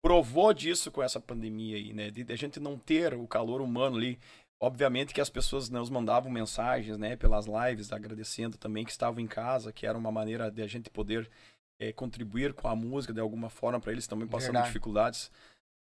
provou 0.03 0.53
disso 0.53 0.91
com 0.91 1.03
essa 1.03 1.19
pandemia 1.19 1.77
aí, 1.77 1.93
né? 1.93 2.09
De 2.09 2.25
a 2.33 2.35
gente 2.35 2.59
não 2.59 2.77
ter 2.77 3.13
o 3.13 3.27
calor 3.27 3.61
humano 3.61 3.97
ali. 3.97 4.19
Obviamente 4.61 5.13
que 5.13 5.21
as 5.21 5.29
pessoas 5.29 5.69
nos 5.69 5.89
mandavam 5.89 6.31
mensagens, 6.31 6.97
né, 6.97 7.15
pelas 7.15 7.47
lives, 7.47 7.91
agradecendo 7.91 8.57
também 8.57 8.85
que 8.85 8.91
estavam 8.91 9.19
em 9.19 9.27
casa, 9.27 9.73
que 9.73 9.87
era 9.87 9.97
uma 9.97 10.11
maneira 10.11 10.51
de 10.51 10.61
a 10.61 10.67
gente 10.67 10.89
poder 10.89 11.29
é, 11.79 11.91
contribuir 11.91 12.53
com 12.53 12.67
a 12.67 12.75
música 12.75 13.11
de 13.11 13.19
alguma 13.19 13.49
forma 13.49 13.79
para 13.79 13.91
eles 13.91 14.05
também 14.05 14.27
passando 14.27 14.53
Verdade. 14.53 14.67
dificuldades 14.67 15.31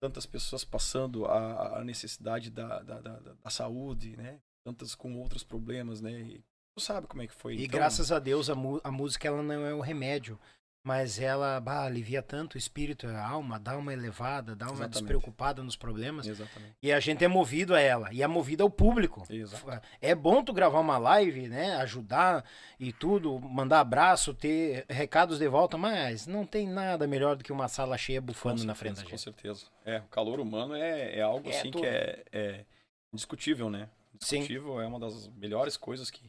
tantas 0.02 0.26
pessoas 0.26 0.64
passando 0.64 1.26
a, 1.26 1.78
a 1.78 1.84
necessidade 1.84 2.50
da, 2.50 2.82
da, 2.82 3.00
da, 3.00 3.18
da, 3.18 3.50
saúde, 3.50 4.16
né? 4.16 4.40
Tantas 4.64 4.96
com 4.96 5.16
outros 5.16 5.44
problemas, 5.44 6.00
né? 6.00 6.10
E 6.10 6.44
tu 6.74 6.82
sabe 6.82 7.06
como 7.06 7.22
é 7.22 7.28
que 7.28 7.34
foi. 7.34 7.54
E 7.54 7.64
então... 7.64 7.78
graças 7.78 8.10
a 8.10 8.18
Deus 8.18 8.50
a, 8.50 8.54
a 8.82 8.90
música 8.90 9.28
ela 9.28 9.40
não 9.44 9.64
é 9.64 9.72
o 9.72 9.80
remédio 9.80 10.40
mas 10.84 11.20
ela 11.20 11.60
bah, 11.60 11.84
alivia 11.84 12.20
tanto 12.20 12.54
o 12.54 12.58
espírito, 12.58 13.06
a 13.06 13.24
alma, 13.24 13.58
dá 13.58 13.76
uma 13.76 13.92
elevada, 13.92 14.56
dá 14.56 14.66
uma 14.66 14.72
Exatamente. 14.72 14.92
despreocupada 14.94 15.62
nos 15.62 15.76
problemas. 15.76 16.26
Exatamente. 16.26 16.74
E 16.82 16.92
a 16.92 16.98
gente 16.98 17.24
é 17.24 17.28
movido 17.28 17.72
a 17.74 17.80
ela, 17.80 18.12
e 18.12 18.20
é 18.20 18.26
movido 18.26 18.64
ao 18.64 18.70
público. 18.70 19.24
Exato. 19.30 19.80
É 20.00 20.12
bom 20.12 20.42
tu 20.42 20.52
gravar 20.52 20.80
uma 20.80 20.98
live, 20.98 21.48
né, 21.48 21.76
ajudar 21.76 22.44
e 22.80 22.92
tudo, 22.92 23.38
mandar 23.38 23.78
abraço, 23.78 24.34
ter 24.34 24.84
recados 24.88 25.38
de 25.38 25.46
volta, 25.46 25.78
mas 25.78 26.26
não 26.26 26.44
tem 26.44 26.68
nada 26.68 27.06
melhor 27.06 27.36
do 27.36 27.44
que 27.44 27.52
uma 27.52 27.68
sala 27.68 27.96
cheia 27.96 28.20
bufando 28.20 28.58
certeza, 28.58 28.66
na 28.66 28.74
frente 28.74 28.96
da 28.96 29.02
gente. 29.02 29.10
Com 29.12 29.18
certeza. 29.18 29.66
É, 29.84 29.98
o 29.98 30.08
calor 30.08 30.40
humano 30.40 30.74
é, 30.74 31.18
é 31.18 31.22
algo 31.22 31.48
é 31.48 31.56
assim 31.56 31.70
que 31.70 31.86
é, 31.86 32.24
é 32.32 32.64
indiscutível, 33.12 33.70
né? 33.70 33.88
Indiscutível 34.14 34.78
Sim. 34.78 34.82
é 34.82 34.86
uma 34.86 34.98
das 34.98 35.28
melhores 35.28 35.76
coisas 35.76 36.10
que, 36.10 36.24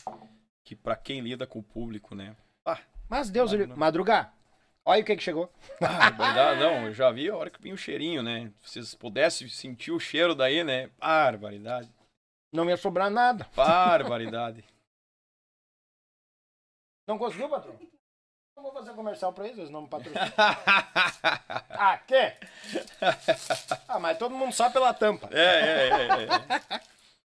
que 0.63 0.75
para 0.75 0.95
quem 0.95 1.21
lida 1.21 1.47
com 1.47 1.57
o 1.57 1.63
público, 1.63 2.13
né? 2.13 2.35
Ah, 2.63 2.79
Mas 3.09 3.31
Deus, 3.31 3.51
madrugar. 3.75 4.31
Olha 4.85 5.01
o 5.01 5.05
que 5.05 5.15
que 5.15 5.23
chegou. 5.23 5.49
Ah, 5.81 6.55
não, 6.55 6.87
eu 6.87 6.93
já 6.93 7.11
vi 7.11 7.29
a 7.29 7.35
hora 7.35 7.49
que 7.49 7.61
vinha 7.61 7.73
o 7.73 7.77
cheirinho, 7.77 8.21
né? 8.23 8.51
Se 8.61 8.73
vocês 8.73 8.95
pudessem 8.95 9.49
sentir 9.49 9.91
o 9.91 9.99
cheiro 9.99 10.35
daí, 10.35 10.63
né? 10.63 10.89
Barbaridade. 10.97 11.89
Não 12.53 12.69
ia 12.69 12.77
sobrar 12.77 13.09
nada. 13.09 13.47
Barbaridade. 13.55 14.63
Não 17.07 17.17
conseguiu, 17.17 17.49
patrão? 17.49 17.77
Não 18.55 18.63
vou 18.63 18.73
fazer 18.73 18.93
comercial 18.93 19.33
pra 19.33 19.45
eles, 19.45 19.57
eles 19.57 19.69
não 19.69 19.81
me 19.81 19.89
patrocinam. 19.89 20.25
ah, 21.71 21.97
quê? 22.07 22.33
Ah, 23.87 23.99
mas 23.99 24.17
todo 24.17 24.35
mundo 24.35 24.53
sabe 24.53 24.73
pela 24.73 24.93
tampa. 24.93 25.27
É, 25.31 25.39
é, 25.39 25.89
é. 25.89 26.23
é. 26.23 26.81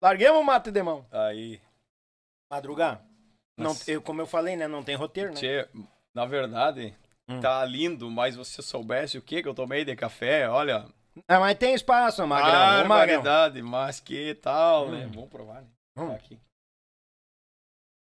Larguemos 0.01 0.39
o 0.39 0.43
mato 0.43 0.71
de 0.71 0.81
mão. 0.81 1.05
Aí. 1.11 1.59
Madrugar. 2.49 3.03
Não, 3.57 3.75
eu, 3.87 4.01
como 4.01 4.21
eu 4.21 4.27
falei, 4.27 4.55
né? 4.55 4.67
Não 4.67 4.83
tem 4.83 4.95
roteiro, 4.95 5.31
né? 5.31 5.35
Tchê, 5.35 5.67
na 6.13 6.25
verdade, 6.25 6.95
hum. 7.27 7.39
tá 7.39 7.63
lindo, 7.65 8.09
mas 8.09 8.35
você 8.35 8.61
soubesse 8.61 9.17
o 9.17 9.21
que 9.21 9.41
que 9.41 9.47
eu 9.47 9.53
tomei 9.53 9.83
de 9.83 9.95
café, 9.95 10.49
olha. 10.49 10.85
É, 11.27 11.37
mas 11.37 11.57
tem 11.57 11.73
espaço, 11.73 12.25
Magrão. 12.25 12.51
Barbaridade, 12.51 13.61
mas 13.61 13.99
que 13.99 14.35
tal, 14.35 14.89
né? 14.89 14.97
hum. 14.97 15.07
né? 15.07 15.11
Vamos 15.13 15.29
provar, 15.29 15.61
né? 15.61 15.67
Vamos. 15.95 16.13
Tá 16.13 16.17
aqui. 16.17 16.39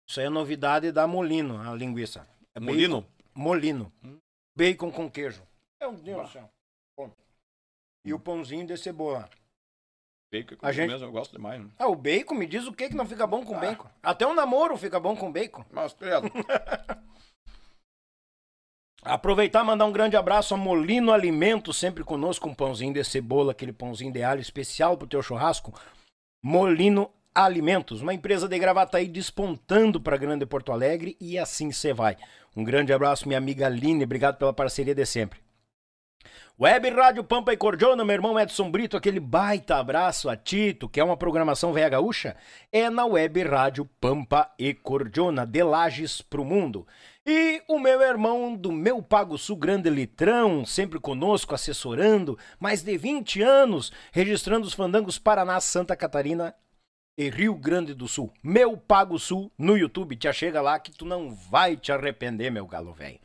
Isso 0.08 0.20
aí 0.20 0.26
é 0.26 0.30
novidade 0.30 0.92
da 0.92 1.06
Molino, 1.06 1.60
a 1.60 1.74
linguiça. 1.74 2.26
É 2.54 2.60
molino? 2.60 3.02
Bacon, 3.02 3.12
molino. 3.34 3.92
Hum. 4.04 4.18
Bacon 4.56 4.90
com 4.90 5.10
queijo. 5.10 5.42
Meu 5.80 5.92
Deus 5.92 6.26
do 6.26 6.32
céu. 6.32 6.50
E 8.04 8.14
o 8.14 8.20
pãozinho 8.20 8.66
de 8.66 8.76
cebola. 8.76 9.28
Bacon 10.32 10.56
a 10.62 10.72
gente... 10.72 10.90
mesmo, 10.90 11.06
eu 11.06 11.12
gosto 11.12 11.32
demais. 11.32 11.60
Né? 11.60 11.70
Ah, 11.78 11.88
o 11.88 11.96
bacon, 11.96 12.34
me 12.34 12.46
diz 12.46 12.66
o 12.66 12.72
que 12.72 12.88
que 12.88 12.94
não 12.94 13.06
fica 13.06 13.26
bom 13.26 13.44
com 13.44 13.56
ah. 13.56 13.58
bacon. 13.58 13.88
Até 14.02 14.26
um 14.26 14.34
namoro 14.34 14.76
fica 14.76 15.00
bom 15.00 15.16
com 15.16 15.30
bacon. 15.30 15.64
Mas, 15.70 15.92
credo. 15.92 16.30
Aproveitar 19.08 19.62
mandar 19.62 19.84
um 19.84 19.92
grande 19.92 20.16
abraço 20.16 20.52
a 20.52 20.56
Molino 20.56 21.12
Alimentos, 21.12 21.76
sempre 21.76 22.02
conosco, 22.02 22.48
um 22.48 22.54
pãozinho 22.54 22.92
de 22.92 23.04
cebola, 23.04 23.52
aquele 23.52 23.72
pãozinho 23.72 24.12
de 24.12 24.20
alho 24.20 24.40
especial 24.40 24.96
pro 24.96 25.06
teu 25.06 25.22
churrasco. 25.22 25.72
Molino 26.42 27.08
Alimentos, 27.32 28.02
uma 28.02 28.12
empresa 28.12 28.48
de 28.48 28.58
Gravataí 28.58 29.06
despontando 29.06 30.00
para 30.00 30.16
Grande 30.16 30.44
Porto 30.44 30.72
Alegre 30.72 31.16
e 31.20 31.38
assim 31.38 31.70
você 31.70 31.92
vai. 31.92 32.16
Um 32.56 32.64
grande 32.64 32.92
abraço, 32.92 33.28
minha 33.28 33.38
amiga 33.38 33.66
Aline, 33.66 34.02
obrigado 34.02 34.38
pela 34.38 34.52
parceria 34.52 34.94
de 34.94 35.06
sempre. 35.06 35.38
Web 36.58 36.90
Rádio 36.90 37.22
Pampa 37.22 37.52
e 37.52 37.56
Cordiona, 37.56 38.04
meu 38.04 38.14
irmão 38.14 38.40
Edson 38.40 38.70
Brito, 38.70 38.96
aquele 38.96 39.20
baita 39.20 39.76
abraço 39.76 40.28
a 40.28 40.36
Tito, 40.36 40.88
que 40.88 40.98
é 40.98 41.04
uma 41.04 41.16
programação 41.16 41.72
velha 41.72 41.90
gaúcha, 41.90 42.34
é 42.72 42.90
na 42.90 43.04
Web 43.04 43.44
Rádio 43.44 43.84
Pampa 44.00 44.50
e 44.58 44.74
Cordiona, 44.74 45.46
de 45.46 45.62
Lages 45.62 46.22
pro 46.22 46.44
mundo. 46.44 46.86
E 47.28 47.60
o 47.66 47.80
meu 47.80 48.02
irmão 48.02 48.54
do 48.54 48.70
meu 48.70 49.02
Pago 49.02 49.36
Sul 49.36 49.56
Grande 49.56 49.90
Litrão, 49.90 50.64
sempre 50.64 51.00
conosco, 51.00 51.56
assessorando, 51.56 52.38
mais 52.60 52.84
de 52.84 52.96
20 52.96 53.42
anos, 53.42 53.90
registrando 54.12 54.64
os 54.64 54.72
fandangos 54.72 55.18
Paraná, 55.18 55.60
Santa 55.60 55.96
Catarina 55.96 56.54
e 57.18 57.28
Rio 57.28 57.56
Grande 57.56 57.94
do 57.94 58.06
Sul. 58.06 58.32
Meu 58.44 58.76
Pago 58.76 59.18
Sul 59.18 59.50
no 59.58 59.76
YouTube. 59.76 60.14
Te 60.14 60.32
chega 60.32 60.62
lá 60.62 60.78
que 60.78 60.92
tu 60.92 61.04
não 61.04 61.34
vai 61.34 61.76
te 61.76 61.90
arrepender, 61.90 62.48
meu 62.48 62.64
galo 62.64 62.92
velho. 62.92 63.18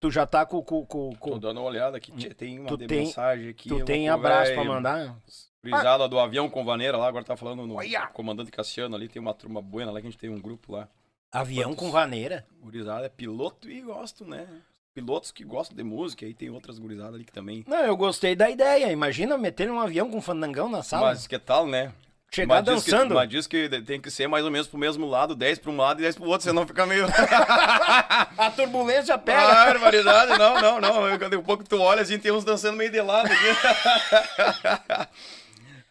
Tu 0.00 0.12
já 0.12 0.24
tá 0.24 0.46
com. 0.46 0.62
com, 0.62 0.86
com, 0.86 1.10
com... 1.16 1.30
Tô 1.30 1.38
dando 1.40 1.58
uma 1.58 1.68
olhada 1.68 1.96
aqui. 1.96 2.12
Tem 2.34 2.56
uma 2.60 2.68
tu 2.68 2.78
tem, 2.78 3.00
mensagem 3.00 3.48
aqui. 3.48 3.68
Tu 3.68 3.84
tem 3.84 4.08
abraço 4.08 4.54
pra 4.54 4.62
mandar? 4.62 5.18
Brisada 5.60 6.04
ah. 6.04 6.06
do 6.08 6.20
avião 6.20 6.48
com 6.48 6.64
vaneira 6.64 6.96
lá, 6.96 7.08
agora 7.08 7.24
tá 7.24 7.36
falando 7.36 7.66
no 7.66 7.74
Olha. 7.74 8.06
comandante 8.14 8.50
Cassiano 8.52 8.94
ali, 8.94 9.08
tem 9.08 9.20
uma 9.20 9.34
turma 9.34 9.60
boa 9.60 9.90
lá 9.90 10.00
que 10.00 10.06
a 10.06 10.10
gente 10.10 10.18
tem 10.18 10.30
um 10.30 10.40
grupo 10.40 10.72
lá. 10.72 10.88
Avião 11.32 11.74
com 11.74 11.90
vaneira? 11.92 12.44
Gurizada 12.60 13.06
é 13.06 13.08
piloto 13.08 13.70
e 13.70 13.80
gosto, 13.80 14.24
né? 14.24 14.48
Pilotos 14.92 15.30
que 15.30 15.44
gostam 15.44 15.76
de 15.76 15.84
música, 15.84 16.26
aí 16.26 16.34
tem 16.34 16.50
outras 16.50 16.78
gurizadas 16.78 17.14
ali 17.14 17.24
que 17.24 17.32
também. 17.32 17.64
Não, 17.68 17.78
eu 17.78 17.96
gostei 17.96 18.34
da 18.34 18.50
ideia. 18.50 18.90
Imagina 18.90 19.38
meter 19.38 19.70
um 19.70 19.78
avião 19.78 20.10
com 20.10 20.20
fandangão 20.20 20.68
na 20.68 20.82
sala. 20.82 21.06
Mas 21.06 21.28
que 21.28 21.38
tal, 21.38 21.68
né? 21.68 21.92
Chegar 22.32 22.56
mas 22.56 22.64
dançando. 22.64 23.08
Que, 23.08 23.14
mas 23.14 23.28
diz 23.28 23.46
que 23.46 23.68
tem 23.82 24.00
que 24.00 24.10
ser 24.10 24.26
mais 24.26 24.44
ou 24.44 24.50
menos 24.50 24.66
pro 24.66 24.78
mesmo 24.78 25.06
lado, 25.06 25.36
10 25.36 25.60
para 25.60 25.70
um 25.70 25.76
lado 25.76 26.00
e 26.00 26.02
10 26.02 26.16
pro 26.16 26.28
outro, 26.28 26.42
senão 26.42 26.66
fica 26.66 26.84
meio. 26.84 27.06
a 28.36 28.50
turbulência 28.50 29.16
pega. 29.16 29.40
Ah, 29.40 29.66
barbaridade, 29.66 30.36
não, 30.36 30.60
não, 30.60 30.80
não. 30.80 31.18
Daqui 31.18 31.36
um 31.36 31.42
pouco 31.42 31.62
tu 31.62 31.80
olha, 31.80 32.02
a 32.02 32.04
gente 32.04 32.22
tem 32.22 32.32
uns 32.32 32.44
dançando 32.44 32.76
meio 32.76 32.90
de 32.90 33.00
lado 33.00 33.26
aqui. 33.26 33.56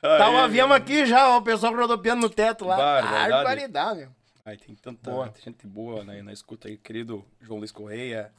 tá 0.01 0.29
um 0.29 0.37
avião 0.37 0.71
aqui 0.73 1.05
já, 1.05 1.29
ó, 1.29 1.37
o 1.37 1.41
pessoal 1.41 1.73
rodopiando 1.73 2.21
no 2.21 2.29
teto 2.29 2.65
lá. 2.65 2.75
Barbaridade. 2.75 3.29
Barbaridade. 3.31 4.18
Ai, 4.45 4.57
tem 4.57 4.75
tanta 4.75 5.11
boa. 5.11 5.33
gente 5.43 5.67
boa 5.67 6.03
né, 6.03 6.21
na 6.21 6.33
escuta 6.33 6.67
aí, 6.67 6.77
querido 6.77 7.25
João 7.39 7.59
Luiz 7.59 7.71
Correia, 7.71 8.33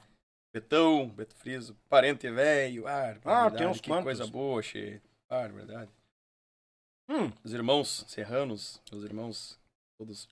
Betão, 0.53 1.09
Beto 1.09 1.35
Friso, 1.37 1.77
parente 1.89 2.29
velho. 2.31 2.85
Ah, 2.87 3.51
tem 3.51 3.67
uns 3.67 3.81
que 3.81 3.89
quantos. 3.89 4.05
coisa 4.05 4.27
boa, 4.27 4.63
che. 4.63 5.01
Barbaridade. 5.29 5.91
Hum. 7.09 7.33
Os 7.45 7.53
irmãos 7.53 8.05
serranos, 8.09 8.81
meus 8.91 9.05
irmãos, 9.05 9.59
todos 9.99 10.29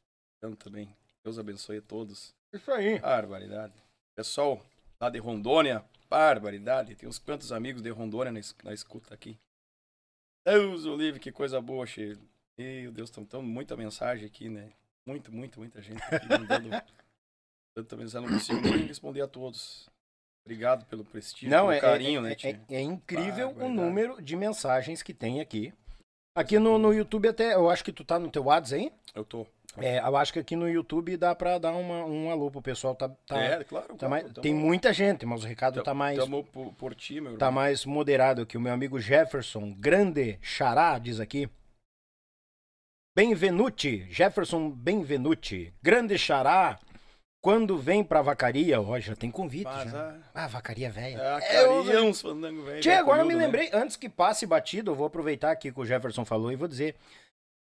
também. 0.58 0.94
Deus 1.24 1.38
abençoe 1.38 1.78
a 1.78 1.82
todos. 1.82 2.34
Isso 2.52 2.70
aí. 2.72 2.98
Barbaridade. 2.98 3.74
Pessoal 4.16 4.64
lá 5.00 5.08
de 5.08 5.18
Rondônia, 5.18 5.84
barbaridade. 6.08 6.96
Tem 6.96 7.08
uns 7.08 7.18
quantos 7.18 7.52
amigos 7.52 7.82
de 7.82 7.90
Rondônia 7.90 8.32
na, 8.32 8.40
na 8.64 8.72
escuta 8.72 9.14
aqui. 9.14 9.38
Deus 10.44 10.84
o 10.84 10.96
livre, 10.96 11.20
que 11.20 11.30
coisa 11.30 11.60
boa, 11.60 11.86
che. 11.86 12.18
Meu 12.56 12.90
Deus, 12.90 13.08
estão 13.08 13.24
tão 13.24 13.40
muita 13.40 13.76
mensagem 13.76 14.26
aqui, 14.26 14.48
né? 14.48 14.72
Muito, 15.08 15.32
muito, 15.34 15.58
muita 15.58 15.80
gente 15.80 16.02
aqui 16.02 16.28
mandando 16.28 16.68
tanta 17.74 17.96
mensagem. 17.96 18.28
Não 18.28 18.38
consigo 18.38 18.60
nem 18.60 18.86
responder 18.86 19.22
a 19.22 19.26
todos. 19.26 19.88
Obrigado 20.44 20.84
pelo 20.84 21.02
prestígio, 21.02 21.48
Não, 21.48 21.68
pelo 21.68 21.72
é, 21.72 21.80
carinho, 21.80 22.20
é, 22.20 22.30
né, 22.30 22.36
é, 22.42 22.76
é, 22.76 22.80
incrível 22.82 23.54
o 23.58 23.68
número 23.70 24.20
de 24.20 24.36
mensagens 24.36 25.02
que 25.02 25.14
tem 25.14 25.40
aqui. 25.40 25.72
Aqui 26.34 26.58
no, 26.58 26.76
no 26.78 26.92
YouTube 26.92 27.26
até, 27.26 27.54
eu 27.54 27.70
acho 27.70 27.82
que 27.82 27.92
tu 27.92 28.04
tá 28.04 28.18
no 28.18 28.30
teu 28.30 28.44
WhatsApp 28.44 28.82
aí? 28.82 28.92
Eu 29.14 29.24
tô. 29.24 29.46
É, 29.78 29.98
eu 29.98 30.16
acho 30.16 30.32
que 30.32 30.38
aqui 30.38 30.56
no 30.56 30.68
YouTube 30.68 31.16
dá 31.16 31.34
pra 31.34 31.56
dar 31.58 31.72
uma, 31.72 32.04
um 32.04 32.30
alô 32.30 32.50
pro 32.50 32.60
pessoal. 32.60 32.94
Tá, 32.94 33.08
tá, 33.08 33.38
é, 33.38 33.64
claro. 33.64 33.88
Tá 33.88 34.06
claro 34.06 34.10
mais, 34.10 34.32
tem 34.34 34.54
muita 34.54 34.92
gente, 34.92 35.24
mas 35.24 35.42
o 35.42 35.46
recado 35.46 35.82
tá 35.82 35.94
mais. 35.94 36.18
Tamo 36.18 36.44
por, 36.44 36.72
por 36.74 36.94
ti, 36.94 37.18
meu 37.20 37.38
Tá 37.38 37.46
irmão. 37.46 37.62
mais 37.62 37.86
moderado 37.86 38.42
aqui. 38.42 38.58
O 38.58 38.60
meu 38.60 38.72
amigo 38.74 39.00
Jefferson, 39.00 39.72
grande 39.72 40.38
xará, 40.42 40.98
diz 40.98 41.18
aqui. 41.18 41.48
Benvenuti, 43.18 44.06
Jefferson 44.12 44.70
Benvenuti, 44.70 45.74
grande 45.82 46.16
xará, 46.16 46.78
quando 47.40 47.76
vem 47.76 48.04
pra 48.04 48.22
vacaria, 48.22 48.80
ó, 48.80 48.96
já 49.00 49.16
tem 49.16 49.28
convite. 49.28 49.64
Mas, 49.64 49.90
já. 49.90 50.16
Ah, 50.32 50.46
vacaria 50.46 50.88
velha. 50.88 51.20
É, 51.20 51.32
vacaria, 51.32 51.94
é, 51.94 52.00
uns 52.00 52.20
fandango 52.20 52.62
velho. 52.62 52.80
Tchê, 52.80 52.92
agora 52.92 53.24
me 53.24 53.34
né? 53.34 53.44
lembrei, 53.44 53.70
antes 53.72 53.96
que 53.96 54.08
passe 54.08 54.46
batido, 54.46 54.92
eu 54.92 54.94
vou 54.94 55.04
aproveitar 55.04 55.50
aqui 55.50 55.72
que 55.72 55.80
o 55.80 55.84
Jefferson 55.84 56.24
falou 56.24 56.52
e 56.52 56.54
vou 56.54 56.68
dizer. 56.68 56.94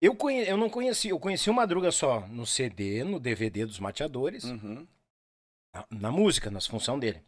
Eu, 0.02 0.16
conhe... 0.16 0.44
eu 0.48 0.56
não 0.56 0.68
conheci, 0.68 1.10
eu 1.10 1.20
conheci 1.20 1.48
o 1.48 1.54
Madruga 1.54 1.92
só 1.92 2.26
no 2.26 2.44
CD, 2.44 3.04
no 3.04 3.20
DVD 3.20 3.64
dos 3.64 3.78
Mateadores, 3.78 4.42
uhum. 4.42 4.84
na, 5.72 5.86
na, 5.92 6.10
música, 6.10 6.50
nas 6.50 6.66
funções 6.66 6.98
dele. 6.98 7.22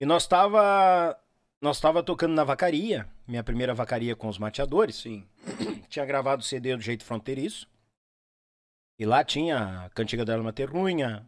E 0.00 0.06
nós 0.06 0.24
tava, 0.24 1.18
nós 1.64 1.80
tava 1.80 2.02
tocando 2.02 2.34
na 2.34 2.44
vacaria, 2.44 3.08
minha 3.26 3.42
primeira 3.42 3.72
vacaria 3.72 4.14
com 4.14 4.28
os 4.28 4.36
Mateadores. 4.36 4.96
Sim. 4.96 5.26
Tinha 5.88 6.04
gravado 6.04 6.42
o 6.42 6.44
CD 6.44 6.76
do 6.76 6.82
jeito 6.82 7.06
fronteiriço. 7.06 7.66
E 8.98 9.06
lá 9.06 9.24
tinha 9.24 9.86
a 9.86 9.90
Cantiga 9.90 10.24
da 10.24 10.36
Alma 10.36 10.52
Terrunha, 10.52 11.26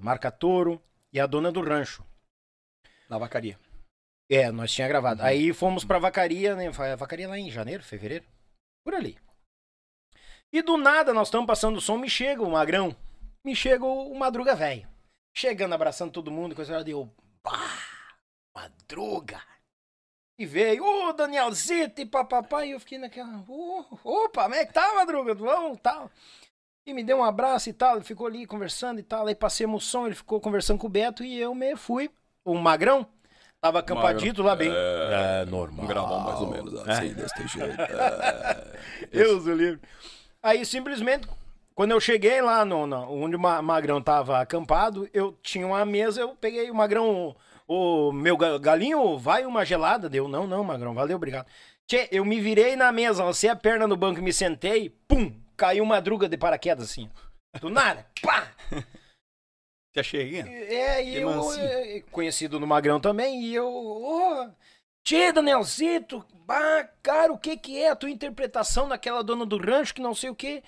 Marca 0.00 0.32
Touro 0.32 0.82
e 1.12 1.20
a 1.20 1.26
Dona 1.26 1.52
do 1.52 1.60
Rancho. 1.60 2.02
Na 3.08 3.18
vacaria. 3.18 3.56
É, 4.28 4.50
nós 4.50 4.72
tinha 4.72 4.88
gravado. 4.88 5.20
Uhum. 5.20 5.26
Aí 5.26 5.52
fomos 5.52 5.84
pra 5.84 5.98
vacaria, 5.98 6.56
né? 6.56 6.70
Vacaria 6.70 7.28
lá 7.28 7.38
em 7.38 7.50
janeiro, 7.50 7.84
fevereiro. 7.84 8.24
Por 8.84 8.94
ali. 8.94 9.16
E 10.52 10.60
do 10.60 10.76
nada 10.76 11.12
nós 11.12 11.28
estamos 11.28 11.46
passando 11.46 11.76
o 11.76 11.80
som, 11.80 11.98
me 11.98 12.10
chega 12.10 12.42
o 12.42 12.50
magrão. 12.50 12.96
Me 13.44 13.54
chega 13.54 13.84
o 13.84 14.14
madruga 14.18 14.56
velho. 14.56 14.88
Chegando, 15.36 15.74
abraçando 15.74 16.10
todo 16.10 16.32
mundo, 16.32 16.56
coisa 16.56 16.78
lá 16.78 16.82
deu. 16.82 17.08
Pá! 17.42 17.60
Madruga! 18.56 19.53
E 20.36 20.44
veio, 20.44 20.84
ô 20.84 21.08
oh, 21.08 21.12
Danielzito 21.12 22.00
e 22.00 22.06
papapá, 22.06 22.64
e 22.66 22.72
eu 22.72 22.80
fiquei 22.80 22.98
naquela. 22.98 23.44
Oh, 23.48 23.84
opa, 24.02 24.44
como 24.44 24.54
é 24.54 24.66
que 24.66 24.72
tá, 24.72 24.94
madruga? 24.94 25.32
Vamos, 25.32 25.78
tal. 25.80 26.10
E 26.86 26.92
me 26.92 27.04
deu 27.04 27.18
um 27.18 27.24
abraço 27.24 27.70
e 27.70 27.72
tal, 27.72 27.96
ele 27.96 28.04
ficou 28.04 28.26
ali 28.26 28.44
conversando 28.44 28.98
e 28.98 29.02
tal. 29.02 29.26
Aí 29.26 29.34
passemos 29.34 29.84
o 29.84 29.86
som, 29.86 30.06
ele 30.06 30.14
ficou 30.14 30.40
conversando 30.40 30.78
com 30.78 30.88
o 30.88 30.90
Beto 30.90 31.24
e 31.24 31.40
eu 31.40 31.54
me 31.54 31.76
fui. 31.76 32.10
O 32.44 32.54
Magrão 32.56 33.06
tava 33.60 33.78
acampadito 33.78 34.42
lá 34.42 34.56
bem. 34.56 34.70
É, 34.70 35.42
é 35.42 35.44
normal. 35.46 35.84
Um 35.84 35.88
gravão 35.88 36.20
mais 36.20 36.40
ou 36.40 36.50
menos 36.50 36.74
assim, 36.80 37.10
é. 37.10 37.14
desse 37.14 37.46
jeito. 37.46 37.80
É. 37.80 39.06
Deus 39.16 39.44
do 39.44 39.54
livre. 39.54 39.80
Aí 40.42 40.66
simplesmente, 40.66 41.26
quando 41.74 41.92
eu 41.92 42.00
cheguei 42.00 42.42
lá 42.42 42.64
no, 42.64 42.86
no, 42.86 43.10
onde 43.10 43.36
o 43.36 43.40
Magrão 43.40 44.02
tava 44.02 44.40
acampado, 44.40 45.08
eu 45.14 45.38
tinha 45.42 45.66
uma 45.66 45.86
mesa, 45.86 46.20
eu 46.20 46.36
peguei 46.36 46.70
o 46.70 46.74
Magrão, 46.74 47.34
o, 47.66 48.08
o 48.08 48.12
meu 48.12 48.36
galinho, 48.36 49.18
vai 49.18 49.44
uma 49.44 49.64
gelada? 49.64 50.08
Deu, 50.08 50.28
não, 50.28 50.46
não, 50.46 50.64
Magrão, 50.64 50.94
valeu, 50.94 51.16
obrigado. 51.16 51.46
Tchê, 51.86 52.08
eu 52.10 52.24
me 52.24 52.40
virei 52.40 52.76
na 52.76 52.90
mesa, 52.90 53.24
lancei 53.24 53.50
a 53.50 53.56
perna 53.56 53.86
no 53.86 53.96
banco 53.96 54.20
e 54.20 54.22
me 54.22 54.32
sentei, 54.32 54.90
pum, 55.06 55.38
caiu 55.56 55.84
uma 55.84 56.00
druga 56.00 56.28
de 56.28 56.36
paraquedas 56.36 56.90
assim. 56.90 57.10
Do 57.60 57.68
nada, 57.68 58.06
pá! 58.22 58.52
Te 59.92 60.00
achei, 60.00 60.40
É, 60.40 61.04
e 61.04 61.16
eu, 61.16 61.52
é, 61.52 62.00
conhecido 62.10 62.58
no 62.58 62.66
Magrão 62.66 62.98
também, 62.98 63.42
e 63.42 63.54
eu, 63.54 63.68
oh, 63.68 64.50
Tchê, 65.04 65.30
Danielzito, 65.32 66.24
bah, 66.46 66.88
cara, 67.02 67.32
o 67.32 67.38
que 67.38 67.56
que 67.58 67.78
é 67.78 67.90
a 67.90 67.96
tua 67.96 68.10
interpretação 68.10 68.88
daquela 68.88 69.22
dona 69.22 69.44
do 69.44 69.58
rancho 69.58 69.94
que 69.94 70.00
não 70.00 70.14
sei 70.14 70.30
o 70.30 70.34
que? 70.34 70.62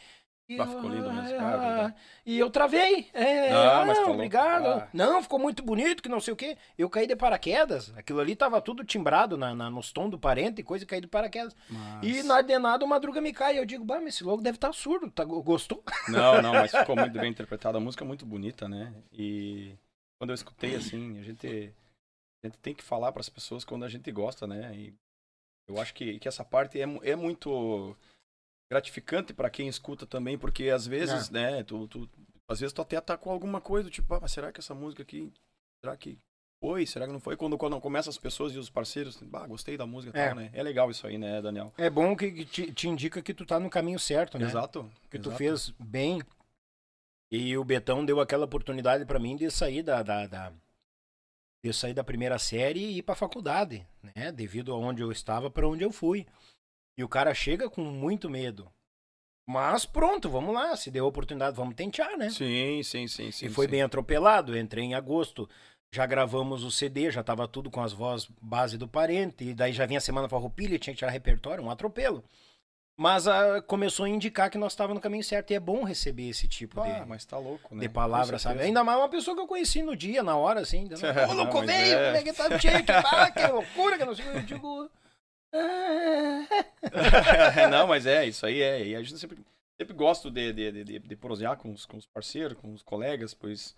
E, 0.48 0.60
ah, 0.60 0.66
ficou 0.66 0.88
lindo 0.88 1.12
mesmo. 1.12 1.38
Ah, 1.40 1.92
e 2.24 2.38
eu 2.38 2.48
travei. 2.48 3.08
É, 3.12 3.52
ah, 3.52 3.84
mas 3.84 3.98
tá 3.98 4.06
obrigado. 4.06 4.66
Ah. 4.66 4.88
Não, 4.92 5.20
ficou 5.20 5.40
muito 5.40 5.60
bonito, 5.60 6.00
que 6.00 6.08
não 6.08 6.20
sei 6.20 6.34
o 6.34 6.36
quê. 6.36 6.56
Eu 6.78 6.88
caí 6.88 7.04
de 7.04 7.16
paraquedas. 7.16 7.92
Aquilo 7.96 8.20
ali 8.20 8.36
tava 8.36 8.60
tudo 8.60 8.84
timbrado 8.84 9.36
na, 9.36 9.54
na 9.56 9.68
nos 9.68 9.90
tons 9.90 10.08
do 10.08 10.18
parente 10.18 10.60
e 10.60 10.64
coisa, 10.64 10.84
e 10.84 10.86
caí 10.86 11.00
de 11.00 11.08
paraquedas. 11.08 11.56
Mas... 11.68 12.06
E 12.06 12.22
na 12.22 12.36
ordenada 12.36 12.84
o 12.84 12.88
Madruga 12.88 13.20
me 13.20 13.32
cai. 13.32 13.58
Eu 13.58 13.66
digo, 13.66 13.84
bah, 13.84 13.98
mas 13.98 14.14
esse 14.14 14.22
logo 14.22 14.40
deve 14.40 14.56
estar 14.56 14.68
tá 14.68 14.72
surdo. 14.72 15.10
Tá, 15.10 15.24
gostou? 15.24 15.82
Não, 16.08 16.40
não, 16.40 16.52
mas 16.52 16.70
ficou 16.70 16.94
muito 16.94 17.18
bem 17.18 17.30
interpretado. 17.30 17.78
A 17.78 17.80
música 17.80 18.04
é 18.04 18.06
muito 18.06 18.24
bonita, 18.24 18.68
né? 18.68 18.94
E 19.12 19.74
quando 20.18 20.30
eu 20.30 20.34
escutei 20.34 20.76
assim, 20.76 21.18
a 21.18 21.22
gente, 21.22 21.74
a 22.42 22.46
gente 22.46 22.58
tem 22.58 22.74
que 22.74 22.84
falar 22.84 23.10
para 23.10 23.20
as 23.20 23.28
pessoas 23.28 23.64
quando 23.64 23.84
a 23.84 23.88
gente 23.88 24.10
gosta, 24.12 24.46
né? 24.46 24.72
E 24.74 24.94
eu 25.68 25.80
acho 25.80 25.92
que, 25.92 26.20
que 26.20 26.28
essa 26.28 26.44
parte 26.44 26.80
é, 26.80 26.84
é 27.02 27.16
muito 27.16 27.96
gratificante 28.70 29.32
para 29.32 29.50
quem 29.50 29.68
escuta 29.68 30.06
também, 30.06 30.36
porque 30.38 30.70
às 30.70 30.86
vezes, 30.86 31.28
é. 31.30 31.32
né, 31.32 31.62
tu, 31.62 31.86
tu, 31.88 32.08
às 32.48 32.60
vezes 32.60 32.72
tu 32.72 32.82
até 32.82 33.00
tá 33.00 33.16
com 33.16 33.30
alguma 33.30 33.60
coisa, 33.60 33.90
tipo, 33.90 34.12
ah, 34.14 34.20
mas 34.20 34.32
será 34.32 34.52
que 34.52 34.60
essa 34.60 34.74
música 34.74 35.02
aqui, 35.02 35.32
será 35.82 35.96
que 35.96 36.18
foi? 36.62 36.86
Será 36.86 37.06
que 37.06 37.12
não 37.12 37.20
foi? 37.20 37.36
Quando, 37.36 37.56
quando 37.56 37.80
começa 37.80 38.10
as 38.10 38.18
pessoas 38.18 38.52
e 38.54 38.58
os 38.58 38.70
parceiros, 38.70 39.22
ah, 39.32 39.46
gostei 39.46 39.76
da 39.76 39.86
música 39.86 40.16
e 40.16 40.20
é. 40.20 40.26
tal, 40.26 40.36
né? 40.36 40.50
É 40.52 40.62
legal 40.62 40.90
isso 40.90 41.06
aí, 41.06 41.18
né, 41.18 41.40
Daniel? 41.40 41.72
É 41.76 41.88
bom 41.90 42.16
que, 42.16 42.30
que 42.30 42.44
te, 42.44 42.72
te, 42.72 42.88
indica 42.88 43.22
que 43.22 43.34
tu 43.34 43.44
tá 43.44 43.60
no 43.60 43.70
caminho 43.70 43.98
certo, 43.98 44.38
né? 44.38 44.46
Exato. 44.46 44.90
Que 45.10 45.16
exato. 45.16 45.30
tu 45.30 45.36
fez 45.36 45.70
bem. 45.78 46.22
E 47.30 47.56
o 47.56 47.64
Betão 47.64 48.04
deu 48.04 48.20
aquela 48.20 48.44
oportunidade 48.44 49.04
para 49.04 49.18
mim 49.18 49.36
de 49.36 49.50
sair 49.50 49.82
da, 49.82 50.02
da, 50.02 50.26
da 50.26 50.52
de 51.64 51.72
sair 51.72 51.94
da 51.94 52.04
primeira 52.04 52.38
série 52.38 52.78
e 52.78 52.98
ir 52.98 53.02
para 53.02 53.16
faculdade, 53.16 53.86
né? 54.14 54.30
Devido 54.30 54.72
a 54.72 54.78
onde 54.78 55.02
eu 55.02 55.10
estava 55.10 55.50
para 55.50 55.68
onde 55.68 55.84
eu 55.84 55.90
fui. 55.90 56.26
E 56.96 57.04
o 57.04 57.08
cara 57.08 57.34
chega 57.34 57.68
com 57.68 57.82
muito 57.82 58.30
medo. 58.30 58.70
Mas 59.46 59.86
pronto, 59.86 60.28
vamos 60.28 60.54
lá. 60.54 60.76
Se 60.76 60.90
deu 60.90 61.06
oportunidade, 61.06 61.56
vamos 61.56 61.74
tentar, 61.74 62.16
né? 62.16 62.30
Sim, 62.30 62.82
sim, 62.82 63.06
sim. 63.06 63.30
sim 63.30 63.46
e 63.46 63.48
foi 63.48 63.66
sim. 63.66 63.72
bem 63.72 63.82
atropelado. 63.82 64.58
Entrei 64.58 64.84
em 64.84 64.94
agosto, 64.94 65.48
já 65.94 66.04
gravamos 66.04 66.64
o 66.64 66.70
CD, 66.70 67.10
já 67.10 67.22
tava 67.22 67.46
tudo 67.46 67.70
com 67.70 67.82
as 67.82 67.92
vozes 67.92 68.28
base 68.40 68.76
do 68.76 68.88
parente. 68.88 69.44
E 69.44 69.54
daí 69.54 69.72
já 69.72 69.86
vinha 69.86 69.98
a 69.98 70.00
semana 70.00 70.28
farroupilha, 70.28 70.78
tinha 70.78 70.94
que 70.94 70.98
tirar 70.98 71.12
repertório, 71.12 71.62
um 71.62 71.70
atropelo. 71.70 72.24
Mas 72.98 73.28
a, 73.28 73.58
ah, 73.58 73.62
começou 73.62 74.06
a 74.06 74.08
indicar 74.08 74.50
que 74.50 74.56
nós 74.56 74.72
estávamos 74.72 74.96
no 74.96 75.02
caminho 75.02 75.22
certo. 75.22 75.50
E 75.50 75.54
é 75.54 75.60
bom 75.60 75.84
receber 75.84 76.30
esse 76.30 76.48
tipo 76.48 76.80
ah, 76.80 77.00
de, 77.00 77.06
mas 77.06 77.24
tá 77.24 77.36
louco, 77.36 77.74
né? 77.74 77.82
de 77.82 77.88
palavra, 77.90 78.38
sabe? 78.38 78.62
Ainda 78.62 78.82
mais 78.82 78.98
uma 78.98 79.08
pessoa 79.08 79.36
que 79.36 79.42
eu 79.42 79.46
conheci 79.46 79.82
no 79.82 79.94
dia, 79.94 80.22
na 80.22 80.36
hora, 80.36 80.60
assim. 80.60 80.88
Ô, 81.28 81.32
louco, 81.34 81.60
veio, 81.60 81.98
é. 81.98 82.22
que 82.22 82.32
tá 82.32 82.58
cheio, 82.58 82.82
que, 82.82 82.92
que 83.32 83.46
loucura, 83.52 83.98
que 83.98 84.04
não 84.04 84.14
sei 84.14 84.26
o 84.26 84.32
que. 84.32 84.38
Eu 84.38 84.42
digo... 84.42 84.90
não, 87.70 87.86
mas 87.86 88.06
é, 88.06 88.26
isso 88.26 88.44
aí 88.46 88.60
é. 88.60 88.86
E 88.88 88.96
a 88.96 89.02
gente 89.02 89.18
sempre, 89.18 89.38
sempre 89.80 89.94
gosto 89.94 90.30
de, 90.30 90.52
de, 90.52 90.84
de, 90.84 90.98
de 90.98 91.16
prosear 91.16 91.56
com 91.56 91.72
os, 91.72 91.86
com 91.86 91.96
os 91.96 92.06
parceiros, 92.06 92.58
com 92.58 92.72
os 92.72 92.82
colegas, 92.82 93.34
pois 93.34 93.74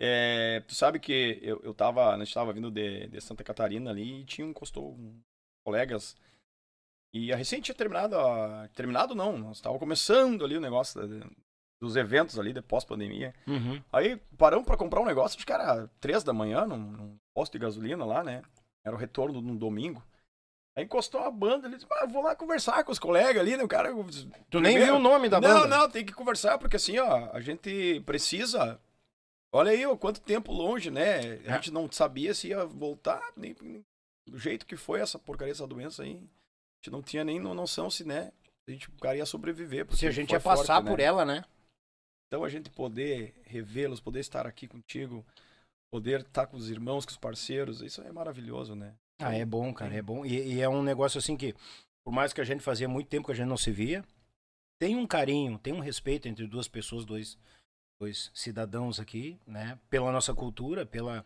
é, 0.00 0.60
tu 0.66 0.74
sabe 0.74 0.98
que 0.98 1.38
eu, 1.42 1.60
eu 1.62 1.72
tava, 1.74 2.14
a 2.14 2.18
gente 2.18 2.34
tava 2.34 2.52
vindo 2.52 2.70
de, 2.70 3.06
de 3.06 3.20
Santa 3.20 3.44
Catarina 3.44 3.90
ali 3.90 4.20
e 4.20 4.24
tinha 4.24 4.46
um 4.46 4.52
costou 4.52 4.94
um, 4.94 5.20
colegas 5.64 6.16
e 7.14 7.32
a 7.32 7.36
recente 7.36 7.64
tinha 7.64 7.74
terminado, 7.74 8.18
a, 8.18 8.68
terminado 8.74 9.14
não, 9.14 9.36
nós 9.36 9.60
tava 9.60 9.78
começando 9.78 10.44
ali 10.44 10.56
o 10.56 10.60
negócio 10.60 11.06
da, 11.06 11.26
dos 11.80 11.94
eventos 11.94 12.38
ali 12.38 12.52
de 12.52 12.62
pós-pandemia. 12.62 13.34
Uhum. 13.46 13.82
Aí 13.92 14.16
paramos 14.38 14.64
para 14.64 14.76
comprar 14.76 15.00
um 15.00 15.06
negócio, 15.06 15.36
acho 15.36 15.46
que 15.46 15.52
era 15.52 15.88
três 16.00 16.24
da 16.24 16.32
manhã, 16.32 16.64
num, 16.66 16.78
num 16.78 17.16
posto 17.34 17.52
de 17.52 17.58
gasolina 17.58 18.04
lá, 18.04 18.24
né? 18.24 18.42
Era 18.84 18.96
o 18.96 18.98
retorno 18.98 19.42
de 19.42 19.48
um 19.48 19.56
domingo. 19.56 20.02
Aí 20.76 20.84
encostou 20.84 21.20
a 21.20 21.30
banda, 21.30 21.66
ele 21.66 21.76
disse, 21.76 21.86
ah, 21.90 22.06
vou 22.06 22.22
lá 22.22 22.34
conversar 22.34 22.82
com 22.82 22.92
os 22.92 22.98
colegas 22.98 23.42
ali, 23.42 23.56
né? 23.56 23.62
O 23.62 23.68
cara. 23.68 23.90
Tu 24.50 24.58
nem 24.58 24.78
viu 24.78 24.96
o 24.96 24.98
nome 24.98 25.28
da 25.28 25.38
banda? 25.38 25.66
Não, 25.66 25.80
não, 25.80 25.90
tem 25.90 26.04
que 26.04 26.14
conversar, 26.14 26.58
porque 26.58 26.76
assim, 26.76 26.98
ó, 26.98 27.30
a 27.32 27.40
gente 27.40 28.00
precisa. 28.06 28.80
Olha 29.54 29.70
aí, 29.70 29.84
ó, 29.84 29.94
quanto 29.96 30.22
tempo 30.22 30.50
longe, 30.50 30.90
né? 30.90 31.16
A 31.16 31.50
é. 31.50 31.54
gente 31.54 31.70
não 31.70 31.90
sabia 31.92 32.32
se 32.32 32.48
ia 32.48 32.64
voltar, 32.64 33.22
nem, 33.36 33.54
nem, 33.60 33.84
do 34.26 34.38
jeito 34.38 34.64
que 34.64 34.76
foi 34.76 35.00
essa 35.00 35.18
porcaria, 35.18 35.52
essa 35.52 35.66
doença 35.66 36.04
aí. 36.04 36.16
A 36.16 36.84
gente 36.84 36.90
não 36.90 37.02
tinha 37.02 37.22
nem 37.22 37.38
noção 37.38 37.90
se, 37.90 38.02
né? 38.02 38.32
A 38.66 38.70
gente, 38.70 38.88
o 38.88 38.92
cara 38.92 39.16
ia 39.16 39.26
sobreviver. 39.26 39.86
Se 39.94 40.06
a 40.06 40.10
gente 40.10 40.32
ia 40.32 40.40
passar 40.40 40.76
forte, 40.76 40.88
por 40.88 40.98
né? 40.98 41.04
ela, 41.04 41.24
né? 41.24 41.44
Então 42.28 42.44
a 42.44 42.48
gente 42.48 42.70
poder 42.70 43.34
revê-los, 43.44 44.00
poder 44.00 44.20
estar 44.20 44.46
aqui 44.46 44.66
contigo, 44.66 45.22
poder 45.92 46.20
estar 46.20 46.46
com 46.46 46.56
os 46.56 46.70
irmãos, 46.70 47.04
com 47.04 47.10
os 47.10 47.18
parceiros, 47.18 47.82
isso 47.82 48.00
é 48.00 48.10
maravilhoso, 48.10 48.74
né? 48.74 48.94
Ah, 49.22 49.34
é 49.34 49.44
bom, 49.44 49.72
cara, 49.72 49.94
é 49.94 50.02
bom. 50.02 50.24
E, 50.24 50.54
e, 50.54 50.60
é 50.60 50.68
um 50.68 50.82
negócio 50.82 51.18
assim 51.18 51.36
que, 51.36 51.54
por 52.04 52.12
mais 52.12 52.32
que 52.32 52.40
a 52.40 52.44
gente 52.44 52.62
fazia 52.62 52.88
muito 52.88 53.08
tempo 53.08 53.26
que 53.26 53.32
a 53.32 53.34
gente 53.34 53.48
não 53.48 53.56
se 53.56 53.70
via, 53.70 54.04
tem 54.78 54.96
um 54.96 55.06
carinho, 55.06 55.58
tem 55.58 55.72
um 55.72 55.80
respeito 55.80 56.28
entre 56.28 56.46
duas 56.46 56.66
pessoas, 56.66 57.04
dois, 57.04 57.38
dois 58.00 58.30
cidadãos 58.34 58.98
aqui, 58.98 59.38
né? 59.46 59.78
Pela 59.88 60.10
nossa 60.10 60.34
cultura, 60.34 60.84
pela, 60.84 61.24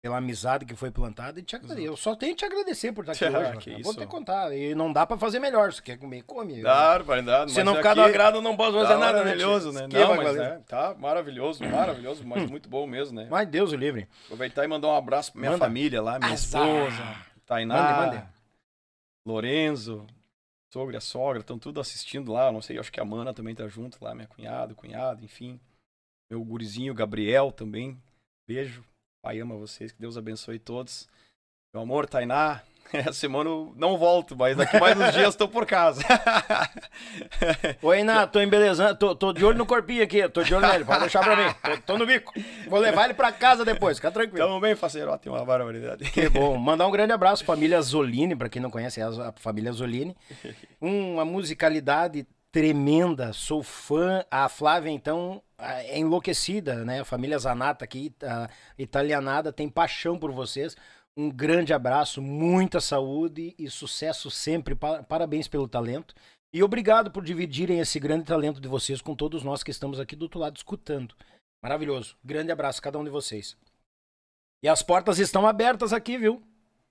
pela 0.00 0.18
amizade 0.18 0.64
que 0.64 0.74
foi 0.74 0.90
plantada. 0.90 1.40
E 1.40 1.42
te 1.42 1.56
agradeço. 1.56 1.86
Eu 1.86 1.96
só 1.96 2.14
tenho 2.14 2.32
que 2.32 2.38
te 2.38 2.44
agradecer 2.44 2.92
por 2.92 3.06
estar 3.06 3.12
aqui 3.26 3.36
ah, 3.36 3.50
hoje. 3.50 3.58
Que 3.58 3.82
Vou 3.82 3.94
te 3.94 4.06
contar. 4.06 4.52
E 4.56 4.74
não 4.74 4.92
dá 4.92 5.06
pra 5.06 5.18
fazer 5.18 5.38
melhor. 5.38 5.72
Se 5.72 5.82
quer 5.82 5.98
comer, 5.98 6.22
come. 6.22 6.60
Claro, 6.60 7.04
vai 7.04 7.22
dar. 7.22 7.48
Se 7.48 7.62
não 7.62 7.76
ficar 7.76 7.94
do 7.94 8.02
agrado, 8.02 8.40
não 8.40 8.56
posso 8.56 8.74
fazer 8.74 8.94
tá 8.94 8.98
nada. 8.98 9.18
Né, 9.18 9.24
maravilhoso, 9.24 9.72
né? 9.72 9.88
Não, 9.90 10.16
mas 10.16 10.36
é, 10.36 10.58
tá 10.66 10.94
maravilhoso, 10.98 11.64
maravilhoso, 11.64 12.26
mas 12.26 12.48
muito 12.50 12.68
bom 12.68 12.86
mesmo, 12.86 13.16
né? 13.16 13.28
Mas 13.30 13.48
Deus 13.48 13.72
o 13.72 13.76
livre. 13.76 14.08
Aproveitar 14.24 14.64
e 14.64 14.68
mandar 14.68 14.88
um 14.88 14.96
abraço 14.96 15.32
pra 15.32 15.40
minha 15.40 15.52
Manda. 15.52 15.64
família 15.64 16.00
lá, 16.00 16.18
minha 16.18 16.32
Azar. 16.32 16.66
esposa, 16.66 17.16
Tainá, 17.46 17.74
mande, 17.74 18.16
mande. 18.16 18.28
Lorenzo, 19.26 20.06
sogra, 20.72 20.98
a 20.98 21.00
sogra, 21.00 21.40
estão 21.40 21.58
tudo 21.58 21.80
assistindo 21.80 22.32
lá. 22.32 22.52
Não 22.52 22.62
sei, 22.62 22.78
acho 22.78 22.92
que 22.92 23.00
a 23.00 23.04
Mana 23.04 23.34
também 23.34 23.54
tá 23.54 23.66
junto 23.66 24.02
lá, 24.02 24.14
minha 24.14 24.28
cunhada, 24.28 24.74
cunhado, 24.74 25.24
enfim. 25.24 25.60
Meu 26.30 26.42
gurizinho, 26.44 26.94
Gabriel 26.94 27.50
também. 27.50 28.00
Beijo. 28.46 28.84
Pai 29.22 29.40
ama 29.40 29.56
vocês, 29.56 29.90
que 29.90 30.00
Deus 30.00 30.16
abençoe 30.16 30.58
todos. 30.58 31.08
Meu 31.74 31.82
amor, 31.82 32.08
Tainá, 32.08 32.62
essa 32.92 33.12
semana 33.12 33.50
eu 33.50 33.72
não 33.76 33.98
volto, 33.98 34.36
mas 34.36 34.56
daqui 34.56 34.78
mais 34.78 34.98
uns 34.98 35.12
dias 35.12 35.28
estou 35.30 35.48
por 35.48 35.66
casa. 35.66 36.00
Oi, 37.82 38.00
Iná, 38.00 38.26
tô 38.26 38.40
embelezando, 38.40 38.96
tô, 38.96 39.14
tô, 39.14 39.32
de 39.32 39.44
olho 39.44 39.58
no 39.58 39.66
corpinho 39.66 40.02
aqui, 40.02 40.26
tô 40.28 40.42
de 40.42 40.54
olho 40.54 40.66
nele, 40.66 40.84
pode 40.84 41.00
deixar 41.00 41.22
pra 41.22 41.36
mim, 41.36 41.52
tô, 41.62 41.78
tô, 41.78 41.98
no 41.98 42.06
bico. 42.06 42.32
Vou 42.68 42.78
levar 42.78 43.06
ele 43.06 43.14
pra 43.14 43.32
casa 43.32 43.64
depois, 43.64 43.98
fica 43.98 44.10
tranquilo. 44.10 44.46
Tamo 44.46 44.60
bem, 44.60 44.76
parceiro, 44.76 45.16
tem 45.18 45.30
uma 45.30 45.44
barbaridade. 45.44 46.10
Que 46.10 46.28
bom, 46.28 46.56
mandar 46.58 46.86
um 46.86 46.90
grande 46.90 47.12
abraço, 47.12 47.44
família 47.44 47.82
Zolini, 47.82 48.36
pra 48.36 48.48
quem 48.48 48.62
não 48.62 48.70
conhece, 48.70 49.00
é 49.00 49.04
a 49.04 49.32
família 49.36 49.72
Zolini. 49.72 50.16
Uma 50.80 51.24
musicalidade 51.24 52.24
tremenda, 52.52 53.32
sou 53.32 53.62
fã. 53.62 54.24
A 54.30 54.48
Flávia, 54.48 54.90
então, 54.90 55.42
é 55.58 55.98
enlouquecida, 55.98 56.84
né? 56.84 57.00
A 57.00 57.04
família 57.04 57.38
Zanata 57.38 57.84
aqui, 57.84 58.14
a 58.22 58.48
italianada, 58.78 59.52
tem 59.52 59.68
paixão 59.68 60.18
por 60.18 60.32
vocês. 60.32 60.76
Um 61.16 61.30
grande 61.30 61.72
abraço, 61.72 62.22
muita 62.22 62.80
saúde 62.80 63.54
e 63.58 63.68
sucesso 63.68 64.30
sempre. 64.30 64.76
Parabéns 65.08 65.48
pelo 65.48 65.66
talento. 65.66 66.14
E 66.54 66.62
obrigado 66.62 67.10
por 67.10 67.24
dividirem 67.24 67.80
esse 67.80 67.98
grande 67.98 68.24
talento 68.24 68.60
de 68.60 68.68
vocês 68.68 69.02
com 69.02 69.14
todos 69.14 69.42
nós 69.42 69.62
que 69.62 69.70
estamos 69.70 70.00
aqui 70.00 70.16
do 70.16 70.22
outro 70.22 70.38
lado 70.38 70.56
escutando. 70.56 71.14
Maravilhoso. 71.62 72.16
Grande 72.24 72.52
abraço 72.52 72.78
a 72.78 72.82
cada 72.82 72.98
um 72.98 73.04
de 73.04 73.10
vocês. 73.10 73.56
E 74.62 74.68
as 74.68 74.82
portas 74.82 75.18
estão 75.18 75.46
abertas 75.46 75.92
aqui, 75.92 76.16
viu? 76.16 76.42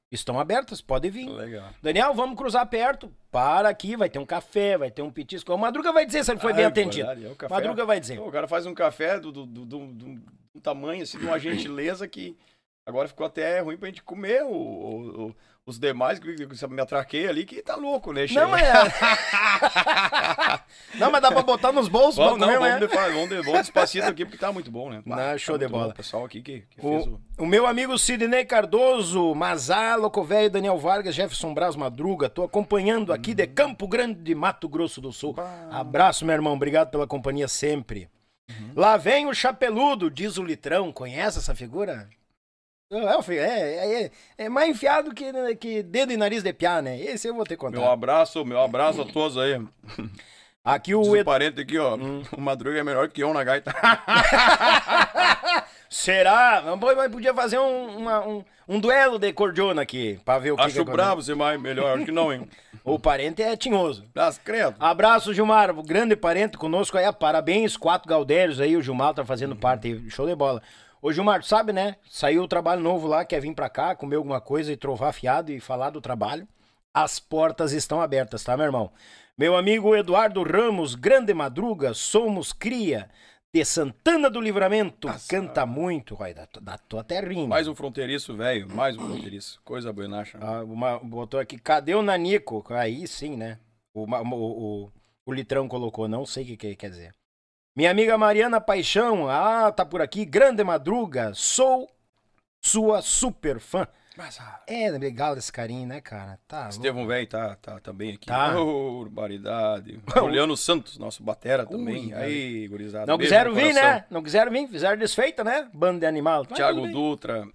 Estão 0.09 0.39
abertas, 0.39 0.81
pode 0.81 1.09
vir. 1.09 1.27
Legal. 1.27 1.69
Daniel, 1.81 2.13
vamos 2.13 2.38
cruzar 2.38 2.65
perto. 2.67 3.11
Para 3.29 3.67
aqui, 3.67 3.97
vai 3.97 4.09
ter 4.09 4.19
um 4.19 4.25
café, 4.25 4.77
vai 4.77 4.89
ter 4.89 5.01
um 5.01 5.11
petisco. 5.11 5.53
O 5.53 5.57
Madruga 5.57 5.91
vai 5.91 6.05
dizer 6.05 6.23
se 6.23 6.31
ele 6.31 6.39
foi 6.39 6.53
bem 6.53 6.63
atendido. 6.63 7.09
É, 7.09 7.35
café, 7.35 7.53
Madruga 7.53 7.85
vai 7.85 7.99
dizer. 7.99 8.19
O 8.19 8.31
cara 8.31 8.47
faz 8.47 8.65
um 8.65 8.73
café 8.73 9.19
do, 9.19 9.31
do, 9.34 9.45
do, 9.45 9.65
do, 9.65 9.88
do 9.88 10.61
tamanho, 10.61 11.03
assim, 11.03 11.17
de 11.17 11.25
uma 11.25 11.38
gentileza 11.39 12.07
que 12.07 12.38
agora 12.85 13.09
ficou 13.09 13.25
até 13.25 13.59
ruim 13.59 13.77
pra 13.77 13.89
gente 13.89 14.01
comer 14.01 14.43
o, 14.43 14.49
o, 15.27 15.35
os 15.68 15.77
demais, 15.77 16.18
que 16.18 16.34
me 16.69 16.81
atraquei 16.81 17.27
ali, 17.27 17.45
que 17.45 17.61
tá 17.61 17.76
louco, 17.76 18.14
né? 18.14 18.26
Não, 18.31 18.48
mas... 18.48 18.64
É. 18.64 18.73
não, 20.98 21.11
mas 21.11 21.22
dá 21.22 21.30
pra 21.30 21.41
botar 21.41 21.73
nos 21.73 21.89
bolsos. 21.89 22.15
Vamos, 22.15 22.39
não, 22.39 22.48
vamos, 22.48 22.80
de, 22.80 22.88
vamos, 22.88 23.30
de, 23.30 23.41
vamos 23.41 23.60
despacito 23.60 24.07
aqui, 24.07 24.23
porque 24.23 24.38
tá 24.38 24.49
muito 24.49 24.72
bom, 24.72 24.89
né? 24.89 25.03
Não, 25.06 25.38
show 25.38 25.60
tá 25.60 25.65
de 25.65 25.72
bola. 25.72 25.89
O 25.89 25.94
pessoal 25.94 26.23
aqui 26.23 26.41
que, 26.41 26.61
que 26.61 26.80
o, 26.80 27.15
o... 27.15 27.22
O 27.39 27.45
meu 27.45 27.68
amigo 27.68 27.99
Sidney 27.99 28.45
Cardoso, 28.45 29.35
Mazá, 29.35 29.95
Locovéio, 29.95 30.49
Daniel 30.49 30.77
Vargas, 30.77 31.14
Jefferson 31.14 31.53
Braz 31.53 31.76
Madruga, 31.76 32.30
tô 32.30 32.45
acompanhando 32.45 33.11
aqui 33.11 33.31
hum. 33.31 33.35
de 33.35 33.45
Campo 33.45 33.89
Grande 33.89 34.22
de 34.22 34.34
Mato 34.34 34.69
Grosso 34.69 35.02
do 35.02 35.11
Sul. 35.11 35.34
Bah. 35.34 35.68
Abraço, 35.69 36.23
meu 36.23 36.34
irmão, 36.34 36.53
obrigado 36.53 36.91
pela 36.91 37.06
companhia 37.06 37.49
sempre. 37.49 38.10
Uhum. 38.49 38.72
Lá 38.73 38.95
vem 38.95 39.27
o 39.27 39.34
Chapeludo, 39.34 40.10
diz 40.10 40.38
o 40.38 40.44
Litrão. 40.44 40.94
Conhece 40.94 41.39
essa 41.39 41.53
figura? 41.53 42.07
É, 42.89 43.35
é, 43.35 44.03
é, 44.03 44.11
é, 44.38 44.49
mais 44.49 44.69
enfiado 44.69 45.14
que, 45.14 45.26
que 45.55 45.84
dedo 45.84 46.14
e 46.14 46.18
nariz 46.18 46.41
de 46.41 46.53
piá, 46.53 46.81
né? 46.81 46.97
Esse 46.97 47.27
eu 47.27 47.35
vou 47.35 47.43
ter 47.43 47.55
que 47.55 47.59
contar. 47.59 47.77
Meu 47.77 47.91
abraço, 47.91 48.45
meu 48.45 48.61
abraço 48.61 49.01
a 49.01 49.05
todos 49.05 49.38
aí. 49.38 49.61
Aqui 50.64 50.95
o. 50.95 51.15
Ed... 51.15 51.26
parente 51.26 51.59
aqui, 51.59 51.77
ó. 51.77 51.95
Hum. 51.95 52.23
O 52.31 52.39
Madruga 52.39 52.80
é 52.80 52.84
melhor 52.84 53.09
que 53.09 53.22
eu 53.22 53.34
na 53.34 53.43
gaita. 53.43 53.76
Será? 55.89 56.64
Mas 56.95 57.11
podia 57.11 57.34
fazer 57.34 57.59
um, 57.59 57.97
uma, 57.97 58.26
um, 58.26 58.43
um, 58.68 58.80
duelo 58.80 59.18
de 59.18 59.31
cordiona 59.31 59.81
aqui, 59.81 60.19
pra 60.23 60.38
ver 60.39 60.51
o 60.51 60.57
que 60.57 60.64
Acho 60.64 60.84
que 60.84 60.91
bravo 60.91 61.22
ser 61.22 61.35
mais 61.35 61.59
melhor, 61.59 61.95
acho 61.95 62.05
que 62.05 62.11
não, 62.11 62.31
hein? 62.31 62.47
o 62.84 62.99
parente 62.99 63.41
é 63.41 63.55
tinhoso. 63.55 64.03
Das 64.14 64.38
credo. 64.38 64.76
Abraço, 64.80 65.34
Gilmar, 65.34 65.73
grande 65.84 66.15
parente 66.15 66.57
conosco 66.57 66.97
aí, 66.97 67.09
parabéns, 67.14 67.77
quatro 67.77 68.07
Galdérios 68.09 68.59
aí, 68.59 68.76
o 68.76 68.81
Gilmar 68.81 69.14
tá 69.14 69.23
fazendo 69.23 69.55
parte 69.55 69.88
aí, 69.88 70.09
show 70.09 70.27
de 70.27 70.35
bola. 70.35 70.61
Ô 71.07 71.13
Gilmar, 71.13 71.39
tu 71.39 71.47
sabe, 71.47 71.71
né? 71.71 71.95
Saiu 72.09 72.43
o 72.43 72.49
trabalho 72.49 72.81
novo 72.81 73.07
lá, 73.07 73.23
quer 73.23 73.39
vir 73.39 73.55
pra 73.55 73.69
cá, 73.69 73.95
comer 73.95 74.17
alguma 74.17 74.41
coisa 74.41 74.73
e 74.73 74.75
trovar 74.75 75.13
fiado 75.13 75.53
e 75.53 75.59
falar 75.61 75.89
do 75.89 76.01
trabalho. 76.01 76.45
As 76.93 77.17
portas 77.17 77.71
estão 77.71 78.01
abertas, 78.01 78.43
tá, 78.43 78.57
meu 78.57 78.65
irmão? 78.65 78.91
Meu 79.38 79.55
amigo 79.55 79.95
Eduardo 79.95 80.43
Ramos, 80.43 80.95
grande 80.95 81.34
madruga, 81.34 81.93
somos 81.93 82.51
cria 82.51 83.09
de 83.53 83.63
Santana 83.63 84.29
do 84.29 84.41
Livramento. 84.41 85.07
Nossa. 85.07 85.29
Canta 85.29 85.65
muito, 85.65 86.13
vai, 86.13 86.34
da, 86.34 86.45
da 86.61 86.77
tua 86.77 87.05
terrinha. 87.05 87.47
Mais 87.47 87.69
um 87.69 87.73
fronteiriço, 87.73 88.35
velho, 88.35 88.67
mais 88.75 88.97
um 88.97 89.07
fronteiriço. 89.07 89.61
Coisa 89.63 89.93
buenacha. 89.93 90.38
Ah, 90.41 90.61
uma, 90.65 90.99
botou 90.99 91.39
aqui, 91.39 91.57
cadê 91.57 91.95
o 91.95 92.01
Nanico? 92.01 92.65
Aí 92.69 93.07
sim, 93.07 93.38
né? 93.38 93.59
O, 93.93 94.03
o, 94.03 94.84
o, 94.85 94.91
o 95.25 95.34
Litrão 95.34 95.69
colocou, 95.69 96.05
não 96.09 96.25
sei 96.25 96.43
o 96.43 96.47
que, 96.47 96.57
que 96.57 96.75
quer 96.75 96.89
dizer. 96.89 97.15
Minha 97.77 97.91
amiga 97.91 98.17
Mariana 98.17 98.59
Paixão, 98.59 99.29
ah, 99.29 99.71
tá 99.71 99.85
por 99.85 100.01
aqui, 100.01 100.25
grande 100.25 100.63
madruga, 100.63 101.31
sou 101.35 101.87
sua 102.59 103.03
super 103.03 103.59
fã. 103.59 103.87
Mas, 104.17 104.39
ah, 104.39 104.63
é 104.65 104.89
legal 104.89 105.37
esse 105.37 105.51
carinho, 105.51 105.87
né, 105.87 106.01
cara? 106.01 106.39
Tá. 106.47 106.69
Estevão 106.69 107.05
velho 107.05 107.27
tá, 107.27 107.55
tá 107.57 107.79
também 107.79 108.15
aqui. 108.15 108.25
Tá. 108.25 108.59
Oh, 108.59 109.03
barbaridade. 109.03 109.99
Juliano 110.11 110.57
Santos, 110.57 110.97
nosso 110.97 111.21
batera 111.21 111.67
também. 111.67 112.07
Ui, 112.07 112.13
Aí, 112.15 112.67
gurizada. 112.67 113.05
Não 113.05 113.19
quiseram 113.19 113.53
vir, 113.53 113.71
né? 113.75 114.05
Não 114.09 114.23
quiseram 114.23 114.51
vir, 114.51 114.67
fizeram 114.67 114.97
desfeita, 114.97 115.43
né? 115.43 115.69
Bando 115.71 115.99
de 115.99 116.07
animal. 116.07 116.47
Tiago 116.47 116.87
Dutra. 116.87 117.47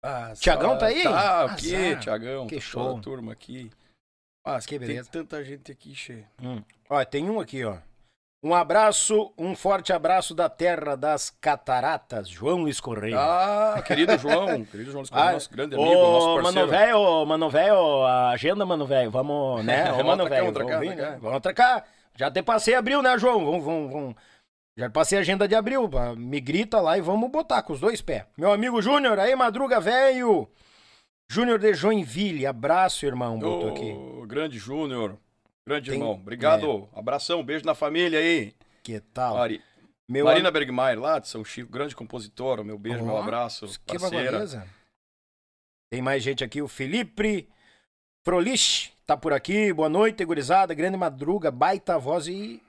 Ah, 0.00 0.32
Tiagão 0.38 0.78
tá 0.78 0.86
aí? 0.86 1.02
Tá, 1.02 1.46
o 1.46 1.56
quê, 1.56 1.96
Tiagão? 1.96 2.46
Que 2.46 2.60
show. 2.60 2.84
Toda 2.84 3.00
a 3.00 3.02
turma 3.02 3.32
aqui. 3.32 3.68
Mas 4.46 4.64
que 4.64 4.78
beleza. 4.78 5.10
Tem 5.10 5.22
tanta 5.22 5.44
gente 5.44 5.72
aqui, 5.72 5.92
cheio. 5.92 6.24
Hum. 6.40 6.62
Ó, 6.88 7.04
tem 7.04 7.28
um 7.28 7.40
aqui, 7.40 7.64
ó. 7.64 7.78
Um 8.42 8.54
abraço, 8.54 9.34
um 9.36 9.54
forte 9.54 9.92
abraço 9.92 10.34
da 10.34 10.48
terra 10.48 10.96
das 10.96 11.28
cataratas, 11.28 12.26
João 12.26 12.66
Escorreia. 12.66 13.18
Ah, 13.18 13.82
querido 13.86 14.16
João, 14.16 14.64
querido 14.64 14.90
João 14.90 15.04
ah, 15.12 15.32
nosso 15.32 15.50
grande 15.50 15.74
amigo, 15.74 15.90
ô, 15.90 16.12
nosso 16.12 16.42
parceiro. 16.42 16.42
Mano 16.44 16.66
velho, 16.66 17.26
mano 17.26 17.50
velho, 17.50 18.06
agenda, 18.32 18.64
mano 18.64 18.86
velho, 18.86 19.10
vamos, 19.10 19.62
né? 19.66 19.92
Ô, 19.92 20.02
mano 20.02 20.26
velho, 20.26 20.52
vamos, 20.54 20.80
vir, 20.80 20.96
né? 20.96 21.18
vamos 21.20 21.40
tracar. 21.40 21.84
Já 22.16 22.30
te 22.30 22.42
passei 22.42 22.74
abril, 22.74 23.02
né, 23.02 23.18
João? 23.18 23.44
Vamos, 23.44 23.62
vamos, 23.62 23.92
vamos. 23.92 24.14
Já 24.74 24.88
passei 24.88 25.18
a 25.18 25.20
agenda 25.20 25.46
de 25.46 25.54
abril, 25.54 25.90
me 26.16 26.40
grita 26.40 26.80
lá 26.80 26.96
e 26.96 27.02
vamos 27.02 27.30
botar 27.30 27.62
com 27.62 27.74
os 27.74 27.80
dois 27.80 28.00
pés. 28.00 28.24
Meu 28.38 28.50
amigo 28.52 28.80
Júnior, 28.80 29.18
aí, 29.18 29.36
madruga 29.36 29.78
velho. 29.78 30.48
Júnior 31.30 31.58
de 31.58 31.74
Joinville, 31.74 32.46
abraço, 32.46 33.04
irmão, 33.04 33.38
botou 33.38 33.68
aqui. 33.68 33.94
Grande 34.26 34.58
Júnior. 34.58 35.18
Grande 35.70 35.90
Tem... 35.90 36.00
irmão. 36.00 36.14
Obrigado. 36.14 36.88
É. 36.92 36.98
Abração, 36.98 37.44
beijo 37.44 37.64
na 37.64 37.76
família 37.76 38.18
aí. 38.18 38.52
Que 38.82 38.98
tal? 38.98 39.36
Mari... 39.36 39.62
Meu 40.08 40.24
Marina 40.24 40.48
am... 40.48 40.52
Bergmeier, 40.52 40.98
lá 40.98 41.20
de 41.20 41.28
São 41.28 41.44
Chico, 41.44 41.70
grande 41.70 41.94
compositora. 41.94 42.64
Meu 42.64 42.76
beijo, 42.76 42.98
oh, 43.02 43.06
meu 43.06 43.16
abraço. 43.16 43.66
Que 43.86 43.96
parceira. 43.96 44.32
beleza. 44.32 44.66
Tem 45.88 46.02
mais 46.02 46.24
gente 46.24 46.42
aqui, 46.42 46.60
o 46.60 46.66
Felipe 46.66 47.48
Frolich 48.26 48.92
tá 49.06 49.16
por 49.16 49.32
aqui. 49.32 49.72
Boa 49.72 49.88
noite, 49.88 50.24
gurizada. 50.24 50.74
Grande 50.74 50.96
madruga, 50.96 51.52
baita 51.52 51.96
voz 51.96 52.26
e, 52.26 52.60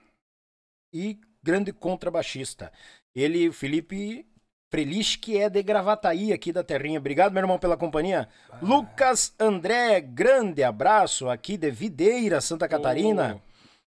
e 0.93 1.19
grande 1.41 1.73
contrabaixista. 1.73 2.71
Ele, 3.15 3.49
o 3.49 3.53
Felipe 3.53 4.27
Frelich, 4.71 5.17
que 5.17 5.37
é 5.37 5.49
de 5.49 5.61
Gravataí, 5.61 6.31
aqui 6.31 6.53
da 6.53 6.63
Terrinha. 6.63 6.97
Obrigado, 6.97 7.33
meu 7.33 7.43
irmão, 7.43 7.59
pela 7.59 7.75
companhia. 7.75 8.29
Ah. 8.49 8.57
Lucas 8.61 9.35
André, 9.37 9.99
grande 9.99 10.63
abraço 10.63 11.27
aqui 11.27 11.57
de 11.57 11.69
Videira, 11.69 12.39
Santa 12.39 12.69
Catarina. 12.69 13.41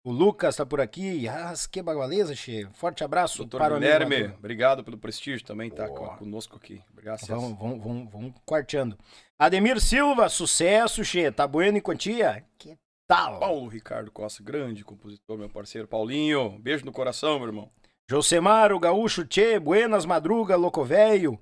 Oh. 0.03 0.09
O 0.09 0.11
Lucas 0.11 0.57
tá 0.57 0.65
por 0.65 0.81
aqui. 0.81 1.29
Ah, 1.29 1.53
que 1.71 1.83
bagualeza, 1.83 2.35
che. 2.35 2.67
Forte 2.73 3.05
abraço 3.05 3.39
Doutor 3.39 3.59
para 3.59 3.75
Guilherme, 3.75 4.05
o 4.07 4.09
Guilherme. 4.09 4.35
Obrigado 4.39 4.83
pelo 4.83 4.97
prestígio 4.97 5.45
também, 5.47 5.71
tá 5.71 5.87
oh. 5.91 6.17
conosco 6.17 6.57
aqui. 6.57 6.81
Obrigado. 6.91 7.21
Vamos, 7.27 7.59
vamos, 7.59 7.85
vamos, 7.85 8.11
vamos 8.11 8.33
quarteando. 8.47 8.97
Ademir 9.39 9.79
Silva, 9.79 10.31
sucesso, 10.31 11.05
che. 11.05 11.31
Tá 11.31 11.47
bueno 11.47 11.77
em 11.77 11.83
quantia? 11.83 12.47
Que 12.59 12.79
tal? 13.07 13.39
Paulo 13.41 13.69
Ricardo 13.69 14.11
Costa, 14.11 14.43
grande 14.43 14.83
compositor, 14.83 15.37
meu 15.37 15.51
parceiro. 15.51 15.87
Paulinho, 15.87 16.59
beijo 16.59 16.87
no 16.87 16.93
coração, 16.93 17.39
meu 17.39 17.49
irmão. 17.49 17.71
Josemar, 18.13 18.75
o 18.75 18.79
gaúcho 18.79 19.25
Tchê, 19.25 19.59
buenas 19.59 20.05
madruga, 20.05 20.55
louco 20.55 20.85
velho. 20.85 21.41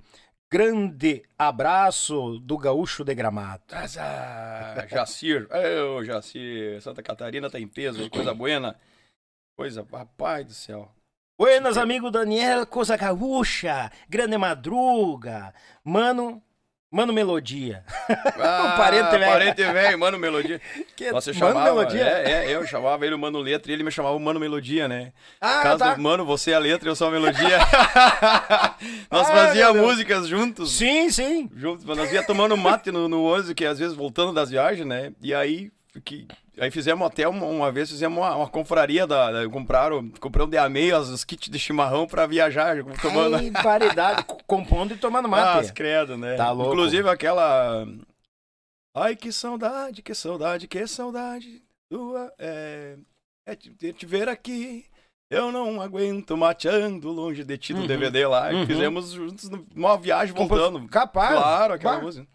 Grande 0.49 1.25
abraço 1.37 2.39
do 2.39 2.57
gaúcho 2.57 3.03
de 3.03 3.13
Gramado. 3.13 3.65
Ah, 3.73 4.87
Jacir, 4.89 5.49
ô 5.51 6.05
Jacir, 6.05 6.81
Santa 6.81 7.03
Catarina 7.03 7.51
tá 7.51 7.59
em 7.59 7.67
peso, 7.67 8.09
coisa 8.09 8.33
buena. 8.33 8.77
Coisa, 9.59 9.85
rapaz 9.93 10.47
do 10.47 10.53
céu. 10.53 10.89
Buenas, 11.37 11.77
amigo 11.77 12.09
Daniel, 12.09 12.65
coisa 12.65 12.97
gaúcha, 12.97 13.91
grande 14.09 14.39
madruga. 14.39 15.53
Mano, 15.83 16.41
Mano 16.91 17.13
Melodia. 17.13 17.85
Ah, 18.37 18.75
parente 18.77 19.11
velho. 19.11 19.33
Parente 19.33 19.63
velho, 19.63 19.99
Mano 19.99 20.19
Melodia. 20.19 20.61
Que 20.97 21.13
Nossa, 21.13 21.33
Mano 21.33 21.39
chamava, 21.39 21.65
Melodia? 21.65 22.03
É, 22.03 22.47
é, 22.47 22.57
eu 22.57 22.67
chamava 22.67 23.07
ele 23.07 23.15
o 23.15 23.19
Mano 23.19 23.39
Letra 23.39 23.71
e 23.71 23.75
ele 23.75 23.85
me 23.85 23.93
chamava 23.93 24.17
o 24.17 24.21
Mano 24.21 24.41
Melodia, 24.41 24.89
né? 24.89 25.13
Ah, 25.41 25.61
Caso 25.63 25.79
tá. 25.79 25.97
Mano, 25.97 26.25
você 26.25 26.51
é 26.51 26.55
a 26.55 26.59
letra 26.59 26.89
e 26.89 26.91
eu 26.91 26.97
sou 26.97 27.07
a 27.07 27.11
melodia. 27.13 27.59
nós 29.09 29.31
ah, 29.31 29.33
fazíamos 29.33 29.81
músicas 29.81 30.27
juntos. 30.27 30.73
Sim, 30.73 31.11
sim. 31.11 31.49
Juntos, 31.55 31.85
nós 31.85 32.13
ia 32.13 32.25
tomando 32.25 32.57
mate 32.57 32.91
no, 32.91 33.09
no 33.09 33.23
ônibus, 33.23 33.53
que 33.53 33.65
às 33.65 33.79
vezes 33.79 33.95
voltando 33.95 34.33
das 34.33 34.51
viagens, 34.51 34.87
né? 34.87 35.13
E 35.23 35.33
aí, 35.33 35.71
que 36.05 36.27
Aí 36.61 36.71
fizemos 36.71 37.07
até 37.07 37.27
uma, 37.27 37.47
uma 37.47 37.73
vez, 37.73 37.89
fizemos 37.89 38.19
uma, 38.19 38.37
uma 38.37 38.47
confraria 38.47 39.07
da, 39.07 39.33
da. 39.33 39.49
compraram, 39.49 40.11
compramos 40.21 40.51
de 40.51 40.59
a 40.59 40.69
meio 40.69 40.99
os 40.99 41.25
kits 41.25 41.49
de 41.49 41.59
chimarrão 41.59 42.07
pra 42.07 42.27
viajar, 42.27 42.77
tomando. 43.01 43.37
Ai, 43.37 43.51
variedade, 43.65 44.25
compondo 44.47 44.93
e 44.93 44.99
tomando 44.99 45.27
mate. 45.27 45.71
Ah, 45.71 45.73
credo, 45.73 46.19
né? 46.19 46.37
Tá 46.37 46.51
louco. 46.53 46.73
Inclusive 46.73 47.09
aquela. 47.09 47.89
Ai, 48.95 49.17
que 49.17 49.33
saudade, 49.33 50.03
que 50.03 50.15
saudade, 50.15 50.69
que 50.69 50.87
saudade 50.87 51.63
tua. 51.89 52.31
É, 52.39 52.97
é 53.47 53.57
te, 53.57 53.71
te 53.95 54.05
ver 54.05 54.29
aqui. 54.29 54.85
Eu 55.31 55.51
não 55.51 55.81
aguento 55.81 56.37
mateando 56.37 57.11
longe 57.11 57.43
de 57.43 57.57
ti 57.57 57.73
do 57.73 57.81
uhum, 57.81 57.87
DVD 57.87 58.27
lá. 58.27 58.51
Uhum. 58.51 58.67
Fizemos 58.67 59.13
juntos 59.13 59.49
numa 59.49 59.97
viagem 59.97 60.35
voltando. 60.35 60.87
Capaz. 60.89 61.39
Claro, 61.39 61.73
aquela 61.73 61.97
bah. 61.97 62.03
música. 62.03 62.27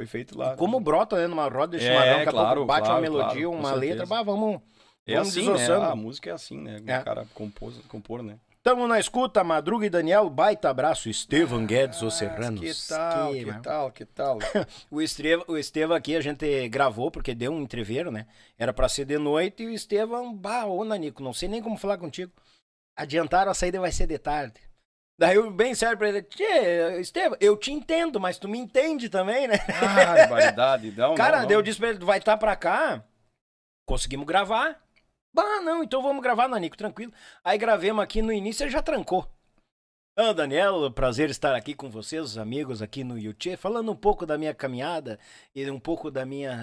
Foi 0.00 0.06
feito 0.06 0.38
lá. 0.38 0.56
Como 0.56 0.78
né? 0.78 0.84
brota, 0.84 1.16
né? 1.16 1.26
Numa 1.26 1.46
roda 1.46 1.76
de 1.76 1.84
chimarrão, 1.84 2.20
é, 2.20 2.24
claro, 2.24 2.64
bate 2.64 2.86
claro, 2.86 2.94
uma 2.94 3.00
melodia, 3.02 3.46
claro, 3.46 3.50
uma 3.50 3.72
letra, 3.72 4.06
bah, 4.06 4.22
vamos. 4.22 4.62
É 5.06 5.12
vamos 5.14 5.28
assim, 5.28 5.52
né? 5.52 5.76
A 5.76 5.94
música 5.94 6.30
é 6.30 6.32
assim, 6.32 6.58
né? 6.58 6.80
É. 6.86 7.00
O 7.00 7.04
cara 7.04 7.26
compôs, 7.34 7.76
compor, 7.86 8.22
né? 8.22 8.38
Tamo 8.62 8.88
na 8.88 8.98
escuta, 8.98 9.44
Madruga 9.44 9.84
e 9.84 9.90
Daniel, 9.90 10.30
baita 10.30 10.70
abraço, 10.70 11.10
Estevam 11.10 11.66
Guedes, 11.66 12.00
os 12.00 12.16
Serranos. 12.16 12.60
Que 12.60 12.88
tal, 12.88 13.32
que, 13.32 13.44
que 13.44 13.60
tal, 13.60 13.90
que 13.90 14.04
tal? 14.06 14.38
o, 14.90 15.02
Estevam, 15.02 15.44
o 15.48 15.58
Estevam 15.58 15.94
aqui 15.94 16.16
a 16.16 16.20
gente 16.22 16.66
gravou, 16.70 17.10
porque 17.10 17.34
deu 17.34 17.52
um 17.52 17.60
entreveiro, 17.60 18.10
né? 18.10 18.26
Era 18.58 18.72
pra 18.72 18.88
ser 18.88 19.04
de 19.04 19.18
noite 19.18 19.62
e 19.62 19.66
o 19.66 19.70
Estevam, 19.70 20.34
bah, 20.34 20.64
ô 20.64 20.82
Nanico, 20.82 21.22
não 21.22 21.34
sei 21.34 21.46
nem 21.46 21.62
como 21.62 21.76
falar 21.76 21.98
contigo. 21.98 22.32
Adiantaram, 22.96 23.50
a 23.50 23.54
saída 23.54 23.78
vai 23.78 23.92
ser 23.92 24.06
de 24.06 24.18
tarde. 24.18 24.60
Daí 25.20 25.36
eu 25.36 25.50
bem 25.50 25.74
sério 25.74 25.98
pra 25.98 26.08
ele, 26.08 26.22
Tchê, 26.22 26.98
Estevam, 26.98 27.36
eu 27.42 27.54
te 27.54 27.70
entendo, 27.70 28.18
mas 28.18 28.38
tu 28.38 28.48
me 28.48 28.56
entende 28.56 29.10
também, 29.10 29.46
né? 29.46 29.56
Ah, 29.78 30.14
barbaridade, 30.16 30.92
não, 30.96 31.14
Cara, 31.14 31.40
não, 31.40 31.46
daí 31.46 31.54
eu 31.54 31.60
disse 31.60 31.78
pra 31.78 31.90
ele, 31.90 32.02
vai 32.02 32.16
estar 32.16 32.32
tá 32.32 32.38
pra 32.38 32.56
cá, 32.56 33.04
conseguimos 33.86 34.26
gravar. 34.26 34.82
Bah, 35.30 35.60
não, 35.60 35.84
então 35.84 36.02
vamos 36.02 36.22
gravar, 36.22 36.48
Nanico, 36.48 36.74
tranquilo. 36.74 37.12
Aí 37.44 37.58
gravemos 37.58 38.02
aqui 38.02 38.22
no 38.22 38.32
início, 38.32 38.64
ele 38.64 38.70
já 38.70 38.80
trancou. 38.80 39.30
Ah, 40.16 40.32
Daniel, 40.32 40.90
prazer 40.90 41.28
estar 41.28 41.54
aqui 41.54 41.74
com 41.74 41.90
vocês, 41.90 42.22
os 42.22 42.38
amigos 42.38 42.80
aqui 42.80 43.04
no 43.04 43.18
YouTube, 43.18 43.58
falando 43.58 43.92
um 43.92 43.96
pouco 43.96 44.24
da 44.24 44.38
minha 44.38 44.54
caminhada 44.54 45.18
e 45.54 45.70
um 45.70 45.78
pouco 45.78 46.10
da 46.10 46.24
minha... 46.24 46.56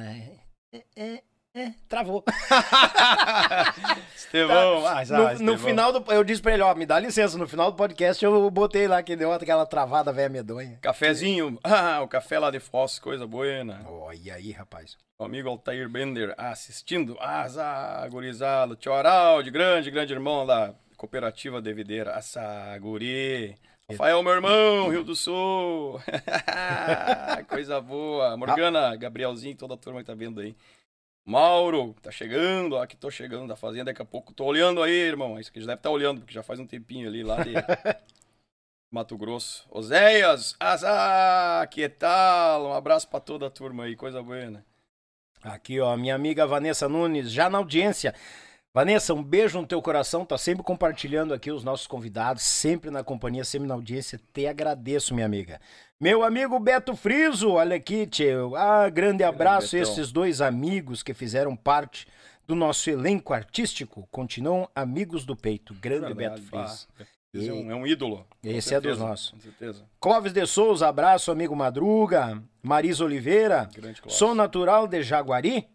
É, 1.56 1.72
travou. 1.90 2.24
Estevão, 4.16 4.84
tá. 4.84 5.00
ah, 5.00 5.34
no, 5.36 5.54
no, 5.54 5.58
final 5.58 5.92
do. 5.92 6.12
Eu 6.14 6.24
disse 6.24 6.42
pra 6.42 6.54
ele, 6.54 6.62
ó, 6.62 6.76
me 6.76 6.86
dá 6.86 7.00
licença, 7.00 7.38
no 7.38 7.48
final 7.48 7.72
do 7.72 7.78
podcast 7.78 8.24
eu 8.24 8.52
botei 8.52 8.88
lá 8.88 9.02
que 9.02 9.16
deu 9.16 9.32
aquela 9.32 9.66
travada 9.66 10.14
velha 10.14 10.30
medonha. 10.30 10.78
Cafezinho, 10.82 11.58
ah, 11.64 12.02
o 12.02 12.08
café 12.08 12.38
lá 12.38 12.52
de 12.52 12.60
Foz, 12.60 13.00
coisa 13.00 13.26
boa. 13.26 13.48
Olha 13.88 14.36
aí, 14.36 14.52
rapaz. 14.52 14.98
O 15.20 15.24
amigo 15.24 15.50
Altair 15.50 15.90
Bender 15.90 16.36
assistindo. 16.38 17.18
Ah, 17.20 18.08
gurizado, 18.12 18.76
tio 18.76 18.94
Araldi, 18.94 19.50
grande, 19.50 19.90
grande 19.90 20.14
irmão 20.14 20.46
da 20.46 20.76
cooperativa 20.96 21.60
de 21.62 21.74
Videira. 21.74 22.14
Assa, 22.14 22.78
guri. 22.80 23.58
Rafael, 23.90 24.22
meu 24.22 24.34
irmão, 24.34 24.90
Rio 24.90 25.04
do 25.04 25.16
Sul. 25.16 26.02
Coisa 27.48 27.80
boa. 27.80 28.36
Morgana, 28.36 28.94
Gabrielzinho, 28.98 29.56
toda 29.56 29.76
a 29.76 29.78
turma 29.78 30.02
que 30.02 30.08
tá 30.08 30.14
vendo 30.14 30.42
aí. 30.42 30.56
Mauro, 31.28 31.94
tá 32.02 32.10
chegando, 32.10 32.78
ó, 32.78 32.86
que 32.86 32.96
tô 32.96 33.12
chegando 33.12 33.50
da 33.50 33.58
fazenda, 33.58 33.86
daqui 33.86 34.02
a 34.02 34.06
pouco 34.06 34.34
tô 34.34 34.46
olhando 34.46 34.82
aí, 34.82 34.94
irmão. 34.94 35.38
Isso 35.38 35.52
que 35.52 35.60
já 35.60 35.68
deve 35.68 35.80
estar 35.80 35.90
tá 35.90 35.94
olhando, 35.94 36.22
porque 36.22 36.34
já 36.34 36.42
faz 36.42 36.58
um 36.58 36.66
tempinho 36.66 37.06
ali 37.06 37.22
lá 37.22 37.44
de... 37.44 37.52
Mato 38.90 39.18
Grosso. 39.18 39.68
Oséias, 39.70 40.56
Azá, 40.58 41.68
que 41.70 41.90
tal? 41.90 42.68
Um 42.68 42.74
abraço 42.74 43.10
para 43.10 43.20
toda 43.20 43.48
a 43.48 43.50
turma 43.50 43.84
aí, 43.84 43.94
coisa 43.98 44.24
boa, 44.24 44.50
né? 44.50 44.64
Aqui, 45.44 45.82
ó, 45.82 45.98
minha 45.98 46.16
amiga 46.16 46.48
Vanessa 46.48 46.88
Nunes, 46.88 47.30
já 47.30 47.50
na 47.50 47.58
audiência. 47.58 48.16
Vanessa, 48.78 49.12
um 49.12 49.24
beijo 49.24 49.60
no 49.60 49.66
teu 49.66 49.82
coração, 49.82 50.24
tá 50.24 50.38
sempre 50.38 50.64
compartilhando 50.64 51.34
aqui 51.34 51.52
os 51.52 51.64
nossos 51.64 51.88
convidados, 51.88 52.44
sempre 52.44 52.92
na 52.92 53.04
companhia, 53.04 53.44
sempre 53.44 53.68
na 53.68 53.74
audiência. 53.74 54.22
Te 54.32 54.46
agradeço, 54.46 55.16
minha 55.16 55.26
amiga. 55.26 55.60
Meu 56.00 56.24
amigo 56.24 56.60
Beto 56.60 56.96
Friso, 56.96 57.54
olha 57.54 57.76
aqui, 57.76 58.06
tio. 58.06 58.56
Ah, 58.56 58.88
grande 58.88 59.24
abraço 59.24 59.76
a 59.76 59.80
esses 59.80 60.12
dois 60.12 60.42
amigos 60.42 61.02
que 61.02 61.12
fizeram 61.16 61.56
parte 61.56 62.06
do 62.46 62.54
nosso 62.54 62.88
elenco 62.88 63.34
artístico. 63.34 64.08
Continuam 64.12 64.70
amigos 64.76 65.26
do 65.26 65.36
peito. 65.36 65.74
Grande 65.74 66.14
Verdade, 66.14 66.40
Beto 66.40 66.42
Friso. 66.44 66.88
É, 67.34 67.52
um, 67.52 67.72
é 67.72 67.76
um 67.76 67.88
ídolo. 67.88 68.28
Esse 68.44 68.70
certeza, 68.70 68.76
é 68.76 68.80
dos 68.92 69.00
nossos. 69.00 69.32
Com 69.32 69.40
certeza. 69.40 69.86
Clóvis 70.00 70.34
de 70.34 70.46
Souza, 70.46 70.88
abraço, 70.88 71.32
amigo 71.32 71.56
Madruga. 71.56 72.44
Marisa 72.62 73.04
Oliveira. 73.04 73.68
Sou 74.08 74.36
natural 74.36 74.86
de 74.86 75.02
Jaguari. 75.02 75.68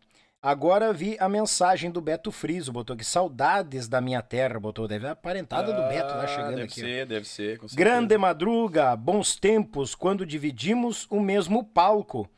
Agora 0.45 0.93
vi 0.93 1.17
a 1.21 1.29
mensagem 1.29 1.89
do 1.89 2.01
Beto 2.01 2.33
Friso, 2.33 2.73
botou 2.73 2.95
aqui, 2.95 3.05
saudades 3.05 3.87
da 3.87 4.01
minha 4.01 4.21
terra, 4.21 4.59
botou, 4.59 4.89
deve 4.89 5.07
a 5.07 5.15
parentada 5.15 5.73
ah, 5.73 5.81
do 5.81 5.89
Beto 5.89 6.17
lá 6.17 6.27
chegando 6.27 6.57
deve 6.57 6.63
aqui. 6.63 6.81
Deve 6.81 6.97
ser, 6.97 7.07
deve 7.07 7.29
ser, 7.29 7.59
com 7.59 7.67
Grande 7.73 8.19
Madruga, 8.19 8.97
bons 8.97 9.37
tempos, 9.37 9.95
quando 9.95 10.27
dividimos 10.27 11.07
o 11.09 11.21
mesmo 11.21 11.63
palco. 11.63 12.29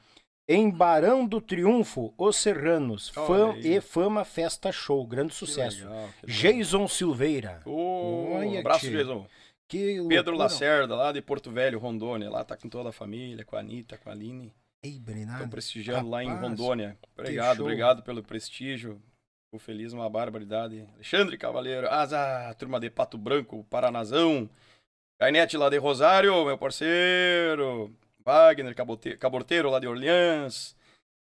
Em 0.47 0.69
Barão 0.71 1.27
do 1.27 1.41
Triunfo, 1.41 2.13
Os 2.19 2.37
Serranos, 2.37 3.09
fã 3.09 3.57
e 3.57 3.81
Fama 3.81 4.23
Festa 4.27 4.71
Show, 4.71 5.07
grande 5.07 5.33
sucesso. 5.33 5.85
Legal, 5.85 6.11
Jason 6.27 6.87
Silveira. 6.87 7.63
Oh, 7.65 8.35
Olha, 8.35 8.61
abraço, 8.61 8.91
Jason. 8.91 9.27
Que 9.67 10.07
Pedro 10.07 10.37
Lacerda, 10.37 10.95
lá 10.95 11.11
de 11.11 11.23
Porto 11.23 11.51
Velho, 11.51 11.79
Rondônia, 11.79 12.29
lá 12.29 12.45
tá 12.45 12.55
com 12.55 12.69
toda 12.69 12.91
a 12.91 12.93
família, 12.93 13.47
com 13.47 13.57
a 13.57 13.61
Anitta, 13.61 13.97
com 13.97 14.11
a 14.11 14.13
Aline. 14.13 14.53
Ei, 14.85 14.99
Bernardo. 14.99 15.37
Estão 15.37 15.49
prestigiando 15.49 16.11
Rapaz, 16.11 16.11
lá 16.11 16.23
em 16.23 16.39
Rondônia. 16.39 16.99
Obrigado, 17.17 17.61
obrigado 17.61 18.03
pelo 18.03 18.23
prestígio. 18.23 19.01
Fico 19.47 19.59
feliz, 19.59 19.95
uma 19.95 20.11
barbaridade. 20.11 20.87
Alexandre 20.95 21.39
Cavaleiro, 21.39 21.89
Asa, 21.89 22.55
turma 22.59 22.79
de 22.79 22.91
Pato 22.91 23.17
Branco, 23.17 23.65
Paranazão. 23.71 24.49
Gainete 25.19 25.57
lá 25.57 25.71
de 25.71 25.79
Rosário, 25.79 26.45
meu 26.45 26.59
parceiro. 26.59 27.97
Wagner 28.23 28.75
Caborteiro 29.19 29.71
lá 29.71 29.81
de 29.81 29.87
Orleans. 29.87 30.77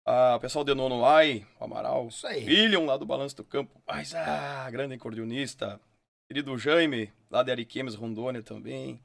Ah, 0.06 0.36
o 0.36 0.40
pessoal 0.40 0.64
de 0.64 0.76
Nono 0.76 1.04
Ai, 1.04 1.44
o 1.60 1.64
Amaral. 1.64 2.08
Isso 2.08 2.28
aí. 2.28 2.46
William 2.46 2.82
lá 2.82 2.98
do 2.98 3.06
Balanço 3.06 3.36
do 3.36 3.44
Campo. 3.44 3.82
Mas, 3.88 4.14
ah, 4.14 4.70
grande 4.70 4.94
acordeonista. 4.94 5.82
Querido 6.28 6.56
Jaime, 6.56 7.12
lá 7.32 7.42
de 7.42 7.50
Ariquemes, 7.50 7.96
Rondônia 7.96 8.44
também. 8.44 9.02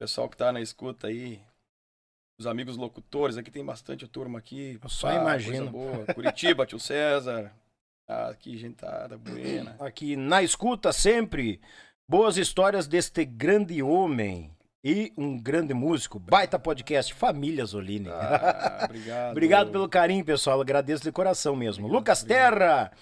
Pessoal 0.00 0.28
que 0.28 0.36
tá 0.36 0.50
na 0.50 0.60
escuta 0.60 1.06
aí, 1.06 1.40
os 2.38 2.46
amigos 2.46 2.76
locutores, 2.76 3.36
aqui 3.36 3.50
tem 3.50 3.64
bastante 3.64 4.06
turma 4.06 4.38
aqui. 4.38 4.78
Eu 4.82 4.88
só 4.88 5.08
ah, 5.08 5.14
imagino. 5.14 5.70
Boa. 5.70 6.04
Curitiba, 6.14 6.66
tio 6.66 6.78
César. 6.78 7.52
Ah, 8.06 8.28
aqui, 8.28 8.56
gentada, 8.56 9.16
buena. 9.16 9.74
Aqui 9.80 10.14
na 10.16 10.42
escuta 10.42 10.92
sempre. 10.92 11.60
Boas 12.08 12.36
histórias 12.36 12.86
deste 12.86 13.24
grande 13.24 13.82
homem 13.82 14.52
e 14.84 15.12
um 15.16 15.36
grande 15.36 15.74
músico. 15.74 16.20
Baita 16.20 16.56
podcast, 16.56 17.12
Família 17.12 17.64
Zolini. 17.64 18.08
Ah, 18.08 18.82
obrigado. 18.86 19.30
obrigado 19.32 19.70
pelo 19.72 19.88
carinho, 19.88 20.24
pessoal. 20.24 20.60
Agradeço 20.60 21.02
de 21.02 21.10
coração 21.10 21.56
mesmo. 21.56 21.86
Obrigado, 21.86 21.98
Lucas 21.98 22.22
obrigado. 22.22 22.58
Terra. 22.58 22.92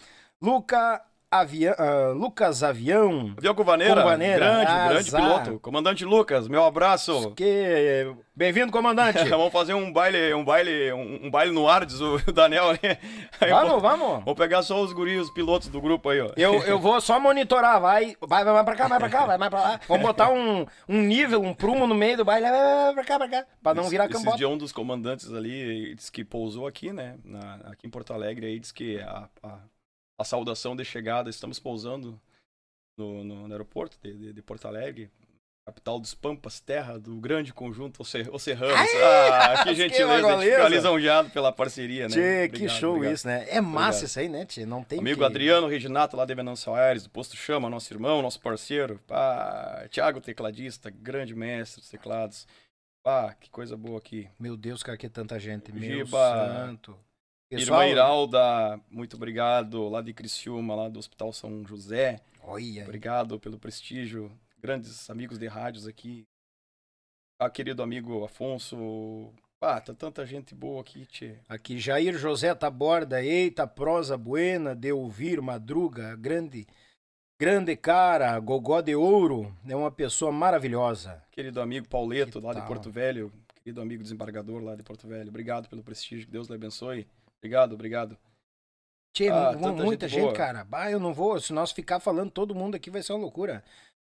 Luca 0.41 1.05
Avião, 1.35 1.75
uh, 1.75 2.13
Lucas 2.13 2.63
Avião. 2.63 3.35
Avião 3.37 3.55
Cuvaneira, 3.57 4.03
Cuvaneira. 4.03 4.37
grande, 4.37 4.71
Azar. 4.71 4.89
grande 4.89 5.11
piloto. 5.11 5.59
Comandante 5.59 6.05
Lucas, 6.05 6.47
meu 6.47 6.65
abraço. 6.65 7.33
Que... 7.33 8.15
Bem-vindo, 8.37 8.71
comandante. 8.71 9.19
vamos 9.29 9.53
fazer 9.53 9.75
um 9.75 9.93
baile, 9.93 10.33
um 10.33 10.45
baile, 10.45 10.93
um, 10.93 11.27
um, 11.27 11.31
baile 11.31 11.51
no 11.51 11.69
ar, 11.69 11.85
diz 11.85 12.01
o 12.01 12.19
Daniel. 12.33 12.71
Aí 13.41 13.51
vamos, 13.51 13.71
vou, 13.71 13.81
vamos. 13.81 14.25
Vamos 14.25 14.35
pegar 14.35 14.63
só 14.63 14.81
os 14.81 14.93
guris, 14.93 15.23
os 15.23 15.31
pilotos 15.31 15.67
do 15.67 15.81
grupo 15.81 16.09
aí, 16.09 16.21
ó. 16.21 16.31
Eu, 16.37 16.63
eu 16.67 16.79
vou 16.79 17.01
só 17.01 17.19
monitorar, 17.19 17.81
vai, 17.81 18.17
vai, 18.21 18.45
vai 18.45 18.65
pra 18.65 18.77
cá, 18.77 18.87
vai 18.87 18.99
pra 19.01 19.09
cá, 19.09 19.27
vai 19.27 19.39
mais 19.39 19.51
pra 19.51 19.61
lá. 19.61 19.81
Vamos 19.89 20.07
botar 20.07 20.31
um, 20.31 20.65
um 20.89 21.03
nível, 21.03 21.43
um 21.43 21.53
prumo 21.53 21.85
no 21.85 21.97
meio 21.97 22.17
do 22.17 22.25
baile, 22.25 22.49
vai, 22.49 22.61
vai, 22.63 22.95
pra 22.95 23.05
cá, 23.05 23.19
pra 23.19 23.29
cá, 23.29 23.47
pra 23.61 23.75
não 23.75 23.89
virar 23.89 24.07
cambota. 24.07 24.31
Esse 24.31 24.39
dia 24.39 24.49
um 24.49 24.59
dos 24.59 24.71
comandantes 24.71 25.33
ali 25.33 25.97
disse 25.97 26.13
que 26.13 26.25
pousou 26.25 26.69
aqui, 26.69 26.93
né, 26.93 27.17
na, 27.25 27.55
aqui 27.73 27.89
em 27.89 27.91
Porto 27.91 28.13
Alegre, 28.13 28.47
aí 28.47 28.59
disse 28.61 28.73
que 28.73 29.01
a, 29.01 29.29
a 29.43 29.59
a 30.19 30.25
saudação 30.25 30.77
de 30.77 30.85
chegada. 30.85 31.31
Estamos 31.31 31.59
pousando 31.59 32.21
no, 32.97 33.25
no, 33.25 33.49
no 33.49 33.53
aeroporto 33.55 33.99
de, 34.03 34.17
de, 34.17 34.33
de, 34.33 34.43
Porto 34.43 34.67
Alegre, 34.67 35.11
capital 35.67 35.99
dos 35.99 36.15
Pampas, 36.15 36.61
terra 36.61 36.99
do 36.99 37.17
grande 37.17 37.53
conjunto 37.53 38.03
Os 38.03 38.43
Serranos. 38.43 38.91
Ah, 39.33 39.65
que 39.65 39.75
gentileza, 39.75 40.37
que 40.37 40.45
fica 40.45 40.69
lisonjeado 40.69 41.31
pela 41.31 41.53
parceria, 41.53 42.09
né? 42.09 42.15
Tchê, 42.15 42.49
que 42.49 42.69
show 42.69 42.95
obrigado. 42.95 43.15
isso, 43.15 43.27
né? 43.27 43.47
É 43.49 43.61
massa 43.61 43.99
obrigado. 43.99 44.05
isso 44.05 44.21
aí, 44.21 44.29
né, 44.29 44.45
Tchê? 44.45 44.67
Não 44.67 44.85
tem 44.85 44.99
Amigo 44.99 45.21
que... 45.21 45.25
Adriano 45.25 45.67
Reginato, 45.67 46.17
lá 46.17 46.25
de 46.25 46.35
Venâncio 46.35 46.73
Aires, 46.75 47.05
do 47.05 47.11
Posto 47.11 47.37
Chama, 47.37 47.69
nosso 47.69 47.93
irmão, 47.93 48.23
nosso 48.23 48.41
parceiro. 48.41 49.01
Pá, 49.07 49.87
Tiago, 49.91 50.21
tecladista, 50.21 50.91
grande 50.91 51.35
mestre 51.35 51.81
dos 51.81 51.91
teclados. 51.91 52.47
Pá, 53.03 53.35
que 53.35 53.51
coisa 53.51 53.77
boa 53.77 53.99
aqui. 53.99 54.29
Meu 54.39 54.57
Deus, 54.57 54.83
cara, 54.83 54.97
que 54.97 55.09
tanta 55.09 55.39
gente. 55.39 55.71
Giba, 55.79 55.79
Meu 55.79 56.07
santo. 56.07 56.99
Pessoal... 57.49 57.83
Irmã 57.83 57.93
Iralda, 57.93 58.81
muito 58.91 59.17
obrigado. 59.17 59.89
Lá 59.89 60.01
de 60.01 60.13
Criciúma, 60.13 60.75
lá 60.75 60.89
do 60.89 60.99
Hospital 60.99 61.33
São 61.33 61.65
José. 61.65 62.21
Olha. 62.43 62.83
Obrigado 62.83 63.39
pelo 63.39 63.59
prestígio. 63.59 64.31
Grandes 64.59 65.09
amigos 65.11 65.39
de 65.39 65.47
rádios 65.47 65.87
aqui. 65.87 66.27
Ah, 67.39 67.51
querido 67.51 67.83
amigo 67.83 68.25
Afonso. 68.25 69.33
Ah, 69.61 69.81
tá 69.81 69.95
tanta 69.95 70.27
gente 70.27 70.55
boa 70.55 70.81
aqui, 70.83 71.07
tchê. 71.07 71.39
Aqui, 71.49 71.79
Jair 71.79 72.17
José 72.19 72.55
Taborda. 72.55 73.23
Eita, 73.23 73.67
prosa 73.67 74.17
buena 74.17 74.75
de 74.75 74.93
ouvir, 74.93 75.41
madruga. 75.41 76.17
Grande, 76.17 76.67
grande 77.41 77.77
cara, 77.77 78.39
gogó 78.41 78.81
de 78.81 78.95
ouro. 78.95 79.57
É 79.67 79.75
uma 79.75 79.91
pessoa 79.91 80.31
maravilhosa. 80.31 81.23
Querido 81.31 81.61
amigo 81.61 81.89
Pauleto, 81.89 82.41
que 82.41 82.47
lá 82.47 82.53
tal? 82.53 82.63
de 82.63 82.69
Porto 82.69 82.91
Velho. 82.91 83.33
Querido 83.63 83.81
amigo 83.81 84.03
desembargador 84.03 84.63
lá 84.63 84.75
de 84.77 84.83
Porto 84.83 85.09
Velho. 85.09 85.29
Obrigado 85.29 85.69
pelo 85.69 85.83
prestígio. 85.83 86.27
Que 86.27 86.33
Deus 86.33 86.49
lhe 86.49 86.55
abençoe. 86.55 87.07
Obrigado, 87.45 87.75
obrigado. 87.75 88.17
Tchê, 89.15 89.29
ah, 89.29 89.53
muita 89.53 90.09
gente, 90.09 90.23
gente 90.23 90.35
cara. 90.35 90.65
Bah, 90.65 90.91
eu 90.91 90.99
não 90.99 91.13
vou. 91.13 91.39
Se 91.39 91.53
nós 91.53 91.73
ficar 91.73 92.01
falando 92.01 92.31
todo 92.31 92.55
mundo 92.55 92.75
aqui, 92.75 92.91
vai 92.91 93.03
ser 93.03 93.13
uma 93.13 93.21
loucura. 93.21 93.63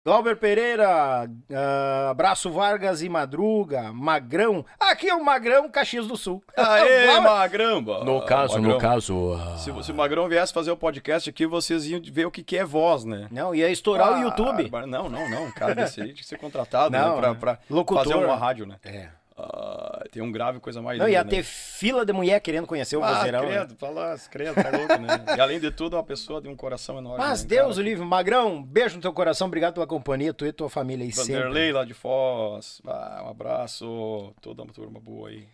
Glauber 0.04 0.36
Pereira, 0.36 1.28
uh, 1.28 2.10
Abraço 2.10 2.50
Vargas 2.50 3.02
e 3.02 3.08
Madruga, 3.08 3.92
Magrão. 3.92 4.64
Aqui 4.80 5.08
é 5.08 5.14
o 5.14 5.24
Magrão, 5.24 5.70
Caxias 5.70 6.08
do 6.08 6.16
Sul. 6.16 6.42
Aê, 6.56 7.20
Magrão. 7.20 7.80
No 7.80 8.24
caso, 8.24 8.54
Magrão. 8.54 8.72
no 8.72 8.78
caso. 8.78 9.14
Uh... 9.14 9.58
Se, 9.58 9.84
se, 9.84 9.92
o 9.92 9.94
Magrão 9.94 10.28
viesse 10.28 10.52
fazer 10.52 10.72
o 10.72 10.76
podcast 10.76 11.30
aqui, 11.30 11.46
vocês 11.46 11.86
iam 11.86 12.00
ver 12.02 12.26
o 12.26 12.30
que, 12.30 12.42
que 12.42 12.56
é 12.56 12.64
voz, 12.64 13.04
né? 13.04 13.28
Não, 13.30 13.54
ia 13.54 13.70
estourar 13.70 14.08
ah, 14.08 14.18
o 14.18 14.22
YouTube. 14.22 14.70
Não, 14.88 15.08
não, 15.08 15.30
não. 15.30 15.52
Cara 15.52 15.74
desse 15.74 16.00
aí 16.00 16.08
tinha 16.08 16.16
que 16.16 16.26
ser 16.26 16.38
contratado 16.38 16.90
não, 16.90 17.20
né, 17.20 17.20
pra, 17.20 17.56
pra 17.56 17.58
fazer 17.94 18.16
uma 18.16 18.36
rádio, 18.36 18.66
né? 18.66 18.76
É. 18.82 19.19
Uh, 19.40 20.08
tem 20.10 20.22
um 20.22 20.30
grave 20.30 20.60
coisa 20.60 20.82
mais 20.82 20.98
Não, 20.98 21.06
linda, 21.06 21.18
ia 21.18 21.24
né? 21.24 21.30
ter 21.30 21.42
fila 21.42 22.04
de 22.04 22.12
mulher 22.12 22.40
querendo 22.40 22.66
conhecer 22.66 22.96
o 22.96 23.02
ah, 23.02 23.14
vozeirão. 23.14 23.46
Credo, 23.46 23.70
né? 23.70 23.76
fala, 23.78 24.16
credo, 24.30 24.54
tá 24.54 24.70
louco, 24.70 24.98
né? 24.98 25.24
E 25.36 25.40
além 25.40 25.58
de 25.58 25.70
tudo, 25.70 25.96
é 25.96 25.98
uma 25.98 26.04
pessoa 26.04 26.40
de 26.40 26.48
um 26.48 26.56
coração 26.56 26.98
enorme. 26.98 27.18
Mas 27.18 27.42
né, 27.42 27.48
Deus 27.48 27.78
o 27.78 27.82
livre. 27.82 28.04
Magrão, 28.04 28.62
beijo 28.62 28.96
no 28.96 29.02
teu 29.02 29.12
coração, 29.12 29.46
obrigado 29.46 29.74
pela 29.74 29.86
companhia, 29.86 30.34
tu 30.34 30.44
e 30.44 30.52
tua 30.52 30.68
família 30.68 31.04
aí 31.04 31.10
Vanderlei, 31.10 31.26
sempre. 31.26 31.42
Vanderlei 31.42 31.72
lá 31.72 31.84
de 31.84 31.94
Foz, 31.94 32.82
ah, 32.86 33.22
um 33.24 33.30
abraço, 33.30 34.34
toda 34.40 34.62
uma 34.62 34.72
turma 34.72 35.00
boa 35.00 35.30
aí. 35.30 35.46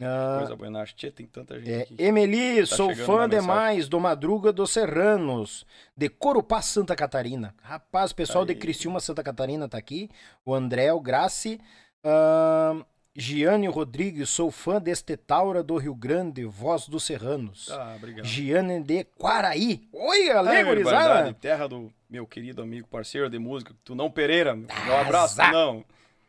Ah, 0.00 0.36
Coisa 0.38 0.56
boa, 0.56 0.84
Tia, 0.94 1.10
tem 1.10 1.26
tanta 1.26 1.58
gente 1.58 1.72
é, 1.72 1.82
aqui. 1.82 1.96
Emeli, 1.98 2.60
tá 2.60 2.76
sou 2.76 2.94
fã 2.94 3.26
demais 3.26 3.88
do 3.88 3.98
Madruga 3.98 4.52
dos 4.52 4.70
Serranos, 4.70 5.66
de 5.96 6.10
Corupá, 6.10 6.60
Santa 6.60 6.94
Catarina. 6.94 7.54
Rapaz, 7.62 8.12
pessoal 8.12 8.44
aí. 8.44 8.48
de 8.48 8.54
Criciúma, 8.56 9.00
Santa 9.00 9.22
Catarina 9.22 9.66
tá 9.68 9.78
aqui. 9.78 10.10
O 10.44 10.54
André, 10.54 10.92
o 10.92 11.00
Graci. 11.00 11.58
Uh, 12.04 12.84
Giane 13.18 13.66
Rodrigues, 13.66 14.28
sou 14.28 14.50
fã 14.50 14.78
deste 14.78 15.16
Taura 15.16 15.62
do 15.62 15.78
Rio 15.78 15.94
Grande, 15.94 16.44
voz 16.44 16.86
dos 16.86 17.04
Serranos. 17.04 17.70
Ah, 17.70 17.94
obrigado. 17.96 18.26
Giane 18.26 18.82
de 18.82 19.04
Quaraí. 19.04 19.88
Oi, 19.90 20.30
alegorizada. 20.30 21.30
É, 21.30 21.32
terra 21.32 21.66
do 21.66 21.90
meu 22.10 22.26
querido 22.26 22.60
amigo 22.60 22.86
parceiro 22.86 23.30
de 23.30 23.38
música, 23.38 23.74
Tunão 23.82 24.10
Pereira. 24.10 24.54
Um 24.54 24.96
abraço, 25.00 25.36
Tunão. 25.36 25.82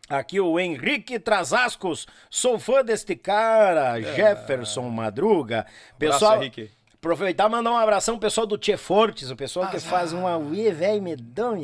Aqui 0.07 0.39
o 0.39 0.57
Henrique 0.57 1.19
Trasascos, 1.19 2.07
sou 2.29 2.57
fã 2.57 2.81
deste 2.81 3.17
cara, 3.17 3.99
é. 3.99 4.15
Jefferson 4.15 4.89
Madruga. 4.89 5.65
Pessoal, 5.99 6.35
abraço, 6.35 6.43
Henrique. 6.43 6.76
Aproveitar 7.07 7.47
e 7.47 7.49
mandar 7.49 7.71
um 7.71 7.77
abração 7.77 8.15
pro 8.15 8.27
pessoal 8.27 8.45
do 8.45 8.57
Tchê 8.57 8.75
Fortes, 8.75 9.31
o 9.31 9.35
pessoal 9.35 9.69
que 9.69 9.79
faz 9.79 10.11
uma 10.11 10.37
uê, 10.37 10.71
velho. 10.71 10.97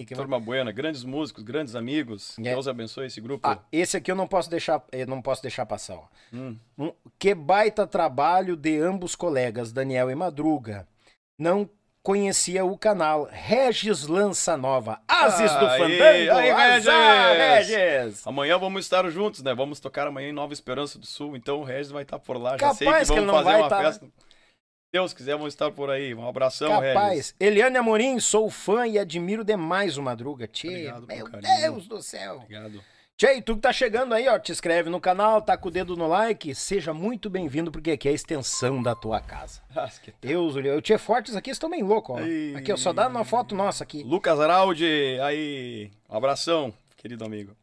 Que... 0.07 0.15
Turma 0.15 0.39
buena, 0.39 0.71
grandes 0.71 1.03
músicos, 1.03 1.43
grandes 1.43 1.75
amigos. 1.75 2.37
É. 2.39 2.43
Deus 2.43 2.67
abençoe 2.67 3.07
esse 3.07 3.19
grupo. 3.19 3.47
Ah, 3.47 3.59
esse 3.71 3.97
aqui 3.97 4.09
eu 4.09 4.15
não 4.15 4.27
posso 4.27 4.49
deixar, 4.49 4.81
eu 4.91 5.05
não 5.05 5.21
posso 5.21 5.41
deixar 5.41 5.65
passar. 5.65 5.95
Ó. 5.95 6.03
Hum. 6.31 6.55
Um, 6.77 6.93
que 7.19 7.35
baita 7.35 7.85
trabalho 7.85 8.55
de 8.55 8.79
ambos 8.79 9.15
colegas, 9.15 9.73
Daniel 9.73 10.09
e 10.09 10.15
Madruga. 10.15 10.87
Não 11.37 11.69
conhecia 12.01 12.63
o 12.63 12.77
canal. 12.77 13.27
Regis 13.31 14.07
Lança 14.07 14.55
Nova, 14.55 15.01
Ases 15.07 15.51
do 15.53 15.65
Aí, 15.65 15.79
Fandango. 15.79 16.39
aí, 16.39 16.51
Azar, 16.51 17.35
Regis. 17.35 17.75
Regis. 17.75 18.27
Amanhã 18.27 18.57
vamos 18.57 18.85
estar 18.85 19.09
juntos, 19.09 19.41
né? 19.41 19.53
Vamos 19.53 19.79
tocar 19.79 20.07
amanhã 20.07 20.29
em 20.29 20.33
Nova 20.33 20.53
Esperança 20.53 20.99
do 20.99 21.05
Sul, 21.05 21.35
então 21.35 21.59
o 21.59 21.63
Regis 21.63 21.91
vai 21.91 22.03
estar 22.03 22.19
por 22.19 22.37
lá. 22.37 22.57
Já 22.57 22.73
sei 22.73 22.85
que 22.87 22.93
Capaz 22.93 23.09
que 23.09 23.15
vamos 23.15 23.23
ele 23.23 23.25
não 23.25 23.33
fazer 23.33 23.51
vai 23.51 23.61
uma 23.61 23.69
tá- 23.69 23.81
festa. 23.81 24.07
Deus 24.93 25.11
quiser, 25.11 25.31
vamos 25.35 25.55
estar 25.55 25.71
por 25.71 25.89
aí. 25.89 26.13
Um 26.13 26.27
abração, 26.27 26.79
Regis. 26.79 26.93
Capaz. 26.93 27.35
Eliane 27.39 27.77
Amorim, 27.77 28.19
sou 28.19 28.47
fã 28.51 28.85
e 28.85 28.99
admiro 28.99 29.43
demais 29.43 29.97
o 29.97 30.03
Madruga. 30.03 30.45
Tchê, 30.45 30.67
Obrigado 30.67 31.07
meu 31.07 31.25
carinho. 31.31 31.61
Deus 31.61 31.87
do 31.87 31.99
céu. 32.03 32.35
Obrigado. 32.35 32.79
Tchê, 33.17 33.41
tu 33.41 33.55
que 33.55 33.61
tá 33.61 33.73
chegando 33.73 34.13
aí, 34.13 34.27
ó, 34.27 34.37
te 34.37 34.51
inscreve 34.51 34.91
no 34.91 35.01
canal, 35.01 35.41
tá 35.41 35.57
com 35.57 35.67
o 35.69 35.71
dedo 35.71 35.97
no 35.97 36.07
like, 36.07 36.53
seja 36.53 36.93
muito 36.93 37.27
bem-vindo, 37.27 37.71
porque 37.71 37.89
aqui 37.89 38.07
é 38.07 38.11
a 38.11 38.13
extensão 38.13 38.83
da 38.83 38.93
tua 38.93 39.19
casa. 39.19 39.61
Ah, 39.75 39.89
que- 39.89 40.13
Deus, 40.21 40.55
o 40.55 40.81
Tchê 40.81 40.99
Fortes 40.99 41.35
aqui 41.35 41.49
estão 41.49 41.71
bem 41.71 41.81
loucos, 41.81 42.15
ó. 42.15 42.19
Aqui, 42.59 42.71
ó, 42.71 42.77
só 42.77 42.93
dá 42.93 43.07
uma 43.07 43.25
foto 43.25 43.55
nossa 43.55 43.83
aqui. 43.83 44.03
Lucas 44.03 44.39
Araldi, 44.39 45.17
aí. 45.23 45.89
Um 46.07 46.15
abração, 46.15 46.71
querido 46.97 47.25
amigo. 47.25 47.55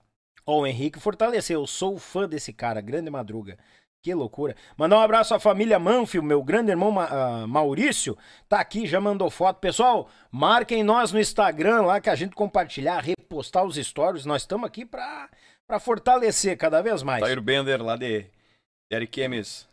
Ó, 0.44 0.62
o 0.62 0.66
Henrique 0.66 0.98
fortaleceu, 0.98 1.64
sou 1.68 1.96
fã 1.96 2.28
desse 2.28 2.52
cara, 2.52 2.80
grande 2.80 3.08
Madruga. 3.08 3.56
Que 4.02 4.14
loucura. 4.14 4.56
Mandar 4.78 4.96
um 4.96 5.02
abraço 5.02 5.34
à 5.34 5.38
família 5.38 5.78
Manfio, 5.78 6.22
meu 6.22 6.42
grande 6.42 6.70
irmão 6.70 6.90
Ma- 6.90 7.08
ah, 7.10 7.46
Maurício, 7.46 8.16
tá 8.48 8.58
aqui, 8.58 8.86
já 8.86 8.98
mandou 8.98 9.28
foto. 9.30 9.58
Pessoal, 9.58 10.08
marquem 10.30 10.82
nós 10.82 11.12
no 11.12 11.20
Instagram 11.20 11.82
lá 11.82 12.00
que 12.00 12.08
a 12.08 12.14
gente 12.14 12.34
compartilhar, 12.34 13.00
repostar 13.00 13.62
os 13.64 13.76
stories. 13.76 14.24
Nós 14.24 14.42
estamos 14.42 14.66
aqui 14.66 14.86
pra, 14.86 15.28
pra 15.66 15.78
fortalecer 15.78 16.56
cada 16.56 16.80
vez 16.80 17.02
mais. 17.02 17.22
Tair 17.22 17.42
Bender, 17.42 17.82
lá 17.82 17.94
de 17.94 18.24
Eriquemes, 18.90 19.68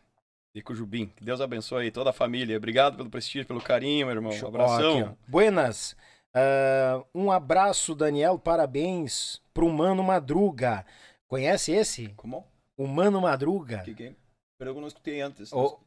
de 0.54 0.62
Cujubim. 0.62 1.08
Que 1.16 1.24
Deus 1.24 1.40
abençoe 1.40 1.84
aí 1.86 1.92
toda 1.92 2.10
a 2.10 2.14
família. 2.14 2.58
Obrigado 2.58 2.98
pelo 2.98 3.10
prestígio, 3.10 3.48
pelo 3.48 3.62
carinho, 3.62 4.08
meu 4.08 4.16
irmão. 4.16 4.34
Um 4.34 4.44
Ó, 4.44 4.48
abração. 4.50 5.00
aqui, 5.00 5.10
ó. 5.10 5.14
Buenas. 5.26 5.96
Ah, 6.36 7.02
um 7.16 7.32
abraço, 7.32 7.96
Daniel. 7.96 8.38
Parabéns 8.38 9.42
pro 9.54 9.70
Mano 9.70 10.04
Madruga. 10.04 10.86
Conhece 11.30 11.72
esse? 11.72 12.10
Como? 12.18 12.46
O 12.78 12.88
Mano 12.88 13.20
Madruga. 13.22 13.80
Que, 13.80 13.94
que... 13.96 14.16
Pero 14.58 14.72
eu 14.72 14.80
não 14.82 14.88
escutei 14.88 15.20
antes. 15.22 15.52
Ô, 15.52 15.80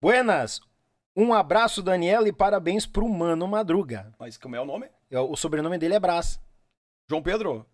Buenas. 0.00 0.60
Um 1.16 1.32
abraço, 1.34 1.82
Daniel, 1.82 2.26
e 2.26 2.32
parabéns 2.32 2.86
pro 2.86 3.08
Mano 3.08 3.48
Madruga. 3.48 4.14
Mas 4.18 4.36
como 4.36 4.54
é 4.54 4.60
o 4.60 4.64
nome? 4.64 4.88
É, 5.10 5.18
O 5.18 5.34
sobrenome 5.36 5.76
dele 5.78 5.94
é 5.94 6.00
Brás. 6.00 6.40
João 7.08 7.22
Pedro. 7.22 7.66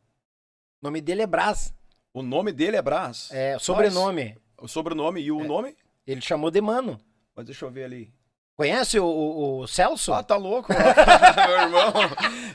O 0.83 0.87
nome 0.87 1.01
dele 1.01 1.23
é 1.23 1.27
Brás. 1.27 1.75
O 2.13 2.23
nome 2.23 2.53
dele 2.53 2.77
é 2.77 2.83
Brás. 2.83 3.31
É, 3.31 3.59
sobrenome. 3.59 4.39
O 4.59 4.67
sobrenome 4.69 5.21
e 5.21 5.31
o 5.31 5.41
É. 5.43 5.47
nome? 5.47 5.77
Ele 6.07 6.21
chamou 6.21 6.51
de 6.51 6.61
Mano. 6.61 6.99
Mas 7.35 7.45
deixa 7.47 7.65
eu 7.67 7.71
ver 7.71 7.85
ali. 7.85 8.15
Conhece 8.57 9.01
o, 9.01 9.05
o- 9.05 9.61
o 9.63 9.67
Celso? 9.67 10.13
Ah, 10.13 10.23
tá 10.23 10.37
louco, 10.37 10.69
meu 10.73 11.61
irmão. 11.61 11.93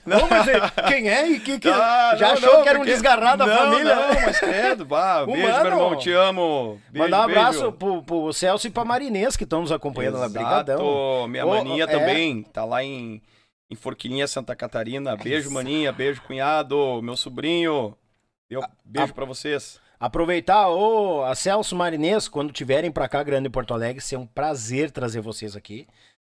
Não, 0.05 0.29
mas 0.29 0.47
ele- 0.47 0.71
quem 0.87 1.09
é 1.09 1.27
e 1.27 1.39
que, 1.41 1.59
que 1.59 1.67
Ah, 1.69 2.15
já 2.17 2.27
não, 2.27 2.33
achou 2.35 2.53
não, 2.53 2.63
que 2.63 2.69
era 2.69 2.77
um 2.77 2.81
porque- 2.81 2.93
desgarrado 2.93 3.45
da 3.45 3.57
família? 3.57 3.95
Não, 3.95 4.21
mas 4.21 4.39
credo. 4.39 4.85
Bah, 4.85 5.25
beijo, 5.27 5.41
Humano. 5.47 5.63
meu 5.63 5.71
irmão. 5.73 5.95
Te 5.97 6.11
amo. 6.13 6.81
Beijo, 6.89 7.03
Mandar 7.05 7.19
um 7.19 7.23
abraço 7.29 7.71
pro, 7.73 8.01
pro 8.01 8.31
Celso 8.31 8.65
e 8.65 8.69
pra 8.69 8.85
Marinês 8.85 9.35
que 9.35 9.43
estão 9.43 9.59
nos 9.59 9.73
acompanhando 9.73 10.19
lá. 10.19 10.27
Exato. 10.27 10.45
Brigadão. 10.45 11.27
Minha 11.27 11.45
Ô, 11.45 11.49
maninha 11.49 11.83
é. 11.83 11.87
também. 11.87 12.43
Tá 12.43 12.63
lá 12.63 12.81
em, 12.81 13.21
em 13.69 13.75
Forquilinha, 13.75 14.25
Santa 14.25 14.55
Catarina. 14.55 15.17
Beijo, 15.17 15.51
maninha. 15.51 15.91
Beijo, 15.91 16.21
cunhado. 16.25 17.01
Meu 17.03 17.17
sobrinho. 17.17 17.93
Eu, 18.49 18.63
beijo 18.85 19.13
pra 19.13 19.25
vocês. 19.25 19.81
Aproveitar, 19.99 20.69
ô, 20.69 21.23
a 21.25 21.35
Celso 21.35 21.75
Marinês, 21.75 22.27
quando 22.27 22.53
tiverem 22.53 22.89
pra 22.91 23.09
cá, 23.09 23.21
Grande 23.21 23.49
Porto 23.49 23.73
Alegre, 23.73 24.01
ser 24.01 24.15
um 24.17 24.25
prazer 24.25 24.91
trazer 24.91 25.19
vocês 25.21 25.55
aqui. 25.55 25.85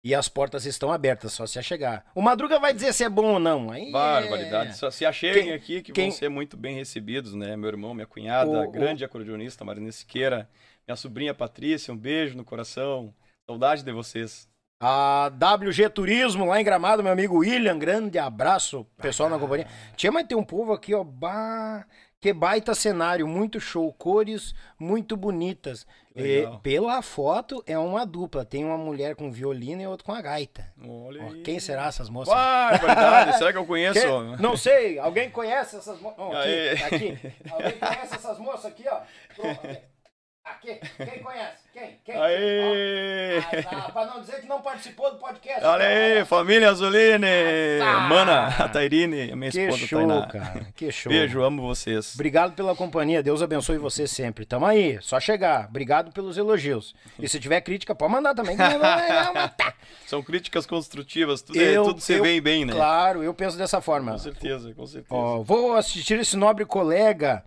E 0.04 0.16
as 0.16 0.30
portas 0.30 0.66
estão 0.66 0.90
abertas, 0.92 1.34
só 1.34 1.46
se 1.46 1.62
chegar. 1.62 2.06
O 2.16 2.22
Madruga 2.22 2.60
vai 2.60 2.74
dizer 2.74 2.94
se 2.94 3.04
é 3.04 3.10
bom 3.10 3.34
ou 3.34 3.40
não. 3.40 3.70
Aí 3.72 3.92
Barbaridade. 3.92 4.70
é... 4.70 4.74
Só 4.74 4.90
se 4.90 5.06
acheguem 5.06 5.44
Quem- 5.46 5.54
aqui 5.54 5.82
que 5.82 5.92
quem- 5.92 6.10
vão 6.10 6.18
ser 6.18 6.30
muito 6.30 6.56
bem 6.56 6.76
recebidos, 6.76 7.34
né? 7.34 7.58
Meu 7.58 7.68
irmão, 7.68 7.94
minha 7.94 8.08
cunhada, 8.08 8.50
O- 8.50 8.64
o- 8.68 8.72
grande 8.72 9.04
acordeonista, 9.04 9.66
Marina 9.66 9.92
Siqueira. 9.92 10.48
Minha 10.88 10.96
sobrinha 10.96 11.34
Patrícia, 11.34 11.94
um 11.94 11.98
beijo 11.98 12.38
no 12.38 12.46
coração. 12.46 13.14
Saudade 13.50 13.84
de 13.84 13.92
vocês. 13.92 14.48
A 14.82 15.30
WG 15.30 15.90
Turismo, 15.90 16.46
lá 16.46 16.62
em 16.62 16.64
Gramado, 16.64 17.02
meu 17.04 17.12
amigo 17.12 17.40
William, 17.40 17.78
grande 17.78 18.20
abraço, 18.20 18.86
pessoal 19.02 19.28
na 19.30 19.40
companhia. 19.40 19.68
Tinha, 19.98 20.12
mas 20.12 20.28
tem 20.28 20.38
um 20.38 20.44
povo 20.44 20.72
aqui, 20.72 20.94
ó, 20.94 21.04
bah, 21.04 21.86
que 22.20 22.34
baita 22.34 22.74
cenário, 22.74 23.28
muito 23.28 23.60
show, 23.60 23.94
cores 23.94 24.54
muito 24.80 25.16
bonitas. 25.16 25.86
E, 26.16 26.48
pela 26.64 27.00
foto, 27.04 27.64
é 27.68 27.78
uma 27.78 28.04
dupla, 28.04 28.44
tem 28.44 28.66
uma 28.66 28.78
mulher 28.78 29.16
com 29.16 29.32
violino 29.32 29.84
e 29.84 29.86
outra 29.88 30.04
com 30.04 30.12
a 30.14 30.20
gaita. 30.22 30.66
Olha 30.84 31.24
Ó, 31.26 31.44
quem 31.44 31.60
será 31.60 31.86
essas 31.86 32.10
moças? 32.10 32.34
Barbaridade. 32.34 33.38
Será 33.38 33.52
que 33.52 33.58
eu 33.60 33.66
conheço? 33.68 34.00
Que- 34.00 34.42
Não 34.42 34.58
sei, 34.58 34.98
alguém 34.98 35.30
conhece 35.30 35.76
essas 35.76 36.02
moças? 36.02 36.20
aqui, 36.36 36.84
aqui. 36.96 37.34
Alguém 37.52 37.72
conhece 37.78 38.16
essas 38.16 38.40
moças 38.40 38.66
aqui, 38.66 38.84
ó? 38.90 39.02
Pronto, 39.36 39.78
Aqui, 40.50 40.80
quem 40.98 41.20
conhece? 41.24 41.58
Quem? 41.74 42.00
Quem? 42.06 42.16
Aê! 42.16 43.40
Ah, 43.72 43.92
pra 43.92 44.06
não 44.06 44.22
dizer 44.22 44.40
que 44.42 44.48
não 44.48 44.62
participou 44.62 45.12
do 45.12 45.18
podcast. 45.18 45.64
Olha 45.64 45.86
aí, 45.86 46.26
família 46.26 46.70
Azuline! 46.70 47.26
Azar! 47.82 48.10
Mana, 48.10 48.48
a 48.48 48.70
Tairine, 48.70 49.32
a 49.32 49.36
minha 49.36 49.52
Que 49.52 49.60
esposa 49.62 49.86
show, 49.86 50.00
Tainá. 50.08 50.28
cara. 50.28 50.68
Que 50.76 50.92
show. 50.92 51.12
Beijo, 51.12 51.42
amo 51.44 51.62
vocês. 51.62 52.14
Obrigado 52.16 52.54
pela 52.54 52.76
companhia. 52.76 53.22
Deus 53.22 53.42
abençoe 53.42 53.78
você 53.78 54.08
sempre. 54.08 54.46
Tamo 54.46 54.66
aí. 54.66 54.98
Só 55.02 55.20
chegar. 55.20 55.68
Obrigado 55.70 56.12
pelos 56.12 56.38
elogios. 56.38 56.96
E 57.20 57.28
se 57.28 57.40
tiver 57.40 57.62
crítica, 57.62 57.94
pode 57.94 58.12
mandar 58.14 58.34
também. 58.34 58.56
que 58.56 58.64
não 58.64 58.80
vai 58.80 59.08
dar 59.08 59.32
uma- 59.32 59.54
São 60.08 60.24
críticas 60.24 60.66
construtivas, 60.66 61.42
tudo, 61.42 61.60
é- 61.60 61.76
Eu- 61.78 61.84
tudo 61.84 62.00
se 62.02 62.20
vê 62.20 62.40
bem, 62.42 62.66
né? 62.66 62.74
Claro, 62.74 63.22
eu 63.22 63.34
penso 63.34 63.58
dessa 63.58 63.82
forma. 63.82 64.14
Com 64.14 64.18
certeza, 64.18 64.74
com 64.74 64.86
certeza. 64.88 65.14
Ó, 65.14 65.44
vou 65.44 65.76
assistir 65.76 66.18
esse 66.20 66.36
nobre 66.38 66.66
colega 66.66 67.44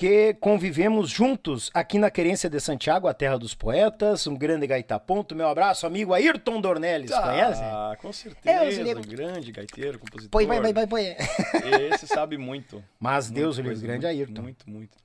que 0.00 0.32
convivemos 0.40 1.10
juntos 1.10 1.70
aqui 1.74 1.98
na 1.98 2.10
Querência 2.10 2.48
de 2.48 2.58
Santiago, 2.58 3.06
a 3.06 3.12
terra 3.12 3.36
dos 3.38 3.54
poetas. 3.54 4.26
Um 4.26 4.34
grande 4.34 4.66
gaita 4.66 4.98
ponto. 4.98 5.36
Meu 5.36 5.46
abraço, 5.46 5.86
amigo 5.86 6.14
Ayrton 6.14 6.58
Dornelles. 6.58 7.10
Conhece? 7.10 7.60
Ah, 7.62 7.94
com 8.00 8.08
É, 8.08 8.12
certeza. 8.12 8.80
eu 8.80 8.84
lembro. 8.86 9.06
grande 9.06 9.52
gaiteiro, 9.52 9.98
compositor. 9.98 10.30
Põe, 10.30 10.46
vai, 10.46 10.72
vai, 10.72 10.86
põe. 10.86 11.04
Esse 11.92 12.06
sabe 12.06 12.38
muito. 12.38 12.82
Mas 12.98 13.26
Muita 13.30 13.40
Deus 13.42 13.58
o 13.58 13.62
grande 13.62 13.86
muito, 13.86 14.06
Ayrton. 14.06 14.42
Muito, 14.42 14.70
muito. 14.70 14.96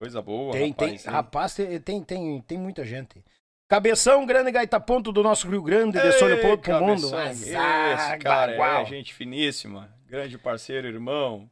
Coisa 0.00 0.22
boa, 0.22 0.52
Tem, 0.52 0.72
tem, 0.72 0.88
rapaz. 0.96 1.06
hein? 1.06 1.12
rapaz, 1.12 1.54
tem, 1.54 1.78
tem, 1.80 2.02
tem, 2.02 2.40
tem 2.40 2.56
muita 2.58 2.86
gente. 2.86 3.22
Cabeção, 3.68 4.24
grande 4.24 4.50
gaita 4.50 4.80
ponto 4.80 5.12
do 5.12 5.22
nosso 5.22 5.46
Rio 5.46 5.62
Grande, 5.62 6.00
de 6.00 6.06
Ei, 6.06 6.12
Solipoldo 6.12 6.62
pro 6.62 6.80
mundo. 6.80 7.14
Azar, 7.14 7.32
Esse 7.32 8.18
cara 8.18 8.52
bagual. 8.52 8.80
é 8.82 8.86
gente 8.86 9.12
finíssima. 9.12 9.94
Grande 10.08 10.38
parceiro, 10.38 10.88
irmão. 10.88 11.50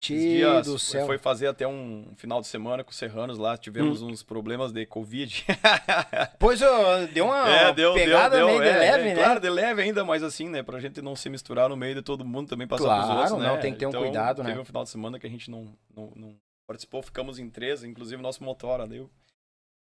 Dias 0.00 0.66
do 0.66 0.78
céu. 0.78 1.04
foi 1.06 1.18
fazer 1.18 1.46
até 1.46 1.68
um 1.68 2.12
final 2.16 2.40
de 2.40 2.46
semana 2.46 2.82
com 2.82 2.90
os 2.90 2.96
serranos 2.96 3.36
lá. 3.36 3.56
Tivemos 3.58 4.00
uns 4.00 4.22
problemas 4.22 4.72
de 4.72 4.86
Covid. 4.86 5.44
Pois 6.38 6.60
eu, 6.62 7.06
deu 7.08 7.26
uma 7.26 7.48
é, 7.48 7.72
deu, 7.72 7.92
pegada 7.92 8.36
deu, 8.36 8.46
deu. 8.46 8.58
meio 8.58 8.62
de 8.72 8.76
é, 8.76 8.78
leve, 8.78 9.08
é, 9.10 9.14
né? 9.14 9.22
Claro, 9.22 9.40
de 9.40 9.50
leve 9.50 9.82
ainda, 9.82 10.02
mas 10.04 10.22
assim, 10.22 10.48
né? 10.48 10.62
Pra 10.62 10.80
gente 10.80 11.02
não 11.02 11.14
se 11.14 11.28
misturar 11.28 11.68
no 11.68 11.76
meio 11.76 11.94
de 11.94 12.02
todo 12.02 12.24
mundo 12.24 12.48
também 12.48 12.66
passar 12.66 12.84
pros 12.84 13.04
Claro, 13.04 13.20
outros, 13.20 13.38
né? 13.38 13.46
não, 13.48 13.60
tem 13.60 13.72
que 13.74 13.78
ter 13.78 13.86
um 13.86 13.90
Então, 13.90 14.02
cuidado, 14.02 14.42
né? 14.42 14.48
Teve 14.50 14.60
um 14.60 14.64
final 14.64 14.84
de 14.84 14.88
semana 14.90 15.18
que 15.18 15.26
a 15.26 15.30
gente 15.30 15.50
não, 15.50 15.74
não, 15.94 16.10
não 16.16 16.34
participou, 16.66 17.02
ficamos 17.02 17.38
em 17.38 17.50
três, 17.50 17.84
inclusive 17.84 18.18
o 18.18 18.22
nosso 18.22 18.42
motora, 18.42 18.86
deu. 18.86 19.10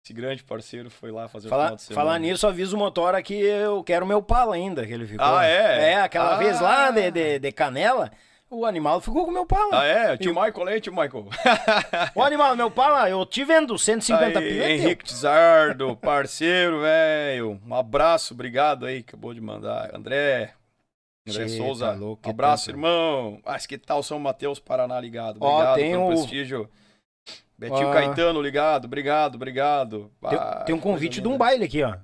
Esse 0.05 0.12
grande 0.12 0.45
parceiro 0.45 0.89
foi 0.89 1.11
lá 1.11 1.27
fazer 1.27 1.49
o 1.49 1.51
Falar, 1.51 1.65
final 1.65 1.77
de 1.77 1.83
semana. 1.83 2.05
falar 2.07 2.19
nisso, 2.20 2.47
aviso 2.47 2.77
o 2.77 2.78
motora 2.78 3.20
que 3.20 3.35
eu 3.35 3.83
quero 3.83 4.07
meu 4.07 4.23
pala 4.23 4.55
ainda, 4.55 4.87
que 4.87 4.93
ele 4.93 5.05
ficou. 5.05 5.27
Ah, 5.27 5.45
é? 5.45 5.91
É, 5.93 5.97
aquela 5.97 6.35
Ah. 6.37 6.39
vez 6.39 6.61
lá 6.61 6.93
de, 6.93 7.11
de, 7.11 7.39
de 7.41 7.51
canela, 7.53 8.12
o 8.51 8.64
animal 8.64 9.01
ficou 9.01 9.24
com 9.24 9.31
meu 9.31 9.44
pala. 9.47 9.81
Ah, 9.81 9.85
é? 9.85 10.16
Tio 10.16 10.35
Michael, 10.35 10.68
aí, 10.68 10.81
tio 10.81 10.93
Michael. 10.93 11.27
O 12.14 12.23
animal, 12.23 12.55
meu 12.56 12.70
pala, 12.70 13.09
eu 13.10 13.24
te 13.27 13.44
vendo, 13.44 13.77
150 13.78 14.39
Aí, 14.39 14.48
pila. 14.48 14.62
é 14.64 14.66
teu. 14.66 14.77
Henrique 14.77 15.05
Tizardo, 15.05 15.97
parceiro, 15.97 16.81
velho. 16.81 17.60
Um 17.66 17.74
abraço, 17.74 18.35
obrigado 18.35 18.86
aí, 18.86 18.98
acabou 18.98 19.35
de 19.35 19.40
mandar. 19.40 19.94
André. 19.94 20.52
André 21.28 21.44
Tchê, 21.47 21.56
Souza. 21.56 21.86
tá 21.89 21.93
louco, 21.94 22.31
abraço, 22.31 22.66
tanto. 22.66 22.77
irmão. 22.77 23.40
Ah, 23.44 23.59
que 23.59 23.77
tal 23.77 24.01
São 24.02 24.18
Mateus, 24.20 24.60
Paraná, 24.60 25.01
ligado. 25.01 25.39
Ó, 25.40 25.55
Obrigado 25.55 25.74
tem 25.77 25.90
pelo 25.90 26.05
o- 26.05 26.09
prestígio. 26.09 26.70
Betinho 27.59 27.89
Ah. 27.89 27.93
Caetano, 27.93 28.40
ligado. 28.40 28.85
Obrigado, 28.85 29.35
obrigado. 29.35 30.10
Tem, 30.28 30.39
Ah, 30.39 30.62
tem 30.64 30.74
um 30.74 30.78
que 30.78 30.85
convite 30.85 31.20
de 31.20 31.27
um 31.27 31.36
baile 31.36 31.64
aqui, 31.64 31.82
ó. 31.82 31.97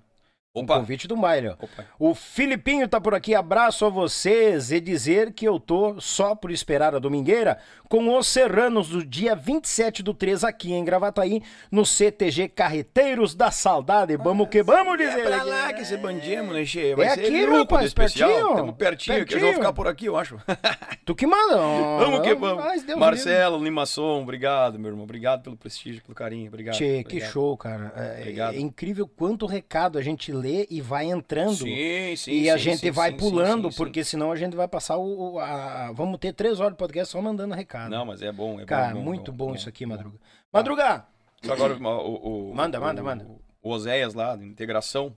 Opa. 0.54 0.78
convite 0.80 1.10
um 1.10 1.18
baile, 1.18 1.48
ó. 1.48 1.52
Opa. 1.52 1.86
O 1.98 2.14
Filipinho 2.14 2.86
tá 2.86 3.00
por 3.00 3.14
aqui, 3.14 3.34
abraço 3.34 3.86
a 3.86 3.88
vocês 3.88 4.70
e 4.70 4.80
dizer 4.80 5.32
que 5.32 5.48
eu 5.48 5.58
tô 5.58 5.98
só 5.98 6.34
por 6.34 6.50
esperar 6.50 6.94
a 6.94 6.98
domingueira 6.98 7.56
com 7.88 8.14
os 8.16 8.26
Serranos 8.26 8.88
do 8.88 9.04
dia 9.04 9.34
27 9.34 10.02
do 10.02 10.12
3 10.12 10.44
aqui 10.44 10.72
em 10.74 10.84
Gravataí, 10.84 11.42
no 11.70 11.86
CTG 11.86 12.48
Carreteiros 12.48 13.34
da 13.34 13.50
Saudade. 13.50 14.14
Vamos 14.18 14.48
que 14.48 14.62
vamos, 14.62 14.98
dizer 14.98 15.20
É 15.20 15.26
pra 15.26 15.42
lá 15.42 15.72
que 15.72 15.82
esse 15.82 15.96
bandimos, 15.96 16.54
né, 16.54 16.66
Che? 16.66 16.94
Vai 16.94 17.06
É 17.06 17.12
aqui, 17.12 17.44
rapaz, 17.46 17.86
especial. 17.86 18.30
pertinho. 18.30 18.56
Tamo 18.56 18.72
pertinho, 18.74 19.26
que 19.26 19.34
eu 19.34 19.38
já 19.40 19.46
vou 19.46 19.54
ficar 19.54 19.72
por 19.72 19.88
aqui, 19.88 20.04
eu 20.06 20.16
acho. 20.18 20.38
Tu 21.04 21.14
que 21.14 21.26
manda. 21.26 21.56
Vamos 21.56 22.20
que 22.20 22.34
vamos. 22.34 22.62
Mas 22.64 22.82
Deus 22.84 22.98
Marcelo 22.98 23.62
Limaçom, 23.62 24.22
obrigado, 24.22 24.78
meu 24.78 24.90
irmão. 24.90 25.04
Obrigado 25.04 25.42
pelo 25.42 25.56
prestígio, 25.56 26.02
pelo 26.02 26.14
carinho. 26.14 26.48
Obrigado. 26.48 26.76
Que 26.76 27.00
obrigado. 27.00 27.30
show, 27.30 27.56
cara. 27.56 27.92
É, 27.96 28.20
Obrigado. 28.20 28.54
é 28.54 28.60
incrível 28.60 29.06
quanto 29.08 29.44
recado 29.46 29.98
a 29.98 30.02
gente 30.02 30.30
lê 30.42 30.66
e 30.70 30.80
vai 30.80 31.06
entrando. 31.06 31.54
Sim, 31.56 32.16
sim. 32.16 32.32
E 32.32 32.42
sim, 32.44 32.50
a 32.50 32.56
gente 32.56 32.78
sim, 32.80 32.90
vai 32.90 33.10
sim, 33.12 33.16
pulando, 33.16 33.70
porque 33.72 34.02
senão 34.04 34.32
a 34.32 34.36
gente 34.36 34.56
vai 34.56 34.66
passar 34.68 34.98
o. 34.98 35.38
a- 35.38 35.92
vamos 35.92 36.18
ter 36.18 36.32
três 36.32 36.58
horas 36.60 36.72
de 36.72 36.78
podcast 36.78 37.12
só 37.12 37.22
mandando 37.22 37.54
recado. 37.54 37.90
Não, 37.90 38.04
mas 38.04 38.20
é 38.22 38.32
bom, 38.32 38.60
é 38.60 38.64
Cara, 38.64 38.94
bom. 38.94 39.00
muito 39.02 39.32
bom, 39.32 39.54
isso 39.54 39.68
aqui, 39.68 39.84
bom. 39.86 39.94
Madruga. 39.94 40.18
Madruga! 40.52 41.06
Só 41.42 41.52
agora 41.54 41.74
o, 41.74 42.50
o- 42.50 42.54
Manda, 42.54 42.78
o- 42.78 42.82
manda, 42.82 43.02
manda. 43.02 43.26
O 43.62 43.70
Oséias 43.70 44.14
lá, 44.14 44.34
de 44.36 44.44
integração, 44.44 45.16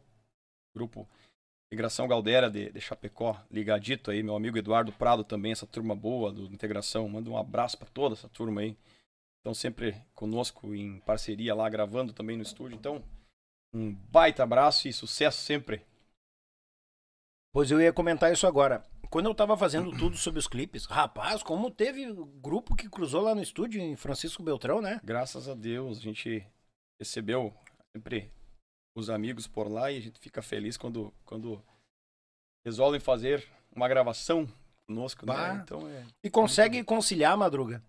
grupo 0.75 1.07
Integração 1.71 2.07
Galdera 2.07 2.49
de, 2.49 2.71
de 2.71 2.79
Chapecó, 2.79 3.35
ligadito 3.51 4.11
aí, 4.11 4.21
meu 4.21 4.35
amigo 4.35 4.57
Eduardo 4.57 4.91
Prado 4.91 5.23
também, 5.23 5.51
essa 5.51 5.65
turma 5.65 5.95
boa 5.95 6.31
do 6.31 6.43
Integração. 6.45 7.09
Manda 7.09 7.29
um 7.29 7.37
abraço 7.37 7.77
pra 7.77 7.87
toda 7.91 8.13
essa 8.13 8.29
turma 8.29 8.61
aí. 8.61 8.77
Estão 9.39 9.53
sempre 9.53 9.95
conosco 10.13 10.73
em 10.73 10.99
parceria 10.99 11.53
lá, 11.53 11.67
gravando 11.69 12.13
também 12.13 12.37
no 12.37 12.43
estúdio. 12.43 12.75
Então, 12.75 13.03
um 13.75 13.93
baita 14.09 14.43
abraço 14.43 14.87
e 14.87 14.93
sucesso 14.93 15.41
sempre. 15.41 15.85
Pois 17.53 17.69
eu 17.69 17.81
ia 17.81 17.91
comentar 17.91 18.31
isso 18.31 18.47
agora. 18.47 18.85
Quando 19.09 19.27
eu 19.27 19.35
tava 19.35 19.57
fazendo 19.57 19.91
tudo 19.97 20.17
sobre 20.17 20.39
os 20.39 20.47
clipes, 20.47 20.85
rapaz, 20.85 21.43
como 21.43 21.69
teve 21.69 22.11
grupo 22.41 22.75
que 22.75 22.89
cruzou 22.89 23.21
lá 23.21 23.35
no 23.35 23.41
estúdio 23.41 23.81
em 23.81 23.95
Francisco 23.95 24.41
Beltrão, 24.41 24.81
né? 24.81 24.99
Graças 25.03 25.47
a 25.47 25.53
Deus, 25.53 25.97
a 25.97 26.01
gente 26.01 26.45
recebeu 26.99 27.53
sempre 27.95 28.31
os 28.95 29.09
amigos 29.09 29.47
por 29.47 29.69
lá 29.69 29.91
e 29.91 29.97
a 29.97 30.01
gente 30.01 30.19
fica 30.19 30.41
feliz 30.41 30.77
quando, 30.77 31.13
quando 31.25 31.61
resolvem 32.65 32.99
fazer 32.99 33.45
uma 33.73 33.87
gravação 33.87 34.47
conosco, 34.87 35.25
Bah. 35.25 35.53
né? 35.53 35.61
Então 35.63 35.87
é. 35.87 36.05
E 36.23 36.29
consegue 36.29 36.83
conciliar, 36.83 37.37
Madruga? 37.37 37.83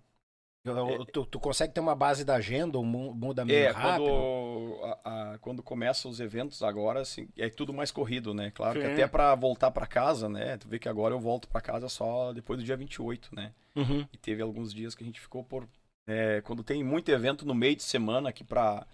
Tu, 1.12 1.26
tu 1.26 1.38
consegue 1.40 1.72
ter 1.72 1.80
uma 1.80 1.94
base 1.94 2.24
da 2.24 2.34
agenda 2.36 2.76
ou 2.78 2.84
mu- 2.84 3.14
muda 3.14 3.44
meio 3.44 3.58
É, 3.58 3.68
rápido? 3.70 4.04
quando, 4.10 4.84
a, 5.04 5.32
a- 5.34 5.38
quando 5.38 5.62
começam 5.62 6.10
os 6.10 6.20
eventos 6.20 6.62
agora, 6.62 7.00
assim, 7.00 7.28
é 7.36 7.48
tudo 7.48 7.72
mais 7.72 7.90
corrido, 7.90 8.32
né? 8.34 8.50
Claro 8.50 8.80
que 8.80 8.86
Sim. 8.86 8.92
até 8.92 9.06
pra 9.06 9.34
voltar 9.34 9.70
pra 9.70 9.86
casa, 9.86 10.28
né? 10.28 10.56
Tu 10.56 10.68
vê 10.68 10.78
que 10.78 10.88
agora 10.88 11.14
eu 11.14 11.20
volto 11.20 11.48
pra 11.48 11.60
casa 11.60 11.88
só 11.88 12.32
depois 12.32 12.58
do 12.58 12.64
dia 12.64 12.76
28, 12.76 13.34
né? 13.34 13.52
Uhum. 13.74 14.06
E 14.12 14.16
teve 14.16 14.42
alguns 14.42 14.72
dias 14.74 14.94
que 14.94 15.02
a 15.02 15.06
gente 15.06 15.20
ficou 15.20 15.44
por. 15.44 15.68
é, 16.06 16.40
quando 16.42 16.62
tem 16.64 16.82
muito 16.84 17.10
evento 17.10 17.46
no 17.46 17.54
meio 17.54 17.76
de 17.76 17.82
semana 17.82 18.28
aqui 18.30 18.42
pra 18.44 18.86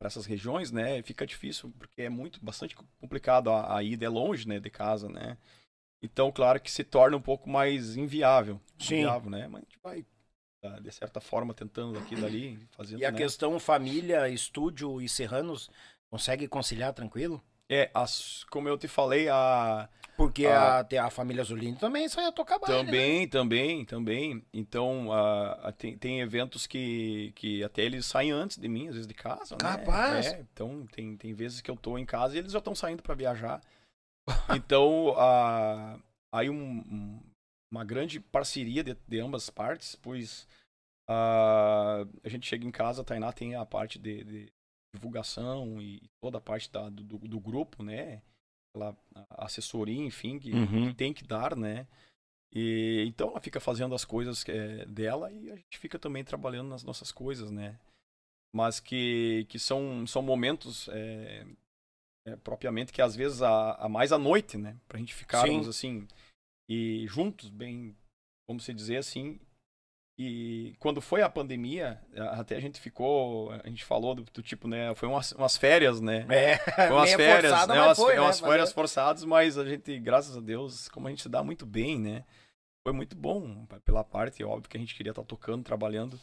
essas 0.00 0.26
regiões, 0.26 0.70
né? 0.72 1.00
Fica 1.02 1.26
difícil, 1.26 1.72
porque 1.78 2.02
é 2.02 2.08
muito, 2.10 2.44
bastante 2.44 2.74
complicado. 3.00 3.50
A, 3.50 3.76
a 3.78 3.82
ida 3.82 4.04
é 4.04 4.08
longe, 4.08 4.46
né? 4.48 4.58
De 4.58 4.68
casa, 4.70 5.08
né? 5.08 5.36
Então, 6.02 6.32
claro 6.32 6.60
que 6.60 6.70
se 6.70 6.82
torna 6.82 7.16
um 7.16 7.20
pouco 7.22 7.48
mais 7.48 7.96
inviável. 7.96 8.60
Sim. 8.78 8.96
Inviável, 8.96 9.30
né? 9.30 9.46
Mas 9.46 9.62
a 9.62 9.64
gente 9.64 9.78
vai, 9.82 10.04
ah, 10.64 10.80
de 10.80 10.90
certa 10.90 11.20
forma, 11.20 11.54
tentando 11.54 11.98
aqui 11.98 12.16
dali, 12.16 12.58
fazendo. 12.76 13.00
E 13.00 13.04
a 13.04 13.12
né? 13.12 13.16
questão 13.18 13.58
família, 13.60 14.28
estúdio 14.28 15.00
e 15.00 15.08
serranos, 15.08 15.70
consegue 16.10 16.48
conciliar 16.48 16.92
tranquilo? 16.92 17.40
É, 17.68 17.90
as, 17.94 18.44
como 18.50 18.68
eu 18.68 18.76
te 18.76 18.88
falei, 18.88 19.28
a. 19.28 19.88
Porque 20.16 20.44
a, 20.44 20.84
tem 20.84 20.98
a 20.98 21.08
família 21.08 21.42
Zulini 21.42 21.74
também 21.76 22.06
só 22.08 22.20
ia 22.20 22.30
tocar 22.30 22.58
baile, 22.58 22.82
né? 22.82 22.84
Também, 22.84 23.28
também, 23.28 23.84
também. 23.84 24.44
Então, 24.52 25.10
a- 25.10 25.68
a- 25.68 25.72
tem, 25.72 25.96
tem 25.96 26.20
eventos 26.20 26.66
que, 26.66 27.32
que 27.34 27.64
até 27.64 27.82
eles 27.82 28.04
saem 28.04 28.30
antes 28.30 28.58
de 28.58 28.68
mim, 28.68 28.88
às 28.88 28.94
vezes 28.94 29.06
de 29.06 29.14
casa. 29.14 29.54
né? 29.54 29.58
Capaz. 29.58 30.26
É, 30.26 30.40
então, 30.52 30.86
tem, 30.92 31.16
tem 31.16 31.32
vezes 31.32 31.62
que 31.62 31.70
eu 31.70 31.76
tô 31.76 31.96
em 31.96 32.04
casa 32.04 32.34
e 32.34 32.38
eles 32.38 32.52
já 32.52 32.58
estão 32.58 32.74
saindo 32.74 33.02
para 33.02 33.14
viajar. 33.14 33.60
Então, 34.54 35.14
a, 35.18 35.98
aí 36.32 36.48
um- 36.48 36.78
um- 36.80 37.20
uma 37.72 37.84
grande 37.84 38.20
parceria 38.20 38.84
de, 38.84 38.94
de 39.08 39.20
ambas 39.20 39.48
partes, 39.50 39.94
pois 39.96 40.46
a, 41.08 42.04
a 42.22 42.28
gente 42.28 42.46
chega 42.46 42.66
em 42.66 42.70
casa, 42.70 43.02
a 43.02 43.04
Tainá 43.04 43.32
tem 43.32 43.54
a 43.54 43.64
parte 43.64 43.98
de, 43.98 44.22
de 44.24 44.52
divulgação 44.94 45.80
e 45.80 46.02
toda 46.20 46.38
a 46.38 46.40
parte 46.40 46.70
da, 46.70 46.88
do, 46.88 47.02
do- 47.02 47.40
grupo, 47.40 47.82
né? 47.82 48.22
Ela, 48.76 48.96
a 49.30 49.44
assessoria, 49.46 50.00
enfim, 50.02 50.38
que, 50.38 50.52
Uhum. 50.54 50.94
tem 50.94 51.12
que 51.12 51.24
dar, 51.24 51.56
né? 51.56 51.86
E 52.54 53.04
então 53.08 53.30
ela 53.30 53.40
fica 53.40 53.58
fazendo 53.60 53.94
as 53.94 54.04
coisas 54.04 54.46
é, 54.48 54.84
dela 54.84 55.32
e 55.32 55.50
a 55.50 55.56
gente 55.56 55.78
fica 55.78 55.98
também 55.98 56.22
trabalhando 56.22 56.68
nas 56.68 56.82
nossas 56.84 57.10
coisas, 57.10 57.50
né? 57.50 57.78
Mas 58.54 58.78
que, 58.80 59.46
que 59.48 59.58
são, 59.58 60.06
são 60.06 60.20
momentos 60.20 60.88
é, 60.88 61.46
é, 62.26 62.36
propriamente 62.36 62.92
que 62.92 63.02
às 63.02 63.14
vezes 63.16 63.42
a, 63.42 63.72
a 63.74 63.88
mais 63.88 64.12
à 64.12 64.18
noite, 64.18 64.56
né? 64.56 64.76
Pra 64.88 64.98
gente 64.98 65.14
ficarmos 65.14 65.64
Sim. 65.64 65.70
assim 65.70 66.08
e 66.68 67.06
juntos, 67.08 67.48
bem, 67.50 67.96
vamos 68.48 68.64
se 68.64 68.72
dizer 68.72 68.96
assim. 68.98 69.38
E 70.18 70.76
quando 70.78 71.00
foi 71.00 71.22
a 71.22 71.28
pandemia, 71.28 72.00
até 72.32 72.54
a 72.54 72.60
gente 72.60 72.78
ficou, 72.80 73.50
a 73.50 73.66
gente 73.68 73.84
falou 73.84 74.14
do, 74.14 74.22
do 74.24 74.42
tipo, 74.42 74.68
né? 74.68 74.94
Foi 74.94 75.08
umas, 75.08 75.32
umas 75.32 75.56
férias, 75.56 76.00
né? 76.00 76.26
É, 76.28 76.58
Foi 76.58 76.90
umas 76.92 77.12
férias, 77.14 77.50
forçada, 77.50 77.72
né? 77.74 77.78
mas 77.80 77.86
Umas, 77.88 77.98
foi, 77.98 78.18
umas 78.18 78.40
né? 78.40 78.48
férias 78.48 78.68
Fazer- 78.68 78.74
forçadas, 78.74 79.24
mas 79.24 79.58
a 79.58 79.64
gente, 79.64 79.98
graças 79.98 80.36
a 80.36 80.40
Deus, 80.40 80.88
como 80.88 81.08
a 81.08 81.10
gente 81.10 81.22
se 81.22 81.28
dá 81.28 81.42
muito 81.42 81.64
bem, 81.66 81.98
né? 81.98 82.24
Foi 82.86 82.92
muito 82.92 83.16
bom 83.16 83.64
pela 83.84 84.04
parte, 84.04 84.44
óbvio 84.44 84.68
que 84.68 84.76
a 84.76 84.80
gente 84.80 84.94
queria 84.94 85.10
estar 85.12 85.24
tocando, 85.24 85.64
trabalhando, 85.64 86.18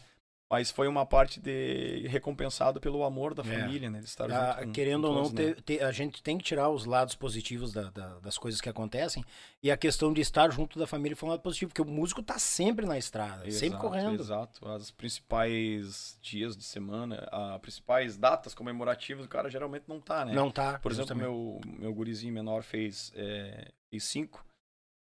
mas 0.52 0.72
foi 0.72 0.88
uma 0.88 1.06
parte 1.06 1.40
de 1.40 2.08
recompensado 2.08 2.82
pelo 2.82 3.04
amor 3.04 3.36
da 3.36 3.44
É. 3.44 3.46
família, 3.60 3.90
né? 3.90 4.00
De 4.00 4.06
estar 4.06 4.32
Ah, 4.32 4.64
com- 4.64 4.72
querendo 4.72 5.04
com 5.04 5.08
ou 5.10 5.14
não, 5.14 5.24
todos, 5.26 5.34
né? 5.34 5.54
ter- 5.54 5.62
ter- 5.62 5.84
a 5.84 5.92
gente 5.92 6.24
tem 6.24 6.38
que 6.40 6.44
tirar 6.44 6.70
os 6.70 6.86
lados 6.86 7.14
positivos 7.14 7.72
da- 7.72 7.92
da- 7.92 8.20
das 8.20 8.36
coisas 8.38 8.60
que 8.60 8.68
acontecem. 8.68 9.24
E 9.62 9.70
a 9.70 9.78
questão 9.78 10.12
de 10.12 10.22
estar 10.22 10.50
junto 10.52 10.80
da 10.80 10.88
família 10.88 11.16
foi 11.16 11.28
um 11.28 11.32
lado 11.32 11.42
positivo, 11.44 11.70
porque 11.70 11.82
o 11.84 11.86
músico 11.94 12.24
tá 12.24 12.40
sempre 12.40 12.86
na 12.88 12.98
estrada, 12.98 13.44
sempre 13.52 13.68
Exato, 13.78 13.82
correndo. 13.82 14.20
Exato. 14.22 14.68
As 14.68 14.90
principais 14.90 16.18
dias 16.22 16.58
de 16.58 16.64
semana, 16.64 17.28
as 17.32 17.62
principais 17.62 18.18
datas 18.18 18.54
comemorativas, 18.56 19.26
o 19.26 19.30
cara 19.30 19.50
geralmente 19.50 19.84
não 19.88 20.02
tá, 20.02 20.26
né? 20.26 20.34
Não 20.34 20.50
tá. 20.50 20.80
Por 20.80 20.92
exemplo, 20.92 21.16
meu, 21.16 21.62
meu 21.78 21.94
gurizinho 21.94 22.34
menor 22.34 22.64
fez, 22.64 23.12
é, 23.16 23.70
fez 23.92 24.04
cinco, 24.06 24.44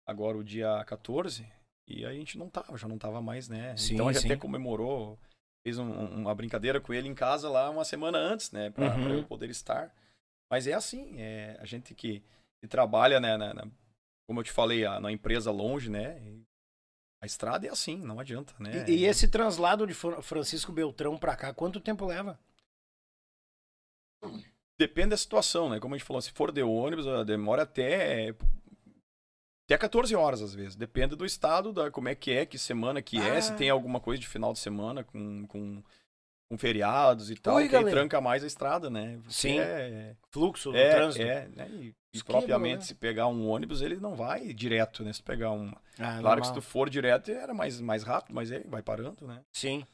agora 0.07 0.37
o 0.37 0.43
dia 0.43 0.83
14, 0.85 1.45
e 1.87 2.05
a 2.05 2.13
gente 2.13 2.37
não 2.37 2.49
tava, 2.49 2.77
já 2.77 2.87
não 2.87 2.99
tava 2.99 3.19
mais, 3.19 3.49
né? 3.49 3.75
Sim, 3.75 3.95
então 3.95 4.07
a 4.07 4.13
gente 4.13 4.21
sim. 4.21 4.27
até 4.27 4.35
comemorou, 4.37 5.17
fez 5.63 5.77
um- 5.77 5.83
um- 5.91 6.21
uma 6.21 6.33
brincadeira 6.35 6.79
com 6.79 6.93
ele 6.93 7.07
em 7.07 7.15
casa 7.15 7.49
lá 7.49 7.69
uma 7.69 7.85
semana 7.85 8.17
antes, 8.17 8.51
né? 8.51 8.69
Pra, 8.69 8.95
Uhum. 8.95 9.03
pra 9.03 9.13
eu 9.13 9.23
poder 9.25 9.49
estar. 9.49 9.93
Mas 10.51 10.65
é 10.67 10.73
assim, 10.73 11.19
é 11.21 11.57
a 11.59 11.65
gente 11.65 11.93
que, 11.93 12.23
que 12.61 12.67
trabalha, 12.67 13.19
né, 13.19 13.37
na, 13.37 13.53
na- 13.53 13.67
como 14.27 14.39
eu 14.39 14.43
te 14.43 14.51
falei, 14.51 14.85
a- 14.85 14.99
na 14.99 15.11
empresa 15.11 15.51
longe, 15.51 15.89
né? 15.89 16.21
a 17.21 17.25
estrada 17.25 17.67
é 17.67 17.69
assim, 17.69 17.97
não 17.97 18.17
adianta, 18.17 18.53
né? 18.57 18.85
E, 18.87 18.99
e 18.99 19.05
esse 19.05 19.27
translado 19.27 19.85
de 19.85 19.93
Fran- 19.93 20.21
Francisco 20.21 20.71
Beltrão 20.71 21.17
pra 21.17 21.35
cá, 21.35 21.53
quanto 21.53 21.81
tempo 21.81 22.05
leva? 22.05 22.39
Depende 24.79 25.09
da 25.09 25.17
situação, 25.17 25.69
né? 25.69 25.81
Como 25.81 25.93
a 25.93 25.97
gente 25.97 26.07
falou, 26.07 26.21
se 26.21 26.31
for 26.31 26.49
de 26.51 26.61
ônibus, 26.63 27.05
demora 27.25 27.63
até 27.63 28.33
até 29.69 29.77
14 29.77 30.15
horas 30.15 30.41
às 30.41 30.53
vezes. 30.53 30.75
Depende 30.75 31.15
do 31.15 31.25
estado, 31.25 31.71
da 31.71 31.91
como 31.91 32.09
é 32.09 32.15
que 32.15 32.31
é, 32.31 32.45
que 32.45 32.57
semana 32.57 33.01
que 33.01 33.17
é, 33.17 33.39
se 33.39 33.51
Ah. 33.51 33.55
tem 33.55 33.69
alguma 33.69 33.99
coisa 33.99 34.19
de 34.19 34.27
final 34.27 34.51
de 34.53 34.59
semana 34.59 35.03
com, 35.03 35.45
com, 35.47 35.83
com 36.49 36.57
feriados 36.57 37.29
e 37.29 37.35
tal, 37.35 37.55
Oi, 37.55 37.69
que 37.69 37.75
aí 37.75 37.85
tranca 37.85 38.19
mais 38.19 38.43
a 38.43 38.47
estrada, 38.47 38.89
né? 38.89 39.17
Porque 39.17 39.33
Sim. 39.33 39.59
É, 39.59 40.15
Fluxo 40.31 40.71
do 40.71 40.77
é, 40.77 40.89
trânsito? 40.95 41.23
é, 41.25 41.47
né? 41.55 41.67
E, 41.71 41.95
e 42.13 42.23
propriamente, 42.23 42.79
né? 42.79 42.85
se 42.85 42.95
pegar 42.95 43.27
um 43.27 43.47
ônibus, 43.47 43.83
ele 43.83 43.97
não 43.97 44.15
vai 44.15 44.51
direto, 44.53 45.03
né? 45.03 45.13
Se 45.13 45.21
pegar 45.21 45.51
um. 45.51 45.71
Ah, 45.99 46.17
Claro 46.19 46.41
que 46.41 46.47
se 46.47 46.53
normal. 46.53 46.53
tu 46.55 46.61
for 46.61 46.89
direto, 46.89 47.29
era 47.29 47.53
mais, 47.53 47.79
mais 47.79 48.01
rápido, 48.03 48.33
mas 48.33 48.51
aí 48.51 48.63
vai 48.67 48.81
parando, 48.81 49.27
né? 49.27 49.41
Sim. 49.53 49.85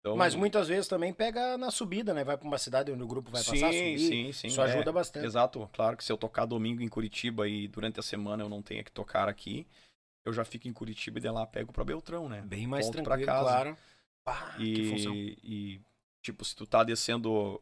Então, 0.00 0.16
Mas 0.16 0.34
muitas 0.34 0.66
vezes 0.66 0.88
também 0.88 1.12
pega 1.12 1.58
na 1.58 1.70
subida, 1.70 2.14
né? 2.14 2.24
Vai 2.24 2.36
pra 2.36 2.48
uma 2.48 2.56
cidade 2.56 2.90
onde 2.90 3.02
o 3.02 3.06
grupo 3.06 3.30
vai 3.30 3.42
sim, 3.42 3.50
passar, 3.52 3.66
subir. 3.72 3.98
sim, 3.98 4.32
sim. 4.32 4.46
Isso 4.46 4.60
é. 4.60 4.64
ajuda 4.64 4.90
bastante. 4.90 5.26
Exato, 5.26 5.68
claro 5.74 5.96
que 5.96 6.02
se 6.04 6.10
eu 6.10 6.16
tocar 6.16 6.46
domingo 6.46 6.80
em 6.82 6.88
Curitiba 6.88 7.46
e 7.46 7.68
durante 7.68 8.00
a 8.00 8.02
semana 8.02 8.42
eu 8.42 8.48
não 8.48 8.62
tenha 8.62 8.82
que 8.82 8.90
tocar 8.90 9.28
aqui, 9.28 9.66
eu 10.24 10.32
já 10.32 10.42
fico 10.42 10.66
em 10.68 10.72
Curitiba 10.72 11.18
e 11.18 11.20
de 11.20 11.28
lá 11.28 11.46
pego 11.46 11.70
pra 11.70 11.84
Beltrão, 11.84 12.30
né? 12.30 12.40
Bem 12.42 12.66
mais 12.66 12.86
Volto 12.86 13.02
tranquilo, 13.02 13.26
casa. 13.26 13.42
claro. 13.44 13.76
Ah, 14.24 14.54
que 14.56 14.88
função. 14.90 15.14
E, 15.14 15.38
e, 15.42 15.80
tipo, 16.22 16.44
se 16.46 16.56
tu 16.56 16.66
tá 16.66 16.82
descendo 16.82 17.60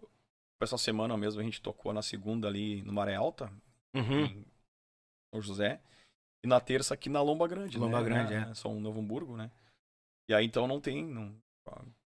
essa 0.60 0.78
semana 0.78 1.16
mesmo 1.16 1.40
a 1.40 1.44
gente 1.44 1.60
tocou 1.60 1.92
na 1.92 2.02
segunda 2.02 2.46
ali 2.46 2.82
no 2.82 2.92
Maré 2.92 3.14
Alta, 3.16 3.50
Uhum. 3.94 4.24
em 4.26 4.44
São 5.32 5.40
José, 5.42 5.80
e 6.44 6.46
na 6.46 6.60
terça 6.60 6.94
aqui 6.94 7.08
na 7.08 7.20
Lomba 7.20 7.48
Grande, 7.48 7.78
Lomba 7.78 7.98
né? 8.00 8.04
Grande, 8.04 8.34
é. 8.34 8.54
São 8.54 8.78
Novo 8.78 9.00
Hamburgo, 9.00 9.36
né? 9.36 9.50
E 10.28 10.34
aí 10.34 10.44
então 10.44 10.66
não 10.68 10.80
tem, 10.80 11.04
não, 11.04 11.34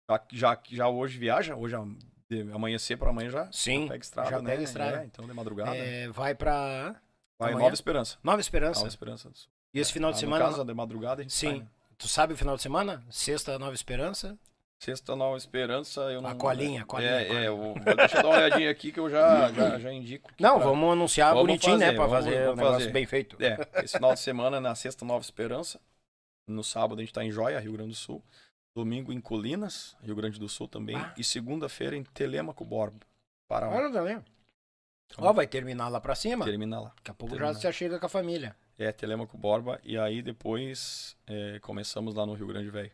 já, 0.08 0.22
já, 0.32 0.58
já 0.70 0.88
hoje 0.88 1.18
viaja, 1.18 1.56
hoje 1.56 1.74
de 2.28 2.40
amanhecer 2.52 2.96
para 2.98 3.10
amanhã 3.10 3.30
já, 3.30 3.48
Sim, 3.52 3.82
já 3.82 3.88
pega 3.92 4.02
estrada, 4.02 4.30
já 4.30 4.42
né? 4.42 4.50
pega 4.50 4.62
estrada. 4.62 5.02
É, 5.02 5.04
então 5.04 5.26
de 5.26 5.32
madrugada. 5.32 5.76
É, 5.76 6.08
vai 6.08 6.34
pra 6.34 6.94
Vai 7.38 7.50
amanhã? 7.50 7.64
Nova 7.64 7.74
Esperança. 7.74 8.18
Nova 8.22 8.40
Esperança. 8.40 8.80
Nova 8.80 8.88
Esperança. 8.88 9.30
E 9.74 9.78
esse 9.80 9.92
final 9.92 10.10
de 10.10 10.16
Ah, 10.16 10.20
semana. 10.20 10.44
No 10.44 10.50
caso, 10.50 10.64
de 10.64 10.74
madrugada 10.74 11.20
a 11.20 11.22
gente 11.22 11.34
Sim. 11.34 11.48
sai, 11.50 11.58
né? 11.60 11.66
Tu 11.98 12.08
sabe 12.08 12.34
o 12.34 12.36
final 12.36 12.56
de 12.56 12.62
semana? 12.62 13.04
Sexta, 13.10 13.58
Nova 13.58 13.74
Esperança. 13.74 14.38
Sexta 14.78 15.16
Nova 15.16 15.36
Esperança, 15.38 16.00
eu 16.12 16.20
não. 16.20 16.28
A 16.30 16.34
colinha, 16.34 16.82
a 16.82 16.84
colinha, 16.84 17.10
É, 17.10 17.24
colinha. 17.24 17.44
é, 17.44 17.48
eu 17.48 17.74
deixa 17.96 18.18
eu 18.18 18.22
dar 18.22 18.28
uma 18.28 18.36
olhadinha 18.36 18.70
aqui 18.70 18.92
que 18.92 19.00
eu 19.00 19.08
já, 19.08 19.50
já, 19.52 19.78
já 19.78 19.92
indico. 19.92 20.30
Não, 20.38 20.56
pra- 20.56 20.66
vamos 20.66 20.92
anunciar 20.92 21.30
Vamos 21.32 21.46
bonitinho, 21.46 21.78
né? 21.78 21.86
fazer, 21.86 21.96
Pra 21.96 22.06
vamos- 22.06 22.24
fazer 22.26 22.44
vamos 22.46 22.60
um 22.60 22.72
fazer. 22.72 22.90
bem 22.92 23.06
feito. 23.06 23.36
É, 23.42 23.56
esse 23.82 23.94
final 23.96 24.12
de 24.12 24.20
semana 24.20 24.60
na 24.60 24.74
sexta 24.74 25.04
Nova 25.04 25.22
Esperança. 25.22 25.80
No 26.46 26.62
sábado 26.62 26.98
a 26.98 27.02
gente 27.02 27.12
tá 27.12 27.24
em 27.24 27.30
Joia, 27.30 27.58
Rio 27.58 27.72
Grande 27.72 27.90
do 27.90 27.96
Sul. 27.96 28.22
Domingo 28.76 29.10
em 29.10 29.22
Colinas, 29.22 29.96
Rio 30.02 30.14
Grande 30.14 30.38
do 30.38 30.50
Sul 30.50 30.68
também. 30.68 30.96
Ah. 30.96 31.14
E 31.16 31.24
segunda-feira 31.24 31.96
em 31.96 32.04
Telêmaco 32.04 32.62
Borba, 32.62 33.06
Paraná. 33.48 33.74
Olha, 33.74 33.88
galera. 33.88 34.22
Ó, 35.16 35.32
vai 35.32 35.46
terminar 35.46 35.88
lá 35.88 35.98
pra 35.98 36.14
cima? 36.14 36.44
Terminar 36.44 36.80
lá. 36.80 36.92
Daqui 36.96 37.10
a 37.10 37.14
pouco 37.14 37.32
Terminar. 37.32 37.54
já 37.54 37.60
você 37.60 37.72
chega 37.72 37.98
com 37.98 38.04
a 38.04 38.08
família. 38.10 38.54
É, 38.76 38.92
Telemaco 38.92 39.38
Borba. 39.38 39.80
E 39.82 39.96
aí 39.96 40.20
depois 40.20 41.16
é, 41.26 41.58
começamos 41.60 42.14
lá 42.14 42.26
no 42.26 42.34
Rio 42.34 42.48
Grande 42.48 42.68
Velho. 42.68 42.92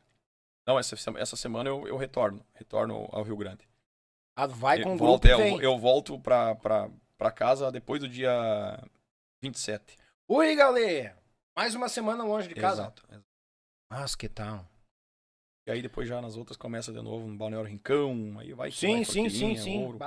Não, 0.64 0.78
essa, 0.78 0.94
essa 1.18 1.34
semana 1.34 1.68
eu, 1.68 1.88
eu 1.88 1.96
retorno. 1.96 2.46
Retorno 2.54 3.08
ao 3.10 3.24
Rio 3.24 3.36
Grande. 3.36 3.68
Ah, 4.36 4.46
vai 4.46 4.80
com 4.84 4.94
o 4.94 4.96
grupo 4.96 5.26
é, 5.26 5.32
eu, 5.32 5.60
eu 5.60 5.78
volto 5.80 6.16
pra, 6.20 6.54
pra, 6.54 6.88
pra 7.18 7.32
casa 7.32 7.72
depois 7.72 8.00
do 8.00 8.08
dia 8.08 8.32
27. 9.42 9.98
Oi, 10.28 10.54
galera! 10.54 11.18
Mais 11.56 11.74
uma 11.74 11.88
semana 11.88 12.22
longe 12.22 12.46
de 12.46 12.54
casa. 12.54 12.82
Exato. 12.82 13.04
exato. 13.10 13.26
Mas 13.90 14.14
que 14.14 14.28
tal? 14.28 14.64
E 15.66 15.70
aí 15.70 15.80
depois 15.80 16.08
já 16.08 16.20
nas 16.20 16.36
outras 16.36 16.56
começa 16.56 16.92
de 16.92 17.00
novo 17.00 17.28
no 17.28 17.36
Balneário 17.36 17.68
Rincão, 17.68 18.36
aí 18.38 18.52
vai 18.52 18.70
Sim, 18.70 18.96
vai 18.96 19.04
sim, 19.04 19.28
sim, 19.28 19.56
sim. 19.56 19.78
Ouro. 19.78 19.98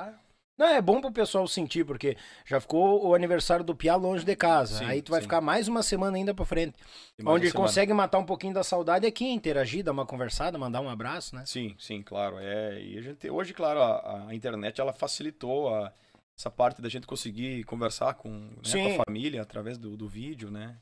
Não, 0.57 0.68
é 0.68 0.82
bom 0.82 1.02
pro 1.02 1.11
pessoal 1.11 1.45
sentir, 1.48 1.86
porque 1.86 2.15
já 2.45 2.61
ficou 2.61 3.06
o 3.06 3.14
aniversário 3.14 3.64
do 3.64 3.76
Piá 3.76 3.95
longe 3.95 4.23
de 4.23 4.36
casa. 4.38 4.80
Sim, 4.80 4.86
Aí 4.86 5.02
tu 5.02 5.11
vai 5.11 5.19
sim. 5.19 5.26
ficar 5.26 5.41
mais 5.41 5.68
uma 5.68 5.84
semana 5.84 6.15
ainda 6.15 6.34
pra 6.34 6.45
frente. 6.45 6.77
Onde 7.26 7.52
consegue 7.52 7.94
matar 7.94 8.19
um 8.19 8.26
pouquinho 8.26 8.53
da 8.53 8.64
saudade 8.64 9.06
é 9.06 9.10
aqui, 9.10 9.26
interagir, 9.26 9.84
dar 9.84 9.91
uma 9.91 10.06
conversada, 10.06 10.57
mandar 10.57 10.80
um 10.80 10.90
abraço, 10.90 11.36
né? 11.36 11.44
Sim, 11.45 11.76
sim, 11.77 12.02
claro. 12.02 12.38
É, 12.40 12.82
e 12.82 12.98
a 12.98 13.02
gente, 13.02 13.30
hoje, 13.30 13.53
claro, 13.53 13.82
a, 13.82 14.27
a 14.30 14.36
internet 14.36 14.80
ela 14.80 14.94
facilitou 14.94 15.73
a- 15.73 15.91
essa 16.38 16.49
parte 16.49 16.82
da 16.82 16.88
gente 16.90 17.07
conseguir 17.07 17.64
conversar 17.65 18.14
com, 18.14 18.30
né, 18.30 18.53
com 18.72 19.02
a 19.02 19.06
família 19.06 19.41
através 19.41 19.77
do, 19.77 19.95
do 19.98 20.07
vídeo, 20.07 20.49
né? 20.52 20.77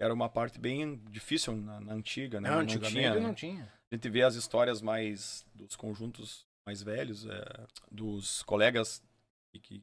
Era 0.00 0.12
uma 0.12 0.28
parte 0.28 0.58
bem 0.58 0.96
difícil 1.10 1.54
na, 1.56 1.80
na 1.80 1.92
antiga, 1.92 2.40
né? 2.40 2.48
Não, 2.48 2.56
Não 2.56 2.62
antigamente 2.62 2.92
tinha, 2.92 3.14
né? 3.14 3.20
não 3.20 3.34
tinha. 3.34 3.72
A 3.92 3.94
gente 3.94 4.08
vê 4.08 4.22
as 4.22 4.36
histórias 4.36 4.80
mais 4.80 5.44
dos 5.54 5.76
conjuntos 5.76 6.46
mais 6.66 6.82
velhos, 6.82 7.26
é, 7.26 7.66
dos 7.90 8.42
colegas 8.44 9.02
que, 9.52 9.60
que 9.60 9.82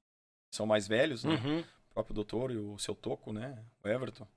são 0.52 0.66
mais 0.66 0.88
velhos, 0.88 1.24
né? 1.24 1.36
Uhum. 1.36 1.60
o 1.60 1.94
próprio 1.94 2.16
doutor 2.16 2.50
e 2.50 2.58
o 2.58 2.76
seu 2.80 2.96
Toco, 2.96 3.32
né? 3.32 3.64
O 3.84 3.88
Everton. 3.88 4.28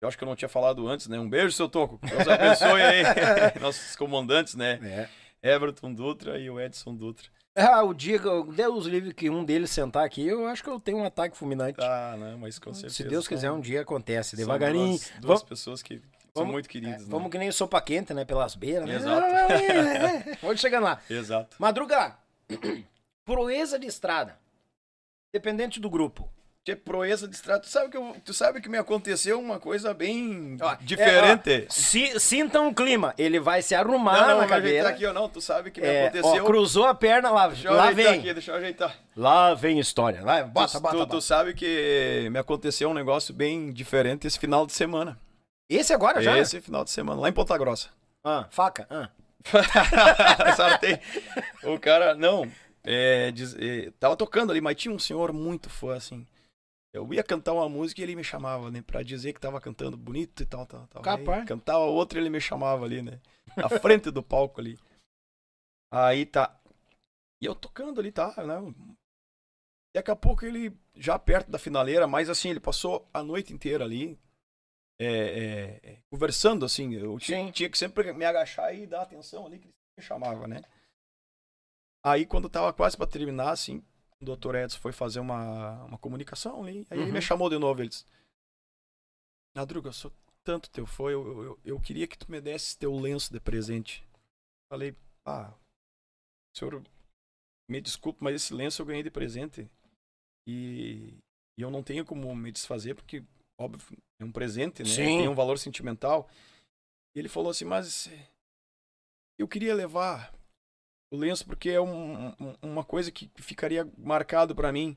Eu 0.00 0.08
acho 0.08 0.16
que 0.16 0.24
eu 0.24 0.28
não 0.28 0.34
tinha 0.34 0.48
falado 0.48 0.88
antes, 0.88 1.08
né? 1.08 1.20
Um 1.20 1.28
beijo, 1.28 1.52
seu 1.52 1.68
Toco. 1.68 1.98
Deus 2.06 2.26
abençoe 2.26 2.80
aí 2.80 3.02
nossos 3.60 3.94
comandantes, 3.96 4.54
né? 4.54 4.78
É. 5.42 5.52
Everton 5.54 5.92
Dutra 5.92 6.38
e 6.38 6.48
o 6.48 6.58
Edson 6.58 6.94
Dutra. 6.94 7.28
Ah, 7.54 7.82
o 7.82 7.92
dia, 7.92 8.18
que 8.18 8.52
Deus 8.54 8.86
livre 8.86 9.12
que 9.12 9.28
um 9.28 9.44
deles 9.44 9.70
sentar 9.70 10.06
aqui, 10.06 10.26
eu 10.26 10.46
acho 10.46 10.62
que 10.62 10.70
eu 10.70 10.80
tenho 10.80 10.98
um 10.98 11.04
ataque 11.04 11.36
fulminante. 11.36 11.78
Ah, 11.82 12.16
não, 12.18 12.38
mas 12.38 12.58
com 12.58 12.72
certeza. 12.72 12.94
Se 12.94 13.04
Deus 13.04 13.28
quiser, 13.28 13.52
um 13.52 13.60
dia 13.60 13.82
acontece. 13.82 14.36
são 14.36 14.38
Devagarinho. 14.38 14.96
Duas, 14.96 15.10
duas 15.10 15.22
Vamos, 15.22 15.42
pessoas 15.42 15.82
que 15.82 16.00
são 16.34 16.42
vamos- 16.42 16.52
muito 16.52 16.68
queridas, 16.68 16.96
é, 16.96 16.98
né? 16.98 17.06
vamos 17.08 17.30
que 17.30 17.38
nem 17.38 17.50
sopa 17.52 17.80
quente, 17.80 18.12
né? 18.14 18.24
Pelas 18.24 18.54
beiras. 18.54 18.86
né? 18.88 18.94
Exato. 18.96 20.38
Vamos 20.42 20.60
chegando 20.60 20.84
lá. 20.84 21.00
Exato. 21.08 21.56
Madruga, 21.58 22.16
proeza 23.24 23.78
de 23.78 23.86
estrada. 23.86 24.36
Dependente 25.32 25.78
do 25.80 25.90
grupo. 25.90 26.28
Que 26.64 26.76
proeza 26.76 27.26
de 27.26 27.34
estrada. 27.34 27.60
Tu 27.60 27.68
sabe 27.68 27.90
que, 27.90 27.96
eu- 27.96 28.16
tu 28.22 28.34
sabe 28.34 28.60
que 28.60 28.68
me 28.68 28.76
aconteceu 28.76 29.40
uma 29.40 29.58
coisa 29.58 29.94
bem 29.94 30.58
Ó, 30.60 30.74
diferente. 30.80 31.50
é, 31.50 31.66
ó, 31.66 31.72
se, 31.72 32.20
sintam 32.20 32.68
o 32.68 32.74
clima. 32.74 33.14
Ele 33.16 33.40
vai 33.40 33.62
se 33.62 33.74
arrumar 33.74 34.12
não, 34.20 34.20
na 34.20 34.28
não, 34.32 34.38
vai 34.40 34.48
cadeira. 34.48 34.70
ajeitar 34.88 34.92
aqui 34.92 35.06
ou 35.06 35.14
não. 35.14 35.28
Tu 35.30 35.40
sabe 35.40 35.70
que 35.70 35.80
me 35.80 35.86
É, 35.86 36.04
ó, 36.04 36.08
aconteceu. 36.08 36.44
cruzou 36.44 36.84
a 36.84 36.94
perna, 36.94 37.30
lá, 37.30 37.48
Deixa 37.48 37.70
lá 37.70 37.90
vem. 37.90 38.06
aqui, 38.18 38.32
deixa 38.34 38.50
eu 38.50 38.56
ajeitar. 38.56 38.94
Lá 39.16 39.54
vem 39.54 39.78
história. 39.78 40.22
Lá, 40.22 40.42
bota, 40.42 40.72
tu, 40.72 40.80
bota, 40.80 40.94
tu, 40.94 40.98
bota. 40.98 41.10
tu 41.12 41.20
sabe 41.22 41.54
que 41.54 42.28
me 42.30 42.38
aconteceu 42.38 42.90
um 42.90 42.94
negócio 42.94 43.32
bem 43.32 43.72
diferente 43.72 44.26
esse 44.26 44.38
final 44.38 44.66
de 44.66 44.72
semana. 44.74 45.18
Esse 45.68 45.92
agora 45.92 46.20
já? 46.22 46.38
Esse 46.38 46.60
final 46.60 46.84
de 46.84 46.90
semana, 46.90 47.20
lá 47.20 47.28
em 47.28 47.32
Ponta 47.32 47.56
Grossa. 47.58 47.90
Ah, 48.24 48.46
faca. 48.50 48.86
Ah. 48.90 49.10
Sartei. 50.56 50.98
o 51.62 51.78
cara, 51.78 52.14
não, 52.14 52.50
é, 52.82 53.30
diz- 53.30 53.54
é, 53.56 53.90
tava 53.98 54.16
tocando 54.16 54.50
ali, 54.50 54.60
mas 54.60 54.76
tinha 54.76 54.92
um 54.94 54.98
senhor 54.98 55.32
muito 55.32 55.68
fã, 55.70 55.94
assim. 55.96 56.26
Eu 56.92 57.12
ia 57.12 57.22
cantar 57.22 57.52
uma 57.52 57.68
música 57.68 58.00
e 58.00 58.04
ele 58.04 58.16
me 58.16 58.24
chamava, 58.24 58.70
né? 58.70 58.82
Pra 58.82 59.02
dizer 59.02 59.32
que 59.34 59.40
tava 59.40 59.60
cantando 59.60 59.96
bonito 59.96 60.42
e 60.42 60.46
tal, 60.46 60.66
tal, 60.66 60.86
tal. 60.88 61.02
Capaz. 61.02 61.40
Aí, 61.40 61.46
cantava 61.46 61.80
outra 61.84 62.18
ele 62.18 62.30
me 62.30 62.40
chamava 62.40 62.84
ali, 62.84 63.02
né? 63.02 63.20
Na 63.56 63.68
frente 63.68 64.10
do 64.10 64.22
palco 64.22 64.60
ali. 64.60 64.78
Aí 65.92 66.24
tá. 66.24 66.58
E 67.42 67.46
eu 67.46 67.54
tocando 67.54 68.00
ali, 68.00 68.10
tá, 68.10 68.34
né? 68.44 68.74
Daqui 69.94 70.10
a 70.10 70.16
pouco 70.16 70.44
ele, 70.44 70.72
já 70.94 71.18
perto 71.18 71.50
da 71.50 71.58
finaleira, 71.58 72.06
mas 72.06 72.28
assim, 72.30 72.50
ele 72.50 72.60
passou 72.60 73.06
a 73.12 73.22
noite 73.22 73.52
inteira 73.52 73.84
ali, 73.84 74.18
é, 74.98 75.06
é, 75.06 75.80
é, 75.92 75.98
conversando, 76.10 76.64
assim. 76.64 76.94
Eu 76.94 77.18
ti- 77.18 77.26
Sim. 77.26 77.50
tinha 77.52 77.70
que 77.70 77.78
sempre 77.78 78.12
me 78.12 78.24
agachar 78.24 78.74
e 78.74 78.86
dar 78.86 79.02
atenção 79.02 79.46
ali, 79.46 79.58
que 79.58 79.66
ele 79.66 79.74
me 79.96 80.02
chamava, 80.02 80.46
né? 80.46 80.62
Aí, 82.04 82.24
quando 82.26 82.48
tava 82.48 82.72
quase 82.72 82.96
pra 82.96 83.06
terminar, 83.06 83.50
assim, 83.50 83.82
o 84.20 84.24
doutor 84.24 84.54
Edson 84.54 84.78
foi 84.78 84.92
fazer 84.92 85.20
uma, 85.20 85.84
uma 85.84 85.98
comunicação 85.98 86.62
ali, 86.62 86.86
aí 86.90 86.98
ele 86.98 87.08
Uhum. 87.08 87.12
me 87.12 87.20
chamou 87.22 87.50
de 87.50 87.58
novo, 87.58 87.80
ele 87.80 87.88
disse, 87.88 88.04
Madruga, 89.56 89.88
eu 89.88 89.92
sou 89.92 90.12
tanto 90.44 90.70
teu 90.70 90.86
fã, 90.86 91.10
eu, 91.10 91.42
eu, 91.42 91.60
eu 91.64 91.80
queria 91.80 92.06
que 92.06 92.16
tu 92.16 92.30
me 92.30 92.40
desse 92.40 92.78
teu 92.78 92.94
lenço 92.94 93.32
de 93.32 93.40
presente. 93.40 94.06
Falei, 94.70 94.96
ah, 95.26 95.52
senhor, 96.56 96.82
me 97.68 97.80
desculpe, 97.80 98.22
mas 98.22 98.36
esse 98.36 98.54
lenço 98.54 98.80
eu 98.80 98.86
ganhei 98.86 99.02
de 99.02 99.10
presente. 99.10 99.68
E, 100.46 101.18
e 101.58 101.62
eu 101.62 101.70
não 101.70 101.82
tenho 101.82 102.04
como 102.04 102.34
me 102.34 102.52
desfazer, 102.52 102.94
porque, 102.94 103.22
óbvio, 103.58 103.98
é 104.20 104.24
um 104.24 104.32
presente, 104.32 104.82
né? 104.82 104.88
Sim. 104.88 105.18
Tem 105.18 105.28
um 105.28 105.34
valor 105.34 105.58
sentimental. 105.58 106.28
Ele 107.14 107.28
falou 107.28 107.50
assim, 107.50 107.64
mas 107.64 108.08
eu 109.38 109.48
queria 109.48 109.74
levar 109.74 110.32
o 111.12 111.16
lenço 111.16 111.44
porque 111.46 111.70
é 111.70 111.80
um- 111.80 112.28
um- 112.28 112.56
uma 112.62 112.84
coisa 112.84 113.10
que 113.10 113.30
ficaria 113.36 113.84
marcado 113.96 114.54
pra 114.54 114.70
mim. 114.72 114.96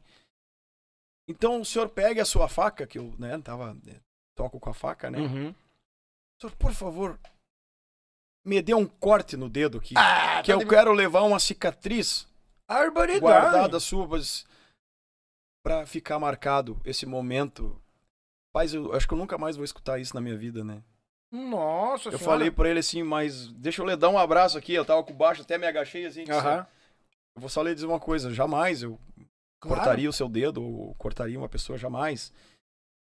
Então 1.27 1.61
o 1.61 1.65
senhor 1.65 1.89
pegue 1.89 2.19
a 2.19 2.25
sua 2.25 2.49
faca, 2.49 2.85
que 2.85 2.97
eu, 2.99 3.15
né, 3.17 3.39
tava, 3.41 3.77
eh, 3.88 3.99
toco 4.35 4.59
com 4.59 4.69
a 4.69 4.73
faca, 4.73 5.09
né? 5.09 5.19
Uhum. 5.19 5.55
Senhor, 6.39 6.55
por 6.57 6.73
favor, 6.73 7.19
me 8.45 8.61
dê 8.61 8.73
um 8.73 8.85
corte 8.88 9.38
no 9.38 9.49
dedo 9.49 9.77
aqui. 9.77 9.93
Ah, 9.97 10.41
que 10.41 10.47
tá 10.47 10.53
eu 10.53 10.59
de- 10.59 10.67
quero 10.67 10.91
levar 10.91 11.21
uma 11.21 11.39
cicatriz 11.39 12.27
Arboridade. 12.67 13.21
guardada 13.21 13.79
sua 13.79 14.07
mas 14.07 14.45
pra 15.63 15.85
ficar 15.85 16.19
marcado 16.19 16.79
esse 16.83 17.05
momento. 17.05 17.79
Paz, 18.53 18.73
eu 18.73 18.94
acho 18.94 19.07
que 19.07 19.14
eu 19.14 19.18
nunca 19.18 19.38
mais 19.38 19.56
vou 19.56 19.64
escutar 19.65 19.99
isso 19.99 20.14
na 20.14 20.22
minha 20.22 20.38
vida, 20.38 20.64
né? 20.64 20.82
Nossa 21.32 22.10
Eu 22.10 22.18
senhora. 22.18 22.26
falei 22.38 22.52
pra 22.52 22.69
ele 22.69 22.80
assim, 22.80 23.03
mas 23.03 23.48
deixa 23.53 23.82
eu 23.82 23.86
lhe 23.86 23.95
dar 23.95 24.10
um 24.10 24.18
abraço 24.18 24.57
aqui. 24.57 24.73
Eu 24.73 24.84
tava 24.84 25.03
com 25.03 25.14
baixo, 25.14 25.41
até 25.41 25.57
me 25.57 25.65
agachei 25.65 26.06
assim. 26.06 26.22
disse, 26.26 26.32
Aham. 26.38 26.65
Eu 27.36 27.40
vou 27.41 27.49
só 27.49 27.61
lhe 27.64 27.73
dizer 27.73 27.86
uma 27.86 27.99
coisa, 27.99 28.34
jamais 28.34 28.84
eu 28.84 28.99
Claro. 29.61 29.78
cortaria 29.78 30.10
o 30.10 30.14
seu 30.14 30.28
dedo 30.28 30.61
ou 30.61 30.94
cortaria 30.95 31.38
uma 31.38 31.48
pessoa, 31.48 31.78
jamais. 31.78 32.34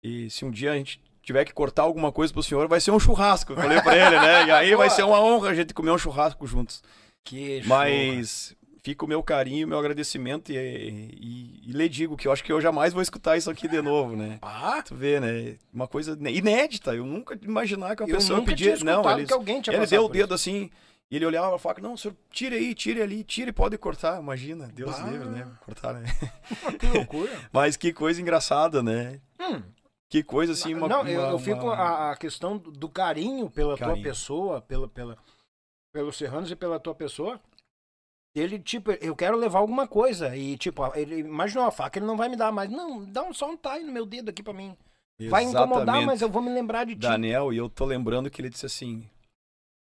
E 0.03 0.29
se 0.29 0.45
um 0.45 0.51
dia 0.51 0.73
a 0.73 0.75
gente 0.75 1.01
tiver 1.23 1.43
que 1.45 1.53
cortar 1.53 1.83
alguma 1.83 2.11
coisa 2.11 2.31
pro 2.31 2.43
senhor, 2.43 2.67
vai 2.67 2.79
ser 2.79 2.91
um 2.91 2.99
churrasco. 2.99 3.53
Eu 3.53 3.57
falei 3.57 3.81
pra 3.81 3.95
ele, 3.97 4.19
né? 4.19 4.45
E 4.45 4.51
aí 4.51 4.75
vai 4.75 4.89
ser 4.89 5.03
uma 5.03 5.19
honra 5.19 5.49
a 5.49 5.53
gente 5.55 5.73
comer 5.73 5.91
um 5.91 5.97
churrasco 5.97 6.45
juntos. 6.45 6.83
Que 7.23 7.61
Mas 7.65 8.55
fica 8.83 9.05
o 9.05 9.07
meu 9.07 9.21
carinho, 9.23 9.65
o 9.65 9.69
meu 9.69 9.79
agradecimento 9.79 10.51
e, 10.51 10.55
e, 10.57 11.69
e 11.69 11.71
lhe 11.71 11.89
digo 11.89 12.15
que 12.17 12.27
eu 12.27 12.31
acho 12.31 12.43
que 12.43 12.51
eu 12.51 12.61
jamais 12.61 12.93
vou 12.93 13.01
escutar 13.01 13.37
isso 13.37 13.49
aqui 13.49 13.67
de 13.67 13.81
novo, 13.81 14.15
né? 14.15 14.39
Ah, 14.41 14.81
Tu 14.81 14.95
vê, 14.95 15.19
né? 15.19 15.57
Uma 15.73 15.87
coisa 15.87 16.17
inédita. 16.29 16.93
Eu 16.95 17.05
nunca 17.05 17.37
imaginar 17.41 17.95
que 17.95 18.03
uma 18.03 18.09
eu 18.09 18.15
pessoa 18.15 18.43
pedia. 18.43 18.77
Não, 18.83 19.09
ele, 19.11 19.25
que 19.27 19.33
alguém 19.33 19.61
tinha 19.61 19.75
ele 19.75 19.85
deu 19.87 20.05
o 20.05 20.09
dedo 20.09 20.33
assim. 20.33 20.69
E 21.11 21.15
ele 21.15 21.25
olhava 21.25 21.55
a 21.55 21.57
faca, 21.59 21.81
não, 21.81 21.97
senhor, 21.97 22.15
tire 22.29 22.55
aí, 22.55 22.75
tire 22.75 23.01
ali, 23.01 23.23
tire, 23.23 23.51
pode 23.51 23.75
cortar. 23.79 24.21
Imagina, 24.21 24.67
Deus 24.67 24.91
Bah. 24.99 25.09
livre, 25.09 25.27
né? 25.29 25.47
Cortar, 25.65 25.93
né? 25.95 26.03
Que 26.79 26.85
loucura. 26.85 27.31
Mas 27.51 27.75
que 27.75 27.91
coisa 27.91 28.21
engraçada, 28.21 28.83
né? 28.83 29.19
Hum. 29.41 29.63
Que 30.07 30.21
coisa 30.23 30.53
assim, 30.53 30.75
uma. 30.75 30.87
não, 30.87 31.07
eu, 31.07 31.19
uma- 31.19 31.29
eu 31.31 31.39
fico 31.39 31.65
uma- 31.65 31.73
a, 31.75 32.11
a 32.11 32.15
questão 32.15 32.57
do, 32.59 32.87
carinho 32.87 33.49
pela 33.49 33.75
tua 33.75 33.87
Carinho. 33.87 34.03
pessoa, 34.03 34.61
pela, 34.61 34.87
pela, 34.87 35.17
pelos 35.91 36.15
serranos 36.15 36.51
e 36.51 36.55
pela 36.55 36.79
tua 36.79 36.93
pessoa. 36.93 37.39
Ele, 38.35 38.59
tipo, 38.59 38.91
eu 38.91 39.15
quero 39.15 39.37
levar 39.37 39.59
alguma 39.59 39.87
coisa. 39.87 40.35
E, 40.35 40.57
tipo, 40.57 40.83
ele 40.95 41.19
imaginou 41.19 41.65
a 41.65 41.71
faca, 41.71 41.97
ele 41.99 42.05
não 42.05 42.17
vai 42.17 42.29
me 42.29 42.35
dar 42.35 42.51
mais. 42.51 42.69
Não, 42.69 43.03
dá 43.05 43.23
um, 43.23 43.33
só 43.33 43.49
um 43.49 43.57
tie 43.57 43.83
no 43.83 43.91
meu 43.91 44.05
dedo 44.05 44.29
aqui 44.29 44.43
pra 44.43 44.53
mim. 44.53 44.75
Vai 45.29 45.43
incomodar, 45.43 46.01
mas 46.05 46.21
eu 46.21 46.29
vou 46.29 46.41
me 46.41 46.53
lembrar 46.53 46.85
de 46.85 46.93
ti. 46.93 47.01
Daniel, 47.01 47.51
e 47.51 47.57
eu 47.57 47.69
tô 47.69 47.85
lembrando 47.85 48.29
que 48.29 48.41
ele 48.41 48.49
disse 48.49 48.65
assim: 48.65 49.05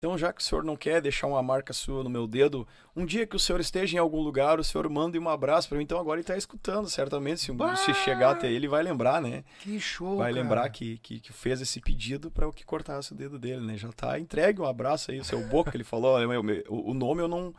então, 0.05 0.19
já 0.19 0.31
que 0.35 0.43
o 0.43 0.45
senhor 0.45 0.62
não 0.62 0.77
quer 0.77 1.01
deixar 1.01 1.27
uma 1.27 1.43
marca 1.43 1.73
sua 1.73 2.05
no 2.05 2.11
meu 2.11 2.27
dedo, 2.27 2.69
um 2.95 3.07
dia 3.07 3.27
que 3.27 3.35
o 3.35 3.39
senhor 3.39 3.59
esteja 3.59 3.97
em 3.97 3.99
algum 3.99 4.21
lugar, 4.21 4.61
o 4.61 4.65
senhor 4.65 4.87
manda 4.91 5.19
um 5.19 5.29
abraço 5.31 5.66
pra 5.66 5.79
mim. 5.79 5.85
Então, 5.85 5.99
agora 5.99 6.21
ele 6.21 6.27
tá 6.27 6.37
escutando, 6.37 6.91
certamente. 6.91 7.41
Se, 7.41 7.51
Bah! 7.53 7.75
se 7.75 7.95
chegar 7.95 8.33
até 8.33 8.53
ele, 8.53 8.69
vai 8.69 8.83
lembrar, 8.83 9.23
né? 9.23 9.43
Que 9.61 9.81
show, 9.81 10.19
vai 10.19 10.31
cara. 10.31 10.43
lembrar 10.43 10.69
que, 10.69 10.99
que, 10.99 11.21
que 11.21 11.33
fez 11.33 11.62
esse 11.62 11.81
pedido 11.81 12.31
pra 12.31 12.45
eu 12.45 12.53
que 12.53 12.66
cortasse 12.66 13.12
o 13.12 13.15
dedo 13.16 13.39
dele, 13.39 13.65
né? 13.65 13.79
Já 13.79 13.91
tá 13.93 14.21
entregue 14.21 14.61
um 14.61 14.66
abraço 14.66 15.11
aí, 15.11 15.19
o 15.19 15.25
seu 15.25 15.41
Boca, 15.49 15.71
ele 15.75 15.85
falou. 15.85 16.19
"Meu, 16.29 16.43
meu, 16.43 16.62
O, 16.69 16.91
o 16.91 16.95
nome 16.95 17.23
eu 17.23 17.29
não. 17.29 17.55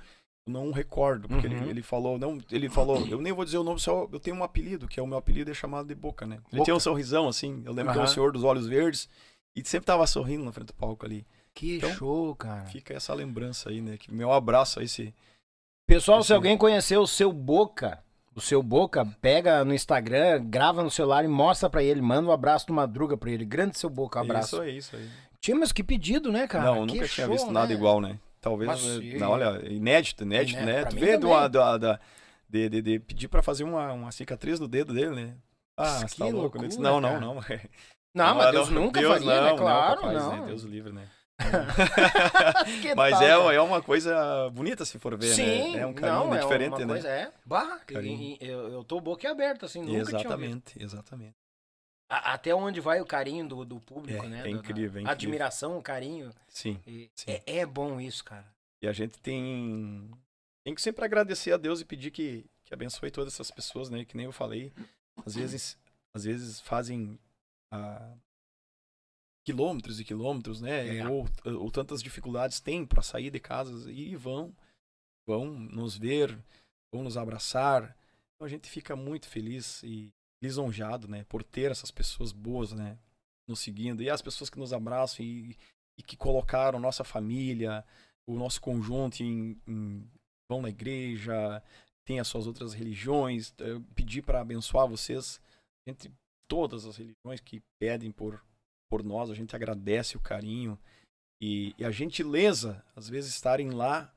Eu 0.48 0.54
Não 0.54 0.72
recordo, 0.72 1.28
porque 1.28 1.48
Uhum. 1.48 1.54
ele, 1.62 1.70
ele 1.72 1.82
falou, 1.82 2.18
não, 2.20 2.38
ele 2.52 2.70
falou, 2.70 3.06
eu 3.08 3.20
nem 3.20 3.34
vou 3.34 3.44
dizer 3.44 3.58
o 3.58 3.64
nome, 3.64 3.80
só 3.80 4.08
eu 4.12 4.20
tenho 4.20 4.36
um 4.36 4.44
apelido, 4.44 4.88
que 4.88 5.00
é 5.00 5.04
o 5.04 5.08
meu 5.08 5.18
apelido 5.18 5.50
é 5.50 5.54
chamado 5.54 5.88
de 5.88 5.96
Boca, 5.96 6.26
né? 6.26 6.36
Ele 6.36 6.58
Boca. 6.60 6.64
tinha 6.66 6.76
um 6.76 6.80
sorrisão 6.80 7.28
assim, 7.28 7.64
eu 7.66 7.74
lembro 7.74 7.92
que 7.92 7.98
é 7.98 8.02
um 8.02 8.06
Aham. 8.06 8.14
senhor 8.14 8.32
dos 8.32 8.44
olhos 8.44 8.68
verdes 8.68 9.10
e 9.56 9.64
sempre 9.68 9.88
tava 9.88 10.06
sorrindo 10.06 10.44
na 10.46 10.52
frente 10.52 10.68
do 10.68 10.74
palco 10.74 11.06
ali. 11.06 11.26
Que 11.54 11.78
Então, 11.78 11.94
show, 11.96 12.36
cara. 12.36 12.66
Fica 12.66 12.94
essa 12.94 13.14
lembrança 13.14 13.70
aí, 13.70 13.82
né? 13.82 13.98
Que 13.98 14.14
meu 14.14 14.32
abraço 14.32 14.80
a 14.80 14.84
esse 14.84 15.14
Pessoal, 15.88 16.22
se 16.22 16.28
Esse- 16.28 16.34
alguém 16.34 16.58
conhecer 16.58 16.98
o 16.98 17.06
seu 17.08 17.32
Boca, 17.32 18.04
o 18.36 18.42
seu 18.42 18.62
Boca 18.64 19.06
pega 19.22 19.64
no 19.64 19.72
Instagram, 19.74 20.44
grava 20.46 20.84
no 20.84 20.90
celular 20.90 21.24
e 21.24 21.28
mostra 21.28 21.70
para 21.70 21.84
ele, 21.84 22.02
manda 22.02 22.28
um 22.28 22.32
abraço 22.32 22.66
do 22.68 22.74
Madruga 22.74 23.16
para 23.16 23.30
ele. 23.32 23.46
Grande 23.46 23.78
seu 23.78 23.90
Boca, 23.90 24.20
um 24.20 24.24
abraço. 24.24 24.56
Isso 24.56 24.62
aí, 24.62 24.78
isso 24.78 24.96
aí. 24.96 25.08
Tinha, 25.40 25.56
mas 25.56 25.72
que 25.72 25.84
pedido, 25.84 26.32
né, 26.32 26.48
cara? 26.48 26.66
Não, 26.66 26.88
que 26.88 26.94
nunca 26.96 27.08
show, 27.08 27.16
tinha 27.16 27.28
visto 27.28 27.48
né? 27.48 27.54
nada 27.54 27.72
igual, 27.72 28.02
né? 28.02 28.20
Talvez, 28.46 28.70
Mas, 28.70 28.98
e- 28.98 29.18
não, 29.18 29.32
olha, 29.32 29.60
inédito, 29.68 30.24
inédito, 30.24 30.62
Iné- 30.62 30.72
né? 30.72 30.82
pra 30.82 30.92
Tu 30.92 30.98
vê 30.98 31.18
do, 31.18 31.48
da, 31.48 31.78
da, 31.80 32.00
de, 32.48 32.70
de, 32.70 32.80
de 32.84 33.00
pedir 33.00 33.28
pra 33.28 33.42
fazer 33.42 33.64
uma, 33.64 33.92
uma 33.92 34.12
cicatriz 34.12 34.60
no 34.60 34.68
dedo 34.68 34.94
dele, 34.94 35.16
né? 35.16 35.36
Ah, 35.76 36.06
Que 36.08 36.16
tá 36.16 36.28
louco. 36.28 36.60
Disse, 36.60 36.80
loucura, 36.80 37.02
não, 37.02 37.20
não, 37.20 37.20
não. 37.34 37.44
Não, 38.14 38.36
mas 38.36 38.52
Deus 38.52 38.70
nunca 38.70 39.00
Deus 39.00 39.14
faria, 39.14 39.42
não, 39.42 39.46
né? 39.46 39.58
Claro, 39.58 40.02
não. 40.04 40.14
não. 40.14 40.20
capaz, 40.22 40.42
né? 40.42 40.48
Deus 40.48 40.62
livre, 40.62 40.94
né? 40.94 41.08
Mas 42.96 43.20
tal, 43.20 43.52
é, 43.52 43.56
é 43.56 43.62
uma 43.62 43.82
coisa 43.82 44.50
bonita 44.52 44.86
se 44.86 45.00
for 45.00 45.18
ver, 45.18 45.34
Sim, 45.34 45.74
né? 45.74 45.82
É 45.82 45.86
um 45.88 45.94
carinho 45.94 46.20
não, 46.20 46.36
é 46.36 46.40
diferente, 46.40 46.70
uma 46.74 46.80
né? 46.80 46.86
coisa, 46.86 47.10
é. 47.10 47.32
Bah, 47.44 47.80
eu, 48.40 48.70
eu 48.70 48.84
tô 48.84 49.02
boca 49.02 49.30
aberta, 49.30 49.66
assim, 49.66 49.82
nunca. 49.82 49.98
Exatamente, 49.98 50.82
exatamente. 50.82 51.36
A- 52.18 52.34
Até 52.34 52.54
onde 52.56 52.80
vai 52.80 53.02
o 53.02 53.06
carinho 53.06 53.48
do, 53.48 53.66
do 53.66 53.80
público, 53.80 54.24
É, 54.26 54.30
né? 54.30 54.38
é 54.46 54.50
incrível, 54.50 54.84
é 55.00 55.02
incrível. 55.02 55.10
Admiração, 55.12 55.82
carinho. 55.82 56.32
Sim. 56.48 56.80
E 56.86 57.10
Sim. 57.16 57.32
É, 57.32 57.58
é 57.60 57.66
bom 57.66 58.00
isso, 58.00 58.24
cara. 58.24 58.46
E 58.82 58.88
a 58.88 58.94
gente 58.94 59.18
tem, 59.20 60.10
tem 60.64 60.76
que 60.76 60.82
sempre 60.82 61.04
agradecer 61.04 61.52
a 61.52 61.58
Deus 61.58 61.82
e 61.82 61.86
pedir 61.86 62.12
que, 62.12 62.46
que 62.64 62.74
abençoe 62.74 63.10
todas 63.12 63.34
essas 63.34 63.50
pessoas, 63.52 63.90
né? 63.90 64.06
Que 64.06 64.16
nem 64.16 64.26
eu 64.26 64.32
falei. 64.32 64.72
Às 65.26 65.36
vezes, 65.36 65.78
às 66.14 66.24
vezes 66.26 66.60
fazem 66.60 67.18
ah, 67.72 68.14
quilômetros 69.46 70.00
e 70.00 70.06
quilômetros, 70.06 70.62
né? 70.62 70.98
É. 70.98 71.08
Ou, 71.08 71.28
ou 71.46 71.72
tantas 71.72 72.02
dificuldades 72.02 72.60
têm 72.60 72.86
para 72.86 73.02
sair 73.02 73.30
de 73.30 73.40
casas 73.40 73.86
e 73.88 74.16
vão, 74.16 74.56
vão 75.28 75.46
nos 75.48 75.98
ver, 75.98 76.38
vão 76.94 77.04
nos 77.04 77.18
abraçar. 77.18 77.96
Então 78.36 78.46
a 78.46 78.50
gente 78.50 78.70
fica 78.70 78.96
muito 78.96 79.28
feliz 79.28 79.82
e 79.84 80.12
lisonjeado, 80.42 81.08
né? 81.08 81.24
Por 81.30 81.44
ter 81.44 81.72
essas 81.72 81.92
pessoas 81.92 82.32
boas, 82.32 82.72
né? 82.72 82.98
Nos 83.48 83.60
seguindo. 83.60 84.02
E 84.02 84.10
as 84.10 84.22
pessoas 84.22 84.50
que 84.50 84.60
nos 84.60 84.74
abraçam 84.74 85.26
e, 85.26 85.58
e 85.98 86.04
que 86.04 86.18
colocaram 86.18 86.80
nossa 86.80 87.04
família, 87.04 87.86
o 88.28 88.36
nosso 88.38 88.60
conjunto 88.62 89.22
em, 89.22 89.60
em- 89.68 90.10
vão 90.50 90.62
na 90.62 90.70
igreja, 90.70 91.62
tem 92.06 92.20
as 92.20 92.28
suas 92.28 92.46
outras 92.48 92.74
religiões, 92.74 93.54
eh, 93.60 93.80
pedir 93.96 94.22
para 94.22 94.42
abençoar 94.42 94.88
vocês 94.88 95.40
entre 95.88 96.12
todas 96.48 96.86
as 96.86 96.98
religiões 96.98 97.40
que 97.40 97.62
pedem 97.80 98.12
por 98.12 98.44
por 98.88 99.04
nós, 99.04 99.32
a 99.32 99.34
gente 99.34 99.56
agradece 99.56 100.16
o 100.16 100.20
carinho 100.20 100.80
e, 101.42 101.74
e 101.78 101.84
a 101.84 101.90
gentileza, 101.90 102.86
às 102.96 103.10
vezes 103.10 103.34
estarem 103.34 103.72
lá 103.72 104.14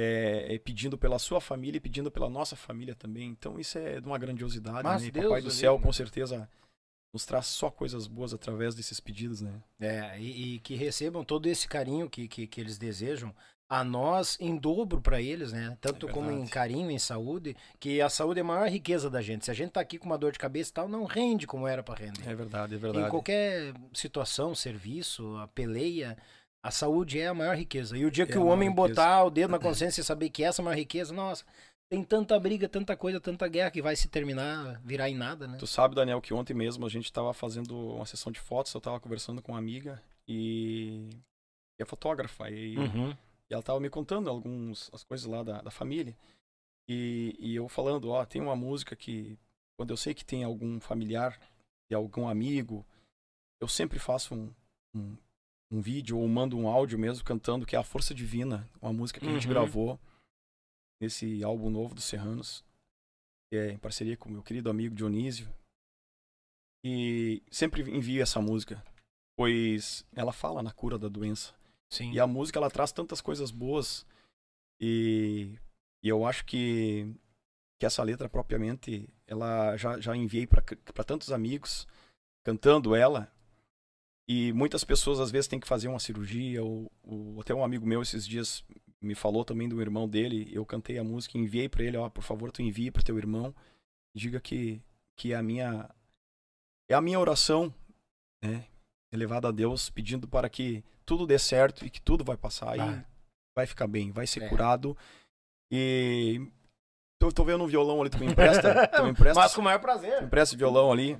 eh, 0.00 0.54
eh, 0.54 0.58
pedindo 0.58 0.96
pela 0.96 1.18
sua 1.18 1.40
família 1.40 1.76
e 1.78 1.80
pedindo 1.80 2.10
pela 2.10 2.28
nossa 2.30 2.56
família 2.56 2.94
também. 2.94 3.28
Então 3.28 3.58
isso 3.58 3.76
é 3.78 4.00
de 4.00 4.06
uma 4.06 4.18
grandiosidade, 4.18 4.82
Mas 4.82 5.02
né? 5.02 5.08
E 5.08 5.10
Deus 5.10 5.26
Papai 5.26 5.42
do 5.42 5.48
o 5.48 5.50
céu 5.50 5.72
livre. 5.72 5.86
com 5.86 5.92
certeza 5.92 6.48
nos 7.12 7.26
traz 7.26 7.46
só 7.46 7.70
coisas 7.70 8.06
boas 8.06 8.32
através 8.32 8.74
desses 8.74 9.00
pedidos, 9.00 9.40
né? 9.40 9.52
É, 9.80 10.18
e, 10.20 10.54
e 10.54 10.58
que 10.60 10.74
recebam 10.76 11.24
todo 11.24 11.46
esse 11.46 11.66
carinho 11.66 12.08
que, 12.08 12.28
que, 12.28 12.46
que 12.46 12.60
eles 12.60 12.78
desejam 12.78 13.34
a 13.68 13.84
nós 13.84 14.36
em 14.40 14.56
dobro 14.56 15.00
para 15.00 15.20
eles, 15.20 15.52
né? 15.52 15.76
Tanto 15.80 16.08
É 16.08 16.12
como 16.12 16.30
em 16.30 16.46
carinho, 16.46 16.90
em 16.90 16.98
saúde, 16.98 17.56
que 17.78 18.00
a 18.00 18.08
saúde 18.08 18.40
é 18.40 18.42
a 18.42 18.44
maior 18.44 18.68
riqueza 18.68 19.08
da 19.10 19.20
gente. 19.22 19.44
Se 19.44 19.50
a 19.50 19.54
gente 19.54 19.70
tá 19.72 19.80
aqui 19.80 19.96
com 19.98 20.06
uma 20.06 20.18
dor 20.18 20.32
de 20.32 20.38
cabeça 20.40 20.70
e 20.70 20.72
tal, 20.74 20.88
não 20.88 21.04
rende 21.04 21.46
como 21.46 21.66
era 21.68 21.82
para 21.82 22.04
render. 22.04 22.28
É 22.28 22.34
verdade, 22.34 22.74
é 22.74 22.76
Em 22.76 22.80
verdade. 22.80 23.10
qualquer 23.10 23.72
situação, 23.92 24.54
serviço, 24.56 25.36
a 25.36 25.46
peleia, 25.48 26.16
a 26.62 26.70
saúde 26.70 27.18
é 27.18 27.28
a 27.28 27.34
maior 27.34 27.56
riqueza. 27.56 27.96
E 27.96 28.04
o 28.04 28.10
dia 28.10 28.24
É 28.24 28.26
que 28.26 28.38
o 28.38 28.46
homem 28.46 28.68
riqueza. 28.68 28.88
botar 28.88 29.24
o 29.24 29.30
dedo 29.30 29.50
na 29.50 29.58
consciência 29.58 30.00
e 30.00 30.04
saber 30.04 30.30
que 30.30 30.42
essa 30.44 30.60
é 30.60 30.62
a 30.62 30.64
maior 30.66 30.76
riqueza, 30.76 31.12
nossa, 31.14 31.44
tem 31.88 32.04
tanta 32.04 32.38
briga, 32.38 32.68
tanta 32.68 32.96
coisa, 32.96 33.20
tanta 33.20 33.48
guerra 33.48 33.70
que 33.70 33.82
vai 33.82 33.96
se 33.96 34.08
terminar, 34.08 34.80
virar 34.84 35.08
em 35.08 35.14
nada, 35.16 35.48
né? 35.48 35.56
Tu 35.58 35.66
sabe, 35.66 35.94
Daniel, 35.94 36.20
que 36.20 36.32
ontem 36.34 36.54
mesmo 36.54 36.86
a 36.86 36.88
gente 36.88 37.06
estava 37.06 37.32
fazendo 37.32 37.76
uma 37.94 38.06
sessão 38.06 38.30
de 38.30 38.38
fotos, 38.38 38.72
eu 38.74 38.78
estava 38.78 39.00
conversando 39.00 39.42
com 39.42 39.52
uma 39.52 39.58
amiga 39.58 40.00
e, 40.28 41.08
e 41.78 41.82
é 41.82 41.84
fotógrafa. 41.84 42.48
E, 42.50 42.76
Uhum. 42.78 43.10
e 43.10 43.52
ela 43.52 43.60
estava 43.60 43.80
me 43.80 43.90
contando 43.90 44.28
algumas 44.30 44.88
as 44.92 45.02
coisas 45.02 45.26
lá 45.26 45.42
da, 45.42 45.62
da 45.62 45.70
família. 45.70 46.16
E, 46.88 47.34
e 47.38 47.54
eu 47.56 47.68
falando, 47.68 48.10
ó, 48.10 48.24
tem 48.24 48.40
uma 48.42 48.54
música 48.56 48.94
que, 48.94 49.38
quando 49.76 49.90
eu 49.90 49.96
sei 49.96 50.12
que 50.14 50.24
tem 50.24 50.44
algum 50.44 50.78
familiar 50.80 51.40
e 51.90 51.94
algum 51.94 52.28
amigo, 52.28 52.84
eu 53.60 53.66
sempre 53.68 53.98
faço 53.98 54.34
um, 54.34 54.52
um, 54.94 55.16
um 55.70 55.80
vídeo 55.80 56.18
ou 56.18 56.26
mando 56.26 56.58
um 56.58 56.68
áudio 56.68 56.98
mesmo 56.98 57.24
cantando, 57.24 57.64
que 57.64 57.76
é 57.76 57.78
A 57.78 57.84
Força 57.84 58.14
Divina, 58.14 58.68
uma 58.82 58.92
música 58.92 59.20
que 59.20 59.26
a 59.26 59.32
gente 59.32 59.46
Uhum. 59.46 59.52
gravou 59.52 60.00
nesse 61.00 61.42
álbum 61.44 61.70
novo 61.70 61.94
dos 61.94 62.04
Serranos, 62.04 62.64
que 63.48 63.56
é 63.56 63.70
em 63.72 63.78
parceria 63.78 64.16
com 64.16 64.28
o 64.28 64.32
meu 64.32 64.42
querido 64.42 64.68
amigo 64.68 64.94
Dionísio. 64.94 65.48
E 66.84 67.42
sempre 67.50 67.82
envio 67.82 68.22
essa 68.22 68.40
música, 68.40 68.82
pois 69.36 70.04
ela 70.12 70.32
fala 70.32 70.62
na 70.62 70.72
cura 70.72 70.98
da 70.98 71.08
doença. 71.08 71.54
Sim. 71.92 72.12
E 72.12 72.20
a 72.20 72.26
música 72.26 72.58
ela 72.58 72.70
traz 72.70 72.92
tantas 72.92 73.20
coisas 73.20 73.50
boas 73.50 74.06
e, 74.80 75.58
e 76.02 76.08
eu 76.08 76.24
acho 76.24 76.44
que, 76.46 77.12
que 77.78 77.84
essa 77.86 78.02
letra 78.02 78.28
propriamente 78.28 79.08
ela 79.26 79.76
já, 79.76 80.00
já 80.00 80.16
enviei 80.16 80.46
para 80.46 81.04
tantos 81.04 81.30
amigos 81.32 81.86
cantando 82.44 82.94
ela 82.94 83.30
e 84.32 84.52
muitas 84.52 84.84
pessoas 84.84 85.18
às 85.18 85.30
vezes 85.30 85.48
têm 85.48 85.58
que 85.58 85.66
fazer 85.66 85.88
uma 85.88 85.98
cirurgia 85.98 86.62
ou, 86.62 86.90
ou 87.02 87.40
até 87.40 87.52
um 87.54 87.64
amigo 87.64 87.84
meu 87.86 88.00
esses 88.02 88.26
dias 88.26 88.62
me 89.02 89.14
falou 89.14 89.44
também 89.44 89.68
do 89.68 89.80
irmão 89.80 90.08
dele 90.08 90.48
eu 90.52 90.64
cantei 90.64 90.98
a 90.98 91.04
música 91.04 91.36
e 91.36 91.40
enviei 91.40 91.68
para 91.68 91.82
ele 91.82 91.96
ó 91.96 92.08
por 92.08 92.22
favor 92.22 92.52
tu 92.52 92.60
envie 92.62 92.90
para 92.90 93.02
teu 93.02 93.16
irmão 93.18 93.54
e 94.14 94.18
diga 94.20 94.38
que 94.40 94.80
que 95.16 95.32
é 95.32 95.36
a 95.36 95.42
minha 95.42 95.88
é 96.88 96.94
a 96.94 97.00
minha 97.00 97.18
oração 97.18 97.74
né 98.44 98.66
elevada 99.12 99.48
a 99.48 99.52
Deus 99.52 99.90
pedindo 99.90 100.28
para 100.28 100.48
que 100.48 100.84
tudo 101.04 101.26
dê 101.26 101.38
certo 101.38 101.84
e 101.84 101.90
que 101.90 102.00
tudo 102.00 102.22
vai 102.24 102.36
passar 102.36 102.76
e 102.76 102.80
Ah. 102.80 103.04
vai 103.56 103.66
ficar 103.66 103.88
bem, 103.88 104.12
vai 104.12 104.26
ser 104.28 104.44
É. 104.44 104.48
curado. 104.48 104.96
E 105.72 106.40
tô, 107.20 107.32
tô 107.32 107.44
vendo 107.44 107.64
um 107.64 107.66
violão 107.66 108.00
ali, 108.00 108.08
tu 108.10 108.18
me 108.18 108.26
empresta? 108.26 108.86
Tu 108.88 109.02
me 109.02 109.10
empresta, 109.10 109.40
Mas 109.40 109.52
com 109.54 109.60
o 109.60 109.64
maior 109.64 109.80
prazer. 109.80 110.20
me 110.20 110.26
empresta 110.26 110.54
esse 110.54 110.56
violão 110.56 110.92
ali? 110.92 111.18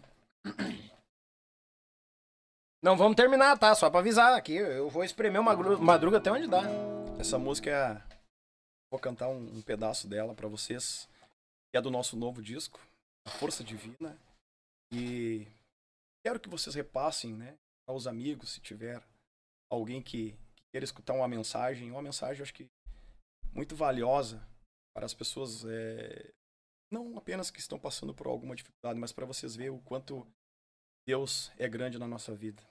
Não 2.83 2.97
vamos 2.97 3.17
terminar, 3.17 3.59
tá? 3.59 3.75
Só 3.75 3.91
pra 3.91 4.01
avisar 4.01 4.35
aqui. 4.35 4.55
Eu 4.55 4.89
vou 4.89 5.05
espremer 5.05 5.43
magru- 5.43 5.81
madruga 5.81 6.19
até 6.19 6.31
onde 6.33 6.47
dá. 6.47 6.63
Essa 7.19 7.39
música 7.39 7.71
é 7.71 8.11
vou 8.91 8.99
cantar 8.99 9.29
um, 9.29 9.59
um 9.59 9.63
pedaço 9.63 10.09
dela 10.09 10.35
para 10.35 10.49
vocês. 10.49 11.09
que 11.71 11.77
É 11.77 11.81
do 11.81 11.91
nosso 11.91 12.17
novo 12.17 12.43
disco, 12.43 12.81
A 13.27 13.31
Força 13.31 13.63
Divina. 13.63 14.17
E 14.93 15.47
quero 16.25 16.41
que 16.41 16.49
vocês 16.49 16.75
repassem, 16.75 17.35
né, 17.35 17.55
aos 17.87 18.07
amigos, 18.07 18.51
se 18.51 18.61
tiver 18.61 19.01
alguém 19.71 20.03
que, 20.03 20.33
que 20.57 20.63
queira 20.73 20.85
escutar 20.85 21.13
uma 21.13 21.29
mensagem, 21.29 21.91
uma 21.91 22.03
mensagem 22.03 22.43
acho 22.43 22.53
que 22.55 22.67
muito 23.53 23.77
valiosa 23.77 24.43
para 24.97 25.07
as 25.07 25.15
pessoas, 25.15 25.65
é, 25.65 26.33
não 26.93 27.17
apenas 27.17 27.51
que 27.51 27.61
estão 27.61 27.79
passando 27.79 28.13
por 28.13 28.27
alguma 28.27 28.57
dificuldade, 28.57 28.99
mas 28.99 29.13
para 29.13 29.27
vocês 29.27 29.55
verem 29.55 29.71
o 29.73 29.79
quanto 29.83 30.27
Deus 31.11 31.51
é 31.59 31.67
grande 31.67 31.99
na 31.99 32.07
nossa 32.07 32.33
vida. 32.37 32.63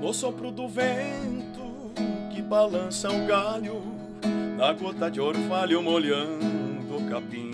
No 0.00 0.14
sopro 0.14 0.52
do 0.52 0.68
vento 0.68 1.92
que 2.32 2.40
balança 2.40 3.10
o 3.10 3.26
galho, 3.26 3.82
na 4.56 4.72
gota 4.72 5.10
de 5.10 5.20
orvalho 5.20 5.82
molhando 5.82 6.98
o 6.98 7.10
capim. 7.10 7.50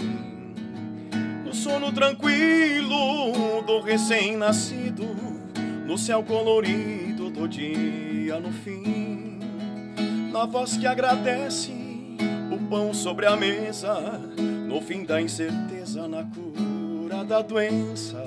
No 1.42 1.54
sono 1.54 1.90
tranquilo 1.90 3.62
do 3.62 3.80
recém-nascido, 3.80 5.06
no 5.86 5.96
céu 5.96 6.22
colorido 6.22 7.30
do 7.30 7.48
dia 7.48 8.38
no 8.38 8.52
fim. 8.52 9.38
Na 10.30 10.44
voz 10.44 10.76
que 10.76 10.86
agradece 10.86 11.72
o 12.52 12.68
pão 12.68 12.92
sobre 12.92 13.24
a 13.24 13.34
mesa, 13.34 14.20
no 14.74 14.80
fim 14.80 15.04
da 15.04 15.22
incerteza, 15.22 16.08
na 16.08 16.24
cura 16.24 17.22
da 17.22 17.40
doença. 17.40 18.20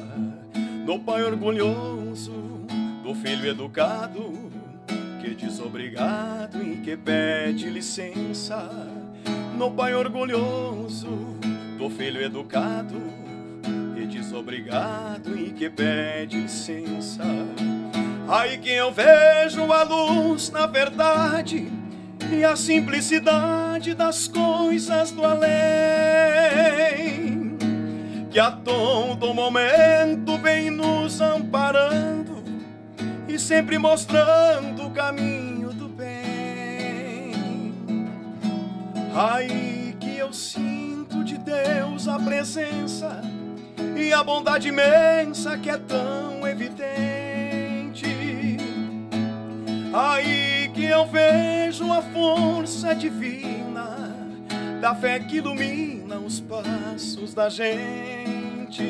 No 0.86 0.98
pai 0.98 1.22
orgulhoso 1.22 2.32
do 3.03 3.14
filho 3.14 3.49
educado 3.49 4.49
que 5.22 5.36
diz 5.36 5.60
obrigado 5.60 6.64
e 6.64 6.78
que 6.78 6.95
pede 6.95 7.69
licença. 7.69 8.65
No 9.57 9.72
pai 9.72 9.94
orgulhoso 9.94 11.36
do 11.78 11.90
filho 11.90 12.22
educado 12.22 12.95
que 13.94 14.06
diz 14.06 14.32
obrigado 14.32 15.38
e 15.38 15.52
que 15.52 15.69
pede 15.69 16.40
licença. 16.40 17.26
Aí 18.26 18.57
que 18.57 18.72
eu 18.72 18.90
vejo 18.94 19.69
a 19.74 19.84
luz 19.84 20.49
na 20.49 20.65
verdade 20.65 21.77
e 22.32 22.44
a 22.44 22.56
simplicidade 22.56 23.94
das 23.94 24.28
coisas 24.28 25.12
do 25.12 25.24
além 25.26 25.58
que 28.30 28.40
a 28.40 28.52
todo 28.52 29.34
momento 29.34 30.38
vem 30.38 30.70
nos 30.70 31.20
amparando 31.22 32.44
e 33.28 33.40
sempre 33.40 33.78
mostrando 33.80 34.86
o 34.86 34.91
caminho 34.91 35.74
do 35.74 35.88
bem. 35.88 37.34
Aí 39.16 39.95
que 39.99 40.18
eu 40.18 40.32
sinto 40.32 41.24
de 41.24 41.38
Deus 41.38 42.08
a 42.08 42.20
presença 42.20 43.22
e 43.95 44.14
a 44.14 44.24
bondade 44.24 44.68
imensa 44.68 45.58
que 45.58 45.70
é 45.70 45.78
tão 45.78 46.48
evidente. 46.48 48.06
Aí 49.91 50.57
que 50.78 50.86
eu 50.86 51.08
vejo 51.08 51.91
a 51.91 52.04
força 52.04 52.94
divina 52.94 54.16
da 54.80 54.94
fé 54.94 55.20
que 55.20 55.38
ilumina 55.38 56.20
os 56.20 56.40
passos 56.40 57.34
da 57.34 57.49
gente. 57.49 58.84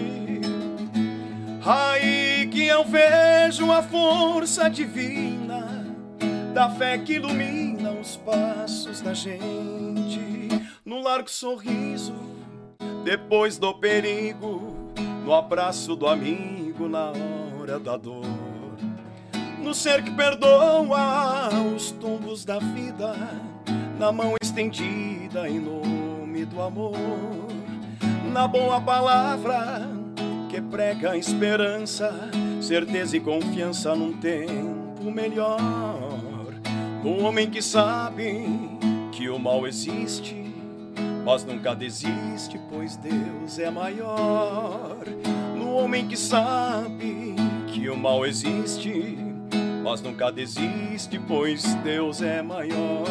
Aí 1.65 2.45
que 2.51 2.67
eu 2.67 2.83
vejo 2.83 3.71
a 3.71 3.81
força 3.81 4.69
divina 4.69 5.87
da 6.53 6.69
fé 6.69 6.97
que 6.97 7.13
ilumina 7.13 7.91
os 7.91 8.17
passos 8.17 8.99
da 8.99 9.13
gente. 9.13 10.19
No 10.83 11.01
largo 11.01 11.29
sorriso, 11.29 12.15
depois 13.05 13.57
do 13.57 13.73
perigo, 13.73 14.91
no 15.23 15.33
abraço 15.33 15.95
do 15.95 16.05
amigo 16.05 16.89
na 16.89 17.13
hora 17.61 17.79
da 17.79 17.95
dor. 17.95 18.56
No 19.67 19.73
ser 19.73 20.01
que 20.01 20.11
perdoa 20.11 21.49
os 21.75 21.91
tombos 21.91 22.45
da 22.45 22.57
vida, 22.57 23.13
na 23.99 24.13
mão 24.13 24.33
estendida 24.41 25.49
em 25.49 25.59
nome 25.59 26.45
do 26.45 26.61
amor. 26.61 26.95
Na 28.31 28.47
boa 28.47 28.79
palavra 28.79 29.81
que 30.49 30.61
prega 30.61 31.17
esperança, 31.17 32.13
certeza 32.61 33.17
e 33.17 33.19
confiança 33.19 33.93
num 33.93 34.13
tempo 34.13 35.11
melhor. 35.11 35.59
No 37.03 37.25
homem 37.25 37.49
que 37.49 37.61
sabe 37.61 38.45
que 39.11 39.27
o 39.29 39.37
mal 39.37 39.67
existe 39.67 40.47
mas 41.25 41.43
nunca 41.43 41.75
desiste, 41.75 42.57
pois 42.69 42.95
Deus 42.95 43.59
é 43.59 43.69
maior. 43.69 45.03
No 45.57 45.73
homem 45.73 46.07
que 46.07 46.15
sabe 46.15 47.35
que 47.67 47.89
o 47.89 47.97
mal 47.97 48.25
existe, 48.25 49.26
mas 49.87 50.01
nunca 50.01 50.29
desiste, 50.29 51.17
pois 51.17 51.63
Deus 51.75 52.21
é 52.21 52.41
maior. 52.41 53.07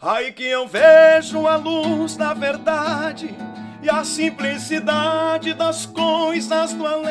Aí 0.00 0.32
que 0.32 0.44
eu 0.44 0.66
vejo 0.66 1.46
a 1.46 1.56
luz 1.56 2.16
da 2.16 2.32
verdade 2.32 3.34
e 3.82 3.90
a 3.90 4.02
simplicidade 4.02 5.52
das 5.52 5.84
coisas 5.84 6.72
do 6.72 6.86
além. 6.86 7.10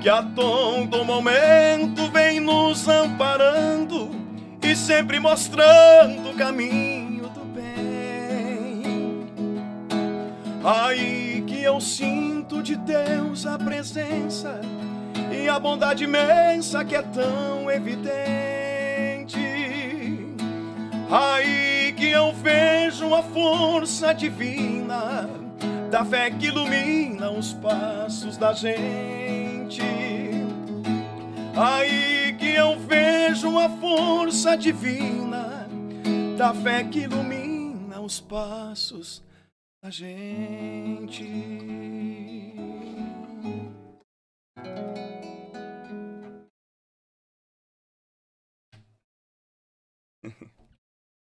Que 0.00 0.08
a 0.08 0.22
todo 0.22 1.04
momento 1.04 2.08
vem 2.12 2.38
nos 2.38 2.86
amparando 2.86 4.10
e 4.62 4.76
sempre 4.76 5.18
mostrando 5.18 6.30
o 6.30 6.34
caminho 6.36 7.16
Aí 10.68 11.44
que 11.46 11.62
eu 11.62 11.80
sinto 11.80 12.60
de 12.60 12.74
Deus 12.74 13.46
a 13.46 13.56
presença 13.56 14.60
e 15.32 15.48
a 15.48 15.58
bondade 15.58 16.04
imensa 16.04 16.84
que 16.84 16.94
é 16.94 17.02
tão 17.02 17.70
evidente. 17.70 19.38
Aí 21.10 21.92
que 21.96 22.10
eu 22.10 22.32
vejo 22.32 23.14
a 23.14 23.22
força 23.22 24.12
divina 24.12 25.28
da 25.90 26.04
fé 26.04 26.30
que 26.30 26.46
ilumina 26.46 27.30
os 27.30 27.52
passos 27.52 28.36
da 28.36 28.52
gente. 28.52 29.82
Aí 31.56 32.34
que 32.38 32.50
eu 32.50 32.78
vejo 32.78 33.58
a 33.58 33.68
força 33.68 34.56
divina 34.56 35.66
da 36.36 36.52
fé 36.52 36.84
que 36.84 37.00
ilumina 37.00 38.00
os 38.00 38.20
passos 38.20 39.22
a 39.82 39.90
gente. 39.90 41.24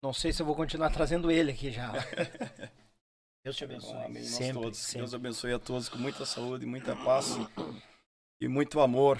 Não 0.05 0.13
sei 0.13 0.31
se 0.31 0.39
eu 0.39 0.45
vou 0.45 0.55
continuar 0.55 0.91
trazendo 0.91 1.31
ele 1.31 1.51
aqui 1.51 1.71
já. 1.71 1.91
Deus 3.43 3.55
te 3.55 3.63
abençoe. 3.63 4.03
Amém. 4.03 4.23
Sempre, 4.23 4.61
todos. 4.61 4.77
Sempre. 4.77 4.99
Deus 4.99 5.13
abençoe 5.15 5.53
a 5.53 5.59
todos 5.59 5.89
com 5.89 5.97
muita 5.97 6.25
saúde, 6.25 6.65
muita 6.65 6.95
paz 6.95 7.31
e 8.39 8.47
muito 8.47 8.79
amor. 8.79 9.19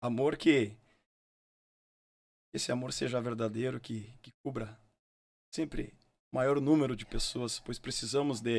Amor 0.00 0.36
que 0.36 0.76
esse 2.52 2.72
amor 2.72 2.92
seja 2.92 3.20
verdadeiro, 3.20 3.78
que, 3.78 4.12
que 4.22 4.32
cubra 4.42 4.76
sempre 5.54 5.94
maior 6.32 6.60
número 6.60 6.96
de 6.96 7.06
pessoas, 7.06 7.60
pois 7.60 7.78
precisamos 7.78 8.40
de, 8.40 8.58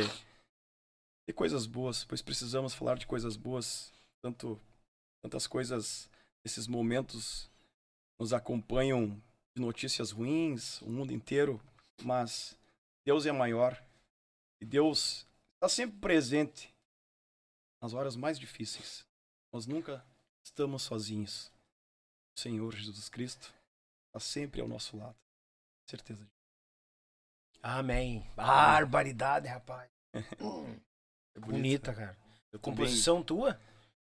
de 1.27 1.33
coisas 1.33 1.65
boas, 1.65 2.05
pois 2.05 2.21
precisamos 2.21 2.73
falar 2.73 2.97
de 2.97 3.07
coisas 3.07 3.35
boas. 3.35 3.91
Tanto, 4.21 4.59
tantas 5.27 5.45
coisas, 5.45 6.09
esses 6.45 6.67
momentos 6.67 7.51
nos 8.17 8.31
acompanham 8.31 9.21
de 9.53 9.61
notícias 9.61 10.11
ruins, 10.11 10.81
o 10.81 10.89
mundo 10.89 11.11
inteiro, 11.11 11.61
mas 12.01 12.57
Deus 13.05 13.25
é 13.25 13.31
maior 13.33 13.77
e 14.61 14.65
Deus 14.65 15.27
está 15.55 15.67
sempre 15.67 15.99
presente 15.99 16.73
nas 17.81 17.93
horas 17.93 18.15
mais 18.15 18.39
difíceis. 18.39 19.05
Nós 19.51 19.67
nunca 19.67 20.03
estamos 20.45 20.83
sozinhos. 20.83 21.51
O 22.37 22.39
Senhor 22.39 22.73
Jesus 22.73 23.09
Cristo 23.09 23.53
está 24.07 24.19
sempre 24.19 24.61
ao 24.61 24.67
nosso 24.67 24.95
lado. 24.95 25.17
Certeza 25.89 26.23
disso. 26.23 26.37
Amém. 27.61 28.25
Barbaridade, 28.33 29.47
rapaz. 29.47 29.89
É 31.35 31.39
bonita, 31.39 31.93
cara. 31.93 32.17
Eu 32.51 32.59
Composição 32.59 33.21
tua? 33.21 33.61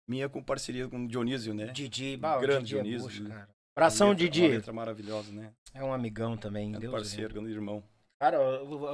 Minha 0.07 0.27
com 0.27 0.43
parceria 0.43 0.87
com 0.87 1.05
o 1.05 1.07
Dionísio, 1.07 1.53
né? 1.53 1.67
Didi, 1.67 2.17
bah, 2.17 2.39
grande 2.39 2.65
Didi 2.65 2.77
é 2.77 2.81
Dionísio. 2.81 3.07
É 3.07 3.09
bucho, 3.09 3.29
cara. 3.29 3.49
Abração, 3.75 4.09
letra, 4.09 4.23
Didi. 4.25 4.45
Uma 4.45 4.55
letra 4.55 4.73
maravilhosa, 4.73 5.31
né? 5.31 5.53
É 5.73 5.83
um 5.83 5.93
amigão 5.93 6.35
também. 6.35 6.71
Grande 6.71 6.81
Deus 6.81 6.93
parceiro, 6.93 7.33
grande 7.33 7.51
irmão. 7.51 7.83
Cara, 8.19 8.37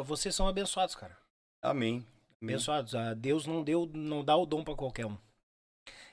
vocês 0.04 0.36
são 0.36 0.48
abençoados, 0.48 0.96
cara. 0.96 1.18
Amém. 1.62 2.06
Amém. 2.42 2.56
Abençoados. 2.56 2.94
Ah, 2.96 3.14
Deus 3.14 3.46
não 3.48 3.64
deu, 3.64 3.90
não 3.94 4.24
dá 4.24 4.36
o 4.38 4.46
dom 4.46 4.64
para 4.64 4.76
qualquer 4.76 5.06
um. 5.06 5.18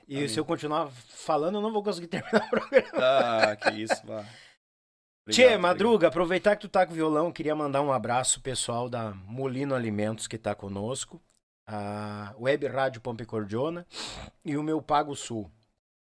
E 0.07 0.17
Amém. 0.17 0.27
se 0.27 0.39
eu 0.39 0.45
continuar 0.45 0.89
falando, 0.89 1.55
eu 1.55 1.61
não 1.61 1.71
vou 1.71 1.83
conseguir 1.83 2.07
terminar 2.09 2.45
o 2.45 2.49
programa. 2.49 2.89
Ah, 2.95 3.55
que 3.55 3.69
isso, 3.81 4.05
vá. 4.05 4.25
Tchê, 5.29 5.57
Madruga, 5.57 5.95
obrigado. 5.95 6.11
aproveitar 6.11 6.55
que 6.55 6.61
tu 6.61 6.69
tá 6.69 6.85
com 6.85 6.91
o 6.91 6.95
violão, 6.95 7.31
queria 7.31 7.55
mandar 7.55 7.81
um 7.81 7.91
abraço 7.91 8.41
pessoal 8.41 8.87
da 8.87 9.11
Molino 9.11 9.73
Alimentos 9.73 10.27
que 10.27 10.37
tá 10.37 10.53
conosco, 10.53 11.19
a 11.67 12.35
Web 12.39 12.67
Rádio 12.67 13.01
Cordiona 13.25 13.85
e 14.43 14.55
o 14.57 14.63
meu 14.63 14.81
Pago 14.81 15.15
Sul. 15.15 15.49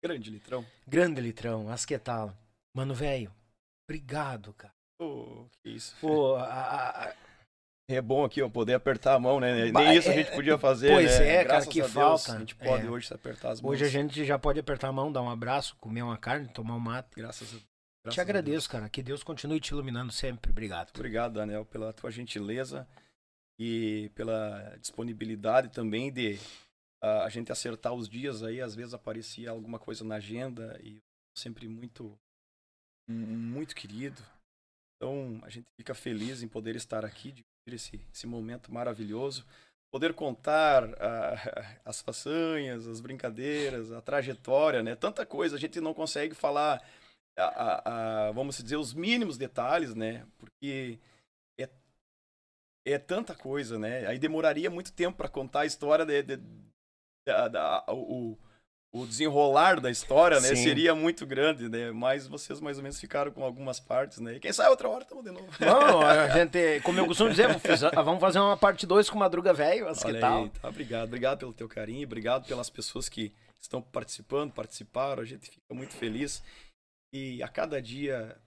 Grande 0.03 0.29
litrão. 0.29 0.65
Grande 0.87 1.21
litrão, 1.21 1.69
asquetal. 1.69 2.35
Mano, 2.75 2.93
velho, 2.93 3.31
obrigado, 3.87 4.53
cara. 4.53 4.73
Oh, 4.99 5.45
que 5.61 5.69
isso. 5.69 5.95
Pô, 6.01 6.35
a, 6.35 7.07
a... 7.07 7.13
É 7.87 8.01
bom 8.01 8.23
aqui, 8.23 8.41
ó, 8.41 8.49
poder 8.49 8.73
apertar 8.73 9.13
a 9.13 9.19
mão, 9.19 9.39
né? 9.39 9.71
Nem 9.71 9.97
isso 9.97 10.09
a 10.09 10.13
gente 10.13 10.31
podia 10.31 10.57
fazer, 10.57 10.89
Pois 10.89 11.19
né? 11.19 11.35
é, 11.35 11.43
Graças 11.43 11.65
cara, 11.65 11.73
que 11.73 11.81
a 11.81 11.87
falta. 11.87 12.25
Deus, 12.25 12.35
a 12.35 12.39
gente 12.39 12.55
pode 12.55 12.87
é. 12.87 12.89
hoje 12.89 13.07
se 13.07 13.13
apertar 13.13 13.51
as 13.51 13.61
mãos. 13.61 13.71
Hoje 13.71 13.85
a 13.85 13.89
gente 13.89 14.25
já 14.25 14.39
pode 14.39 14.59
apertar 14.59 14.87
a 14.87 14.91
mão, 14.91 15.11
dar 15.11 15.21
um 15.21 15.29
abraço, 15.29 15.75
comer 15.79 16.01
uma 16.01 16.17
carne, 16.17 16.47
tomar 16.47 16.75
um 16.75 16.79
mate. 16.79 17.09
Graças 17.15 17.49
a 17.49 17.51
Deus. 17.51 17.63
Graças 18.03 18.15
te 18.15 18.21
agradeço, 18.21 18.69
cara. 18.69 18.89
Que 18.89 19.01
Deus 19.03 19.23
continue 19.23 19.59
te 19.59 19.69
iluminando 19.69 20.11
sempre. 20.11 20.51
Obrigado. 20.51 20.91
Obrigado, 20.95 21.33
Daniel, 21.33 21.65
pela 21.65 21.93
tua 21.93 22.11
gentileza 22.11 22.87
e 23.59 24.09
pela 24.15 24.75
disponibilidade 24.79 25.69
também 25.69 26.11
de 26.11 26.33
uh, 27.03 27.21
a 27.23 27.29
gente 27.29 27.51
acertar 27.51 27.93
os 27.93 28.09
dias 28.09 28.43
aí. 28.43 28.61
Às 28.61 28.75
vezes 28.75 28.93
aparecia 28.93 29.51
alguma 29.51 29.79
coisa 29.79 30.03
na 30.03 30.15
agenda 30.15 30.79
e 30.83 30.97
sempre 31.37 31.67
muito, 31.67 32.17
muito 33.09 33.75
querido. 33.75 34.21
Então 34.95 35.39
a 35.43 35.49
gente 35.49 35.65
fica 35.79 35.93
feliz 35.93 36.41
em 36.41 36.47
poder 36.47 36.75
estar 36.75 37.05
aqui, 37.05 37.29
dividir 37.29 37.73
esse, 37.73 38.01
esse 38.13 38.27
momento 38.27 38.73
maravilhoso. 38.73 39.45
Poder 39.91 40.13
contar 40.13 40.83
as 41.85 42.01
façanhas, 42.01 42.87
as 42.87 42.99
brincadeiras, 42.99 43.91
a 43.91 44.01
trajetória, 44.01 44.81
né? 44.81 44.95
Tanta 44.95 45.25
coisa 45.25 45.55
a 45.55 45.59
gente 45.59 45.79
não 45.79 45.93
consegue 45.93 46.33
falar 46.33 46.83
a, 47.37 47.43
a, 47.43 48.27
a, 48.27 48.31
vamos 48.31 48.57
dizer, 48.57 48.77
os 48.77 48.93
mínimos 48.93 49.37
detalhes, 49.37 49.93
né? 49.93 50.25
Porque 50.37 50.97
é 52.85 52.97
tanta 52.97 53.33
coisa, 53.33 53.79
né? 53.79 54.05
Aí 54.07 54.19
demoraria 54.19 54.69
muito 54.69 54.91
tempo 54.91 55.17
para 55.17 55.29
contar 55.29 55.61
a 55.61 55.65
história 55.65 56.05
de, 56.05 56.23
de, 56.23 56.39
da, 57.25 57.47
da, 57.47 57.85
o, 57.87 58.37
o 58.93 59.07
desenrolar 59.07 59.79
da 59.79 59.89
história, 59.89 60.39
né? 60.39 60.49
Sim. 60.49 60.63
Seria 60.63 60.93
muito 60.93 61.25
grande, 61.25 61.67
né? 61.67 61.91
Mas 61.91 62.27
vocês 62.27 62.59
mais 62.59 62.77
ou 62.77 62.83
menos 62.83 62.99
ficaram 62.99 63.31
com 63.31 63.43
algumas 63.43 63.79
partes, 63.79 64.19
né? 64.19 64.35
E 64.35 64.39
quem 64.39 64.53
sabe 64.53 64.69
outra 64.69 64.87
hora 64.87 65.03
estamos 65.03 65.23
de 65.23 65.31
novo. 65.31 65.47
Não, 65.59 66.01
a 66.05 66.29
gente, 66.29 66.81
como 66.81 66.99
eu 66.99 67.07
costumo 67.07 67.31
dizer, 67.31 67.47
vamos 67.95 68.21
fazer 68.21 68.39
uma 68.39 68.55
parte 68.55 68.85
2 68.85 69.09
com 69.09 69.17
Madruga 69.17 69.53
Velho, 69.53 69.87
que 69.87 70.19
tal? 70.19 70.43
Aí, 70.43 70.49
tá, 70.49 70.69
obrigado, 70.69 71.07
obrigado 71.07 71.39
pelo 71.39 71.53
teu 71.53 71.67
carinho, 71.67 72.05
obrigado 72.05 72.45
pelas 72.45 72.69
pessoas 72.69 73.09
que 73.09 73.33
estão 73.59 73.81
participando, 73.81 74.51
participaram, 74.51 75.23
a 75.23 75.25
gente 75.25 75.49
fica 75.49 75.73
muito 75.73 75.93
feliz. 75.93 76.43
E 77.11 77.41
a 77.41 77.47
cada 77.47 77.81
dia 77.81 78.37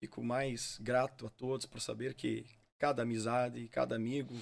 fico 0.00 0.22
mais 0.22 0.78
grato 0.80 1.26
a 1.26 1.30
todos 1.30 1.66
por 1.66 1.80
saber 1.80 2.14
que 2.14 2.44
cada 2.82 3.02
amizade, 3.02 3.68
cada 3.68 3.94
amigo. 3.94 4.34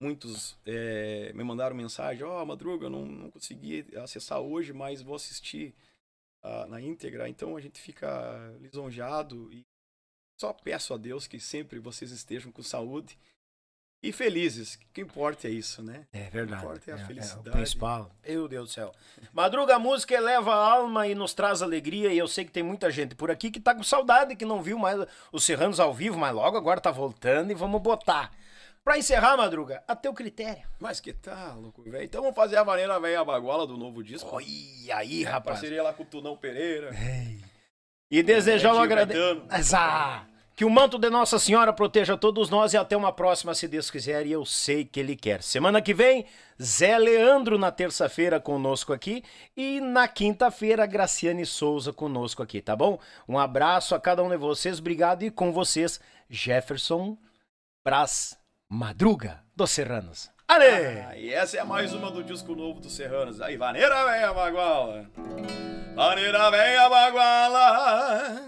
Muitos 0.00 0.56
é, 0.64 1.32
me 1.32 1.42
mandaram 1.42 1.74
mensagem: 1.74 2.22
Ó, 2.22 2.40
oh, 2.40 2.46
Madruga, 2.46 2.86
eu 2.86 2.90
não, 2.90 3.04
não 3.04 3.28
consegui 3.28 3.84
acessar 3.96 4.38
hoje, 4.40 4.72
mas 4.72 5.02
vou 5.02 5.16
assistir 5.16 5.74
uh, 6.44 6.68
na 6.68 6.80
íntegra. 6.80 7.28
Então 7.28 7.56
a 7.56 7.60
gente 7.60 7.80
fica 7.80 8.56
lisonjeado 8.60 9.52
e 9.52 9.66
só 10.40 10.52
peço 10.52 10.94
a 10.94 10.96
Deus 10.96 11.26
que 11.26 11.40
sempre 11.40 11.80
vocês 11.80 12.12
estejam 12.12 12.52
com 12.52 12.62
saúde 12.62 13.18
e 14.02 14.12
felizes. 14.12 14.74
O 14.74 14.78
que 14.92 15.00
importa 15.00 15.48
é 15.48 15.50
isso, 15.50 15.82
né? 15.82 16.06
É 16.12 16.30
verdade. 16.30 16.64
O 16.64 16.68
que 16.68 16.72
importa 16.72 16.90
é 16.90 16.94
a 16.94 16.98
é, 16.98 17.06
felicidade. 17.06 17.48
É 17.48 17.50
o 17.50 17.52
principal. 17.52 18.10
Meu 18.26 18.48
Deus 18.48 18.68
do 18.68 18.72
céu. 18.72 18.92
Madruga, 19.32 19.76
a 19.76 19.78
música 19.78 20.14
eleva 20.14 20.54
a 20.54 20.72
alma 20.72 21.06
e 21.06 21.14
nos 21.14 21.34
traz 21.34 21.62
alegria. 21.62 22.12
E 22.12 22.18
eu 22.18 22.28
sei 22.28 22.44
que 22.44 22.52
tem 22.52 22.62
muita 22.62 22.90
gente 22.90 23.14
por 23.14 23.30
aqui 23.30 23.50
que 23.50 23.60
tá 23.60 23.74
com 23.74 23.82
saudade, 23.82 24.36
que 24.36 24.44
não 24.44 24.62
viu 24.62 24.78
mais 24.78 25.04
os 25.32 25.44
Serranos 25.44 25.80
ao 25.80 25.92
vivo, 25.92 26.18
mas 26.18 26.34
logo 26.34 26.56
agora 26.56 26.80
tá 26.80 26.90
voltando 26.90 27.50
e 27.50 27.54
vamos 27.54 27.80
botar. 27.80 28.32
Pra 28.84 28.96
encerrar, 28.96 29.36
Madruga, 29.36 29.82
a 29.86 29.94
teu 29.94 30.14
critério. 30.14 30.66
Mas 30.78 30.98
que 30.98 31.12
tal, 31.12 31.60
louco, 31.60 31.82
velho? 31.82 32.04
Então 32.04 32.22
vamos 32.22 32.36
fazer 32.36 32.56
a 32.56 32.64
maneira 32.64 32.98
velha 32.98 33.22
baguala 33.24 33.66
do 33.66 33.76
novo 33.76 34.02
disco. 34.02 34.34
Oi, 34.36 34.46
aí, 34.94 35.24
rapaz. 35.24 35.58
Parceria 35.58 35.82
lá 35.82 35.92
com 35.92 36.04
o 36.04 36.06
Tunão 36.06 36.36
Pereira. 36.36 36.90
Ei. 36.94 37.38
E 38.10 38.22
desejar 38.22 38.74
um 38.74 38.80
agradecimento. 38.80 39.46
Que 40.58 40.64
o 40.64 40.70
manto 40.70 40.98
de 40.98 41.08
Nossa 41.08 41.38
Senhora 41.38 41.72
proteja 41.72 42.16
todos 42.16 42.50
nós 42.50 42.74
e 42.74 42.76
até 42.76 42.96
uma 42.96 43.12
próxima, 43.12 43.54
se 43.54 43.68
Deus 43.68 43.92
quiser, 43.92 44.26
e 44.26 44.32
eu 44.32 44.44
sei 44.44 44.84
que 44.84 44.98
Ele 44.98 45.14
quer. 45.14 45.40
Semana 45.40 45.80
que 45.80 45.94
vem, 45.94 46.26
Zé 46.60 46.98
Leandro 46.98 47.56
na 47.56 47.70
terça-feira 47.70 48.40
conosco 48.40 48.92
aqui 48.92 49.22
e 49.56 49.80
na 49.80 50.08
quinta-feira, 50.08 50.84
Graciane 50.84 51.46
Souza 51.46 51.92
conosco 51.92 52.42
aqui, 52.42 52.60
tá 52.60 52.74
bom? 52.74 52.98
Um 53.28 53.38
abraço 53.38 53.94
a 53.94 54.00
cada 54.00 54.20
um 54.20 54.28
de 54.28 54.36
vocês, 54.36 54.80
obrigado 54.80 55.22
e 55.22 55.30
com 55.30 55.52
vocês, 55.52 56.00
Jefferson 56.28 57.16
Pras 57.84 58.36
Madruga 58.68 59.44
dos 59.54 59.70
Serranos. 59.70 60.28
Ale! 60.48 60.64
Ah, 60.66 61.16
e 61.16 61.32
essa 61.32 61.56
é 61.58 61.62
mais 61.62 61.94
uma 61.94 62.10
do 62.10 62.24
disco 62.24 62.56
novo 62.56 62.80
dos 62.80 62.96
Serranos. 62.96 63.40
Aí, 63.40 63.56
vaneira 63.56 64.04
venha 64.10 64.34
baguala. 64.34 65.08
Vaneira 65.94 66.50
venha 66.50 66.88
baguala 66.88 68.42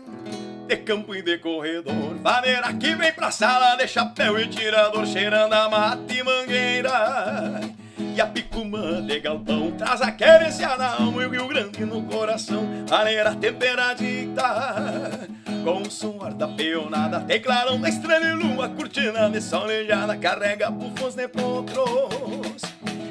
de 0.71 0.77
campo 0.77 1.17
e 1.17 1.21
de 1.21 1.37
corredor. 1.39 2.15
Vaneira 2.23 2.73
que 2.75 2.95
vem 2.95 3.13
pra 3.13 3.33
sala 3.33 3.75
de 3.75 3.89
chapéu 3.89 4.39
e 4.39 4.47
tirador, 4.47 5.05
cheirando 5.05 5.53
a 5.53 5.69
mata 5.69 6.13
e 6.13 6.23
mangueira. 6.23 7.61
E 7.99 8.21
a 8.21 8.27
picumã 8.27 9.05
de 9.05 9.19
galpão 9.19 9.73
traz 9.73 10.01
a 10.01 10.13
querência 10.13 10.77
na 10.77 10.95
alma 10.95 11.25
e 11.25 11.27
o 11.27 11.31
Rio 11.31 11.49
Grande 11.49 11.85
no 11.85 12.05
coração. 12.05 12.69
Vaneira 12.87 13.35
temperadita, 13.35 15.29
com 15.65 15.83
o 15.83 15.91
suor 15.91 16.35
da 16.35 16.47
peonada, 16.47 17.19
tem 17.19 17.41
clarão 17.41 17.81
da 17.81 17.89
estrela 17.89 18.27
e 18.27 18.35
lua, 18.35 18.69
cortina 18.69 19.29
de 19.29 19.41
solejada, 19.41 20.17
carrega 20.17 20.71
bufos 20.71 21.17
de 21.17 21.27
potros. 21.27 22.63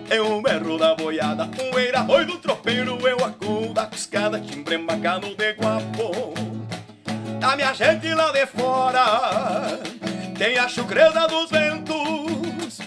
É 0.09 0.21
um 0.21 0.41
berro 0.41 0.77
da 0.77 0.95
boiada, 0.95 1.49
um 1.61 1.77
eira 1.77 2.03
do 2.25 2.37
tropeiro, 2.37 2.97
eu 3.05 3.17
acudo 3.17 3.73
da 3.73 3.85
cuscada, 3.85 4.39
timbre 4.39 4.77
bacano 4.77 5.35
de 5.35 5.51
guapo 5.53 6.48
a 7.41 7.55
minha 7.55 7.73
gente 7.73 8.13
lá 8.13 8.31
de 8.31 8.45
fora 8.47 9.79
tem 10.37 10.57
a 10.57 10.67
chucreza 10.67 11.27
dos 11.27 11.49
ventos, 11.49 12.79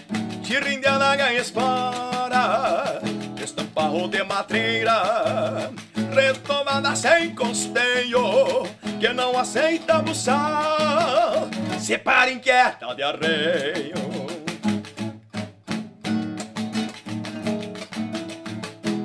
tirrindiana 0.43 1.17
ganha 1.17 1.41
espora, 1.41 3.01
estamparro 3.43 4.09
de 4.09 4.23
matreira, 4.25 5.71
retomada 6.15 6.97
sem 6.97 7.35
costeio, 7.35 8.63
que 8.99 9.13
não 9.13 9.39
aceita 9.39 9.99
buçal, 9.99 11.49
se 11.79 11.99
para 11.99 12.31
inquieta 12.31 12.95
de 12.95 13.03
arreio. 13.03 14.13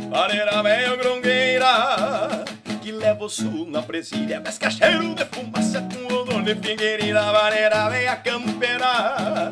Pareira 0.10 0.64
meio 0.64 0.98
grungueira 0.98 2.37
que 3.08 3.14
leva 3.14 3.26
o 3.26 3.30
sul 3.30 3.66
na 3.70 3.82
presilha 3.82 4.42
Pesca 4.42 4.70
cheiro 4.70 5.16
de 5.16 5.26
fumaça 5.26 5.82
com 5.82 6.14
odor 6.14 6.42
de 6.42 6.56
figueirinha 6.56 7.22
Vareira 7.22 7.90
vem 7.90 8.08
a 8.08 8.16
campeira. 8.18 9.50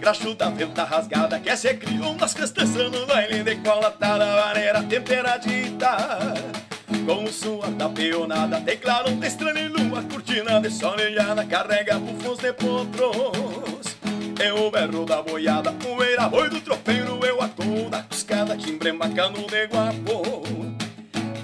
Graxo 0.00 0.34
da 0.34 0.50
venta 0.50 0.84
rasgada 0.84 1.38
Quer 1.40 1.56
ser 1.56 1.78
criou 1.78 2.14
das 2.14 2.34
castanças 2.34 2.90
no 2.92 3.06
baile 3.06 3.42
de 3.42 3.56
cola 3.56 3.90
Tá 3.90 4.16
vareira 4.16 4.82
temperadita. 4.84 5.96
Com 7.04 7.24
o 7.24 7.32
suor 7.32 7.70
da 7.72 7.88
peonada 7.88 8.60
Tem 8.60 8.76
claro 8.76 9.10
um 9.10 9.24
estranho 9.24 9.58
e 9.58 9.68
lua 9.68 10.02
Cortina 10.04 10.60
de 10.60 10.70
solejada 10.70 11.44
Carrega 11.44 11.98
bufos 11.98 12.38
de 12.38 12.52
potros. 12.52 13.96
É 14.38 14.52
o 14.52 14.70
berro 14.70 15.04
da 15.04 15.22
boiada 15.22 15.72
Poeira 15.72 16.28
boi 16.28 16.48
do 16.50 16.60
tropeiro 16.60 17.18
Eu 17.24 17.40
a 17.42 17.48
toda 17.48 18.02
cuscada 18.02 18.56
Timbre 18.56 18.92
bacano 18.92 19.46
de 19.46 19.66
guapo 19.66 20.75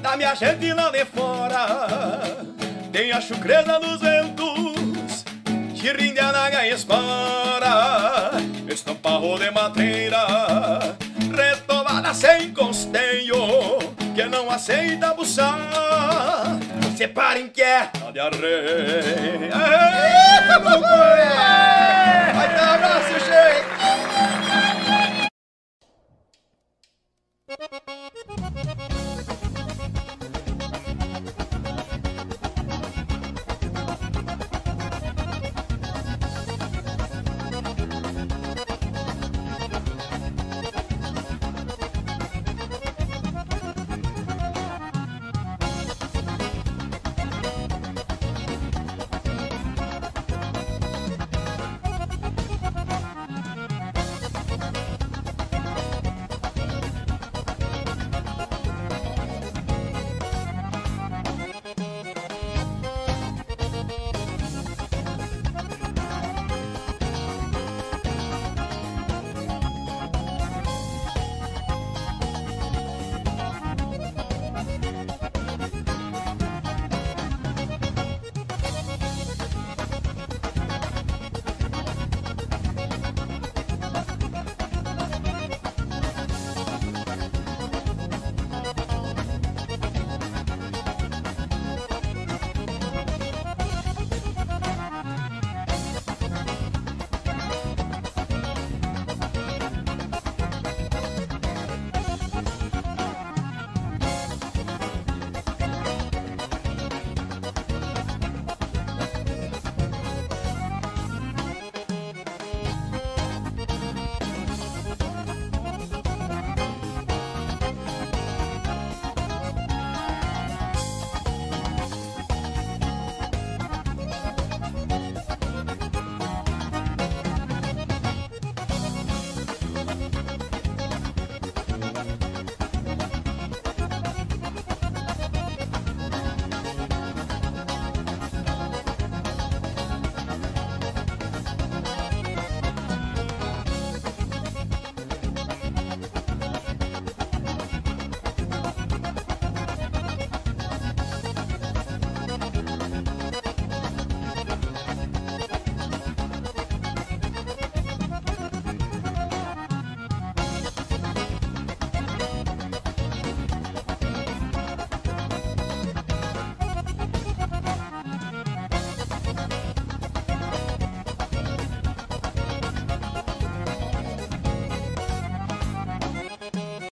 da 0.02 0.16
minha 0.16 0.34
gente 0.34 0.72
lá 0.72 0.90
de 0.90 1.04
fora. 1.04 2.42
Tem 2.92 3.12
a 3.12 3.20
chucreza 3.20 3.80
dos 3.80 4.00
ventos 4.00 5.24
Que 5.74 5.92
rinde 5.92 6.20
a 6.20 6.30
naga 6.30 6.68
escora 6.68 8.32
Estamparro 8.68 9.38
de 9.38 9.50
madeira 9.50 10.26
retomada 11.34 12.12
sem 12.12 12.52
costeio 12.52 13.78
Que 14.14 14.24
não 14.24 14.50
aceita 14.50 15.14
buçar. 15.14 15.58
Separem 16.96 17.48
que 17.48 17.62
é 17.62 17.90
de 18.12 18.20
arreio. 18.20 19.50
Vai 22.34 22.48
dar 22.54 22.74
abraço, 22.74 23.18
gente! 23.26 23.72